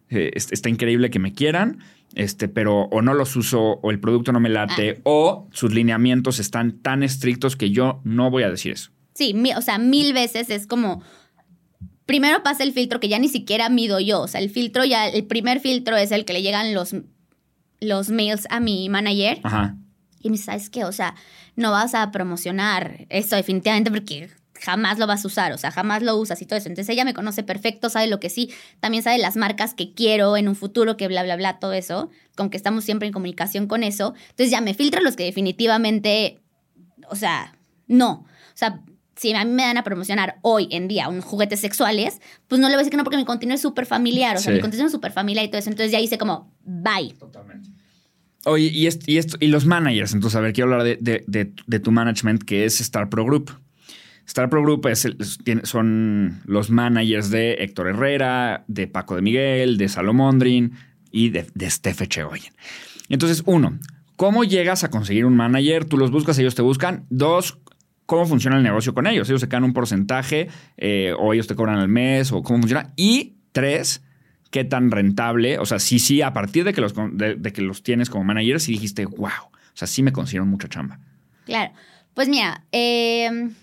eh, 0.09 0.31
está 0.35 0.69
increíble 0.69 1.09
que 1.09 1.19
me 1.19 1.33
quieran, 1.33 1.79
este, 2.15 2.47
pero 2.47 2.83
o 2.83 3.01
no 3.01 3.13
los 3.13 3.35
uso, 3.35 3.79
o 3.81 3.91
el 3.91 3.99
producto 3.99 4.31
no 4.31 4.39
me 4.39 4.49
late, 4.49 4.95
ah. 4.97 5.01
o 5.03 5.47
sus 5.51 5.73
lineamientos 5.73 6.39
están 6.39 6.79
tan 6.79 7.03
estrictos 7.03 7.55
que 7.55 7.71
yo 7.71 8.01
no 8.03 8.29
voy 8.29 8.43
a 8.43 8.49
decir 8.49 8.73
eso. 8.73 8.91
Sí, 9.13 9.33
o 9.55 9.61
sea, 9.61 9.77
mil 9.77 10.13
veces 10.13 10.49
es 10.49 10.67
como. 10.67 11.01
Primero 12.05 12.43
pasa 12.43 12.63
el 12.63 12.73
filtro 12.73 12.99
que 12.99 13.07
ya 13.07 13.17
ni 13.17 13.29
siquiera 13.29 13.69
mido 13.69 13.99
yo. 13.99 14.21
O 14.21 14.27
sea, 14.27 14.39
el 14.39 14.49
filtro 14.51 14.85
ya, 14.85 15.07
el 15.07 15.25
primer 15.25 15.59
filtro 15.59 15.97
es 15.97 16.11
el 16.11 16.23
que 16.23 16.33
le 16.33 16.43
llegan 16.43 16.73
los, 16.73 16.95
los 17.79 18.09
mails 18.09 18.45
a 18.51 18.59
mi 18.59 18.89
manager. 18.89 19.39
Ajá. 19.41 19.77
Y 20.25 20.29
me 20.31 20.37
dice, 20.37 20.45
¿sabes 20.45 20.71
qué? 20.71 20.85
O 20.85 20.91
sea, 20.91 21.13
no 21.55 21.69
vas 21.69 21.93
a 21.93 22.09
promocionar 22.09 23.05
esto 23.09 23.35
definitivamente 23.35 23.91
porque 23.91 24.31
jamás 24.59 24.97
lo 24.97 25.05
vas 25.05 25.23
a 25.23 25.27
usar, 25.27 25.53
o 25.53 25.57
sea, 25.59 25.69
jamás 25.69 26.01
lo 26.01 26.17
usas 26.17 26.41
y 26.41 26.47
todo 26.47 26.57
eso. 26.57 26.67
Entonces 26.67 26.91
ella 26.91 27.05
me 27.05 27.13
conoce 27.13 27.43
perfecto, 27.43 27.91
sabe 27.91 28.07
lo 28.07 28.19
que 28.19 28.31
sí, 28.31 28.51
también 28.79 29.03
sabe 29.03 29.19
las 29.19 29.37
marcas 29.37 29.75
que 29.75 29.93
quiero 29.93 30.35
en 30.35 30.47
un 30.47 30.55
futuro, 30.55 30.97
que 30.97 31.07
bla, 31.07 31.21
bla, 31.21 31.35
bla, 31.35 31.59
todo 31.59 31.73
eso, 31.73 32.09
con 32.35 32.49
que 32.49 32.57
estamos 32.57 32.83
siempre 32.83 33.05
en 33.07 33.13
comunicación 33.13 33.67
con 33.67 33.83
eso. 33.83 34.15
Entonces 34.31 34.49
ya 34.49 34.61
me 34.61 34.73
filtra 34.73 34.99
los 34.99 35.15
que 35.15 35.25
definitivamente, 35.25 36.41
o 37.07 37.15
sea, 37.15 37.55
no. 37.85 38.25
O 38.25 38.57
sea, 38.57 38.81
si 39.15 39.31
a 39.31 39.45
mí 39.45 39.51
me 39.51 39.61
dan 39.61 39.77
a 39.77 39.83
promocionar 39.83 40.39
hoy 40.41 40.69
en 40.71 40.87
día 40.87 41.07
unos 41.07 41.23
juguetes 41.25 41.59
sexuales, 41.59 42.19
pues 42.47 42.59
no 42.59 42.67
le 42.67 42.73
voy 42.73 42.79
a 42.79 42.79
decir 42.79 42.89
que 42.89 42.97
no 42.97 43.03
porque 43.03 43.17
mi 43.17 43.25
contenido 43.25 43.53
es 43.53 43.61
súper 43.61 43.85
familiar, 43.85 44.37
o 44.37 44.39
sea, 44.39 44.51
mi 44.51 44.59
contenido 44.59 44.87
es 44.87 44.91
súper 44.91 45.11
familiar 45.11 45.45
y 45.45 45.49
todo 45.49 45.59
eso. 45.59 45.69
Entonces 45.69 45.91
ya 45.91 45.99
hice 45.99 46.17
como, 46.17 46.51
bye. 46.63 47.13
Totalmente. 47.19 47.69
Oye, 48.47 48.69
y, 48.71 48.85
esto, 48.85 49.37
y, 49.39 49.47
los 49.47 49.65
managers, 49.65 50.13
entonces, 50.13 50.37
a 50.37 50.39
ver, 50.39 50.53
quiero 50.53 50.71
hablar 50.71 50.99
de, 50.99 51.79
tu 51.79 51.91
management, 51.91 52.43
que 52.43 52.65
es 52.65 52.79
Star 52.79 53.09
Pro 53.09 53.25
Group. 53.25 53.51
Star 54.27 54.49
Pro 54.51 54.61
Group 54.61 54.87
es 54.87 55.07
son 55.63 56.41
los 56.45 56.69
managers 56.69 57.31
de 57.31 57.53
Héctor 57.53 57.89
Herrera, 57.89 58.63
de 58.67 58.87
Paco 58.87 59.15
de 59.15 59.23
Miguel, 59.23 59.77
de 59.77 59.89
Salomondrin 59.89 60.73
y 61.11 61.29
de, 61.29 61.47
de 61.55 62.07
Chegoyen. 62.07 62.53
Entonces, 63.09 63.41
uno, 63.47 63.79
¿cómo 64.15 64.43
llegas 64.43 64.83
a 64.83 64.91
conseguir 64.91 65.25
un 65.25 65.35
manager? 65.35 65.85
Tú 65.85 65.97
los 65.97 66.11
buscas, 66.11 66.37
ellos 66.37 66.53
te 66.53 66.61
buscan. 66.61 67.05
Dos, 67.09 67.57
¿cómo 68.05 68.27
funciona 68.27 68.57
el 68.57 68.63
negocio 68.63 68.93
con 68.93 69.07
ellos? 69.07 69.27
Ellos 69.27 69.41
se 69.41 69.49
quedan 69.49 69.63
un 69.63 69.73
porcentaje 69.73 70.49
eh, 70.77 71.13
o 71.17 71.33
ellos 71.33 71.47
te 71.47 71.55
cobran 71.55 71.79
al 71.79 71.87
mes 71.87 72.31
o 72.31 72.43
cómo 72.43 72.59
funciona. 72.59 72.93
Y 72.95 73.37
tres, 73.51 74.03
qué 74.55 74.63
tan 74.63 74.89
rentable, 74.89 75.59
o 75.59 75.65
sea, 75.65 75.79
sí, 75.79 75.99
sí, 75.99 76.21
a 76.21 76.31
partir 76.31 76.63
de 76.63 76.71
que 76.71 76.79
los, 76.79 76.93
de, 76.95 77.51
que 77.51 77.61
los 77.61 77.83
tienes 77.83 78.09
como 78.09 78.23
manager, 78.23 78.61
sí 78.61 78.71
dijiste, 78.71 79.05
wow, 79.05 79.27
o 79.27 79.51
sea, 79.73 79.85
sí 79.85 80.01
me 80.01 80.13
consiguieron 80.13 80.47
mucha 80.47 80.69
chamba. 80.69 80.97
Claro, 81.43 81.73
pues 82.13 82.29
mira, 82.29 82.63
em, 82.71 83.53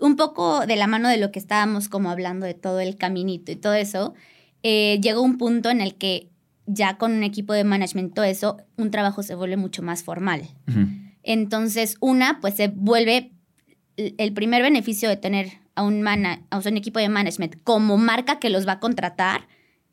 un 0.00 0.16
poco 0.16 0.66
de 0.66 0.76
la 0.76 0.86
mano 0.86 1.08
de 1.08 1.16
lo 1.16 1.32
que 1.32 1.38
estábamos 1.38 1.88
como 1.88 2.10
hablando 2.10 2.44
de 2.44 2.52
todo 2.52 2.80
el 2.80 2.98
caminito 2.98 3.52
y 3.52 3.56
todo 3.56 3.72
eso, 3.72 4.12
eh, 4.62 5.00
llegó 5.02 5.22
un 5.22 5.38
punto 5.38 5.70
en 5.70 5.80
el 5.80 5.94
que 5.94 6.28
ya 6.66 6.98
con 6.98 7.12
un 7.12 7.22
equipo 7.22 7.54
de 7.54 7.64
management, 7.64 8.12
todo 8.12 8.26
eso, 8.26 8.58
un 8.76 8.90
trabajo 8.90 9.22
se 9.22 9.34
vuelve 9.34 9.56
mucho 9.56 9.82
más 9.82 10.02
formal. 10.02 10.42
Entonces, 11.22 11.96
una, 12.00 12.38
pues 12.42 12.56
se 12.56 12.68
vuelve 12.68 13.32
el 13.96 14.34
primer 14.34 14.60
beneficio 14.60 15.08
de 15.08 15.16
tener 15.16 15.52
a 15.74 15.82
un, 15.82 16.06
a 16.06 16.38
un 16.52 16.76
equipo 16.76 16.98
de 16.98 17.08
management 17.08 17.62
como 17.64 17.96
marca 17.96 18.38
que 18.38 18.50
los 18.50 18.68
va 18.68 18.72
a 18.72 18.78
contratar 18.78 19.48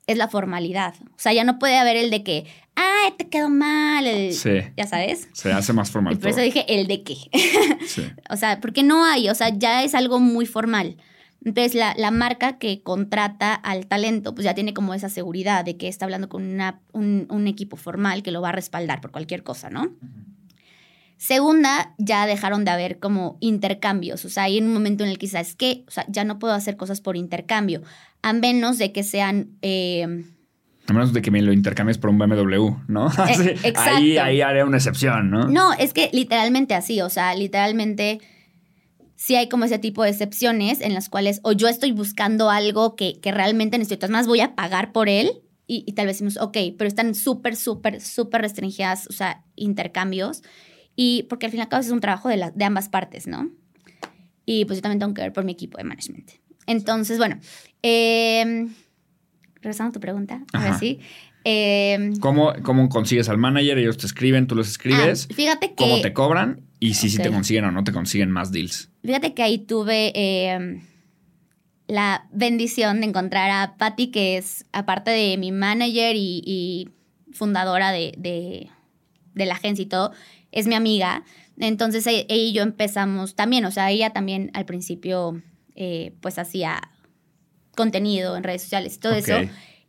es 0.09 0.17
la 0.17 0.27
formalidad. 0.27 0.95
O 1.01 1.17
sea, 1.17 1.33
ya 1.33 1.43
no 1.43 1.59
puede 1.59 1.77
haber 1.77 1.95
el 1.95 2.09
de 2.09 2.23
que, 2.23 2.45
ay, 2.75 3.11
te 3.17 3.29
quedó 3.29 3.49
mal. 3.49 4.05
sí. 4.33 4.61
Ya 4.75 4.87
sabes. 4.87 5.29
Se 5.33 5.51
hace 5.51 5.71
más 5.73 5.91
formal. 5.91 6.13
Y 6.13 6.17
por 6.17 6.29
eso 6.29 6.41
dije 6.41 6.65
el 6.67 6.87
de 6.87 7.03
qué. 7.03 7.17
Sí. 7.87 8.03
o 8.29 8.35
sea, 8.35 8.59
porque 8.59 8.83
no 8.83 9.03
hay, 9.03 9.29
o 9.29 9.35
sea, 9.35 9.49
ya 9.49 9.83
es 9.83 9.95
algo 9.95 10.19
muy 10.19 10.45
formal. 10.45 10.97
Entonces, 11.43 11.73
la, 11.73 12.11
marca 12.11 12.57
que 12.57 12.83
contrata 12.83 13.53
al 13.53 13.87
talento, 13.87 14.35
pues 14.35 14.45
ya 14.45 14.53
tiene 14.53 14.73
como 14.73 14.93
esa 14.93 15.09
seguridad 15.09 15.63
de 15.63 15.77
que 15.77 15.87
está 15.87 16.05
hablando 16.05 16.27
con 16.27 16.43
una, 16.43 16.81
un, 16.91 17.47
equipo 17.47 17.77
formal 17.77 18.23
que 18.23 18.31
lo 18.31 18.41
va 18.41 18.49
a 18.49 18.51
respaldar 18.51 18.99
por 18.99 19.11
cualquier 19.11 19.43
cosa, 19.43 19.69
¿no? 19.69 19.89
Segunda, 21.19 21.93
ya 21.97 22.25
dejaron 22.25 22.63
de 22.63 22.71
haber 22.71 22.97
como 22.97 23.37
intercambios. 23.41 24.23
O 24.23 24.29
sea, 24.29 24.43
hay 24.43 24.57
un 24.57 24.71
momento 24.71 25.03
en 25.03 25.09
el 25.09 25.17
que 25.17 25.25
quizás 25.25 25.53
que, 25.53 25.83
o 25.85 25.91
sea, 25.91 26.05
ya 26.07 26.23
no 26.23 26.39
puedo 26.39 26.53
hacer 26.53 26.77
cosas 26.77 27.01
por 27.01 27.17
intercambio, 27.17 27.81
a 28.21 28.31
menos 28.31 28.77
de 28.77 28.93
que 28.93 29.03
sean... 29.03 29.49
Eh, 29.61 30.23
a 30.87 30.93
menos 30.93 31.11
de 31.11 31.21
que 31.21 31.29
me 31.29 31.41
lo 31.41 31.51
intercambies 31.51 31.97
por 31.97 32.09
un 32.09 32.19
BMW, 32.19 32.69
¿no? 32.87 33.11
Eh, 33.27 33.73
ahí, 33.75 34.17
ahí 34.17 34.39
haré 34.39 34.63
una 34.63 34.77
excepción, 34.77 35.29
¿no? 35.29 35.49
No, 35.49 35.73
es 35.73 35.91
que 35.91 36.09
literalmente 36.13 36.73
así, 36.73 37.01
o 37.01 37.09
sea, 37.09 37.35
literalmente 37.35 38.21
sí 39.17 39.35
hay 39.35 39.49
como 39.49 39.65
ese 39.65 39.77
tipo 39.77 40.03
de 40.03 40.11
excepciones 40.11 40.79
en 40.79 40.93
las 40.93 41.09
cuales 41.09 41.41
o 41.43 41.51
yo 41.51 41.67
estoy 41.67 41.91
buscando 41.91 42.49
algo 42.49 42.95
que, 42.95 43.19
que 43.19 43.33
realmente 43.33 43.77
necesito, 43.77 44.07
más 44.07 44.25
voy 44.25 44.39
a 44.39 44.55
pagar 44.55 44.93
por 44.93 45.09
él 45.09 45.41
y, 45.67 45.83
y 45.85 45.91
tal 45.91 46.05
vez 46.05 46.15
decimos, 46.15 46.37
ok, 46.37 46.57
pero 46.77 46.87
están 46.87 47.13
súper, 47.13 47.57
súper, 47.57 47.99
súper 47.99 48.41
restringidas, 48.41 49.05
o 49.07 49.11
sea, 49.11 49.43
intercambios. 49.57 50.43
Y 51.01 51.23
porque 51.29 51.45
al 51.45 51.51
fin 51.53 51.59
y 51.59 51.61
al 51.61 51.69
cabo 51.69 51.79
es 51.79 51.91
un 51.91 52.01
trabajo 52.01 52.27
de, 52.27 52.51
de 52.53 52.65
ambas 52.65 52.89
partes, 52.89 53.25
¿no? 53.25 53.49
Y 54.45 54.65
pues 54.65 54.79
yo 54.79 54.81
también 54.81 54.99
tengo 54.99 55.13
que 55.13 55.21
ver 55.21 55.31
por 55.31 55.45
mi 55.45 55.53
equipo 55.53 55.77
de 55.77 55.85
management. 55.85 56.31
Entonces, 56.67 57.17
bueno, 57.17 57.39
eh, 57.81 58.67
regresando 59.61 59.91
a 59.91 59.93
tu 59.93 60.01
pregunta, 60.01 60.43
ahora 60.51 60.77
sí. 60.77 60.99
¿Cómo, 62.19 62.51
¿Cómo, 62.63 62.89
consigues 62.89 63.29
al 63.29 63.37
manager? 63.37 63.77
Ellos 63.77 63.95
te 63.95 64.07
escriben, 64.07 64.45
tú 64.45 64.55
los 64.55 64.67
escribes. 64.67 65.29
Ah, 65.31 65.33
fíjate 65.33 65.69
que. 65.69 65.75
¿Cómo 65.75 66.01
te 66.01 66.11
cobran? 66.11 66.65
Y 66.81 66.95
si, 66.95 67.09
si 67.09 67.17
te 67.17 67.29
consiguen 67.29 67.63
o 67.63 67.71
no 67.71 67.85
te 67.85 67.93
consiguen 67.93 68.29
más 68.29 68.51
deals. 68.51 68.89
Fíjate 69.01 69.33
que 69.33 69.41
ahí 69.41 69.57
tuve 69.57 70.11
em, 70.15 70.81
la 71.87 72.27
bendición 72.33 72.99
de 72.99 73.07
encontrar 73.07 73.49
a 73.51 73.77
Patty, 73.77 74.07
que 74.07 74.35
es, 74.35 74.65
aparte 74.73 75.11
de 75.11 75.37
mi 75.37 75.53
manager 75.53 76.17
y, 76.17 76.89
fundadora 77.31 77.93
de, 77.93 78.11
de, 78.17 79.45
la 79.45 79.53
agencia 79.53 79.83
y 79.83 79.85
todo, 79.85 80.11
es 80.51 80.67
mi 80.67 80.75
amiga. 80.75 81.23
Entonces 81.59 82.05
e, 82.07 82.25
ella 82.29 82.35
y 82.35 82.53
yo 82.53 82.63
empezamos 82.63 83.35
también, 83.35 83.65
o 83.65 83.71
sea, 83.71 83.91
ella 83.91 84.11
también 84.11 84.51
al 84.53 84.65
principio 84.65 85.41
eh, 85.75 86.13
pues 86.21 86.37
hacía 86.39 86.81
contenido 87.75 88.35
en 88.35 88.43
redes 88.43 88.63
sociales 88.63 88.95
y 88.95 88.99
todo 88.99 89.13
eso. 89.13 89.35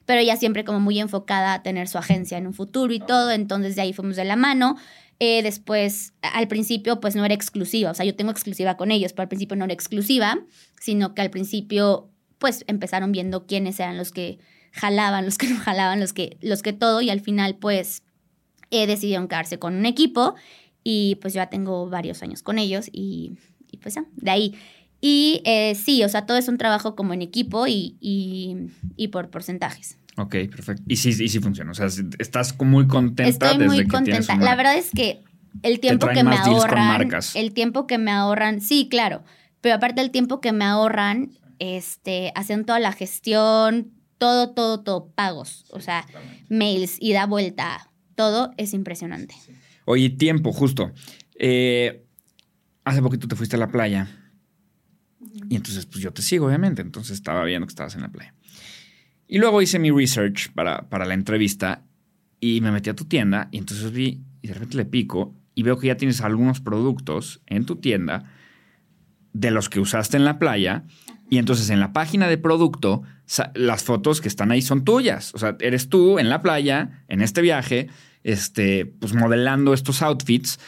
pero 0.06 0.20
ella 0.20 0.36
siempre 0.36 0.64
como 0.64 0.80
muy 0.80 0.98
enfocada 0.98 1.54
a 1.54 1.62
tener 1.62 1.86
su 1.86 1.98
agencia 1.98 2.38
en 2.38 2.46
un 2.46 2.54
futuro 2.54 2.92
y 2.92 3.00
todo, 3.00 3.30
entonces 3.30 3.76
de 3.76 3.82
ahí 3.82 3.92
fuimos 3.92 4.16
de 4.16 4.24
la 4.24 4.36
mano. 4.36 4.76
Eh, 5.22 5.42
después, 5.42 6.14
al 6.22 6.48
principio, 6.48 6.98
pues 6.98 7.14
no 7.14 7.24
era 7.24 7.34
exclusiva, 7.34 7.90
o 7.90 7.94
sea, 7.94 8.06
yo 8.06 8.16
tengo 8.16 8.30
exclusiva 8.30 8.76
con 8.76 8.90
ellos, 8.90 9.12
pero 9.12 9.24
al 9.24 9.28
principio 9.28 9.54
no 9.54 9.66
era 9.66 9.74
exclusiva, 9.74 10.38
sino 10.80 11.14
que 11.14 11.20
al 11.20 11.30
principio, 11.30 12.10
pues 12.38 12.64
empezaron 12.68 13.12
viendo 13.12 13.46
quiénes 13.46 13.78
eran 13.78 13.98
los 13.98 14.12
que 14.12 14.38
jalaban, 14.72 15.26
los 15.26 15.36
que 15.36 15.48
no 15.48 15.58
jalaban, 15.58 16.00
los 16.00 16.12
que, 16.12 16.38
los 16.40 16.62
que 16.62 16.72
todo, 16.72 17.02
y 17.02 17.10
al 17.10 17.20
final, 17.20 17.56
pues, 17.56 18.02
eh, 18.70 18.86
decidieron 18.86 19.28
quedarse 19.28 19.58
con 19.58 19.74
un 19.74 19.86
equipo, 19.86 20.34
y 20.84 21.16
pues 21.20 21.34
yo 21.34 21.38
ya 21.38 21.50
tengo 21.50 21.88
varios 21.88 22.22
años 22.22 22.42
con 22.42 22.58
ellos, 22.58 22.88
y, 22.92 23.32
y 23.70 23.76
pues 23.78 23.94
ya, 23.94 24.04
de 24.16 24.30
ahí. 24.30 24.54
Y 25.00 25.40
eh, 25.44 25.74
sí, 25.74 26.04
o 26.04 26.08
sea, 26.08 26.26
todo 26.26 26.36
es 26.36 26.48
un 26.48 26.58
trabajo 26.58 26.94
como 26.94 27.14
en 27.14 27.22
equipo 27.22 27.66
y, 27.66 27.96
y, 28.00 28.56
y 28.96 29.08
por 29.08 29.30
porcentajes. 29.30 29.96
Ok, 30.16 30.36
perfecto. 30.50 30.82
Y 30.86 30.96
sí, 30.96 31.08
y 31.22 31.28
sí 31.28 31.38
funciona. 31.40 31.70
O 31.70 31.74
sea, 31.74 31.86
estás 32.18 32.54
muy 32.60 32.86
contenta. 32.86 33.28
Estoy 33.30 33.58
desde 33.58 33.66
muy 33.66 33.78
que 33.78 33.88
contenta. 33.88 34.34
una- 34.34 34.44
La 34.44 34.56
verdad 34.56 34.76
es 34.76 34.90
que 34.90 35.22
el 35.62 35.80
tiempo 35.80 36.06
que 36.08 36.22
me 36.22 36.36
ahorran, 36.36 37.10
el 37.34 37.52
tiempo 37.54 37.86
que 37.86 37.96
me 37.98 38.10
ahorran, 38.10 38.60
sí, 38.60 38.88
claro, 38.90 39.22
pero 39.62 39.76
aparte 39.76 40.00
del 40.02 40.10
tiempo 40.10 40.40
que 40.42 40.52
me 40.52 40.64
ahorran, 40.66 41.30
este, 41.58 42.32
hacen 42.34 42.64
toda 42.66 42.78
la 42.80 42.92
gestión, 42.92 43.92
todo, 44.18 44.50
todo, 44.50 44.80
todo, 44.80 45.06
pagos, 45.14 45.64
o 45.70 45.80
sea, 45.80 46.06
mails, 46.50 46.96
ida, 47.00 47.24
vuelta, 47.26 47.89
todo 48.20 48.52
es 48.58 48.74
impresionante. 48.74 49.34
Oye, 49.86 50.10
tiempo, 50.10 50.52
justo. 50.52 50.92
Eh, 51.38 52.04
hace 52.84 53.00
poquito 53.00 53.26
te 53.26 53.34
fuiste 53.34 53.56
a 53.56 53.58
la 53.58 53.70
playa. 53.70 54.08
Y 55.48 55.56
entonces, 55.56 55.86
pues 55.86 56.04
yo 56.04 56.12
te 56.12 56.20
sigo, 56.20 56.46
obviamente. 56.46 56.82
Entonces 56.82 57.12
estaba 57.12 57.42
viendo 57.44 57.66
que 57.66 57.70
estabas 57.70 57.94
en 57.94 58.02
la 58.02 58.12
playa. 58.12 58.34
Y 59.26 59.38
luego 59.38 59.62
hice 59.62 59.78
mi 59.78 59.90
research 59.90 60.52
para, 60.52 60.90
para 60.90 61.06
la 61.06 61.14
entrevista 61.14 61.86
y 62.40 62.60
me 62.60 62.70
metí 62.70 62.90
a 62.90 62.94
tu 62.94 63.06
tienda. 63.06 63.48
Y 63.52 63.56
entonces 63.56 63.90
vi, 63.90 64.20
y 64.42 64.48
de 64.48 64.52
repente 64.52 64.76
le 64.76 64.84
pico 64.84 65.34
y 65.54 65.62
veo 65.62 65.78
que 65.78 65.86
ya 65.86 65.96
tienes 65.96 66.20
algunos 66.20 66.60
productos 66.60 67.40
en 67.46 67.64
tu 67.64 67.76
tienda 67.76 68.30
de 69.32 69.50
los 69.50 69.70
que 69.70 69.80
usaste 69.80 70.18
en 70.18 70.26
la 70.26 70.38
playa. 70.38 70.84
Y 71.30 71.38
entonces 71.38 71.70
en 71.70 71.80
la 71.80 71.94
página 71.94 72.28
de 72.28 72.36
producto, 72.36 73.02
las 73.54 73.82
fotos 73.82 74.20
que 74.20 74.28
están 74.28 74.50
ahí 74.50 74.60
son 74.60 74.84
tuyas. 74.84 75.34
O 75.34 75.38
sea, 75.38 75.56
eres 75.60 75.88
tú 75.88 76.18
en 76.18 76.28
la 76.28 76.42
playa, 76.42 77.02
en 77.08 77.22
este 77.22 77.40
viaje, 77.40 77.88
este, 78.24 78.86
pues 78.86 79.14
modelando 79.14 79.74
estos 79.74 80.02
outfits. 80.02 80.58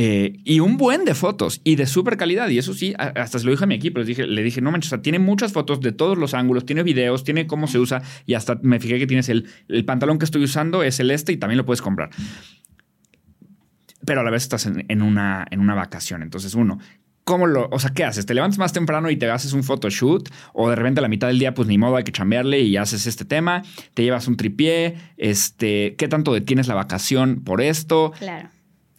eh, 0.00 0.38
y 0.44 0.60
un 0.60 0.76
buen 0.76 1.04
de 1.04 1.12
fotos 1.12 1.60
y 1.64 1.74
de 1.74 1.84
súper 1.84 2.16
calidad. 2.16 2.48
Y 2.50 2.58
eso 2.58 2.72
sí, 2.72 2.94
hasta 2.96 3.40
se 3.40 3.44
lo 3.44 3.50
dije 3.50 3.64
a 3.64 3.66
mi 3.66 3.74
equipo. 3.74 3.98
Les 3.98 4.06
dije, 4.06 4.28
le 4.28 4.44
dije, 4.44 4.60
no 4.60 4.70
manches, 4.70 4.92
o 4.92 4.94
sea, 4.94 5.02
tiene 5.02 5.18
muchas 5.18 5.52
fotos 5.52 5.80
de 5.80 5.90
todos 5.90 6.16
los 6.16 6.34
ángulos, 6.34 6.64
tiene 6.64 6.84
videos, 6.84 7.24
tiene 7.24 7.48
cómo 7.48 7.66
se 7.66 7.80
usa. 7.80 8.00
Y 8.24 8.34
hasta 8.34 8.60
me 8.62 8.78
fijé 8.78 9.00
que 9.00 9.08
tienes 9.08 9.28
el, 9.28 9.48
el 9.66 9.84
pantalón 9.84 10.20
que 10.20 10.24
estoy 10.24 10.44
usando, 10.44 10.84
es 10.84 11.00
el 11.00 11.10
este 11.10 11.32
y 11.32 11.36
también 11.36 11.56
lo 11.58 11.66
puedes 11.66 11.82
comprar. 11.82 12.10
Pero 14.06 14.20
a 14.20 14.24
la 14.24 14.30
vez 14.30 14.44
estás 14.44 14.66
en, 14.66 14.84
en 14.88 15.02
una, 15.02 15.44
en 15.50 15.58
una 15.58 15.74
vacación. 15.74 16.22
Entonces, 16.22 16.54
uno, 16.54 16.78
¿Cómo 17.28 17.46
lo, 17.46 17.68
o 17.70 17.78
sea, 17.78 17.90
qué 17.90 18.04
haces? 18.04 18.24
¿Te 18.24 18.32
levantas 18.32 18.58
más 18.58 18.72
temprano 18.72 19.10
y 19.10 19.16
te 19.16 19.30
haces 19.30 19.52
un 19.52 19.62
photoshoot? 19.62 20.30
¿O 20.54 20.70
de 20.70 20.76
repente 20.76 21.00
a 21.00 21.02
la 21.02 21.08
mitad 21.08 21.26
del 21.28 21.38
día, 21.38 21.52
pues 21.52 21.68
ni 21.68 21.76
modo, 21.76 21.96
hay 21.96 22.04
que 22.04 22.10
chambearle 22.12 22.60
y 22.60 22.78
haces 22.78 23.06
este 23.06 23.26
tema? 23.26 23.62
¿Te 23.92 24.02
llevas 24.02 24.26
un 24.28 24.38
tripié? 24.38 24.96
Este, 25.18 25.94
¿Qué 25.96 26.08
tanto 26.08 26.32
detienes 26.32 26.68
la 26.68 26.74
vacación 26.74 27.44
por 27.44 27.60
esto? 27.60 28.12
Claro. 28.18 28.48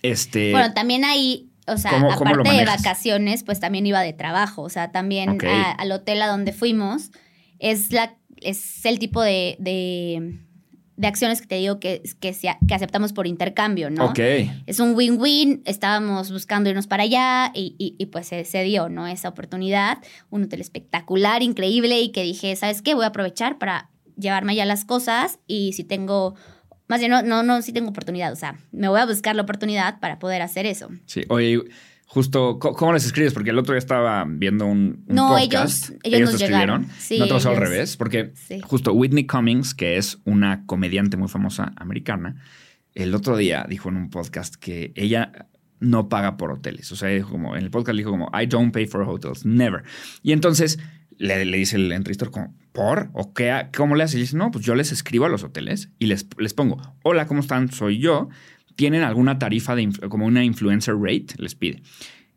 Este, 0.03 0.51
Bueno, 0.51 0.73
también 0.75 1.03
ahí, 1.05 1.49
o 1.67 1.77
sea, 1.77 1.89
¿Cómo- 1.91 2.15
cómo 2.15 2.29
aparte 2.29 2.49
de 2.51 2.55
manejas? 2.57 2.83
vacaciones, 2.83 3.43
pues 3.43 3.59
también 3.59 3.85
iba 3.87 4.01
de 4.01 4.13
trabajo. 4.13 4.61
O 4.61 4.69
sea, 4.69 4.91
también 4.91 5.37
a- 5.45 5.71
al 5.71 5.91
hotel 5.91 6.21
a 6.21 6.27
donde 6.27 6.53
fuimos 6.53 7.09
es, 7.57 7.91
la, 7.91 8.15
es 8.37 8.85
el 8.85 8.99
tipo 8.99 9.21
de, 9.23 9.55
de, 9.59 10.39
de 10.99 11.07
acciones 11.07 11.39
que 11.39 11.47
te 11.47 11.55
digo 11.55 11.79
que, 11.79 12.03
que, 12.19 12.33
se- 12.33 12.57
que 12.67 12.75
aceptamos 12.75 13.13
por 13.13 13.25
intercambio, 13.25 13.89
¿no? 13.89 14.07
ok. 14.07 14.19
Es 14.67 14.81
un 14.81 14.95
win-win, 14.95 15.61
estábamos 15.65 16.29
buscando 16.29 16.69
irnos 16.69 16.87
para 16.87 17.03
allá 17.03 17.51
y, 17.55 17.73
y- 17.79 17.95
y, 17.97 18.07
pues 18.07 18.27
se, 18.27 18.43
se 18.43 18.63
dio, 18.63 18.89
¿no? 18.89 19.07
Esa 19.07 19.29
oportunidad, 19.29 19.99
un 20.29 20.43
hotel 20.43 20.59
espectacular, 20.59 21.41
increíble 21.41 22.01
y 22.01 22.09
que 22.11 22.23
dije, 22.23 22.53
¿sabes 22.57 22.81
qué? 22.81 22.95
Voy 22.95 23.05
a 23.05 23.07
aprovechar 23.07 23.57
para 23.57 23.89
llevarme 24.17 24.51
allá 24.51 24.65
las 24.65 24.83
cosas 24.83 25.39
y 25.47 25.71
si 25.71 25.85
tengo, 25.85 26.35
más 26.89 26.99
bien 26.99 27.11
no, 27.11 27.21
no, 27.21 27.43
no, 27.43 27.61
si 27.61 27.71
tengo 27.71 27.89
oportunidad, 27.91 28.33
o 28.33 28.35
sea, 28.35 28.57
me 28.73 28.89
voy 28.89 28.99
a 28.99 29.05
buscar 29.05 29.37
la 29.37 29.43
oportunidad 29.43 30.01
para 30.01 30.19
poder 30.19 30.41
hacer 30.41 30.65
eso. 30.65 30.89
Sí, 31.05 31.21
oye, 31.29 31.61
justo, 32.11 32.57
¿cómo 32.57 32.91
les 32.91 33.05
escribes? 33.05 33.33
Porque 33.33 33.51
el 33.51 33.59
otro 33.59 33.73
día 33.73 33.77
estaba 33.79 34.25
viendo 34.27 34.65
un, 34.65 35.03
un 35.07 35.15
No, 35.15 35.29
podcast. 35.29 35.89
ellos- 35.91 35.99
ellos 36.03 36.21
nos 36.31 36.39
te 36.39 36.45
escribieron. 36.45 36.87
Sí, 36.97 37.19
no 37.19 37.27
te 37.27 37.33
pasó 37.33 37.49
al 37.49 37.55
ellos- 37.57 37.69
revés, 37.69 37.97
porque 37.97 38.31
Sí. 38.33 38.59
justo 38.61 38.93
Whitney 38.93 39.27
Cummings, 39.27 39.75
que 39.75 39.97
es 39.97 40.17
una 40.25 40.65
comediante 40.65 41.17
muy 41.17 41.27
famosa 41.27 41.71
americana, 41.75 42.41
el 42.95 43.13
otro 43.13 43.37
día 43.37 43.65
dijo 43.69 43.89
en 43.89 43.95
un 43.97 44.09
podcast 44.09 44.55
que 44.55 44.91
ella 44.95 45.47
no 45.79 46.09
paga 46.09 46.35
por 46.35 46.51
hoteles. 46.51 46.91
O 46.91 46.95
sea, 46.95 47.09
dijo 47.09 47.29
como 47.29 47.55
en 47.55 47.63
el 47.63 47.69
podcast 47.69 47.95
dijo 47.95 48.09
como, 48.09 48.29
I 48.37 48.47
don't 48.47 48.73
pay 48.73 48.87
for 48.87 49.03
hotels, 49.07 49.45
never. 49.45 49.83
Y 50.23 50.31
entonces 50.31 50.79
le, 51.17 51.45
le 51.45 51.57
dice 51.57 51.75
el 51.75 51.91
entrevistador 51.91 52.31
como, 52.33 52.55
¿por? 52.73 53.09
¿O 53.13 53.33
qué? 53.33 53.67
¿Cómo 53.77 53.95
le 53.95 54.03
hace? 54.03 54.17
Y 54.17 54.21
dice, 54.21 54.35
no, 54.35 54.49
pues 54.51 54.65
yo 54.65 54.73
les 54.73 54.91
escribo 54.91 55.25
a 55.25 55.29
los 55.29 55.43
hoteles 55.43 55.89
y 55.99 56.07
les, 56.07 56.25
les 56.37 56.53
pongo, 56.53 56.81
hola, 57.03 57.27
¿cómo 57.27 57.39
están? 57.41 57.71
Soy 57.71 57.99
yo. 57.99 58.29
¿Tienen 58.79 59.03
alguna 59.03 59.37
tarifa 59.39 59.75
de, 59.75 59.89
como 60.07 60.25
una 60.25 60.41
influencer 60.45 60.95
rate? 60.97 61.35
Les 61.37 61.53
pide. 61.53 61.81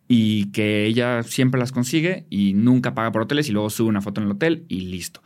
Y 0.09 0.47
que 0.51 0.86
ella 0.86 1.22
siempre 1.22 1.61
las 1.61 1.70
consigue 1.70 2.26
y 2.30 2.53
nunca 2.55 2.95
paga 2.95 3.12
por 3.12 3.22
hoteles 3.22 3.49
y 3.49 3.53
luego 3.53 3.70
sube 3.70 3.88
una 3.88 4.01
foto 4.01 4.20
en 4.20 4.26
el 4.26 4.32
hotel 4.32 4.64
y 4.66 4.80
listo. 4.80 5.22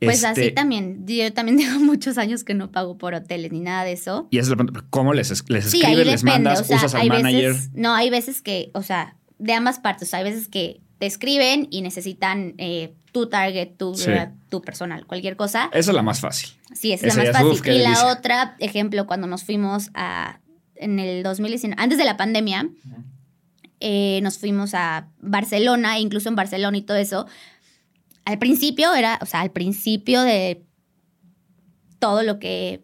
Pues 0.00 0.24
Este, 0.24 0.26
así 0.46 0.50
también, 0.52 1.06
yo 1.06 1.30
también 1.34 1.58
tengo 1.58 1.80
muchos 1.80 2.16
años 2.16 2.44
que 2.44 2.54
no 2.54 2.70
pago 2.72 2.96
por 2.96 3.12
hoteles 3.12 3.52
ni 3.52 3.60
nada 3.60 3.84
de 3.84 3.92
eso. 3.92 4.26
Y 4.30 4.38
esa 4.38 4.46
es 4.46 4.50
la 4.50 4.56
pregunta, 4.56 4.86
¿cómo 4.88 5.12
les, 5.12 5.30
es- 5.30 5.44
les 5.50 5.66
Sí, 5.70 5.80
escribes, 5.82 6.06
les 6.06 6.24
mandas, 6.24 6.62
o 6.62 6.64
sea, 6.64 6.76
usas 6.78 6.94
al 6.94 7.08
manager? 7.08 7.52
veces, 7.52 7.70
no, 7.74 7.92
hay 7.94 8.08
veces 8.08 8.40
que, 8.40 8.70
o 8.72 8.80
sea, 8.82 9.16
de 9.38 9.52
ambas 9.52 9.80
partes, 9.80 10.08
o 10.08 10.10
sea, 10.10 10.20
hay 10.20 10.24
veces 10.24 10.48
que 10.48 10.80
te 10.98 11.04
escriben 11.04 11.68
y 11.70 11.82
necesitan 11.82 12.54
eh, 12.56 12.94
tu 13.12 13.28
target, 13.28 13.76
tu, 13.76 13.94
Sí. 13.94 14.10
eh, 14.10 14.30
tu 14.48 14.62
personal, 14.62 15.06
cualquier 15.06 15.36
cosa. 15.36 15.68
Esa 15.74 15.90
es 15.90 15.94
la 15.94 16.02
más 16.02 16.20
fácil. 16.20 16.48
Sí, 16.74 16.92
esa 16.92 17.06
es 17.06 17.12
esa 17.12 17.22
la 17.24 17.32
más 17.32 17.42
fácil. 17.42 17.60
uf, 17.60 17.66
y 17.68 17.78
la 17.82 18.06
otra, 18.12 18.56
ejemplo, 18.58 19.06
cuando 19.06 19.26
nos 19.26 19.44
fuimos 19.44 19.90
a, 19.94 20.40
en 20.76 20.98
el 20.98 21.22
2019, 21.22 21.80
antes 21.80 21.98
de 21.98 22.04
la 22.04 22.16
pandemia, 22.16 22.68
eh, 23.80 24.20
nos 24.22 24.38
fuimos 24.38 24.74
a 24.74 25.10
Barcelona, 25.18 25.98
incluso 25.98 26.28
en 26.28 26.36
Barcelona 26.36 26.76
y 26.76 26.82
todo 26.82 26.96
eso. 26.96 27.26
Al 28.24 28.38
principio 28.38 28.94
era, 28.94 29.18
o 29.20 29.26
sea, 29.26 29.40
al 29.40 29.50
principio 29.50 30.22
de 30.22 30.64
todo 31.98 32.22
lo 32.22 32.38
que 32.38 32.82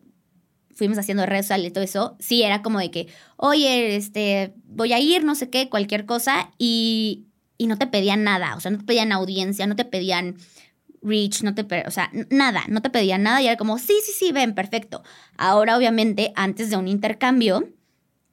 fuimos 0.74 0.98
haciendo 0.98 1.22
de 1.22 1.26
redes 1.26 1.46
sociales 1.46 1.68
y 1.68 1.72
todo 1.72 1.84
eso, 1.84 2.16
sí 2.20 2.42
era 2.42 2.62
como 2.62 2.78
de 2.78 2.90
que, 2.90 3.08
oye, 3.36 3.96
este, 3.96 4.54
voy 4.64 4.92
a 4.92 4.98
ir, 4.98 5.24
no 5.24 5.34
sé 5.34 5.50
qué, 5.50 5.68
cualquier 5.68 6.06
cosa, 6.06 6.50
y, 6.58 7.26
y 7.58 7.66
no 7.66 7.76
te 7.76 7.86
pedían 7.86 8.24
nada, 8.24 8.56
o 8.56 8.60
sea, 8.60 8.70
no 8.70 8.78
te 8.78 8.84
pedían 8.84 9.12
audiencia, 9.12 9.66
no 9.66 9.76
te 9.76 9.84
pedían 9.84 10.36
reach, 11.02 11.42
no 11.42 11.54
te, 11.54 11.66
o 11.86 11.90
sea, 11.90 12.10
nada, 12.30 12.64
no 12.68 12.80
te 12.82 12.90
pedían 12.90 13.22
nada, 13.22 13.42
y 13.42 13.46
era 13.46 13.56
como, 13.56 13.78
sí, 13.78 13.94
sí, 14.04 14.12
sí, 14.18 14.32
ven, 14.32 14.54
perfecto. 14.54 15.02
Ahora, 15.36 15.76
obviamente, 15.76 16.32
antes 16.34 16.70
de 16.70 16.76
un 16.76 16.88
intercambio, 16.88 17.68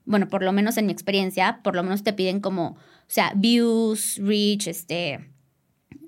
bueno, 0.08 0.28
por 0.28 0.42
lo 0.42 0.52
menos 0.52 0.78
en 0.78 0.86
mi 0.86 0.92
experiencia, 0.92 1.60
por 1.62 1.76
lo 1.76 1.82
menos 1.82 2.02
te 2.02 2.14
piden 2.14 2.40
como, 2.40 2.70
o 2.70 2.76
sea, 3.08 3.30
views, 3.36 4.18
reach, 4.22 4.66
este, 4.66 5.30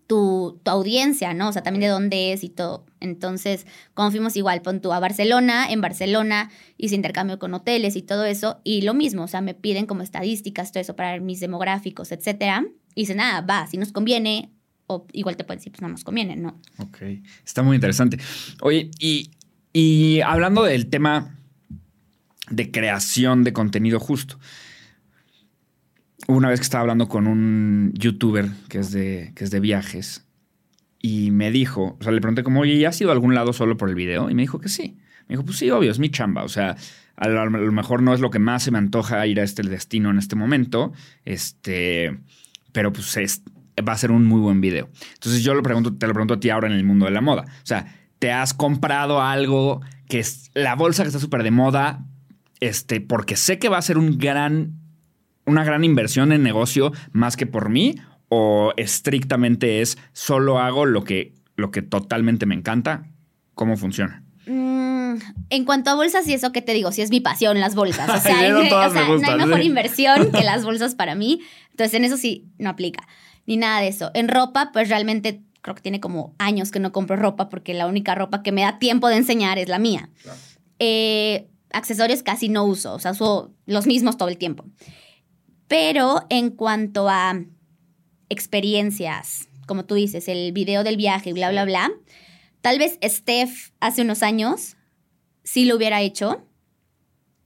tu, 0.06 0.58
tu 0.62 0.70
audiencia, 0.70 1.34
¿no? 1.34 1.50
O 1.50 1.52
sea, 1.52 1.62
también 1.62 1.82
de 1.82 1.88
dónde 1.88 2.32
es 2.32 2.42
y 2.42 2.48
todo. 2.48 2.86
Entonces, 2.98 3.66
cuando 3.92 4.12
fuimos 4.12 4.36
igual, 4.36 4.62
pon 4.62 4.80
tú 4.80 4.92
a 4.94 5.00
Barcelona, 5.00 5.70
en 5.70 5.82
Barcelona 5.82 6.50
hice 6.78 6.94
intercambio 6.94 7.38
con 7.38 7.52
hoteles 7.52 7.94
y 7.94 8.00
todo 8.00 8.24
eso, 8.24 8.62
y 8.64 8.80
lo 8.82 8.94
mismo, 8.94 9.24
o 9.24 9.28
sea, 9.28 9.42
me 9.42 9.52
piden 9.52 9.84
como 9.84 10.02
estadísticas, 10.02 10.72
todo 10.72 10.80
eso 10.80 10.96
para 10.96 11.12
ver 11.12 11.20
mis 11.20 11.40
demográficos, 11.40 12.10
etcétera. 12.10 12.64
Y 12.94 13.02
dicen, 13.02 13.18
nada, 13.18 13.42
va, 13.42 13.66
si 13.66 13.76
nos 13.76 13.92
conviene, 13.92 14.50
o 14.86 15.06
igual 15.12 15.36
te 15.36 15.44
pueden 15.44 15.58
decir, 15.58 15.72
pues 15.72 15.82
no 15.82 15.88
nos 15.88 16.04
conviene, 16.04 16.36
¿no? 16.36 16.58
Ok, 16.78 17.02
está 17.44 17.62
muy 17.62 17.74
interesante. 17.74 18.18
Oye, 18.62 18.90
y, 18.98 19.30
y 19.74 20.22
hablando 20.22 20.62
del 20.64 20.86
tema 20.86 21.36
de 22.50 22.70
creación 22.70 23.44
de 23.44 23.52
contenido 23.52 23.98
justo. 23.98 24.38
Una 26.28 26.48
vez 26.48 26.60
que 26.60 26.64
estaba 26.64 26.82
hablando 26.82 27.08
con 27.08 27.26
un 27.26 27.92
youtuber 27.94 28.50
que 28.68 28.78
es 28.78 28.92
de, 28.92 29.32
que 29.34 29.44
es 29.44 29.50
de 29.50 29.60
viajes 29.60 30.26
y 31.00 31.30
me 31.30 31.50
dijo, 31.50 31.96
o 31.98 32.02
sea, 32.02 32.12
le 32.12 32.20
pregunté 32.20 32.42
como, 32.42 32.60
oye, 32.60 32.78
¿ya 32.78 32.90
has 32.90 33.00
ido 33.00 33.10
a 33.10 33.14
algún 33.14 33.34
lado 33.34 33.52
solo 33.52 33.76
por 33.76 33.88
el 33.88 33.94
video? 33.94 34.28
Y 34.28 34.34
me 34.34 34.42
dijo 34.42 34.60
que 34.60 34.68
sí. 34.68 34.98
Me 35.26 35.34
dijo, 35.34 35.44
pues 35.44 35.56
sí, 35.56 35.70
obvio, 35.70 35.90
es 35.90 35.98
mi 35.98 36.10
chamba. 36.10 36.44
O 36.44 36.48
sea, 36.48 36.76
a 37.16 37.28
lo, 37.28 37.40
a 37.40 37.46
lo 37.46 37.72
mejor 37.72 38.02
no 38.02 38.12
es 38.12 38.20
lo 38.20 38.30
que 38.30 38.38
más 38.38 38.64
se 38.64 38.70
me 38.70 38.78
antoja 38.78 39.26
ir 39.26 39.40
a 39.40 39.44
este 39.44 39.62
destino 39.62 40.10
en 40.10 40.18
este 40.18 40.36
momento, 40.36 40.92
este, 41.24 42.18
pero 42.72 42.92
pues 42.92 43.16
es, 43.16 43.42
va 43.86 43.94
a 43.94 43.98
ser 43.98 44.10
un 44.10 44.26
muy 44.26 44.40
buen 44.40 44.60
video. 44.60 44.90
Entonces 45.14 45.42
yo 45.42 45.54
lo 45.54 45.62
pregunto, 45.62 45.94
te 45.94 46.06
lo 46.06 46.12
pregunto 46.12 46.34
a 46.34 46.40
ti 46.40 46.50
ahora 46.50 46.66
en 46.66 46.74
el 46.74 46.84
mundo 46.84 47.06
de 47.06 47.12
la 47.12 47.20
moda. 47.20 47.44
O 47.46 47.66
sea, 47.66 47.86
¿te 48.18 48.32
has 48.32 48.52
comprado 48.52 49.22
algo 49.22 49.80
que 50.08 50.18
es 50.18 50.50
la 50.54 50.74
bolsa 50.74 51.02
que 51.02 51.08
está 51.08 51.20
súper 51.20 51.42
de 51.42 51.50
moda? 51.50 52.04
Este, 52.60 53.00
porque 53.00 53.36
sé 53.36 53.58
que 53.58 53.68
va 53.68 53.78
a 53.78 53.82
ser 53.82 53.98
un 53.98 54.18
gran, 54.18 54.72
una 55.46 55.64
gran 55.64 55.82
inversión 55.84 56.32
en 56.32 56.42
negocio 56.42 56.92
más 57.12 57.36
que 57.36 57.46
por 57.46 57.68
mí, 57.70 57.94
o 58.28 58.72
estrictamente 58.76 59.80
es 59.80 59.98
solo 60.12 60.58
hago 60.60 60.84
lo 60.86 61.02
que, 61.02 61.34
lo 61.56 61.70
que 61.70 61.82
totalmente 61.82 62.46
me 62.46 62.54
encanta. 62.54 63.06
¿Cómo 63.54 63.76
funciona? 63.76 64.22
Mm, 64.46 65.14
en 65.50 65.64
cuanto 65.64 65.90
a 65.90 65.94
bolsas 65.94 66.26
y 66.28 66.34
eso, 66.34 66.52
¿qué 66.52 66.62
te 66.62 66.72
digo? 66.72 66.92
Si 66.92 67.02
es 67.02 67.10
mi 67.10 67.20
pasión, 67.20 67.58
las 67.60 67.74
bolsas. 67.74 68.08
O 68.14 68.20
sea, 68.20 68.38
Ay, 68.38 68.50
no 68.50 68.58
hay- 68.58 68.66
o 68.72 68.90
sea, 68.90 69.06
no 69.06 69.14
hay 69.28 69.36
mejor 69.38 69.60
sí. 69.60 69.66
inversión 69.66 70.30
que 70.32 70.44
las 70.44 70.64
bolsas 70.64 70.94
para 70.94 71.14
mí. 71.14 71.40
Entonces, 71.70 71.94
en 71.94 72.04
eso 72.04 72.16
sí, 72.16 72.46
no 72.58 72.70
aplica. 72.70 73.06
Ni 73.46 73.56
nada 73.56 73.80
de 73.80 73.88
eso. 73.88 74.10
En 74.14 74.28
ropa, 74.28 74.70
pues 74.72 74.88
realmente 74.88 75.40
creo 75.62 75.74
que 75.74 75.82
tiene 75.82 76.00
como 76.00 76.34
años 76.38 76.70
que 76.70 76.78
no 76.80 76.92
compro 76.92 77.16
ropa 77.16 77.48
porque 77.48 77.74
la 77.74 77.86
única 77.86 78.14
ropa 78.14 78.42
que 78.42 78.52
me 78.52 78.62
da 78.62 78.78
tiempo 78.78 79.08
de 79.08 79.16
enseñar 79.16 79.58
es 79.58 79.68
la 79.68 79.78
mía. 79.78 80.08
Eh, 80.78 81.48
accesorios 81.72 82.22
casi 82.22 82.48
no 82.48 82.64
uso, 82.64 82.94
o 82.94 82.98
sea, 82.98 83.12
uso 83.12 83.52
los 83.66 83.86
mismos 83.86 84.16
todo 84.16 84.28
el 84.28 84.38
tiempo. 84.38 84.64
Pero 85.68 86.22
en 86.30 86.50
cuanto 86.50 87.08
a 87.08 87.40
experiencias, 88.28 89.48
como 89.66 89.84
tú 89.84 89.94
dices, 89.94 90.28
el 90.28 90.52
video 90.52 90.84
del 90.84 90.96
viaje, 90.96 91.32
bla, 91.32 91.50
bla, 91.50 91.64
bla, 91.64 91.90
tal 92.60 92.78
vez 92.78 92.98
Steph 93.04 93.70
hace 93.80 94.02
unos 94.02 94.22
años 94.22 94.76
sí 95.44 95.64
lo 95.64 95.76
hubiera 95.76 96.00
hecho. 96.00 96.46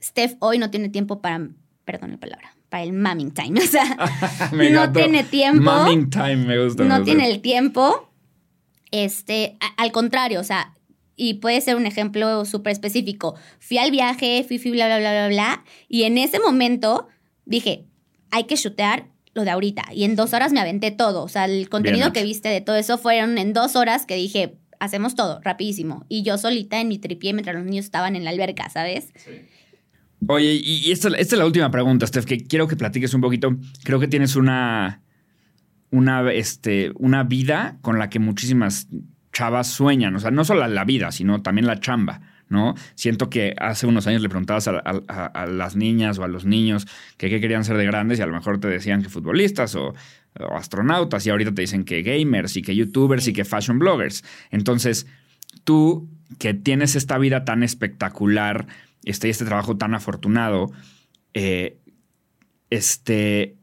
Steph 0.01 0.35
hoy 0.39 0.57
no 0.59 0.69
tiene 0.69 0.89
tiempo 0.89 1.21
para, 1.21 1.49
perdón 1.83 2.11
la 2.11 2.17
palabra, 2.17 2.55
para 2.69 2.83
el 2.83 2.93
mamming 2.93 3.31
time. 3.31 3.59
O 3.63 3.67
sea, 3.67 3.97
Me 4.53 4.69
no 4.69 4.91
tiene 4.91 5.23
tiempo. 5.23 5.63
Mamming 5.63 6.09
time 6.09 6.35
me 6.37 6.63
gusta. 6.63 6.83
me 6.83 6.89
no 6.89 6.95
gusta. 6.97 7.05
tiene 7.05 7.27
el 7.29 7.41
tiempo. 7.41 8.11
Este, 8.91 9.57
a- 9.59 9.81
al 9.81 9.91
contrario, 9.91 10.39
o 10.39 10.43
sea, 10.43 10.74
y 11.15 11.35
puede 11.35 11.61
ser 11.61 11.75
un 11.75 11.85
ejemplo 11.85 12.45
súper 12.45 12.73
específico. 12.73 13.35
Fui 13.59 13.77
al 13.77 13.91
viaje, 13.91 14.43
fui, 14.47 14.59
fui, 14.59 14.71
bla, 14.71 14.87
bla, 14.87 14.99
bla, 14.99 15.11
bla, 15.11 15.27
bla. 15.27 15.63
Y 15.87 16.03
en 16.03 16.17
ese 16.17 16.39
momento 16.39 17.07
dije, 17.45 17.85
hay 18.31 18.45
que 18.45 18.55
shootear 18.55 19.07
lo 19.33 19.43
de 19.43 19.51
ahorita. 19.51 19.83
Y 19.93 20.03
en 20.03 20.15
dos 20.15 20.33
horas 20.33 20.51
me 20.51 20.59
aventé 20.59 20.91
todo. 20.91 21.23
O 21.23 21.27
sea, 21.27 21.45
el 21.45 21.69
contenido 21.69 22.11
que 22.13 22.23
viste 22.23 22.49
de 22.49 22.61
todo 22.61 22.75
eso 22.75 22.97
fueron 22.97 23.37
en 23.37 23.53
dos 23.53 23.75
horas 23.75 24.05
que 24.05 24.15
dije, 24.15 24.57
hacemos 24.79 25.15
todo, 25.15 25.39
rapidísimo. 25.41 26.05
Y 26.09 26.23
yo 26.23 26.37
solita 26.37 26.79
en 26.79 26.87
mi 26.87 26.97
tripié 26.97 27.33
mientras 27.33 27.55
los 27.55 27.65
niños 27.65 27.85
estaban 27.85 28.15
en 28.15 28.23
la 28.23 28.31
alberca, 28.31 28.69
¿sabes? 28.69 29.07
Oye, 30.27 30.53
y 30.53 30.87
y 30.87 30.91
esta, 30.91 31.09
esta 31.09 31.35
es 31.35 31.39
la 31.39 31.45
última 31.45 31.69
pregunta, 31.71 32.07
Steph, 32.07 32.25
que 32.25 32.37
quiero 32.37 32.67
que 32.67 32.75
platiques 32.75 33.13
un 33.13 33.21
poquito. 33.21 33.55
Creo 33.83 33.99
que 33.99 34.07
tienes 34.07 34.35
una, 34.35 35.01
una, 35.91 36.31
este, 36.31 36.91
una 36.95 37.23
vida 37.23 37.77
con 37.81 37.99
la 37.99 38.09
que 38.09 38.19
muchísimas 38.19 38.87
chavas 39.35 39.67
sueñan. 39.67 40.15
O 40.15 40.19
sea, 40.19 40.31
no 40.31 40.45
solo 40.45 40.65
la 40.65 40.85
vida, 40.85 41.11
sino 41.11 41.41
también 41.41 41.67
la 41.67 41.79
chamba, 41.81 42.21
¿no? 42.47 42.73
Siento 42.95 43.29
que 43.29 43.53
hace 43.59 43.85
unos 43.85 44.07
años 44.07 44.21
le 44.21 44.29
preguntabas 44.29 44.67
a, 44.69 44.77
a- 44.77 45.01
a- 45.09 45.25
a 45.25 45.45
las 45.45 45.75
niñas 45.75 46.17
o 46.19 46.23
a 46.23 46.27
los 46.29 46.45
niños 46.45 46.87
que 47.17 47.29
qué 47.29 47.41
querían 47.41 47.65
ser 47.65 47.75
de 47.75 47.85
grandes 47.85 48.17
y 48.17 48.21
a 48.21 48.27
lo 48.27 48.33
mejor 48.33 48.59
te 48.61 48.69
decían 48.69 49.03
que 49.03 49.09
futbolistas 49.09 49.75
o, 49.75 49.93
o 50.39 50.55
astronautas 50.55 51.25
y 51.25 51.31
ahorita 51.31 51.53
te 51.53 51.61
dicen 51.63 51.83
que 51.83 52.01
gamers 52.01 52.55
y 52.55 52.61
que 52.61 52.75
youtubers 52.75 53.27
y 53.27 53.33
que 53.33 53.43
fashion 53.43 53.77
bloggers. 53.77 54.23
Entonces, 54.51 55.05
tú 55.65 56.07
que 56.39 56.53
tienes 56.53 56.95
esta 56.95 57.17
vida 57.17 57.43
tan 57.43 57.61
espectacular, 57.61 58.67
este, 59.03 59.29
este 59.29 59.43
trabajo 59.45 59.75
tan 59.75 59.93
afortunado, 59.95 60.71
eh, 61.33 61.77
este, 62.69 63.57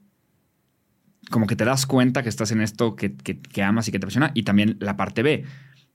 como 1.32 1.48
que 1.48 1.56
te 1.56 1.64
das 1.64 1.84
cuenta 1.86 2.22
que 2.22 2.28
estás 2.28 2.52
en 2.52 2.60
esto 2.60 2.94
que, 2.94 3.16
que- 3.16 3.40
que 3.40 3.62
amas 3.64 3.88
y 3.88 3.90
que 3.90 3.98
te 3.98 4.06
apasiona, 4.06 4.30
y 4.34 4.44
también 4.44 4.76
la 4.78 4.96
parte 4.96 5.24
B, 5.24 5.44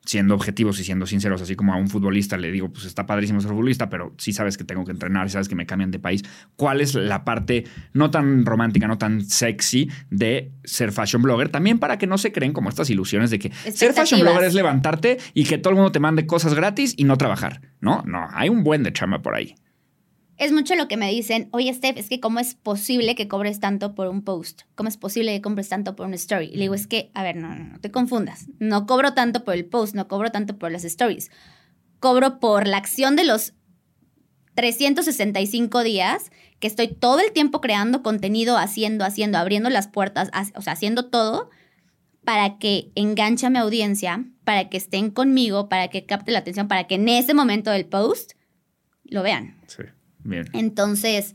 siendo 0.06 0.36
objetivos 0.36 0.80
y 0.80 0.86
siendo 0.86 1.06
sinceros, 1.06 1.42
así 1.42 1.58
como 1.58 1.74
a 1.74 1.76
un 1.76 1.90
futbolista 1.90 2.38
le 2.38 2.50
digo, 2.50 2.72
pues 2.72 2.86
está 2.86 3.06
padrísimo 3.06 3.42
ser 3.42 3.50
futbolista, 3.52 3.90
pero 3.90 4.14
sí 4.18 4.32
sabes 4.32 4.58
que 4.58 4.64
tengo 4.64 4.86
que 4.86 4.92
entrenar, 4.92 5.30
sabes 5.30 5.50
que 5.50 5.56
me 5.56 5.66
cambian 5.66 5.92
de 5.92 6.00
país. 6.00 6.24
¿Cuál 6.56 6.80
es 6.80 6.96
la 6.96 7.26
parte 7.26 7.66
no 7.92 8.10
tan 8.10 8.46
romántica, 8.46 8.88
no 8.88 8.98
tan 8.98 9.20
sexy 9.26 9.90
de 10.10 10.54
ser 10.64 10.94
fashion 10.94 11.22
blogger? 11.22 11.50
También 11.50 11.78
para 11.78 11.98
que 11.98 12.08
no 12.08 12.18
se 12.18 12.32
creen 12.32 12.54
como 12.54 12.70
estas 12.70 12.90
ilusiones 12.90 13.32
de 13.32 13.40
que 13.40 13.52
ser 13.74 13.92
fashion 13.94 14.22
blogger 14.22 14.48
es 14.48 14.54
levantarte 14.54 15.18
y 15.34 15.44
que 15.44 15.58
todo 15.58 15.72
el 15.72 15.76
mundo 15.76 15.92
te 15.92 16.00
mande 16.00 16.26
cosas 16.26 16.54
gratis 16.54 16.94
y 16.96 17.04
no 17.04 17.18
trabajar. 17.18 17.60
No, 17.82 18.02
no, 18.08 18.28
hay 18.32 18.48
un 18.48 18.64
buen 18.64 18.84
de 18.84 18.94
chamba 18.94 19.22
por 19.22 19.36
ahí. 19.36 19.56
Es 20.38 20.52
mucho 20.52 20.76
lo 20.76 20.88
que 20.88 20.98
me 20.98 21.10
dicen, 21.10 21.50
oye 21.52 21.74
Steph, 21.74 21.98
es 21.98 22.10
que 22.10 22.20
cómo 22.20 22.40
es 22.40 22.54
posible 22.54 23.16
que 23.16 23.28
cobres 23.28 23.60
tanto 23.60 23.96
por 23.96 24.08
un 24.08 24.22
post, 24.24 24.62
cómo 24.76 24.88
es 24.88 24.96
posible 24.98 25.34
que 25.34 25.42
compres 25.42 25.70
tanto 25.70 25.96
por 25.96 26.06
una 26.06 26.16
story. 26.16 26.46
Y 26.46 26.56
le 26.58 26.62
digo, 26.62 26.76
es 26.76 26.86
que, 26.86 27.10
a 27.16 27.24
ver, 27.24 27.36
no, 27.36 27.56
no, 27.56 27.64
no 27.66 27.80
te 27.80 27.90
confundas, 27.92 28.46
no 28.60 28.86
cobro 28.86 29.14
tanto 29.14 29.44
por 29.44 29.56
el 29.56 29.66
post, 29.66 29.96
no 29.96 30.08
cobro 30.08 30.32
tanto 30.32 30.58
por 30.60 30.72
las 30.72 30.84
stories, 30.84 31.32
cobro 32.00 32.40
por 32.40 32.68
la 32.68 32.78
acción 32.78 33.16
de 33.16 33.24
los 33.26 33.54
365 34.54 35.84
días 35.84 36.32
que 36.60 36.68
estoy 36.68 36.88
todo 36.88 37.20
el 37.20 37.32
tiempo 37.32 37.62
creando 37.62 38.02
contenido, 38.02 38.58
haciendo, 38.58 39.06
haciendo, 39.06 39.38
abriendo 39.38 39.70
las 39.70 39.88
puertas, 39.88 40.30
ha- 40.34 40.48
o 40.56 40.62
sea, 40.62 40.74
haciendo 40.74 41.06
todo 41.10 41.50
para 42.26 42.58
que 42.58 42.92
enganche 42.96 43.46
a 43.46 43.50
mi 43.50 43.60
audiencia, 43.60 44.26
para 44.44 44.70
que 44.70 44.78
estén 44.78 45.12
conmigo, 45.12 45.70
para 45.70 45.88
que 45.90 46.06
capte 46.06 46.32
la 46.32 46.40
atención, 46.40 46.68
para 46.68 46.86
que 46.86 46.96
en 46.96 47.08
ese 47.08 47.34
momento 47.34 47.72
del 47.72 47.86
post 47.86 48.34
lo 49.06 49.24
vean. 49.24 49.62
Sí, 49.68 49.84
bien. 50.28 50.46
Entonces, 50.54 51.34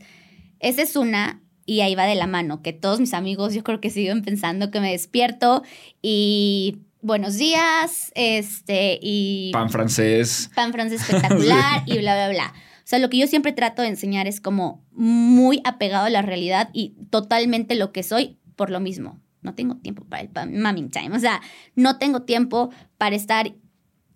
esa 0.59 0.81
es 0.81 0.95
una, 0.95 1.41
y 1.65 1.81
ahí 1.81 1.95
va 1.95 2.05
de 2.05 2.15
la 2.15 2.27
mano, 2.27 2.61
que 2.61 2.73
todos 2.73 2.99
mis 2.99 3.13
amigos 3.13 3.53
yo 3.53 3.63
creo 3.63 3.79
que 3.81 3.89
siguen 3.89 4.21
pensando 4.23 4.71
que 4.71 4.79
me 4.79 4.91
despierto 4.91 5.63
y 6.01 6.79
buenos 7.01 7.35
días, 7.37 8.11
este, 8.15 8.99
y 9.01 9.51
Pan 9.51 9.69
francés. 9.69 10.49
pan 10.55 10.71
francés 10.71 11.01
espectacular 11.09 11.83
y 11.85 11.97
bla, 11.99 12.15
bla, 12.15 12.29
bla. 12.29 12.53
O 12.55 12.85
sea, 12.85 12.99
lo 12.99 13.09
que 13.09 13.17
yo 13.17 13.27
siempre 13.27 13.53
trato 13.53 13.81
de 13.81 13.87
enseñar 13.87 14.27
es 14.27 14.41
como 14.41 14.83
muy 14.91 15.61
apegado 15.63 16.05
a 16.05 16.09
la 16.09 16.21
realidad 16.21 16.69
y 16.73 16.95
totalmente 17.09 17.75
lo 17.75 17.91
que 17.93 18.03
soy 18.03 18.37
por 18.55 18.69
lo 18.69 18.79
mismo. 18.81 19.19
No 19.41 19.55
tengo 19.55 19.75
tiempo 19.77 20.05
para 20.05 20.21
el 20.21 20.29
pan- 20.29 20.57
mamming 20.57 20.89
time. 20.91 21.15
O 21.15 21.19
sea, 21.19 21.41
no 21.75 21.97
tengo 21.97 22.23
tiempo 22.23 22.71
para 22.97 23.15
estar 23.15 23.53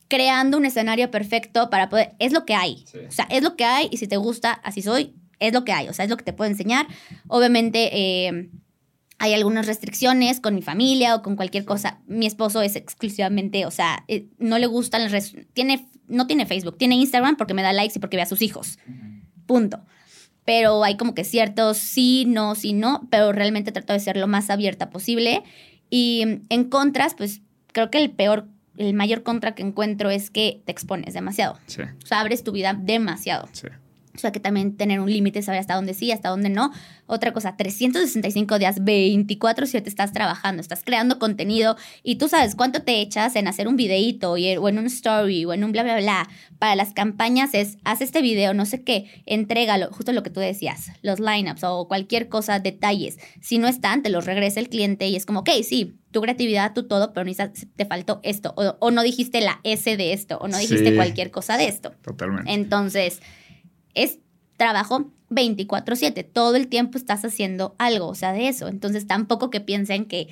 creando 0.08 0.58
un 0.58 0.66
escenario 0.66 1.12
perfecto 1.12 1.70
para 1.70 1.90
poder... 1.90 2.14
Es 2.20 2.32
lo 2.32 2.46
que 2.46 2.56
hay. 2.56 2.84
Sí. 2.86 3.00
O 3.08 3.12
sea, 3.12 3.28
es 3.30 3.44
lo 3.44 3.56
que 3.56 3.66
hay 3.66 3.90
y 3.92 3.98
si 3.98 4.08
te 4.08 4.18
gusta, 4.18 4.52
así 4.52 4.82
soy, 4.82 5.16
es 5.40 5.54
lo 5.54 5.64
que 5.66 5.72
hay. 5.74 5.90
O 5.90 5.94
sea, 5.94 6.06
es 6.06 6.10
lo 6.10 6.18
que 6.18 6.24
te 6.24 6.34
puedo 6.34 6.50
enseñar. 6.50 6.88
Obviamente... 7.28 7.90
eh, 7.92 8.50
hay 9.20 9.34
algunas 9.34 9.66
restricciones 9.66 10.40
con 10.40 10.54
mi 10.54 10.62
familia 10.62 11.16
o 11.16 11.22
con 11.22 11.36
cualquier 11.36 11.66
cosa. 11.66 12.00
Mi 12.06 12.28
esposo 12.28 12.62
es 12.62 12.76
exclusivamente, 12.76 13.66
o 13.66 13.72
sea, 13.72 14.04
eh, 14.08 14.28
no 14.38 14.60
le 14.60 14.68
gustan 14.68 15.02
las 15.04 15.12
redes. 15.12 15.36
Tiene, 15.54 15.88
no 16.08 16.28
tiene 16.28 16.46
Facebook, 16.46 16.78
tiene 16.78 16.96
Instagram 16.96 17.36
porque 17.36 17.56
me 17.56 17.64
da 17.64 17.74
likes 17.74 17.98
y 17.98 18.00
porque 18.00 18.18
ve 18.18 18.24
a 18.24 18.28
sus 18.28 18.42
hijos. 18.42 18.78
Punto. 19.48 19.84
Pero 20.46 20.84
hay 20.84 20.98
como 20.98 21.16
que 21.16 21.24
ciertos 21.24 21.78
sí, 21.78 22.26
no, 22.28 22.54
sí, 22.56 22.74
no, 22.74 23.08
pero 23.10 23.32
realmente 23.32 23.72
trato 23.72 23.94
de 23.94 24.00
ser 24.00 24.18
lo 24.18 24.28
más 24.28 24.50
abierta 24.50 24.90
posible. 24.92 25.44
Y 25.90 26.42
en 26.50 26.64
contras, 26.66 27.16
pues 27.16 27.42
creo 27.74 27.90
que 27.90 27.98
el 27.98 28.12
peor, 28.12 28.48
el 28.78 28.94
mayor 28.94 29.24
contra 29.24 29.54
que 29.56 29.64
encuentro 29.64 30.10
es 30.10 30.30
que 30.30 30.62
te 30.66 30.72
expones 30.72 31.14
demasiado. 31.14 31.58
Sí, 31.68 31.82
O 31.82 32.06
sea, 32.06 32.20
abres 32.22 32.44
tu 32.44 32.52
vida 32.52 32.74
demasiado. 32.74 33.48
sí. 33.52 33.68
O 34.18 34.20
sea, 34.20 34.32
que 34.32 34.40
también 34.40 34.76
tener 34.76 35.00
un 35.00 35.12
límite, 35.12 35.42
saber 35.44 35.60
hasta 35.60 35.76
dónde 35.76 35.94
sí, 35.94 36.12
hasta 36.12 36.30
dónde 36.30 36.50
no. 36.50 36.72
Otra 37.06 37.32
cosa, 37.34 37.56
365 37.56 38.60
días, 38.60 38.82
24-7 38.82 39.84
estás 39.88 40.12
trabajando, 40.12 40.62
estás 40.62 40.82
creando 40.84 41.20
contenido 41.20 41.78
y 42.04 42.16
tú 42.16 42.28
sabes 42.28 42.56
cuánto 42.56 42.82
te 42.82 43.00
echas 43.02 43.36
en 43.36 43.48
hacer 43.48 43.68
un 43.68 43.76
videíto 43.78 44.32
o 44.34 44.38
en 44.70 44.78
un 44.80 44.86
story 44.88 45.46
o 45.46 45.54
en 45.54 45.64
un 45.64 45.72
bla, 45.72 45.84
bla, 45.84 45.98
bla. 45.98 46.28
Para 46.60 46.76
las 46.76 46.94
campañas 46.94 47.54
es, 47.54 47.78
haz 47.84 48.02
este 48.02 48.22
video, 48.22 48.54
no 48.54 48.66
sé 48.66 48.84
qué, 48.84 49.06
entrégalo, 49.26 49.90
justo 49.92 50.12
lo 50.12 50.24
que 50.24 50.30
tú 50.30 50.40
decías, 50.40 50.88
los 51.02 51.20
lineups 51.20 51.64
o 51.64 51.88
cualquier 51.88 52.28
cosa, 52.30 52.60
detalles. 52.60 53.18
Si 53.42 53.58
no 53.60 53.68
están, 53.68 54.02
te 54.04 54.10
los 54.10 54.26
regresa 54.26 54.60
el 54.60 54.70
cliente 54.70 55.08
y 55.08 55.16
es 55.16 55.26
como, 55.26 55.42
ok, 55.42 55.50
sí, 55.64 55.96
tu 56.12 56.22
creatividad, 56.22 56.74
tu 56.74 56.88
todo, 56.88 57.14
pero 57.14 57.30
te 57.76 57.86
faltó 57.86 58.20
esto 58.24 58.54
o, 58.58 58.76
o 58.80 58.92
no 58.92 59.04
dijiste 59.04 59.42
la 59.42 59.60
S 59.64 59.98
de 59.98 60.14
esto 60.14 60.38
o 60.40 60.48
no 60.48 60.58
dijiste 60.58 60.90
Sí. 60.90 60.96
cualquier 60.96 61.32
cosa 61.32 61.58
de 61.58 61.68
esto. 61.68 61.92
Totalmente. 62.02 62.52
Entonces, 62.52 63.22
es 64.04 64.20
trabajo 64.58 65.12
24/7, 65.30 66.24
todo 66.24 66.56
el 66.56 66.68
tiempo 66.68 66.98
estás 66.98 67.24
haciendo 67.26 67.76
algo, 67.78 68.08
o 68.08 68.16
sea, 68.16 68.34
de 68.34 68.48
eso. 68.48 68.68
Entonces, 68.68 69.08
tampoco 69.08 69.50
que 69.50 69.62
piensen 69.62 70.06
que 70.06 70.28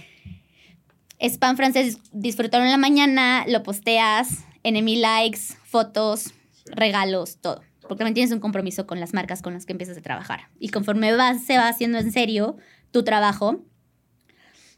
es 1.20 1.38
pan 1.38 1.58
francés, 1.58 2.00
disfrutaron 2.12 2.66
en 2.66 2.72
la 2.72 2.78
mañana, 2.78 3.46
lo 3.48 3.64
posteas, 3.64 4.46
enemy 4.64 4.98
likes, 4.98 5.40
fotos, 5.64 6.34
regalos, 6.66 7.38
todo. 7.38 7.62
Porque 7.82 8.00
también 8.00 8.16
tienes 8.16 8.32
un 8.32 8.40
compromiso 8.40 8.88
con 8.88 9.00
las 9.00 9.14
marcas 9.14 9.42
con 9.42 9.54
las 9.54 9.66
que 9.66 9.74
empiezas 9.74 9.98
a 9.98 10.02
trabajar. 10.02 10.50
Y 10.60 10.70
conforme 10.70 11.16
vas, 11.16 11.44
se 11.46 11.58
va 11.58 11.68
haciendo 11.68 12.00
en 12.00 12.12
serio 12.12 12.58
tu 12.92 13.04
trabajo, 13.04 13.64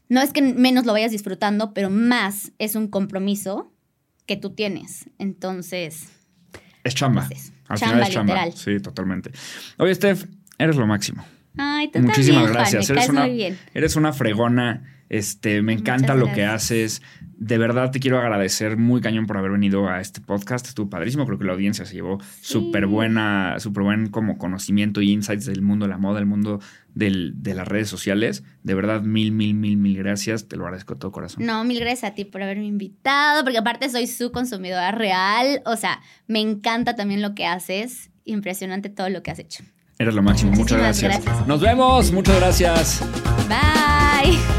no 0.08 0.20
es 0.20 0.32
que 0.32 0.42
menos 0.42 0.86
lo 0.86 0.92
vayas 0.92 1.10
disfrutando, 1.10 1.72
pero 1.74 1.90
más 1.90 2.52
es 2.58 2.74
un 2.74 2.88
compromiso 2.88 3.72
que 4.26 4.36
tú 4.36 4.50
tienes. 4.50 5.08
Entonces, 5.18 6.08
Es 6.84 6.94
chamba. 6.94 7.22
Entonces, 7.22 7.52
Al 7.68 7.78
chamba, 7.78 7.94
final 7.96 8.08
es 8.08 8.14
chamba. 8.14 8.34
literal. 8.34 8.52
Sí, 8.54 8.80
totalmente. 8.80 9.30
Oye, 9.78 9.94
Steph, 9.94 10.24
eres 10.58 10.76
lo 10.76 10.86
máximo. 10.86 11.24
Ay, 11.56 11.90
tú 11.90 11.98
Muchísimas 12.00 12.42
también, 12.42 12.42
Juan, 12.42 12.52
gracias. 12.52 12.88
me 12.88 12.92
eres 12.94 13.04
caes 13.06 13.10
una, 13.10 13.20
muy 13.26 13.36
bien. 13.36 13.58
eres 13.74 13.96
una 13.96 14.12
fregona. 14.12 14.97
Este, 15.08 15.62
me 15.62 15.72
encanta 15.72 16.14
lo 16.14 16.32
que 16.32 16.44
haces. 16.44 17.02
De 17.36 17.56
verdad 17.56 17.90
te 17.92 18.00
quiero 18.00 18.18
agradecer 18.18 18.76
muy 18.76 19.00
cañón 19.00 19.26
por 19.26 19.36
haber 19.36 19.52
venido 19.52 19.88
a 19.88 20.00
este 20.00 20.20
podcast. 20.20 20.66
Estuvo 20.66 20.90
padrísimo. 20.90 21.24
Creo 21.24 21.38
que 21.38 21.44
la 21.44 21.52
audiencia 21.52 21.84
se 21.84 21.94
llevó 21.94 22.18
súper 22.40 22.86
buena, 22.86 23.56
súper 23.58 23.84
buen 23.84 24.08
como 24.08 24.38
conocimiento 24.38 25.00
y 25.00 25.12
insights 25.12 25.46
del 25.46 25.62
mundo 25.62 25.86
de 25.86 25.90
la 25.90 25.98
moda, 25.98 26.16
del 26.16 26.26
mundo 26.26 26.60
del, 26.94 27.34
de 27.36 27.54
las 27.54 27.66
redes 27.66 27.88
sociales. 27.88 28.42
De 28.64 28.74
verdad, 28.74 29.02
mil, 29.02 29.32
mil, 29.32 29.54
mil, 29.54 29.76
mil 29.76 29.96
gracias. 29.96 30.48
Te 30.48 30.56
lo 30.56 30.64
agradezco 30.64 30.94
de 30.94 31.00
todo 31.00 31.12
corazón. 31.12 31.46
No, 31.46 31.64
mil 31.64 31.78
gracias 31.78 32.10
a 32.10 32.14
ti 32.14 32.24
por 32.24 32.42
haberme 32.42 32.66
invitado, 32.66 33.44
porque 33.44 33.58
aparte 33.58 33.88
soy 33.88 34.06
su 34.06 34.32
consumidora 34.32 34.90
real. 34.90 35.62
O 35.64 35.76
sea, 35.76 36.00
me 36.26 36.40
encanta 36.40 36.96
también 36.96 37.22
lo 37.22 37.34
que 37.34 37.46
haces. 37.46 38.10
Impresionante 38.24 38.90
todo 38.90 39.08
lo 39.08 39.22
que 39.22 39.30
has 39.30 39.38
hecho. 39.38 39.64
Eres 39.98 40.14
lo 40.14 40.22
máximo. 40.22 40.52
Muchas 40.52 40.78
gracias. 40.78 41.24
gracias. 41.24 41.46
Nos 41.46 41.60
vemos. 41.60 42.12
Muchas 42.12 42.36
gracias. 42.36 43.02
Bye. 43.48 44.57